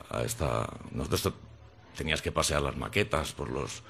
a 0.10 0.24
esta... 0.24 0.70
Nosotros 0.91 1.34
tenías 1.98 2.22
que 2.22 2.32
pasear 2.32 2.62
las 2.62 2.78
maquetas 2.78 3.34
por 3.34 3.50
los, 3.50 3.82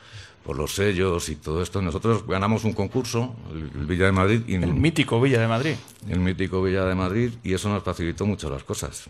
por 0.44 0.58
los 0.58 0.74
sellos 0.74 1.30
y 1.30 1.36
todo 1.36 1.62
esto. 1.62 1.82
Nosotros 1.82 2.26
ganamos 2.26 2.64
un 2.64 2.74
concurso, 2.74 3.36
el, 3.52 3.70
el 3.76 3.86
Villa 3.86 4.06
de 4.06 4.12
Madrid. 4.14 4.42
Y 4.48 4.56
El 4.56 4.74
mítico 4.74 5.20
Villa 5.20 5.42
de 5.42 5.48
Madrid. 5.48 5.76
el 6.10 6.20
mítico 6.20 6.64
Villa 6.64 6.86
de 6.86 6.96
Madrid 6.96 7.34
y 7.44 7.54
eso 7.54 7.70
nos 7.70 7.84
facilitó 7.84 8.26
mucho 8.26 8.50
las 8.50 8.64
cosas. 8.64 9.10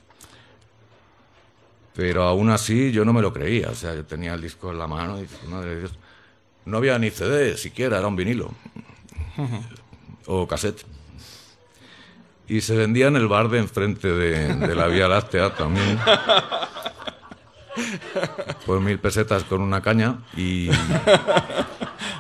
Pero 1.96 2.24
aún 2.24 2.50
así 2.50 2.92
yo 2.92 3.06
no 3.06 3.14
me 3.14 3.22
lo 3.22 3.32
creía, 3.32 3.70
o 3.70 3.76
sea, 3.76 3.94
yo 3.94 4.04
tenía 4.04 4.34
el 4.34 4.42
disco 4.42 4.72
en 4.72 4.80
la 4.80 4.88
mano 4.88 5.20
y 5.20 5.22
dije, 5.22 5.48
madre 5.48 5.76
de 5.76 5.80
Dios, 5.82 5.92
no 6.66 6.78
había 6.78 6.98
ni 7.00 7.10
CD 7.12 7.58
siquiera, 7.58 7.98
era 8.00 8.08
un 8.08 8.16
vinilo 8.16 8.52
o 10.26 10.48
cassette. 10.48 10.84
Y 12.48 12.62
se 12.62 12.76
vendía 12.76 13.08
en 13.08 13.16
el 13.16 13.28
bar 13.28 13.50
de 13.50 13.60
enfrente 13.60 14.08
de, 14.10 14.56
de 14.56 14.76
la 14.76 14.88
Vía 14.88 15.08
Láctea 15.08 15.54
también. 15.56 15.98
Por 18.66 18.80
mil 18.82 19.00
pesetas 19.00 19.44
con 19.46 19.62
una 19.62 19.82
caña 19.82 20.20
y... 20.36 20.70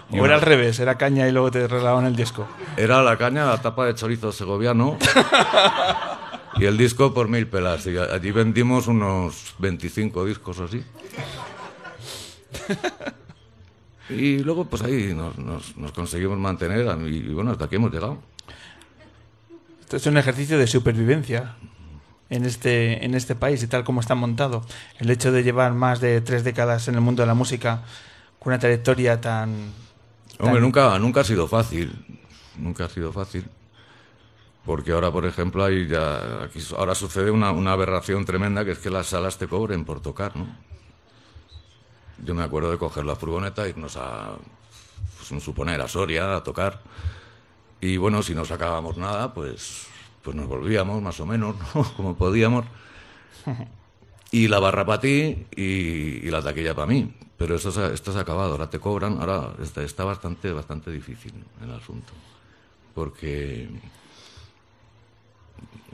y 0.10 0.20
O 0.20 0.26
era 0.26 0.36
al 0.36 0.41
revés, 0.41 0.80
era 0.80 0.98
caña 0.98 1.28
y 1.28 1.32
luego 1.32 1.52
te 1.52 1.68
regalaban 1.68 2.06
el 2.06 2.15
disco. 2.15 2.48
era 2.78 3.03
la 3.03 3.18
caña, 3.18 3.45
la 3.45 3.61
tapa 3.61 3.86
de 3.86 3.95
chorizo 3.95 4.32
segoviano 4.32 4.98
y 6.57 6.65
el 6.65 6.78
disco 6.78 7.14
por 7.14 7.28
mil 7.28 7.48
pelas. 7.48 7.86
Y 7.86 7.98
allí 7.98 8.32
vendimos 8.32 8.88
unos 8.88 9.53
25 9.60 10.26
discos 10.26 10.60
o 10.60 10.64
así. 10.65 10.84
Y 14.14 14.40
luego, 14.40 14.65
pues 14.65 14.81
ahí 14.84 15.14
nos, 15.14 15.38
nos- 15.38 15.76
nos 15.77 15.91
conseguimos 15.91 16.38
mantener 16.38 16.85
y, 17.07 17.15
y 17.18 17.34
bueno, 17.34 17.52
hasta 17.52 17.65
aquí 17.65 17.76
hemos 17.76 17.91
llegado. 17.91 18.19
Esto 19.81 19.98
es 19.98 20.06
un 20.07 20.18
ejercicio 20.18 20.57
de 20.57 20.68
supervivencia 20.68 21.56
en 22.30 22.45
este, 22.45 23.06
en 23.06 23.14
este 23.15 23.35
país 23.35 23.61
y 23.64 23.68
tal 23.68 23.84
como 23.84 23.99
está 23.99 24.15
montado. 24.15 24.65
El 24.99 25.10
hecho 25.10 25.31
de 25.31 25.44
llevar 25.44 25.73
más 25.73 25.99
de 26.02 26.22
tres 26.22 26.44
décadas 26.44 26.88
en 26.88 26.95
el 26.95 27.02
mundo 27.02 27.22
de 27.23 27.27
la 27.27 27.34
música 27.35 27.84
con 28.40 28.52
una 28.52 28.60
trayectoria 28.60 29.22
tan... 29.22 29.72
Hombre, 30.40 30.60
nunca, 30.61 30.98
nunca 30.99 31.22
ha 31.22 31.23
sido 31.23 31.48
fácil. 31.48 31.94
Nunca 32.57 32.85
ha 32.85 32.90
sido 32.90 33.11
fácil. 33.14 33.45
Porque 34.65 34.91
ahora, 34.94 35.11
por 35.11 35.26
ejemplo, 35.26 35.64
hay 35.64 35.88
ya, 35.88 36.44
aquí 36.44 36.60
ahora 36.77 36.95
sucede 36.95 37.30
una, 37.30 37.52
una 37.52 37.73
aberración 37.73 38.26
tremenda 38.26 38.64
que 38.65 38.72
es 38.72 38.80
que 38.80 38.90
las 38.90 39.07
salas 39.07 39.38
te 39.38 39.48
cobren 39.48 39.84
por 39.85 40.02
tocar, 40.02 40.35
¿no? 40.35 40.48
Yo 42.19 42.35
me 42.35 42.44
acuerdo 42.44 42.72
de 42.72 42.77
coger 42.77 43.06
la 43.06 43.15
furgoneta, 43.15 43.68
irnos 43.68 43.98
a, 43.98 44.35
pues, 45.18 45.44
suponer, 45.44 45.81
a 45.81 45.88
Soria 45.88 46.35
a 46.35 46.44
tocar. 46.44 46.81
Y 47.81 47.98
bueno, 47.98 48.23
si 48.23 48.35
no 48.35 48.45
sacábamos 48.45 48.98
nada, 48.98 49.34
pues, 49.34 49.88
pues 50.22 50.35
nos 50.35 50.48
volvíamos 50.48 51.02
más 51.02 51.19
o 51.19 51.26
menos, 51.26 51.56
¿no? 51.76 51.84
Como 51.98 52.15
podíamos. 52.15 52.65
Y 54.31 54.48
la 54.48 54.60
barra 54.60 54.85
para 54.85 55.02
ti 55.02 55.45
y, 55.56 55.61
y 56.26 56.30
la 56.30 56.41
taquilla 56.41 56.73
para 56.73 56.88
mí. 56.88 57.14
Pero 57.38 57.56
esto 57.56 57.91
esto 57.91 58.18
ha 58.18 58.22
acabado, 58.22 58.53
ahora 58.53 58.69
te 58.69 58.80
cobran, 58.80 59.19
ahora 59.19 59.53
está, 59.61 59.84
está 59.84 60.06
bastante, 60.06 60.52
bastante 60.53 60.91
difícil 60.91 61.34
el 61.61 61.72
asunto. 61.72 62.14
Porque, 62.94 63.68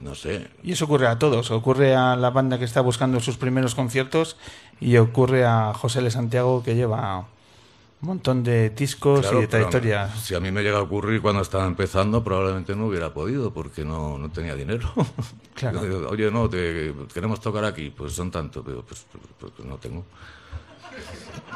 no 0.02 0.16
sé, 0.16 0.48
Y 0.64 0.72
eso 0.72 0.86
ocurre 0.86 1.08
a 1.08 1.20
todos. 1.20 1.52
Ocurre 1.52 1.96
a 1.96 2.16
la 2.16 2.30
banda 2.30 2.58
que 2.60 2.66
está 2.66 2.82
buscando 2.82 3.20
sus 3.20 3.38
primeros 3.38 3.76
conciertos 3.76 4.38
y 4.80 4.98
ocurre 4.98 5.46
a 5.46 5.74
José 5.74 6.00
L. 6.00 6.10
Santiago 6.12 6.64
que 6.64 6.76
lleva 6.76 7.26
un 8.02 8.08
montón 8.08 8.44
de 8.46 8.70
discos 8.70 9.20
Claro, 9.22 9.40
y 9.40 9.42
de 9.42 9.48
pero 9.50 9.70
trayectoria. 9.70 10.10
Si 10.16 10.34
a 10.34 10.40
mí 10.40 10.52
me 10.52 10.64
llega 10.64 10.78
a 10.78 10.82
ocurrir 10.82 11.22
cuando 11.22 11.42
estaba 11.42 11.66
empezando, 11.68 12.24
probablemente 12.24 12.74
no 12.76 12.88
hubiera 12.88 13.14
podido 13.14 13.52
porque 13.54 13.84
no, 13.84 14.18
no 14.18 14.30
tenía 14.32 14.56
dinero. 14.56 14.90
Claro. 15.60 15.82
Oye, 16.10 16.32
no, 16.32 16.50
te- 16.50 16.94
queremos 17.14 17.42
tocar 17.42 17.66
aquí, 17.66 17.90
pues 17.90 18.14
son 18.14 18.32
tanto, 18.32 18.64
pero 18.64 18.82
pues, 18.82 19.06
pues, 19.12 19.52
pues 19.58 19.68
no 19.68 19.76
tengo. 19.76 20.06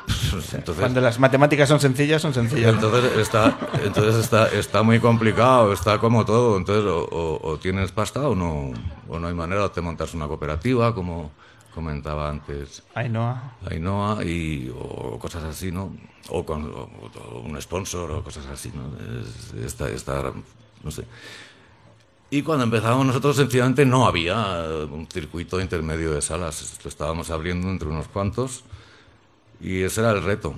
Entonces, 0.07 0.75
Cuando 0.79 0.99
las 1.01 1.19
matemáticas 1.19 1.69
son 1.69 1.79
sencillas, 1.79 2.21
son 2.21 2.33
sencillas. 2.33 2.73
entonces 2.73 3.17
está, 3.17 3.57
entonces 3.83 4.15
está, 4.15 4.47
está 4.49 4.83
muy 4.83 4.99
complicado, 4.99 5.71
está 5.73 5.99
como 5.99 6.25
todo. 6.25 6.57
Entonces 6.57 6.85
o, 6.85 7.03
o- 7.05 7.49
o 7.51 7.57
tienes 7.57 7.91
pasta 7.91 8.27
o 8.27 8.35
no, 8.35 8.71
o 9.07 9.19
no 9.19 9.27
hay 9.27 9.33
manera 9.33 9.67
de 9.69 9.81
montarse 9.81 10.17
una 10.17 10.27
cooperativa, 10.27 10.93
como 10.93 11.31
comentaba 11.73 12.29
antes 12.29 12.83
Ainhoa. 12.93 13.53
Ainhoa, 13.69 14.23
y, 14.23 14.71
o 14.77 15.17
cosas 15.19 15.43
así, 15.45 15.71
¿no? 15.71 15.95
O 16.29 16.45
con 16.45 16.65
o- 16.65 16.89
o 17.33 17.39
un 17.39 17.59
sponsor 17.61 18.11
o 18.11 18.23
cosas 18.23 18.45
así, 18.47 18.71
¿no? 18.73 18.91
Es- 19.21 19.53
está, 19.65 19.89
está, 19.89 20.31
no 20.83 20.91
sé. 20.91 21.05
Y 22.29 22.41
cuando 22.41 22.63
empezamos 22.63 23.05
nosotros, 23.05 23.35
sencillamente 23.35 23.85
no 23.85 24.07
había 24.07 24.35
un 24.91 25.07
circuito 25.11 25.59
intermedio 25.61 26.11
de 26.13 26.21
salas. 26.21 26.79
Lo 26.83 26.89
estábamos 26.89 27.29
abriendo 27.29 27.69
entre 27.69 27.87
unos 27.87 28.07
cuantos 28.07 28.63
y 29.63 29.83
ese 29.83 30.01
era 30.01 30.11
el 30.11 30.23
reto. 30.23 30.55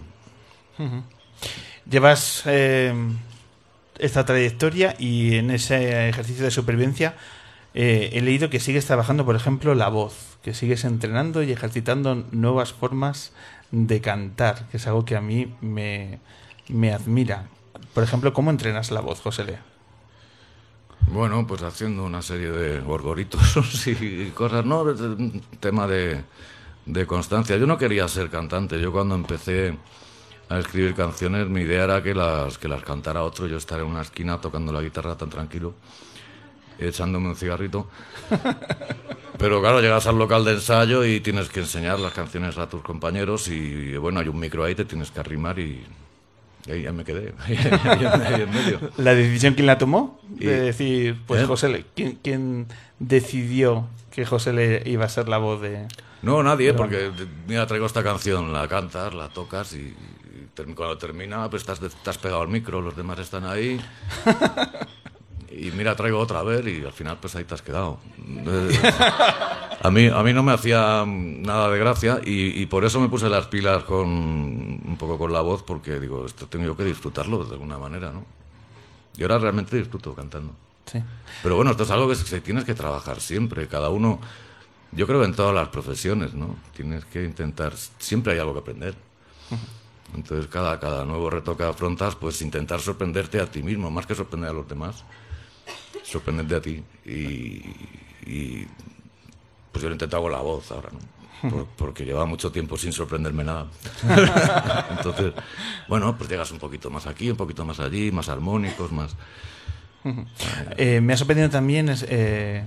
Llevas 1.90 2.44
eh, 2.48 2.94
esta 4.00 4.26
trayectoria 4.26 4.96
y 4.98 5.36
en 5.36 5.52
ese 5.52 6.10
ejercicio 6.10 6.44
de 6.44 6.52
supervivencia 6.52 7.16
eh, 7.76 8.10
he 8.14 8.22
leído 8.22 8.50
que 8.50 8.60
sigues 8.60 8.86
trabajando, 8.86 9.24
por 9.24 9.36
ejemplo, 9.36 9.76
la 9.76 9.90
voz, 9.90 10.38
que 10.42 10.54
sigues 10.54 10.84
entrenando 10.84 11.44
y 11.44 11.52
ejercitando 11.52 12.26
nuevas 12.32 12.74
formas 12.74 13.32
de 13.72 14.02
cantar, 14.02 14.68
que 14.70 14.78
es 14.78 14.88
algo 14.88 15.06
que 15.06 15.16
a 15.16 15.22
mí 15.22 15.54
me, 15.62 16.20
me 16.68 16.92
admira. 16.92 17.48
Por 17.94 18.04
ejemplo, 18.04 18.34
¿cómo 18.34 18.50
entrenas 18.50 18.92
la 18.92 19.02
voz, 19.02 19.22
José 19.22 19.44
Lea? 19.46 19.62
Bueno, 21.08 21.46
pues 21.46 21.62
haciendo 21.62 22.04
una 22.04 22.22
serie 22.22 22.50
de 22.50 22.80
gorgoritos 22.80 23.86
y 23.88 24.32
cosas, 24.32 24.66
¿no? 24.66 24.86
Tema 25.60 25.86
de, 25.86 26.24
de 26.86 27.06
constancia. 27.06 27.58
Yo 27.58 27.66
no 27.68 27.78
quería 27.78 28.08
ser 28.08 28.30
cantante. 28.30 28.80
Yo 28.80 28.92
cuando 28.92 29.16
empecé 29.16 29.76
a 30.50 30.60
escribir 30.60 30.94
canciones, 30.94 31.48
mi 31.48 31.62
idea 31.62 31.86
era 31.86 32.04
que 32.04 32.14
las, 32.14 32.58
que 32.58 32.68
las 32.68 32.84
cantara 32.84 33.24
otro, 33.24 33.48
yo 33.48 33.58
estar 33.58 33.80
en 33.80 33.88
una 33.88 34.02
esquina 34.02 34.40
tocando 34.40 34.72
la 34.72 34.82
guitarra 34.82 35.16
tan 35.18 35.30
tranquilo, 35.30 35.74
echándome 36.78 37.30
un 37.30 37.36
cigarrito. 37.36 37.88
Pero 39.38 39.60
claro, 39.62 39.82
llegas 39.82 40.08
al 40.08 40.18
local 40.18 40.46
de 40.46 40.54
ensayo 40.54 41.04
y 41.04 41.20
tienes 41.20 41.50
que 41.50 41.60
enseñar 41.60 42.00
las 42.00 42.14
canciones 42.14 42.58
a 42.58 42.70
tus 42.70 42.82
compañeros 42.82 43.48
y 43.50 43.98
bueno, 43.98 44.20
hay 44.22 44.28
un 44.30 44.40
micro 44.40 44.64
ahí, 44.64 44.76
te 44.76 44.86
tienes 44.86 45.12
que 45.12 45.20
arrimar 45.20 45.60
y, 45.60 45.84
y 46.68 46.72
ahí 46.72 46.84
ya 46.84 46.94
me 46.94 47.04
quedé, 47.04 47.34
ahí, 47.46 47.58
ahí- 47.58 48.06
ahí 48.06 48.42
en 48.44 48.52
medio. 48.52 48.80
¿La 48.98 49.14
decisión 49.14 49.54
quién 49.56 49.68
la 49.68 49.78
tomó? 49.78 50.22
Y- 50.40 50.46
De 50.46 50.60
decir, 50.62 51.18
pues 51.28 51.42
¿Eh? 51.42 51.46
José, 51.48 51.86
¿quién, 51.96 52.18
quién 52.24 52.68
decidió 53.00 53.88
que 54.16 54.26
José 54.26 54.54
Le 54.54 54.82
iba 54.86 55.06
a 55.06 55.10
ser 55.10 55.28
la 55.28 55.38
voz 55.38 55.62
de...? 55.62 55.88
No, 56.22 56.42
nadie, 56.42 56.74
porque 56.74 57.12
mira, 57.48 57.68
traigo 57.68 57.86
esta 57.86 58.02
canción, 58.02 58.54
la 58.54 58.68
cantas, 58.68 59.14
la 59.14 59.30
tocas 59.30 59.74
y, 59.74 59.94
cuando 60.56 60.98
termina, 60.98 61.50
pues 61.50 61.62
estás, 61.62 61.80
has 62.06 62.18
pegado 62.18 62.42
al 62.42 62.48
micro, 62.48 62.82
los 62.82 62.96
demás 62.96 63.20
están 63.20 63.46
ahí. 63.46 63.80
Y 65.58 65.72
mira, 65.72 65.96
traigo 65.96 66.20
otra 66.20 66.44
vez 66.44 66.68
y 66.68 66.84
al 66.84 66.92
final 66.92 67.18
pues 67.22 67.34
ahí 67.38 67.46
te 67.46 67.54
has 67.54 67.62
quedado. 67.62 67.98
Eh, 68.28 68.78
A 69.84 69.90
mí, 69.90 70.08
a 70.08 70.22
mí 70.22 70.34
no 70.34 70.44
me 70.44 70.52
hacía 70.52 71.06
nada 71.08 71.70
de 71.70 71.80
gracia 71.80 72.20
y, 72.26 72.62
y 72.62 72.66
por 72.66 72.84
eso 72.84 73.00
me 73.00 73.08
puse 73.08 73.30
las 73.30 73.48
pilas 73.48 73.84
con 73.84 74.08
un 74.10 74.98
poco 75.00 75.18
con 75.18 75.32
la 75.32 75.40
voz 75.42 75.64
porque 75.64 75.98
digo, 76.00 76.26
esto 76.26 76.48
tengo 76.48 76.66
yo 76.66 76.76
que 76.76 76.84
disfrutarlo 76.84 77.46
de 77.46 77.54
alguna 77.54 77.78
manera, 77.78 78.12
¿no? 78.12 78.26
Y 79.16 79.22
ahora 79.22 79.38
realmente 79.38 79.78
disfruto 79.78 80.14
cantando. 80.14 80.54
Sí. 80.86 81.02
Pero 81.44 81.56
bueno, 81.56 81.72
esto 81.72 81.84
es 81.84 81.92
algo 81.92 82.08
que 82.08 82.16
se 82.16 82.42
tienes 82.42 82.64
que 82.64 82.74
trabajar 82.76 83.20
siempre, 83.20 83.68
cada 83.68 83.90
uno, 83.90 84.20
yo 84.92 85.08
creo 85.08 85.24
en 85.24 85.34
todas 85.34 85.54
las 85.54 85.70
profesiones, 85.70 86.34
¿no? 86.34 86.56
Tienes 86.76 87.06
que 87.06 87.24
intentar, 87.24 87.74
siempre 88.00 88.34
hay 88.34 88.40
algo 88.40 88.54
que 88.54 88.60
aprender. 88.60 88.96
Entonces, 90.16 90.48
cada, 90.48 90.80
cada 90.80 91.04
nuevo 91.04 91.30
reto 91.30 91.58
que 91.58 91.64
afrontas, 91.64 92.16
pues 92.16 92.42
intentar 92.42 92.80
sorprenderte 92.80 93.42
a 93.42 93.48
ti 93.52 93.62
mismo, 93.64 93.90
más 93.92 94.06
que 94.06 94.16
sorprender 94.16 94.52
a 94.52 94.54
los 94.54 94.68
demás, 94.68 95.04
sorprenderte 96.04 96.56
a 96.56 96.62
ti. 96.62 96.84
Y, 97.06 97.66
y, 98.30 98.68
pues 99.72 99.82
yo 99.84 99.90
lo 99.90 99.94
he 99.94 99.96
intentado 99.96 100.24
con 100.24 100.32
la 100.32 100.40
voz 100.40 100.72
ahora, 100.72 100.90
¿no? 100.92 101.50
Por- 101.50 101.66
porque 101.76 102.06
llevaba 102.06 102.26
mucho 102.26 102.52
tiempo 102.52 102.78
sin 102.78 102.94
sorprenderme 102.94 103.44
nada. 103.44 103.68
Entonces, 104.92 105.34
bueno, 105.90 106.16
pues 106.18 106.30
llegas 106.30 106.50
un 106.52 106.60
poquito 106.60 106.90
más 106.90 107.08
aquí, 107.08 107.30
un 107.30 107.38
poquito 107.38 107.66
más 107.66 107.80
allí, 107.80 108.12
más 108.12 108.30
armónicos, 108.30 108.92
más... 108.92 109.16
Eh, 110.78 111.02
me 111.02 111.14
ha 111.14 111.18
sorprendido 111.18 111.50
también 111.50 111.90
es, 111.90 112.06
eh, 112.08 112.64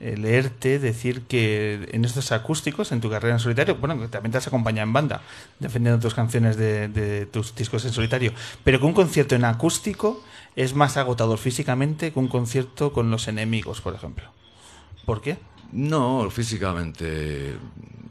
eh, 0.00 0.16
leerte 0.16 0.78
decir 0.78 1.22
que 1.22 1.88
en 1.92 2.04
estos 2.04 2.32
acústicos, 2.32 2.92
en 2.92 3.00
tu 3.00 3.08
carrera 3.08 3.34
en 3.34 3.40
solitario, 3.40 3.76
bueno, 3.76 3.98
que 3.98 4.08
también 4.08 4.32
te 4.32 4.38
has 4.38 4.46
acompañado 4.46 4.86
en 4.86 4.92
banda, 4.92 5.22
defendiendo 5.60 6.00
tus 6.00 6.14
canciones 6.14 6.56
de, 6.56 6.88
de 6.88 7.26
tus 7.26 7.54
discos 7.54 7.84
en 7.84 7.92
solitario, 7.92 8.32
pero 8.64 8.78
que 8.78 8.86
un 8.86 8.92
concierto 8.92 9.34
en 9.34 9.44
acústico 9.44 10.22
es 10.56 10.74
más 10.74 10.96
agotador 10.96 11.38
físicamente 11.38 12.12
que 12.12 12.18
un 12.18 12.28
concierto 12.28 12.92
con 12.92 13.10
los 13.10 13.28
enemigos, 13.28 13.80
por 13.80 13.94
ejemplo. 13.94 14.24
¿Por 15.04 15.20
qué? 15.20 15.38
No, 15.72 16.28
físicamente 16.30 17.56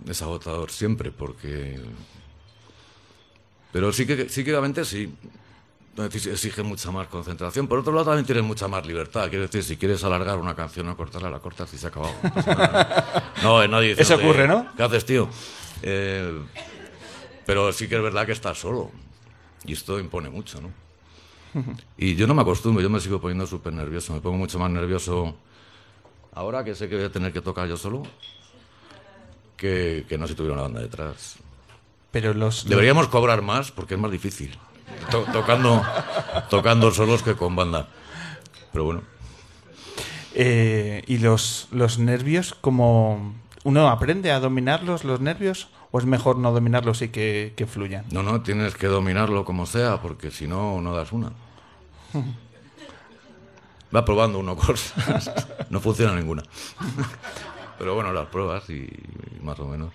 es 0.08 0.22
agotador 0.22 0.72
siempre, 0.72 1.12
porque... 1.12 1.80
Pero 3.72 3.92
sí 3.92 4.06
que 4.06 4.30
psíquicamente 4.30 4.86
sí. 4.86 5.14
Exige 5.96 6.64
mucha 6.64 6.90
más 6.90 7.08
concentración. 7.08 7.68
Por 7.68 7.80
otro 7.80 7.94
lado, 7.94 8.06
también 8.06 8.26
tienes 8.26 8.44
mucha 8.44 8.68
más 8.68 8.86
libertad. 8.86 9.30
Quiero 9.30 9.44
decir, 9.44 9.64
si 9.64 9.78
quieres 9.78 10.04
alargar 10.04 10.40
una 10.40 10.56
canción 10.56 10.90
o 10.90 10.98
cortarla, 10.98 11.30
la 11.30 11.40
cortas 11.40 11.72
y 11.74 11.78
se 11.78 11.86
ha 11.86 11.90
acabado. 11.90 12.14
No 13.44 13.68
nadie 13.68 13.90
dice, 13.90 14.02
Eso 14.02 14.16
ocurre, 14.16 14.48
¿no? 14.48 14.74
¿Qué 14.76 14.84
haces, 14.84 15.06
tío? 15.06 15.30
Eh, 15.84 16.42
pero 17.46 17.72
sí 17.74 17.88
que 17.88 17.96
es 17.96 18.02
verdad 18.02 18.26
que 18.26 18.32
estás 18.32 18.58
solo. 18.58 18.90
Y 19.66 19.74
esto 19.74 20.00
impone 20.00 20.30
mucho, 20.30 20.62
¿no? 20.62 20.72
Y 21.98 22.16
yo 22.16 22.26
no 22.26 22.34
me 22.34 22.42
acostumbro, 22.42 22.82
yo 22.82 22.90
me 22.90 23.00
sigo 23.00 23.22
poniendo 23.22 23.46
súper 23.46 23.74
nervioso. 23.74 24.14
Me 24.14 24.22
pongo 24.22 24.38
mucho 24.38 24.58
más 24.58 24.72
nervioso 24.72 25.36
ahora 26.34 26.64
que 26.64 26.74
sé 26.74 26.90
que 26.90 26.96
voy 26.96 27.06
a 27.06 27.12
tener 27.12 27.32
que 27.32 27.42
tocar 27.42 27.68
yo 27.68 27.78
solo 27.78 28.04
que, 29.56 30.06
que 30.10 30.18
no 30.18 30.28
si 30.28 30.34
tuviera 30.34 30.56
una 30.56 30.64
banda 30.64 30.82
detrás. 30.82 31.36
Pero 32.12 32.34
los... 32.34 32.66
Deberíamos 32.66 33.08
cobrar 33.08 33.42
más 33.42 33.72
porque 33.72 33.94
es 33.94 34.00
más 34.00 34.12
difícil. 34.12 34.58
To- 35.12 35.26
tocando, 35.32 35.82
tocando 36.50 36.92
solos 36.92 37.24
que 37.24 37.36
con 37.36 37.56
banda. 37.56 37.88
Pero 38.72 38.86
bueno. 38.86 39.02
Eh, 40.36 41.04
¿Y 41.08 41.20
los, 41.20 41.68
los 41.72 42.00
nervios, 42.00 42.56
como 42.60 43.34
uno 43.64 43.90
aprende 43.90 44.32
a 44.32 44.40
dominarlos, 44.40 45.04
los 45.04 45.20
nervios? 45.22 45.68
¿O 45.92 46.00
es 46.00 46.06
mejor 46.06 46.38
no 46.40 46.52
dominarlos 46.52 47.04
y 47.04 47.10
que, 47.10 47.54
que 47.56 47.68
fluyan? 47.68 48.06
No, 48.12 48.24
no, 48.24 48.42
tienes 48.42 48.74
que 48.76 48.88
dominarlo 48.88 49.46
como 49.46 49.68
sea 49.68 50.02
porque 50.02 50.32
si 50.32 50.48
no, 50.48 50.82
no 50.82 50.96
das 50.96 51.12
una. 51.12 51.32
Va 53.96 54.04
probando 54.04 54.40
uno 54.40 54.56
cosas. 54.56 55.46
No 55.70 55.80
funciona 55.80 56.16
ninguna. 56.16 56.42
Pero 57.78 57.94
bueno, 57.94 58.12
las 58.12 58.26
pruebas 58.28 58.68
y, 58.72 58.74
y 58.86 59.40
más 59.44 59.60
o 59.60 59.68
menos. 59.68 59.92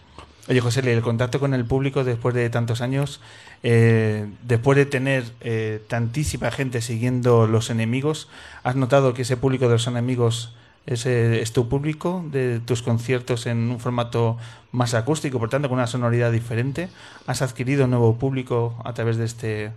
Oye, 0.49 0.61
José, 0.61 0.81
el 0.81 1.03
contacto 1.03 1.41
con 1.41 1.53
el 1.53 1.67
público 1.67 2.05
después 2.05 2.35
de 2.35 2.49
tantos 2.49 2.81
años, 2.81 3.21
eh, 3.63 4.27
después 4.43 4.77
de 4.77 4.87
tener 4.87 5.25
eh, 5.43 5.83
tantísima 5.89 6.51
gente 6.51 6.81
siguiendo 6.81 7.47
los 7.47 7.69
enemigos, 7.69 8.29
¿has 8.63 8.75
notado 8.75 9.13
que 9.13 9.23
ese 9.23 9.37
público 9.37 9.67
de 9.67 9.73
los 9.73 9.87
enemigos 9.87 10.55
es, 10.87 11.05
eh, 11.05 11.43
es 11.43 11.53
tu 11.53 11.69
público 11.69 12.25
de 12.31 12.61
tus 12.61 12.81
conciertos 12.81 13.47
en 13.47 13.71
un 13.71 13.79
formato 13.79 14.39
más 14.73 14.95
acústico, 14.95 15.39
por 15.39 15.51
tanto 15.51 15.69
con 15.69 15.77
una 15.77 15.87
sonoridad 15.87 16.33
diferente? 16.33 16.89
¿Has 17.27 17.43
adquirido 17.43 17.87
nuevo 17.87 18.17
público 18.17 18.75
a 18.85 18.95
través 18.95 19.19
de 19.19 19.27
este 19.27 19.73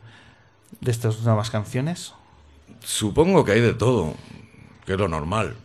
de 0.80 0.91
estas 0.91 1.22
nuevas 1.23 1.49
canciones? 1.49 2.14
Supongo 2.80 3.43
que 3.43 3.52
hay 3.52 3.61
de 3.61 3.73
todo, 3.73 4.14
que 4.85 4.93
es 4.93 4.98
lo 4.98 5.10
normal. 5.10 5.57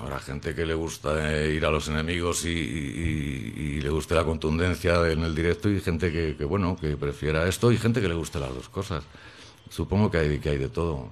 Habrá 0.00 0.18
gente 0.18 0.54
que 0.54 0.66
le 0.66 0.74
gusta 0.74 1.32
eh, 1.32 1.54
ir 1.54 1.64
a 1.64 1.70
los 1.70 1.88
enemigos 1.88 2.44
y, 2.44 2.48
y- 2.50 3.54
y 3.76 3.80
le 3.80 3.88
guste 3.90 4.14
la 4.14 4.24
contundencia 4.24 5.08
en 5.10 5.22
el 5.22 5.34
directo 5.34 5.68
y 5.70 5.80
gente 5.80 6.10
que, 6.12 6.36
que, 6.36 6.44
bueno, 6.44 6.76
que 6.80 6.96
prefiera 6.96 7.46
esto 7.48 7.70
y 7.72 7.78
gente 7.78 8.00
que 8.00 8.08
le 8.08 8.14
guste 8.14 8.38
las 8.40 8.54
dos 8.54 8.68
cosas. 8.68 9.04
Supongo 9.70 10.10
que 10.10 10.18
hay, 10.18 10.38
que 10.38 10.50
hay 10.50 10.58
de 10.58 10.68
todo. 10.68 11.08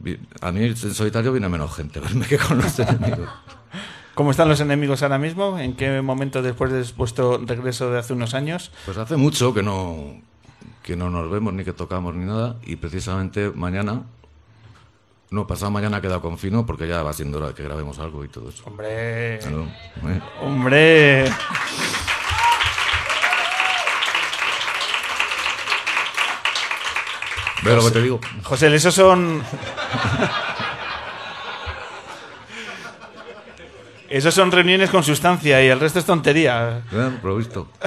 Vi- 0.00 0.18
A 0.40 0.52
mí 0.52 0.64
en 0.64 0.76
solitario 0.76 1.32
viene 1.32 1.48
menos 1.48 1.74
gente 1.74 2.00
verme 2.06 2.26
que 2.26 2.38
con 2.38 2.58
los 2.58 2.78
enemigos. 2.78 3.28
¿Cómo 4.14 4.30
están 4.32 4.48
los 4.48 4.60
enemigos 4.60 5.02
ahora 5.02 5.18
mismo? 5.18 5.58
¿En 5.58 5.74
qué 5.76 6.00
momento 6.02 6.42
después 6.42 6.72
de 6.72 6.84
vuestro 6.96 7.38
regreso 7.38 7.90
de 7.90 7.98
hace 7.98 8.12
unos 8.12 8.34
años? 8.34 8.72
Pues 8.84 8.96
hace 8.98 9.16
mucho 9.16 9.54
que 9.54 9.62
no, 9.62 10.20
que 10.82 10.96
no 10.96 11.10
nos 11.10 11.30
vemos 11.30 11.52
ni 11.54 11.64
que 11.64 11.72
tocamos 11.72 12.14
ni 12.14 12.24
nada 12.24 12.56
y 12.64 12.76
precisamente 12.76 13.50
mañana, 13.54 14.02
no, 15.30 15.46
pasado 15.46 15.70
mañana 15.70 16.00
queda 16.00 16.20
con 16.20 16.38
Fino 16.38 16.64
porque 16.64 16.88
ya 16.88 17.02
va 17.02 17.12
siendo 17.12 17.38
hora 17.38 17.48
de 17.48 17.54
que 17.54 17.62
grabemos 17.62 17.98
algo 17.98 18.24
y 18.24 18.28
todo 18.28 18.48
eso. 18.48 18.62
Hombre. 18.66 19.38
Claro, 19.40 19.66
¿eh? 20.06 20.20
Hombre. 20.40 21.24
¿Ves 27.62 27.74
lo 27.74 27.84
que 27.84 27.90
te 27.90 28.02
digo? 28.02 28.20
José, 28.44 28.74
esos 28.74 28.94
son. 28.94 29.42
Esos 34.08 34.32
son 34.32 34.50
reuniones 34.50 34.88
con 34.88 35.04
sustancia 35.04 35.62
y 35.62 35.68
el 35.68 35.78
resto 35.78 35.98
es 35.98 36.06
tontería. 36.06 36.82
Eh, 36.90 37.18
Provisto. 37.20 37.68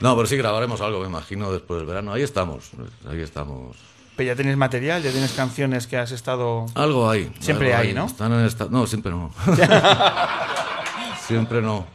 No, 0.00 0.14
pero 0.14 0.28
sí 0.28 0.36
grabaremos 0.36 0.80
algo, 0.80 1.00
me 1.00 1.08
imagino, 1.08 1.50
después 1.50 1.80
del 1.80 1.86
verano. 1.88 2.12
Ahí 2.12 2.22
estamos, 2.22 2.70
ahí 3.10 3.20
estamos. 3.20 3.76
Pero 4.18 4.26
ya 4.32 4.34
tienes 4.34 4.56
material, 4.56 5.00
ya 5.00 5.12
tienes 5.12 5.30
canciones 5.30 5.86
que 5.86 5.96
has 5.96 6.10
estado. 6.10 6.66
Algo 6.74 7.08
hay. 7.08 7.32
Siempre 7.38 7.72
algo 7.72 7.88
hay, 7.88 7.94
¿no? 7.94 8.06
Están 8.06 8.32
en 8.32 8.44
esta- 8.46 8.66
No, 8.68 8.84
siempre 8.84 9.12
no. 9.12 9.30
siempre 11.26 11.62
no. 11.62 11.86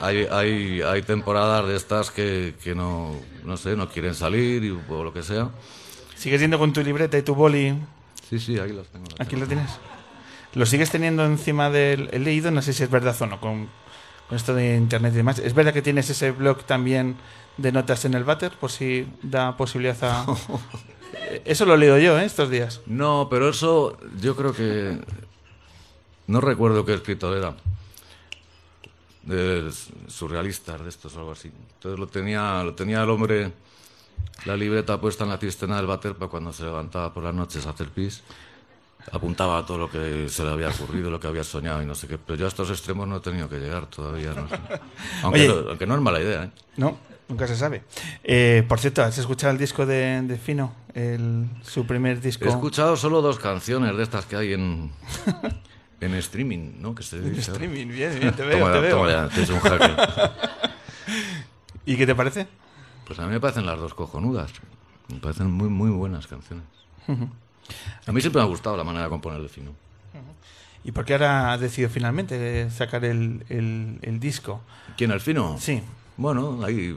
Hay, 0.00 0.28
hay, 0.30 0.80
hay 0.82 1.02
temporadas 1.02 1.66
de 1.66 1.74
estas 1.76 2.12
que, 2.12 2.54
que 2.62 2.74
no, 2.76 3.16
no 3.44 3.56
sé, 3.56 3.74
no 3.74 3.88
quieren 3.88 4.14
salir 4.14 4.62
y, 4.62 4.70
o 4.70 5.02
lo 5.02 5.12
que 5.12 5.24
sea. 5.24 5.48
¿Sigues 6.14 6.40
yendo 6.40 6.56
con 6.56 6.72
tu 6.72 6.82
libreta 6.84 7.18
y 7.18 7.22
tu 7.22 7.34
boli? 7.34 7.74
Sí, 8.30 8.38
sí, 8.38 8.60
ahí 8.60 8.70
los 8.72 8.86
tengo. 8.86 9.06
Aquí 9.18 9.34
lo 9.34 9.48
tienes. 9.48 9.68
¿Lo 10.54 10.66
sigues 10.66 10.88
teniendo 10.88 11.24
encima 11.24 11.68
del. 11.68 12.10
He 12.12 12.20
leído, 12.20 12.52
no 12.52 12.62
sé 12.62 12.72
si 12.72 12.84
es 12.84 12.90
verdad 12.90 13.16
o 13.20 13.26
no, 13.26 13.40
con, 13.40 13.68
con 14.28 14.36
esto 14.36 14.54
de 14.54 14.76
internet 14.76 15.14
y 15.14 15.16
demás. 15.16 15.40
¿Es 15.40 15.52
verdad 15.52 15.72
que 15.72 15.82
tienes 15.82 16.08
ese 16.10 16.30
blog 16.30 16.62
también 16.62 17.16
de 17.56 17.72
notas 17.72 18.04
en 18.04 18.14
el 18.14 18.22
váter? 18.22 18.52
Por 18.52 18.70
si 18.70 19.08
da 19.22 19.56
posibilidad 19.56 19.96
a. 20.04 20.26
Eso 21.44 21.64
lo 21.66 21.74
he 21.74 21.78
leído 21.78 21.98
yo, 21.98 22.18
¿eh? 22.18 22.24
Estos 22.24 22.50
días. 22.50 22.80
No, 22.86 23.28
pero 23.30 23.48
eso 23.48 23.96
yo 24.20 24.36
creo 24.36 24.52
que... 24.52 24.98
No 26.26 26.40
recuerdo 26.40 26.84
qué 26.84 26.94
escritor 26.94 27.36
era. 27.36 27.54
De 29.22 29.70
surrealistas 30.08 30.82
de 30.82 30.88
estos 30.88 31.14
o 31.16 31.20
algo 31.20 31.32
así. 31.32 31.50
Entonces 31.74 31.98
lo 31.98 32.06
tenía, 32.06 32.62
lo 32.64 32.74
tenía 32.74 33.02
el 33.02 33.10
hombre, 33.10 33.52
la 34.44 34.56
libreta 34.56 35.00
puesta 35.00 35.24
en 35.24 35.30
la 35.30 35.38
cisterna 35.38 35.76
del 35.76 35.86
váter 35.86 36.14
para 36.14 36.30
cuando 36.30 36.52
se 36.52 36.64
levantaba 36.64 37.12
por 37.12 37.22
las 37.22 37.34
noches 37.34 37.66
a 37.66 37.70
hacer 37.70 37.88
pis. 37.88 38.22
Apuntaba 39.10 39.66
todo 39.66 39.78
lo 39.78 39.90
que 39.90 40.28
se 40.28 40.44
le 40.44 40.50
había 40.50 40.68
ocurrido, 40.68 41.10
lo 41.10 41.18
que 41.18 41.26
había 41.26 41.42
soñado 41.44 41.82
y 41.82 41.86
no 41.86 41.94
sé 41.94 42.06
qué. 42.06 42.18
Pero 42.18 42.38
yo 42.38 42.44
a 42.44 42.48
estos 42.48 42.70
extremos 42.70 43.06
no 43.08 43.16
he 43.16 43.20
tenido 43.20 43.48
que 43.48 43.58
llegar 43.58 43.86
todavía. 43.86 44.32
No 44.32 44.48
sé. 44.48 44.56
aunque, 45.22 45.40
Oye. 45.40 45.48
no, 45.48 45.70
aunque 45.70 45.86
no 45.86 45.94
es 45.96 46.00
mala 46.00 46.20
idea, 46.20 46.44
¿eh? 46.44 46.50
No, 46.76 46.96
Nunca 47.32 47.46
se 47.46 47.56
sabe. 47.56 47.82
Eh, 48.24 48.62
por 48.68 48.78
cierto, 48.78 49.02
¿has 49.02 49.16
escuchado 49.16 49.52
el 49.52 49.58
disco 49.58 49.86
de, 49.86 50.20
de 50.20 50.36
Fino? 50.36 50.74
El, 50.94 51.48
su 51.62 51.86
primer 51.86 52.20
disco. 52.20 52.44
He 52.44 52.48
escuchado 52.48 52.96
solo 52.96 53.22
dos 53.22 53.38
canciones 53.38 53.96
de 53.96 54.02
estas 54.02 54.26
que 54.26 54.36
hay 54.36 54.52
en, 54.52 54.90
en 56.00 56.14
streaming, 56.14 56.74
¿no? 56.80 56.94
Que 56.94 57.02
se 57.02 57.16
En 57.18 57.34
streaming, 57.36 57.88
bien, 57.88 58.18
bien, 58.20 58.34
te 58.34 58.44
veo, 58.44 58.58
Toma 58.58 58.70
te 58.72 58.74
ya, 58.76 58.80
veo. 58.80 58.96
toma 58.98 59.10
ya, 59.10 59.28
tienes 59.28 59.50
un 59.50 59.60
jaque. 59.60 59.94
¿Y 61.86 61.96
qué 61.96 62.06
te 62.06 62.14
parece? 62.14 62.46
Pues 63.06 63.18
a 63.18 63.26
mí 63.26 63.30
me 63.32 63.40
parecen 63.40 63.66
las 63.66 63.78
dos 63.78 63.94
cojonudas. 63.94 64.52
Me 65.08 65.18
parecen 65.18 65.50
muy, 65.50 65.68
muy 65.68 65.90
buenas 65.90 66.26
canciones. 66.26 66.64
A 67.08 68.12
mí 68.12 68.20
siempre 68.20 68.40
me 68.40 68.46
ha 68.46 68.48
gustado 68.50 68.76
la 68.76 68.84
manera 68.84 69.04
de 69.04 69.10
componer 69.10 69.40
de 69.42 69.48
Fino. 69.48 69.72
¿Y 70.84 70.92
por 70.92 71.04
qué 71.04 71.12
ahora 71.14 71.52
has 71.52 71.60
decidido 71.60 71.90
finalmente 71.90 72.68
sacar 72.70 73.04
el, 73.04 73.44
el- 73.48 73.98
el 74.02 74.18
disco? 74.20 74.62
¿Quién, 74.96 75.10
el 75.12 75.20
Fino? 75.20 75.56
Sí. 75.58 75.80
Bueno, 76.16 76.60
ahí 76.64 76.96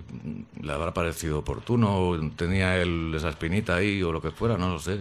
le 0.61 0.71
habrá 0.73 0.93
parecido 0.93 1.39
oportuno, 1.39 2.19
tenía 2.35 2.77
él 2.77 3.13
esa 3.15 3.29
espinita 3.29 3.75
ahí 3.75 4.03
o 4.03 4.11
lo 4.11 4.21
que 4.21 4.31
fuera, 4.31 4.57
no 4.57 4.69
lo 4.69 4.79
sé. 4.79 4.99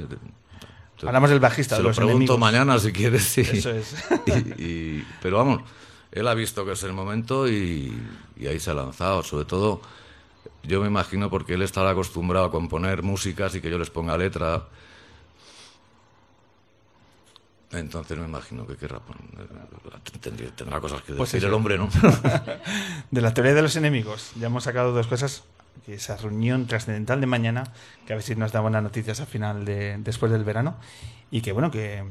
Hablamos 1.04 1.28
del 1.30 1.40
bajista, 1.40 1.76
Se 1.76 1.80
de 1.80 1.82
lo 1.82 1.88
los 1.90 1.96
pregunto 1.96 2.14
enemigos. 2.34 2.38
mañana 2.38 2.78
si 2.78 2.92
quieres. 2.92 3.24
sí. 3.24 3.40
Eso 3.42 3.70
es. 3.70 3.94
Y- 4.58 4.62
y- 4.62 5.04
pero 5.20 5.38
vamos, 5.38 5.60
él 6.12 6.26
ha 6.28 6.34
visto 6.34 6.64
que 6.64 6.72
es 6.72 6.82
el 6.84 6.92
momento 6.92 7.48
y, 7.48 7.92
y 8.36 8.46
ahí 8.46 8.58
se 8.60 8.70
ha 8.70 8.74
lanzado. 8.74 9.22
Sobre 9.22 9.44
todo, 9.44 9.80
yo 10.62 10.80
me 10.80 10.86
imagino 10.86 11.28
porque 11.28 11.54
él 11.54 11.62
estará 11.62 11.90
acostumbrado 11.90 12.46
a 12.46 12.50
componer 12.50 13.02
músicas 13.02 13.54
y 13.56 13.60
que 13.60 13.68
yo 13.70 13.78
les 13.78 13.90
ponga 13.90 14.16
letra. 14.16 14.64
Entonces 17.76 18.16
me 18.18 18.24
imagino 18.26 18.66
que 18.66 18.76
querrá 18.76 19.00
tendría- 20.20 20.50
tendrá 20.50 20.80
cosas 20.80 21.00
que 21.02 21.08
decir 21.12 21.18
Pues 21.18 21.34
eso. 21.34 21.46
el 21.46 21.54
hombre, 21.54 21.78
¿no? 21.78 21.88
de 23.10 23.20
la 23.20 23.34
teoría 23.34 23.54
de 23.54 23.62
los 23.62 23.76
enemigos. 23.76 24.32
Ya 24.38 24.46
hemos 24.46 24.64
sacado 24.64 24.92
dos 24.92 25.06
cosas. 25.06 25.42
Que 25.86 25.94
esa 25.94 26.16
reunión 26.16 26.66
trascendental 26.66 27.20
de 27.20 27.26
mañana, 27.26 27.64
que 28.06 28.12
a 28.14 28.16
ver 28.16 28.22
si 28.22 28.34
nos 28.36 28.52
da 28.52 28.60
buenas 28.60 28.82
noticias 28.82 29.20
al 29.20 29.26
final 29.26 29.64
de 29.66 29.96
después 29.98 30.30
del 30.32 30.42
verano. 30.44 30.76
Y 31.30 31.40
que 31.42 31.52
bueno, 31.52 31.70
que, 31.70 32.04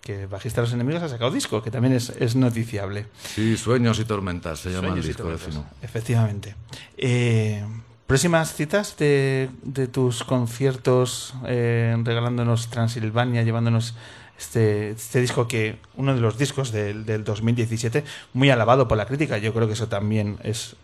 que 0.00 0.26
bajista 0.26 0.62
de 0.62 0.66
los 0.66 0.74
enemigos 0.74 1.02
ha 1.02 1.08
sacado 1.08 1.30
disco, 1.30 1.62
que 1.62 1.70
también 1.70 1.94
es, 1.94 2.08
es 2.18 2.34
noticiable. 2.34 3.06
Sí, 3.22 3.56
Sueños 3.56 4.00
y 4.00 4.04
Tormentas 4.04 4.58
se 4.60 4.70
llama 4.72 4.94
el 4.94 5.02
disco 5.02 5.28
de 5.28 5.38
Fino. 5.38 5.64
Efectivamente. 5.82 6.56
Eh, 6.96 7.62
Próximas 8.06 8.52
citas 8.54 8.96
de, 8.96 9.48
de 9.62 9.86
tus 9.86 10.24
conciertos, 10.24 11.34
eh, 11.46 11.94
regalándonos 12.02 12.68
Transilvania, 12.68 13.44
llevándonos 13.44 13.94
este, 14.40 14.90
este 14.90 15.20
disco 15.20 15.46
que, 15.46 15.76
uno 15.96 16.14
de 16.14 16.20
los 16.20 16.36
discos 16.38 16.72
del, 16.72 17.04
del 17.06 17.22
2017, 17.24 18.04
muy 18.32 18.50
alabado 18.50 18.88
por 18.88 18.96
la 18.98 19.06
crítica. 19.06 19.38
Yo 19.38 19.52
creo 19.54 19.66
que 19.66 19.74
eso 19.74 19.88
también 19.88 20.38
es 20.42 20.76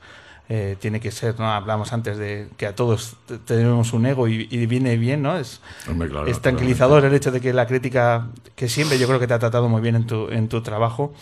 eh, 0.49 0.77
tiene 0.79 1.01
que 1.01 1.11
ser, 1.11 1.41
¿no? 1.41 1.51
Hablamos 1.51 1.93
antes 1.93 2.19
de 2.19 2.49
que 2.57 2.67
a 2.67 2.75
todos 2.77 3.17
te- 3.27 3.39
tenemos 3.39 3.93
un 3.93 4.07
ego 4.07 4.29
y, 4.29 4.47
y 4.49 4.67
viene 4.67 4.97
bien, 4.97 5.21
¿no? 5.23 5.37
Es, 5.37 5.61
claro, 6.09 6.27
es 6.29 6.41
tranquilizador 6.41 7.05
el 7.05 7.15
hecho 7.15 7.33
de 7.33 7.41
que 7.41 7.53
la 7.53 7.67
crítica, 7.67 8.29
que 8.55 8.69
siempre 8.69 8.97
yo 8.99 9.09
creo 9.09 9.19
que 9.19 9.27
te 9.27 9.35
ha 9.35 9.41
tratado 9.41 9.69
muy 9.69 9.81
bien 9.81 9.97
en 9.97 10.07
tu, 10.07 10.29
en 10.31 10.49
tu 10.49 10.61
trabajo. 10.61 11.13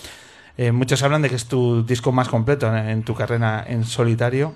Eh, 0.59 0.73
muchos 0.73 1.03
hablan 1.03 1.23
de 1.23 1.31
que 1.31 1.37
es 1.37 1.47
tu 1.47 1.85
disco 1.87 2.13
más 2.13 2.29
completo 2.29 2.69
en, 2.69 2.75
en 2.89 3.03
tu 3.03 3.15
carrera 3.15 3.65
en 3.67 3.85
solitario. 3.85 4.55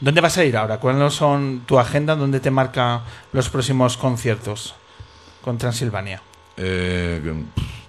¿Dónde 0.00 0.20
vas 0.20 0.36
a 0.36 0.44
ir 0.44 0.56
ahora? 0.56 0.78
¿Cuáles 0.78 1.14
son 1.14 1.62
tu 1.64 1.78
agenda? 1.78 2.16
¿Dónde 2.16 2.40
te 2.40 2.50
marca 2.50 3.02
los 3.32 3.48
próximos 3.50 3.96
conciertos 3.96 4.74
con 5.42 5.58
Transilvania? 5.58 6.20
Eh, 6.58 7.20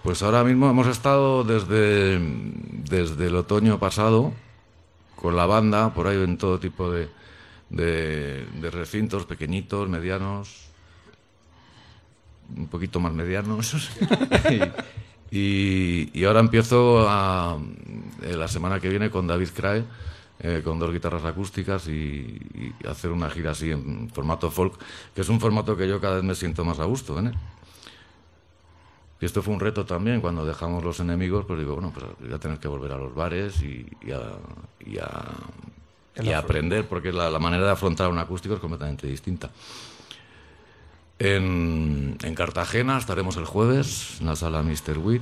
pues 0.03 0.21
ahora 0.21 0.43
mismo 0.43 0.69
hemos 0.69 0.87
estado 0.87 1.43
desde, 1.43 2.19
desde 2.19 3.27
el 3.27 3.35
otoño 3.35 3.79
pasado 3.79 4.31
con 5.15 5.35
la 5.35 5.45
banda, 5.45 5.93
por 5.93 6.07
ahí 6.07 6.21
en 6.23 6.37
todo 6.37 6.59
tipo 6.59 6.89
de, 6.91 7.09
recintos, 8.71 9.25
pequeñitos, 9.25 9.89
medianos, 9.89 10.67
un 12.55 12.67
poquito 12.67 12.99
más 12.99 13.11
medianos. 13.11 13.89
y, 15.31 16.09
y- 16.19 16.25
ahora 16.25 16.39
empiezo 16.39 17.05
a, 17.09 17.57
eh, 18.21 18.35
la 18.37 18.47
semana 18.47 18.79
que 18.79 18.89
viene 18.89 19.09
con 19.09 19.27
David 19.27 19.49
Crae, 19.53 19.83
eh, 20.41 20.61
con 20.63 20.79
dos 20.79 20.93
guitarras 20.93 21.25
acústicas 21.25 21.87
y, 21.87 21.91
y 21.91 22.87
hacer 22.87 23.11
una 23.11 23.29
gira 23.29 23.51
así 23.51 23.71
en 23.71 24.09
formato 24.09 24.49
folk, 24.49 24.79
que 25.13 25.21
es 25.21 25.27
un 25.29 25.39
formato 25.41 25.75
que 25.75 25.87
yo 25.87 25.99
cada 25.99 26.15
vez 26.15 26.23
me 26.23 26.35
siento 26.35 26.63
más 26.63 26.79
a 26.79 26.85
gusto 26.85 27.17
él. 27.27 27.35
Y 29.21 29.25
esto 29.25 29.41
fue 29.41 29.53
un 29.53 29.59
reto 29.59 29.85
también, 29.85 30.21
cuando 30.21 30.45
dejamos 30.45 30.83
los 30.83 30.99
enemigos, 31.01 31.45
pues 31.45 31.59
digo, 31.59 31.73
bueno, 31.75 31.91
pues 31.93 32.05
voy 32.19 32.33
a 32.33 32.39
tener 32.39 32.57
que 32.59 32.67
volver 32.69 32.93
a 32.93 32.97
los 32.97 33.13
bares 33.13 33.61
y, 33.61 33.85
y 34.01 34.11
a, 34.11 34.21
y 34.85 34.97
a- 34.97 35.35
y 36.21 36.31
a 36.31 36.39
aprender, 36.39 36.85
porque 36.87 37.11
la, 37.13 37.29
la 37.29 37.39
manera 37.39 37.65
de 37.65 37.71
afrontar 37.71 38.09
un 38.09 38.17
acústico 38.17 38.53
es 38.55 38.59
completamente 38.59 39.07
distinta. 39.07 39.49
En, 41.17 42.17
en 42.23 42.35
Cartagena 42.35 42.97
estaremos 42.97 43.35
el 43.37 43.45
jueves, 43.45 44.17
en 44.21 44.27
la 44.27 44.35
sala 44.35 44.61
Mr. 44.63 44.97
Witt. 44.97 45.21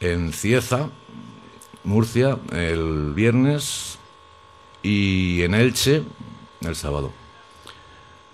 En 0.00 0.32
Cieza, 0.32 0.88
Murcia, 1.84 2.38
el 2.52 3.12
viernes. 3.14 3.98
Y 4.82 5.42
en 5.42 5.54
Elche, 5.54 6.02
el 6.62 6.74
sábado. 6.74 7.12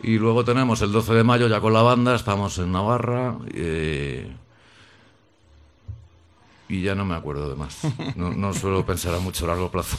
Y 0.02 0.18
luego 0.18 0.44
tenemos 0.44 0.82
el 0.82 0.92
12 0.92 1.14
de 1.14 1.24
mayo 1.24 1.48
ya 1.48 1.60
con 1.60 1.72
la 1.72 1.82
banda, 1.82 2.14
estamos 2.14 2.58
en 2.58 2.72
Navarra. 2.72 3.36
eh, 3.54 4.30
y 6.68 6.82
ya 6.82 6.94
no 6.94 7.04
me 7.04 7.14
acuerdo 7.14 7.48
de 7.48 7.56
más. 7.56 7.78
No, 8.16 8.52
suelo 8.52 8.84
pensar 8.84 9.14
a 9.14 9.20
mucho 9.20 9.46
largo 9.46 9.70
plazo. 9.70 9.96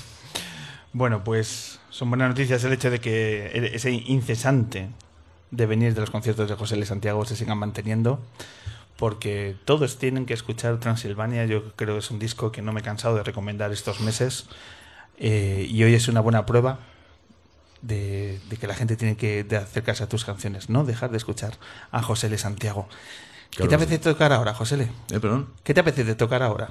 Bueno, 0.94 1.24
pues 1.24 1.80
son 1.90 2.10
buenas 2.10 2.30
noticias 2.30 2.64
el 2.64 2.74
hecho 2.74 2.92
de 2.92 3.00
que 3.00 3.72
ese 3.74 3.92
incesante 3.92 4.90
de 5.52 5.66
venir 5.66 5.94
de 5.94 6.02
los 6.02 6.10
conciertos 6.10 6.50
de 6.50 6.56
José 6.56 6.76
L. 6.76 6.86
Santiago 6.86 7.24
se 7.26 7.36
sigan 7.36 7.58
manteniendo, 7.58 8.20
porque 8.98 9.56
todos 9.66 9.98
tienen 9.98 10.26
que 10.26 10.34
escuchar 10.34 10.80
Transilvania. 10.80 11.46
Yo 11.46 11.72
creo 11.76 11.96
que 11.96 12.00
es 12.00 12.12
un 12.12 12.20
disco 12.20 12.52
que 12.52 12.62
no 12.62 12.74
me 12.74 12.82
he 12.82 12.84
cansado 12.84 13.16
de 13.16 13.24
recomendar 13.24 13.72
estos 13.72 14.02
meses, 14.02 14.48
eh, 15.20 15.66
y 15.70 15.84
hoy 15.84 15.94
es 15.94 16.08
una 16.08 16.20
buena 16.20 16.46
prueba 16.46 16.80
de, 17.82 18.40
de 18.50 18.58
que 18.58 18.68
la 18.68 18.76
gente 18.76 18.96
tiene 18.96 19.18
que 19.18 19.44
de 19.44 19.58
acercarse 19.58 20.04
a 20.04 20.10
tus 20.10 20.26
canciones, 20.26 20.70
no 20.70 20.84
dejar 20.84 21.12
de 21.12 21.18
escuchar 21.18 21.58
a 21.92 22.02
José 22.02 22.28
L. 22.28 22.38
Santiago. 22.38 22.88
¿Qué 23.52 23.58
Claro 23.58 23.70
te 23.70 23.76
apetece 23.76 24.00
tocar 24.00 24.34
ahora, 24.34 24.54
José 24.54 24.76
L? 24.76 24.84
¿Eh, 25.12 25.20
perdón? 25.20 25.48
¿Qué 25.64 25.74
te 25.74 25.80
apetece 25.80 26.16
tocar 26.16 26.44
ahora? 26.44 26.70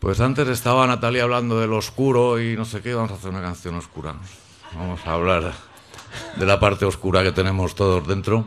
Pues 0.00 0.20
antes 0.20 0.46
estaba 0.48 0.86
Natalia 0.86 1.24
hablando 1.24 1.58
del 1.60 1.72
oscuro 1.72 2.40
y 2.40 2.56
no 2.56 2.64
sé 2.64 2.80
qué, 2.80 2.94
vamos 2.94 3.10
a 3.10 3.14
hacer 3.14 3.30
una 3.30 3.42
canción 3.42 3.74
oscura. 3.74 4.14
Vamos 4.74 5.00
a 5.04 5.12
hablar 5.12 5.52
de 6.36 6.46
la 6.46 6.60
parte 6.60 6.84
oscura 6.84 7.22
que 7.22 7.32
tenemos 7.32 7.74
todos 7.74 8.06
dentro 8.06 8.46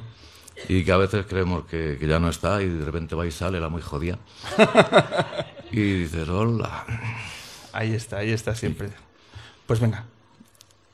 y 0.70 0.86
que 0.86 0.92
a 0.92 0.98
veces 0.98 1.26
creemos 1.28 1.66
que, 1.66 1.98
que 2.00 2.08
ya 2.08 2.20
no 2.20 2.30
está 2.30 2.62
y 2.62 2.70
de 2.70 2.86
repente 2.86 3.16
va 3.16 3.26
y 3.26 3.32
sale 3.32 3.60
la 3.60 3.70
muy 3.70 3.82
jodida. 3.82 4.18
Y 5.74 6.02
dices, 6.02 6.28
hola. 6.28 6.86
Ahí 7.74 7.94
está, 7.94 8.18
ahí 8.18 8.32
está 8.32 8.54
siempre. 8.56 8.90
Pues 9.66 9.80
venga, 9.80 10.06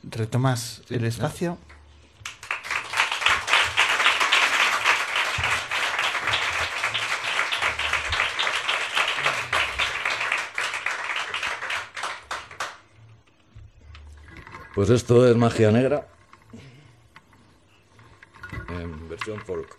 retomas 0.03 0.83
el 0.89 1.05
espacio. 1.05 1.57
Pues 14.75 14.91
esto 14.91 15.27
es 15.27 15.35
magia 15.35 15.71
negra 15.71 16.07
en 18.69 19.09
versión 19.09 19.41
folk. 19.41 19.75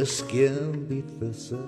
Es 0.00 0.24
quien 0.30 0.88
dice 0.88 1.58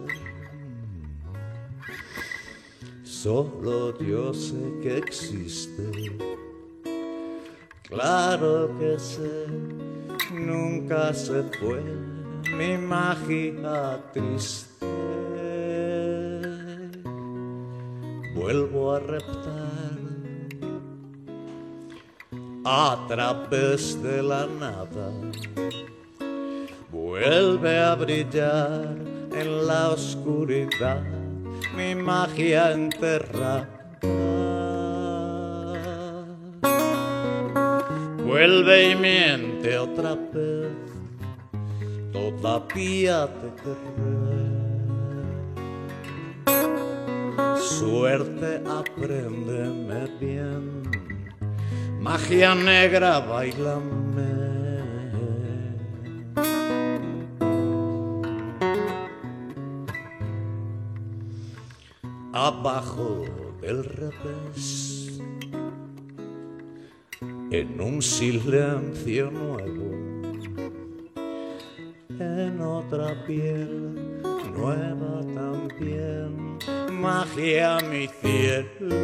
solo 3.02 3.96
yo 3.98 4.32
sé 4.32 4.56
que 4.82 4.98
existe. 4.98 5.90
Claro 7.82 8.76
que 8.78 8.98
sé, 8.98 9.46
nunca 10.32 11.12
se 11.12 11.42
fue 11.60 11.82
mi 12.56 12.78
magia 12.78 14.02
triste. 14.12 14.86
Vuelvo 18.34 18.94
a 18.94 18.98
reptar 18.98 19.72
a 22.64 23.04
través 23.08 24.02
de 24.02 24.22
la 24.22 24.46
nada. 24.46 25.12
Vuelve 26.92 27.78
a 27.78 27.94
brillar 27.94 28.94
en 29.34 29.66
la 29.66 29.88
oscuridad 29.88 31.02
mi 31.74 31.94
magia 31.94 32.72
enterrada. 32.72 33.66
Vuelve 38.22 38.90
y 38.90 38.94
miente 38.94 39.78
otra 39.78 40.16
vez, 40.34 40.68
todavía 42.12 43.26
te 43.26 43.48
querré. 43.62 44.52
Suerte, 47.58 48.62
apréndeme 48.68 50.08
bien, 50.20 50.82
magia 52.00 52.54
negra, 52.54 53.20
bailame. 53.20 54.41
Abajo 62.34 63.26
del 63.60 63.84
revés, 63.84 65.20
en 67.50 67.78
un 67.78 68.00
silencio 68.00 69.30
nuevo, 69.30 69.92
en 72.18 72.58
otra 72.62 73.22
piel 73.26 74.22
nueva 74.56 75.20
también, 75.34 76.58
magia 76.90 77.76
mi 77.90 78.08
cielo. 78.08 78.96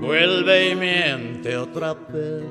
Vuelve 0.00 0.70
y 0.70 0.74
miente 0.76 1.56
otra 1.56 1.94
vez, 1.94 2.44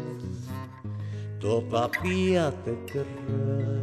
todavía 1.39 2.51
te 2.65 2.77
querré. 2.91 3.76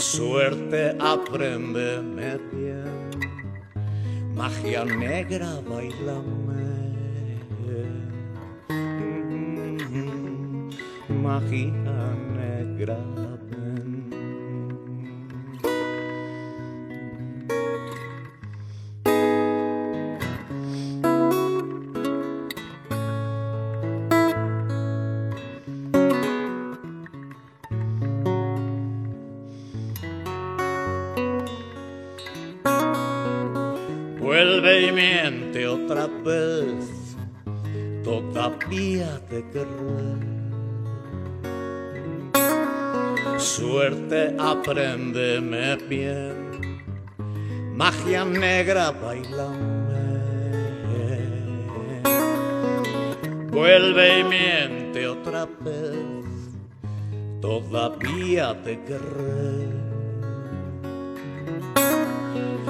Suerte, 0.00 0.96
apréndeme 0.98 2.38
bien, 2.52 3.10
magia 4.34 4.82
negra, 4.86 5.60
bailame. 5.68 6.96
Magia 11.10 12.16
negra, 12.34 12.98
Suerte, 44.62 44.82
apréndeme 44.82 45.76
bien, 45.88 46.84
magia 47.74 48.24
negra, 48.24 48.90
bailame. 48.90 49.80
Vuelve 53.50 54.20
y 54.20 54.24
miente 54.24 55.06
otra 55.08 55.46
vez, 55.46 56.60
todavía 57.40 58.60
te 58.62 58.78
querré. 58.82 59.68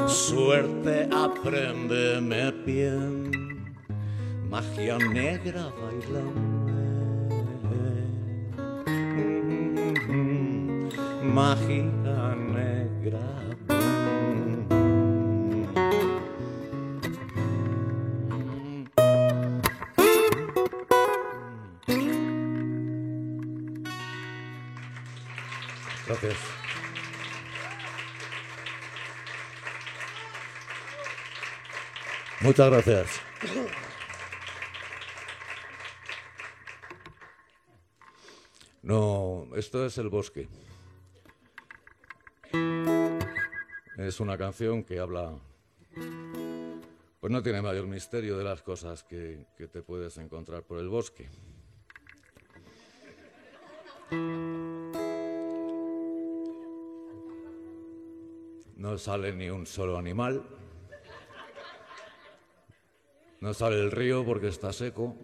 Suerte, 0.07 1.09
apréndeme 1.13 2.53
bien, 2.65 3.75
magia 4.49 4.99
negra, 4.99 5.73
bailame. 5.83 6.50
Magia 11.41 12.35
negra. 12.37 13.19
Gracias. 26.07 26.39
Muchas 32.43 32.71
gracias. 32.71 33.21
No, 38.83 39.47
esto 39.57 39.87
es 39.87 39.97
El 39.97 40.11
Bosque. 40.11 40.47
Es 44.01 44.19
una 44.19 44.39
canción 44.39 44.83
que 44.83 44.99
habla... 44.99 45.39
Pues 47.21 47.31
no 47.31 47.43
tiene 47.43 47.61
mayor 47.61 47.87
misterio 47.87 48.39
de 48.39 48.45
las 48.45 48.63
cosas 48.63 49.05
que, 49.05 49.45
que 49.59 49.69
te 49.69 49.83
puedes 49.83 50.17
encontrar 50.17 50.63
por 50.63 50.79
el 50.79 50.89
bosque. 50.89 51.29
No 58.77 58.97
sale 58.97 59.35
ni 59.35 59.51
un 59.51 59.67
solo 59.67 59.99
animal. 59.99 60.45
No 63.41 63.53
sale 63.53 63.81
el 63.83 63.91
río 63.91 64.25
porque 64.25 64.49
está 64.49 64.73
seco. 64.73 65.15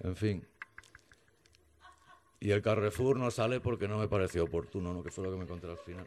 En 0.00 0.16
fin. 0.16 0.51
Y 2.42 2.50
el 2.50 2.60
Carrefour 2.60 3.20
no 3.20 3.30
sale 3.30 3.60
porque 3.60 3.86
no 3.86 3.98
me 3.98 4.08
pareció 4.08 4.42
oportuno, 4.42 4.92
¿no? 4.92 5.04
que 5.04 5.12
fue 5.12 5.22
lo 5.22 5.30
que 5.30 5.36
me 5.36 5.44
encontré 5.44 5.70
al 5.70 5.78
final. 5.78 6.04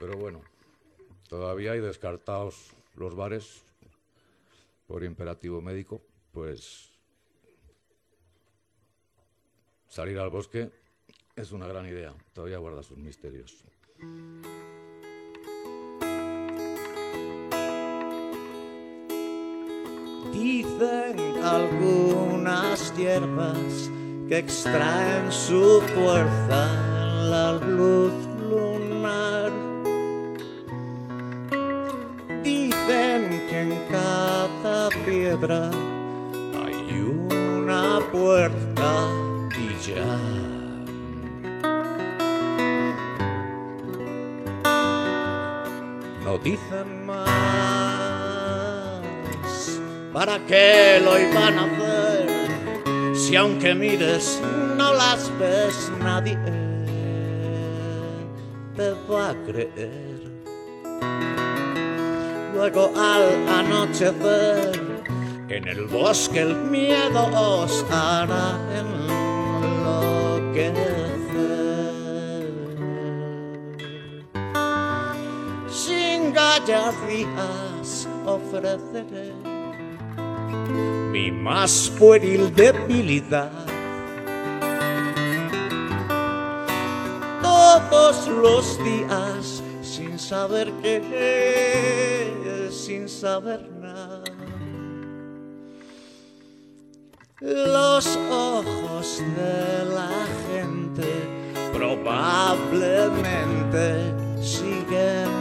Pero 0.00 0.16
bueno, 0.16 0.42
todavía 1.28 1.70
hay 1.70 1.80
descartados 1.80 2.72
los 2.96 3.14
bares 3.14 3.62
por 4.88 5.04
imperativo 5.04 5.62
médico, 5.62 6.02
pues 6.32 6.90
salir 9.86 10.18
al 10.18 10.30
bosque 10.30 10.72
es 11.36 11.52
una 11.52 11.68
gran 11.68 11.86
idea, 11.86 12.12
todavía 12.32 12.58
guarda 12.58 12.82
sus 12.82 12.98
misterios. 12.98 13.64
Dicen 20.32 21.44
algunas 21.44 22.92
hierbas 22.96 23.88
que 24.28 24.38
extraen 24.38 25.30
su 25.30 25.82
fuerza 25.94 26.66
en 27.02 27.30
la 27.30 27.52
luz 27.52 28.12
lunar. 28.48 29.52
Dicen 32.42 33.42
que 33.48 33.60
en 33.60 33.78
cada 33.90 34.88
piedra 35.04 35.70
hay 36.64 37.00
una 37.00 38.00
puerta 38.12 39.08
y 39.58 39.68
ya. 39.86 40.18
No 46.24 46.38
dicen 46.38 47.06
más. 47.06 47.24
¿Para 50.12 50.38
qué 50.46 51.00
lo 51.04 51.18
iban 51.18 51.58
a? 51.58 51.83
Si 53.26 53.36
aunque 53.36 53.74
mires 53.74 54.38
no 54.76 54.92
las 54.92 55.32
ves, 55.38 55.90
nadie 56.00 56.36
te 58.76 58.90
va 59.10 59.30
a 59.30 59.34
creer. 59.46 60.20
Luego 62.54 62.92
al 62.94 63.48
anochecer, 63.48 65.02
en 65.48 65.68
el 65.68 65.86
bosque 65.86 66.40
el 66.40 66.54
miedo 66.54 67.30
os 67.32 67.82
hará 67.90 68.58
enloquecer. 68.78 70.74
Sin 75.70 76.34
gallardías 76.34 78.06
ofreceré 78.26 79.53
mi 81.12 81.30
más 81.30 81.92
pueril 81.98 82.54
debilidad. 82.54 83.50
Todos 87.42 88.28
los 88.28 88.78
días 88.84 89.62
sin 89.82 90.18
saber 90.18 90.72
qué, 90.82 92.68
sin 92.70 93.08
saber 93.08 93.70
nada. 93.80 94.22
Los 97.40 98.16
ojos 98.30 99.22
de 99.36 99.84
la 99.94 100.10
gente 100.48 101.10
probablemente 101.72 104.14
siguen 104.40 105.33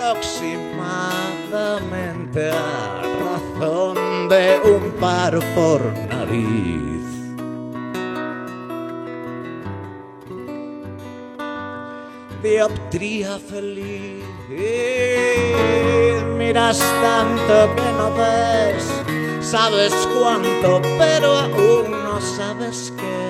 aproximadamente 0.00 2.50
a 2.50 3.02
razón 3.24 4.28
de 4.28 4.60
un 4.64 4.90
par 4.98 5.38
por 5.54 5.80
nariz. 6.08 6.88
Dioptría 12.42 13.38
feliz, 13.38 14.24
miras 16.38 16.78
tanto 16.78 17.74
que 17.76 17.92
no 17.98 18.14
ves, 18.14 18.86
sabes 19.42 19.92
cuánto, 20.18 20.80
pero 20.98 21.36
aún 21.36 21.90
no 21.90 22.18
sabes 22.20 22.92
qué. 22.96 23.29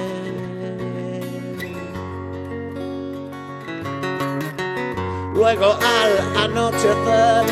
Luego 5.40 5.72
al 5.72 6.12
anochecer, 6.36 7.46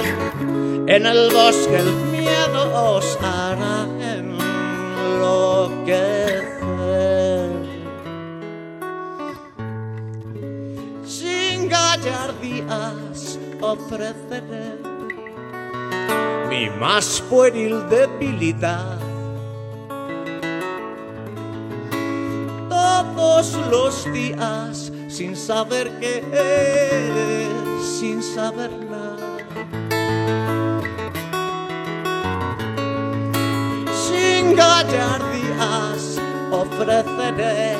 en 0.89 1.06
el 1.06 1.31
bosque 1.32 1.77
el 1.78 1.90
miedo 2.12 2.97
os 2.97 3.16
hará 3.23 3.86
enloquecer. 3.98 4.69
Sin 11.02 11.70
gallardías 11.70 13.39
ofreceré 13.62 14.77
mi 16.51 16.69
más 16.78 17.23
pueril 17.31 17.89
debilidad. 17.89 18.98
Todos 22.69 23.55
los 23.70 24.12
días 24.12 24.93
sin 25.09 25.35
saber 25.35 25.90
qué 26.01 26.23
es, 26.32 27.68
sin 27.89 28.23
saber 28.23 28.70
nada. 28.90 29.28
Sin 34.06 34.55
gallardías 34.55 36.20
ofreceré 36.51 37.77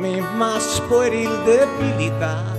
mi 0.00 0.20
más 0.36 0.82
pueril 0.88 1.30
debilidad. 1.46 2.56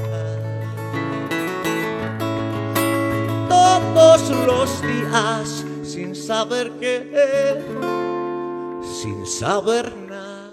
Todos 3.50 4.30
los 4.48 4.82
días 4.82 5.66
sin 5.84 6.16
saber 6.16 6.72
qué, 6.80 7.62
sin 9.02 9.26
saber 9.26 9.94
nada. 10.08 10.50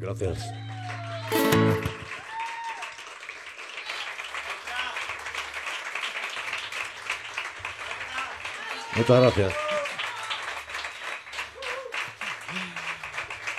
Gracias. 0.00 0.44
Muchas 8.96 9.20
gracias. 9.20 9.52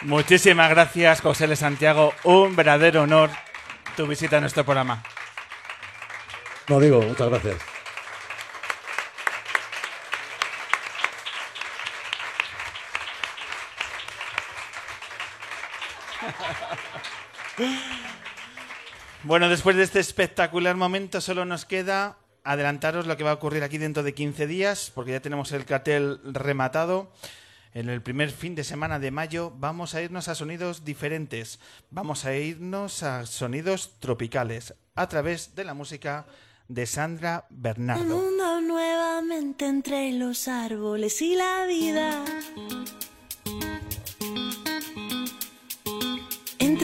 Muchísimas 0.01 0.69
gracias, 0.69 1.21
José 1.21 1.45
L. 1.45 1.55
Santiago. 1.55 2.13
Un 2.23 2.55
verdadero 2.55 3.03
honor 3.03 3.29
tu 3.95 4.07
visita 4.07 4.37
a 4.37 4.41
nuestro 4.41 4.63
programa. 4.63 5.03
No 6.67 6.79
digo, 6.79 7.01
muchas 7.01 7.29
gracias. 7.29 7.55
Bueno, 19.23 19.49
después 19.49 19.75
de 19.75 19.83
este 19.83 19.99
espectacular 19.99 20.75
momento, 20.75 21.19
solo 21.19 21.43
nos 21.43 21.65
queda 21.65 22.17
adelantaros 22.47 23.05
lo 23.05 23.17
que 23.17 23.23
va 23.23 23.31
a 23.31 23.35
ocurrir 23.35 23.63
aquí 23.63 23.77
dentro 23.77 24.03
de 24.03 24.13
15 24.13 24.47
días, 24.47 24.91
porque 24.95 25.11
ya 25.11 25.21
tenemos 25.21 25.51
el 25.51 25.65
cartel 25.65 26.19
rematado. 26.23 27.11
En 27.73 27.89
el 27.89 28.01
primer 28.01 28.31
fin 28.31 28.55
de 28.55 28.63
semana 28.63 28.99
de 28.99 29.11
mayo 29.11 29.53
vamos 29.57 29.93
a 29.93 30.01
irnos 30.01 30.29
a 30.29 30.35
sonidos 30.35 30.85
diferentes. 30.85 31.59
Vamos 31.91 32.25
a 32.25 32.35
irnos 32.35 33.03
a 33.03 33.25
sonidos 33.25 33.99
tropicales 33.99 34.73
a 34.95 35.07
través 35.07 35.55
de 35.55 35.65
la 35.65 35.73
música 35.73 36.25
de 36.69 36.85
Sandra 36.85 37.45
Bernardo. 37.49 38.03
mundo 38.03 38.61
nuevamente 38.61 39.65
entre 39.65 40.11
los 40.13 40.47
árboles 40.47 41.21
y 41.21 41.35
la 41.35 41.65
vida. 41.65 42.23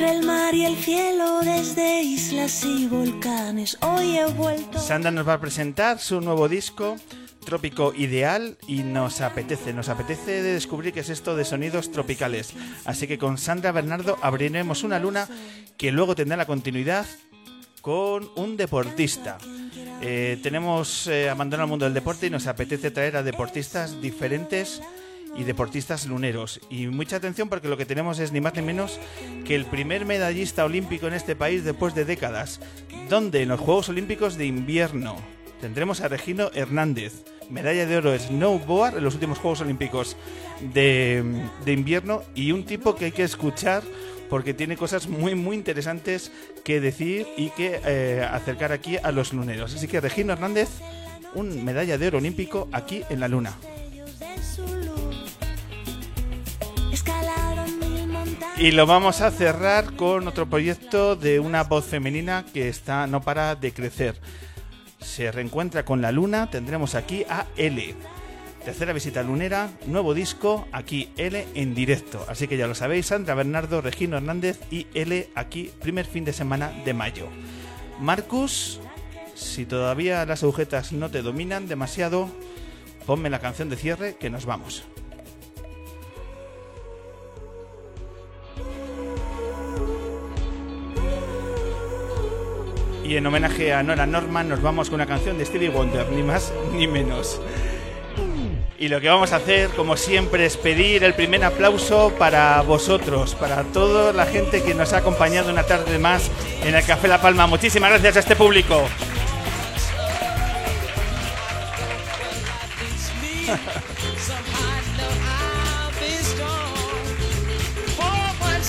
El 0.04 0.26
mar 0.26 0.54
y 0.54 0.66
el 0.66 0.76
cielo, 0.76 1.40
desde 1.44 2.02
islas 2.02 2.66
y 2.66 2.88
volcanes, 2.88 3.78
hoy 3.82 4.18
he 4.18 4.26
vuelto. 4.26 4.78
Sandra 4.78 5.12
nos 5.12 5.26
va 5.26 5.34
a 5.36 5.40
presentar 5.40 5.98
su 6.00 6.20
nuevo 6.20 6.50
disco, 6.50 6.98
Trópico 7.46 7.94
Ideal, 7.96 8.58
y 8.68 8.84
nos 8.84 9.22
apetece, 9.22 9.72
nos 9.72 9.88
apetece 9.88 10.44
de 10.44 10.54
descubrir 10.54 10.92
qué 10.92 11.00
es 11.00 11.10
esto 11.10 11.38
de 11.38 11.46
sonidos 11.46 11.90
tropicales. 11.92 12.54
Así 12.84 13.08
que 13.08 13.18
con 13.18 13.38
Sandra 13.38 13.72
Bernardo 13.72 14.18
abriremos 14.22 14.84
una 14.84 15.00
luna 15.00 15.30
que 15.78 15.94
luego 15.94 16.16
tendrá 16.16 16.36
la 16.36 16.46
continuidad 16.46 17.06
con 17.82 18.30
un 18.36 18.58
deportista. 18.58 19.38
Eh, 20.02 20.38
tenemos 20.44 21.08
eh, 21.08 21.30
abandonado 21.30 21.64
el 21.64 21.70
mundo 21.70 21.86
del 21.86 21.94
deporte 21.94 22.28
y 22.28 22.30
nos 22.30 22.48
apetece 22.48 22.92
traer 22.92 23.16
a 23.16 23.24
deportistas 23.24 24.02
diferentes 24.02 24.82
y 25.36 25.44
deportistas 25.44 26.06
luneros. 26.06 26.60
Y 26.70 26.88
mucha 26.88 27.18
atención 27.18 27.50
porque 27.50 27.68
lo 27.68 27.78
que 27.78 27.86
tenemos 27.86 28.20
es 28.20 28.32
ni 28.32 28.42
más 28.42 28.54
ni 28.56 28.62
menos 28.62 29.00
que 29.46 29.56
el 29.56 29.66
primer 29.66 30.06
medallista 30.06 30.66
olímpico 30.66 31.08
en 31.08 31.14
este 31.14 31.36
país 31.36 31.64
después 31.64 31.96
de 31.96 32.06
décadas, 32.06 32.60
donde 33.10 33.42
en 33.42 33.50
los 33.50 33.60
Juegos 33.60 33.90
Olímpicos 33.90 34.38
de 34.38 34.46
invierno 34.46 35.16
tendremos 35.62 36.02
a 36.02 36.08
Regino 36.08 36.52
Hernández, 36.54 37.24
medalla 37.50 37.86
de 37.86 37.98
oro 37.98 38.18
snowboard 38.18 38.98
en 38.98 39.04
los 39.04 39.14
últimos 39.14 39.40
Juegos 39.40 39.62
Olímpicos 39.62 40.18
de, 40.74 41.24
de 41.66 41.72
invierno 41.72 42.22
y 42.36 42.52
un 42.52 42.66
tipo 42.66 42.96
que 42.96 43.06
hay 43.06 43.12
que 43.12 43.24
escuchar 43.24 43.84
porque 44.30 44.54
tiene 44.54 44.78
cosas 44.78 45.08
muy 45.08 45.36
muy 45.36 45.56
interesantes 45.56 46.32
que 46.64 46.82
decir 46.82 47.28
y 47.38 47.50
que 47.52 47.80
eh, 47.86 48.28
acercar 48.30 48.72
aquí 48.72 48.98
a 48.98 49.12
los 49.12 49.32
luneros. 49.32 49.76
Así 49.76 49.88
que 49.88 50.02
Regino 50.02 50.34
Hernández, 50.34 50.70
un 51.36 51.64
medalla 51.64 51.98
de 51.98 52.08
oro 52.08 52.18
olímpico 52.18 52.68
aquí 52.72 53.04
en 53.10 53.20
la 53.20 53.28
luna. 53.28 53.54
Y 58.56 58.72
lo 58.72 58.86
vamos 58.86 59.22
a 59.22 59.32
cerrar 59.32 59.96
con 59.96 60.28
otro 60.28 60.48
proyecto 60.48 61.16
de 61.16 61.40
una 61.40 61.64
voz 61.64 61.86
femenina 61.86 62.46
que 62.54 62.70
está 62.70 63.08
no 63.08 63.22
para 63.22 63.56
de 63.56 63.74
crecer. 63.74 64.16
Se 65.02 65.32
reencuentra 65.32 65.84
con 65.84 66.02
la 66.02 66.12
luna, 66.12 66.50
tendremos 66.52 66.94
aquí 66.94 67.26
a 67.28 67.48
L. 67.58 67.96
Tercera 68.64 68.94
visita 68.94 69.24
lunera, 69.24 69.72
nuevo 69.88 70.14
disco, 70.14 70.68
aquí 70.72 71.10
L 71.18 71.48
en 71.56 71.74
directo. 71.74 72.26
Así 72.30 72.48
que 72.48 72.56
ya 72.56 72.68
lo 72.68 72.76
sabéis, 72.76 73.08
Sandra 73.08 73.34
Bernardo, 73.34 73.82
Regino 73.82 74.18
Hernández 74.18 74.60
y 74.70 74.86
L 74.94 75.30
aquí, 75.34 75.72
primer 75.82 76.06
fin 76.06 76.24
de 76.24 76.32
semana 76.32 76.72
de 76.86 76.94
mayo. 76.94 77.28
Marcus, 78.00 78.80
si 79.34 79.66
todavía 79.66 80.26
las 80.26 80.44
agujetas 80.44 80.94
no 80.94 81.10
te 81.10 81.24
dominan 81.24 81.68
demasiado, 81.68 82.30
ponme 83.08 83.32
la 83.32 83.40
canción 83.40 83.70
de 83.70 83.78
cierre 83.78 84.16
que 84.16 84.30
nos 84.30 84.46
vamos. 84.46 84.84
Y 93.04 93.18
en 93.18 93.26
homenaje 93.26 93.74
a 93.74 93.84
Nora 93.84 94.06
Norman 94.06 94.48
nos 94.48 94.62
vamos 94.62 94.90
con 94.90 94.96
una 94.96 95.06
canción 95.06 95.38
de 95.38 95.46
Stevie 95.46 95.70
Wonder, 95.70 96.10
ni 96.12 96.24
más 96.24 96.54
ni 96.74 96.88
menos. 96.88 97.42
Y 98.80 98.88
lo 98.88 99.00
que 99.00 99.08
vamos 99.08 99.32
a 99.32 99.38
hacer, 99.38 99.70
como 99.70 99.96
siempre, 99.96 100.46
es 100.46 100.58
pedir 100.58 101.04
el 101.04 101.14
primer 101.14 101.44
aplauso 101.44 102.14
para 102.18 102.62
vosotros, 102.62 103.36
para 103.36 103.64
toda 103.64 104.12
la 104.14 104.26
gente 104.26 104.62
que 104.62 104.74
nos 104.74 104.94
ha 104.94 104.98
acompañado 104.98 105.52
una 105.52 105.64
tarde 105.64 106.00
más 106.00 106.30
en 106.64 106.76
el 106.76 106.84
Café 106.84 107.08
La 107.08 107.22
Palma. 107.22 107.48
Muchísimas 107.48 107.92
gracias 107.92 108.18
a 108.18 108.20
este 108.20 108.36
público. 108.36 108.84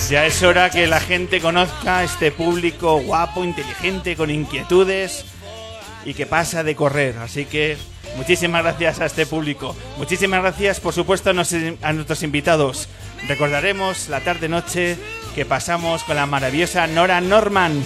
Ya 0.09 0.27
es 0.27 0.43
hora 0.43 0.69
que 0.69 0.85
la 0.85 0.99
gente 0.99 1.41
conozca 1.41 2.03
este 2.03 2.31
público 2.31 2.99
guapo, 2.99 3.43
inteligente, 3.43 4.15
con 4.15 4.29
inquietudes 4.29 5.25
y 6.05 6.13
que 6.13 6.27
pasa 6.27 6.63
de 6.63 6.75
correr. 6.75 7.17
Así 7.17 7.45
que 7.45 7.75
muchísimas 8.15 8.61
gracias 8.61 8.99
a 8.99 9.07
este 9.07 9.25
público. 9.25 9.75
Muchísimas 9.97 10.41
gracias, 10.41 10.79
por 10.79 10.93
supuesto, 10.93 11.31
a 11.31 11.93
nuestros 11.93 12.21
invitados. 12.21 12.87
Recordaremos 13.27 14.07
la 14.09 14.21
tarde-noche 14.21 14.97
que 15.33 15.43
pasamos 15.43 16.03
con 16.03 16.15
la 16.15 16.27
maravillosa 16.27 16.85
Nora 16.85 17.19
Norman. 17.19 17.83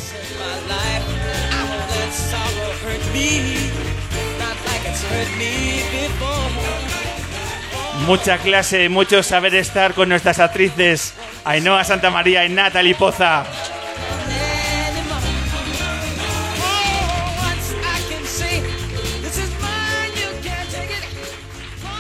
Mucha 8.06 8.38
clase, 8.38 8.90
mucho 8.90 9.22
saber 9.24 9.56
estar 9.56 9.94
con 9.94 10.10
nuestras 10.10 10.40
actrices 10.40 11.14
Ainhoa 11.46 11.84
Santa 11.84 12.10
María 12.10 12.46
y 12.46 12.50
Natalie 12.50 12.96
Poza. 12.96 13.44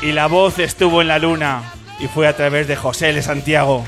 Y 0.01 0.11
la 0.13 0.27
voz 0.27 0.59
estuvo 0.59 1.01
en 1.01 1.09
la 1.09 1.19
luna 1.19 1.73
y 1.99 2.07
fue 2.07 2.27
a 2.27 2.35
través 2.35 2.67
de 2.67 2.76
José 2.76 3.09
L. 3.09 3.21
Santiago. 3.21 3.85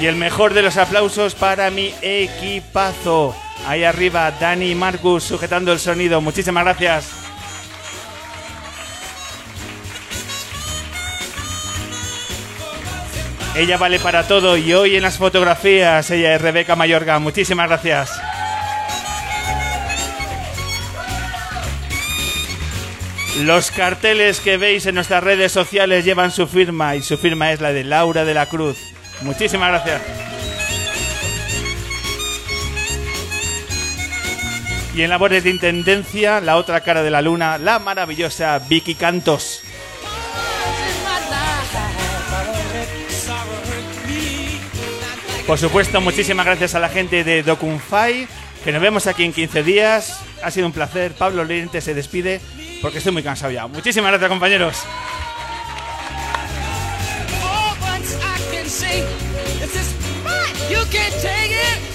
Y 0.00 0.06
el 0.06 0.16
mejor 0.16 0.54
de 0.54 0.62
los 0.62 0.76
aplausos 0.76 1.34
para 1.34 1.70
mi 1.70 1.94
equipazo. 2.02 3.36
Ahí 3.66 3.84
arriba, 3.84 4.30
Dani 4.32 4.70
y 4.70 4.74
Marcus 4.74 5.24
sujetando 5.24 5.72
el 5.72 5.78
sonido. 5.78 6.20
Muchísimas 6.20 6.64
gracias. 6.64 7.22
Ella 13.54 13.76
vale 13.76 13.98
para 13.98 14.26
todo 14.26 14.56
y 14.56 14.72
hoy 14.72 14.96
en 14.96 15.02
las 15.02 15.18
fotografías 15.18 16.10
ella 16.10 16.34
es 16.34 16.40
Rebeca 16.40 16.74
Mayorga. 16.74 17.18
Muchísimas 17.18 17.68
gracias. 17.68 18.10
Los 23.40 23.70
carteles 23.70 24.40
que 24.40 24.56
veis 24.56 24.86
en 24.86 24.94
nuestras 24.94 25.22
redes 25.22 25.52
sociales 25.52 26.04
llevan 26.04 26.30
su 26.30 26.46
firma 26.46 26.96
y 26.96 27.02
su 27.02 27.16
firma 27.18 27.52
es 27.52 27.60
la 27.60 27.72
de 27.72 27.84
Laura 27.84 28.24
de 28.24 28.34
la 28.34 28.46
Cruz. 28.46 28.78
Muchísimas 29.22 29.68
gracias. 29.68 30.31
Y 34.94 35.02
en 35.02 35.10
labores 35.10 35.44
de 35.44 35.50
intendencia, 35.50 36.40
la 36.40 36.56
otra 36.56 36.80
cara 36.80 37.02
de 37.02 37.10
la 37.10 37.22
luna, 37.22 37.56
la 37.58 37.78
maravillosa 37.78 38.58
Vicky 38.58 38.94
Cantos. 38.94 39.62
Por 45.46 45.58
supuesto, 45.58 46.00
muchísimas 46.00 46.46
gracias 46.46 46.74
a 46.74 46.78
la 46.78 46.88
gente 46.88 47.24
de 47.24 47.42
Docunfy, 47.42 48.28
que 48.64 48.72
nos 48.72 48.80
vemos 48.80 49.06
aquí 49.06 49.24
en 49.24 49.32
15 49.32 49.62
días. 49.62 50.20
Ha 50.42 50.50
sido 50.50 50.66
un 50.66 50.72
placer. 50.72 51.12
Pablo 51.12 51.42
Lorente 51.42 51.80
se 51.80 51.94
despide 51.94 52.40
porque 52.80 52.98
estoy 52.98 53.12
muy 53.12 53.22
cansado 53.22 53.50
ya. 53.50 53.66
Muchísimas 53.66 54.10
gracias, 54.10 54.28
compañeros. 54.28 54.76
You 60.70 60.78
take 61.20 61.52
it. 61.52 61.91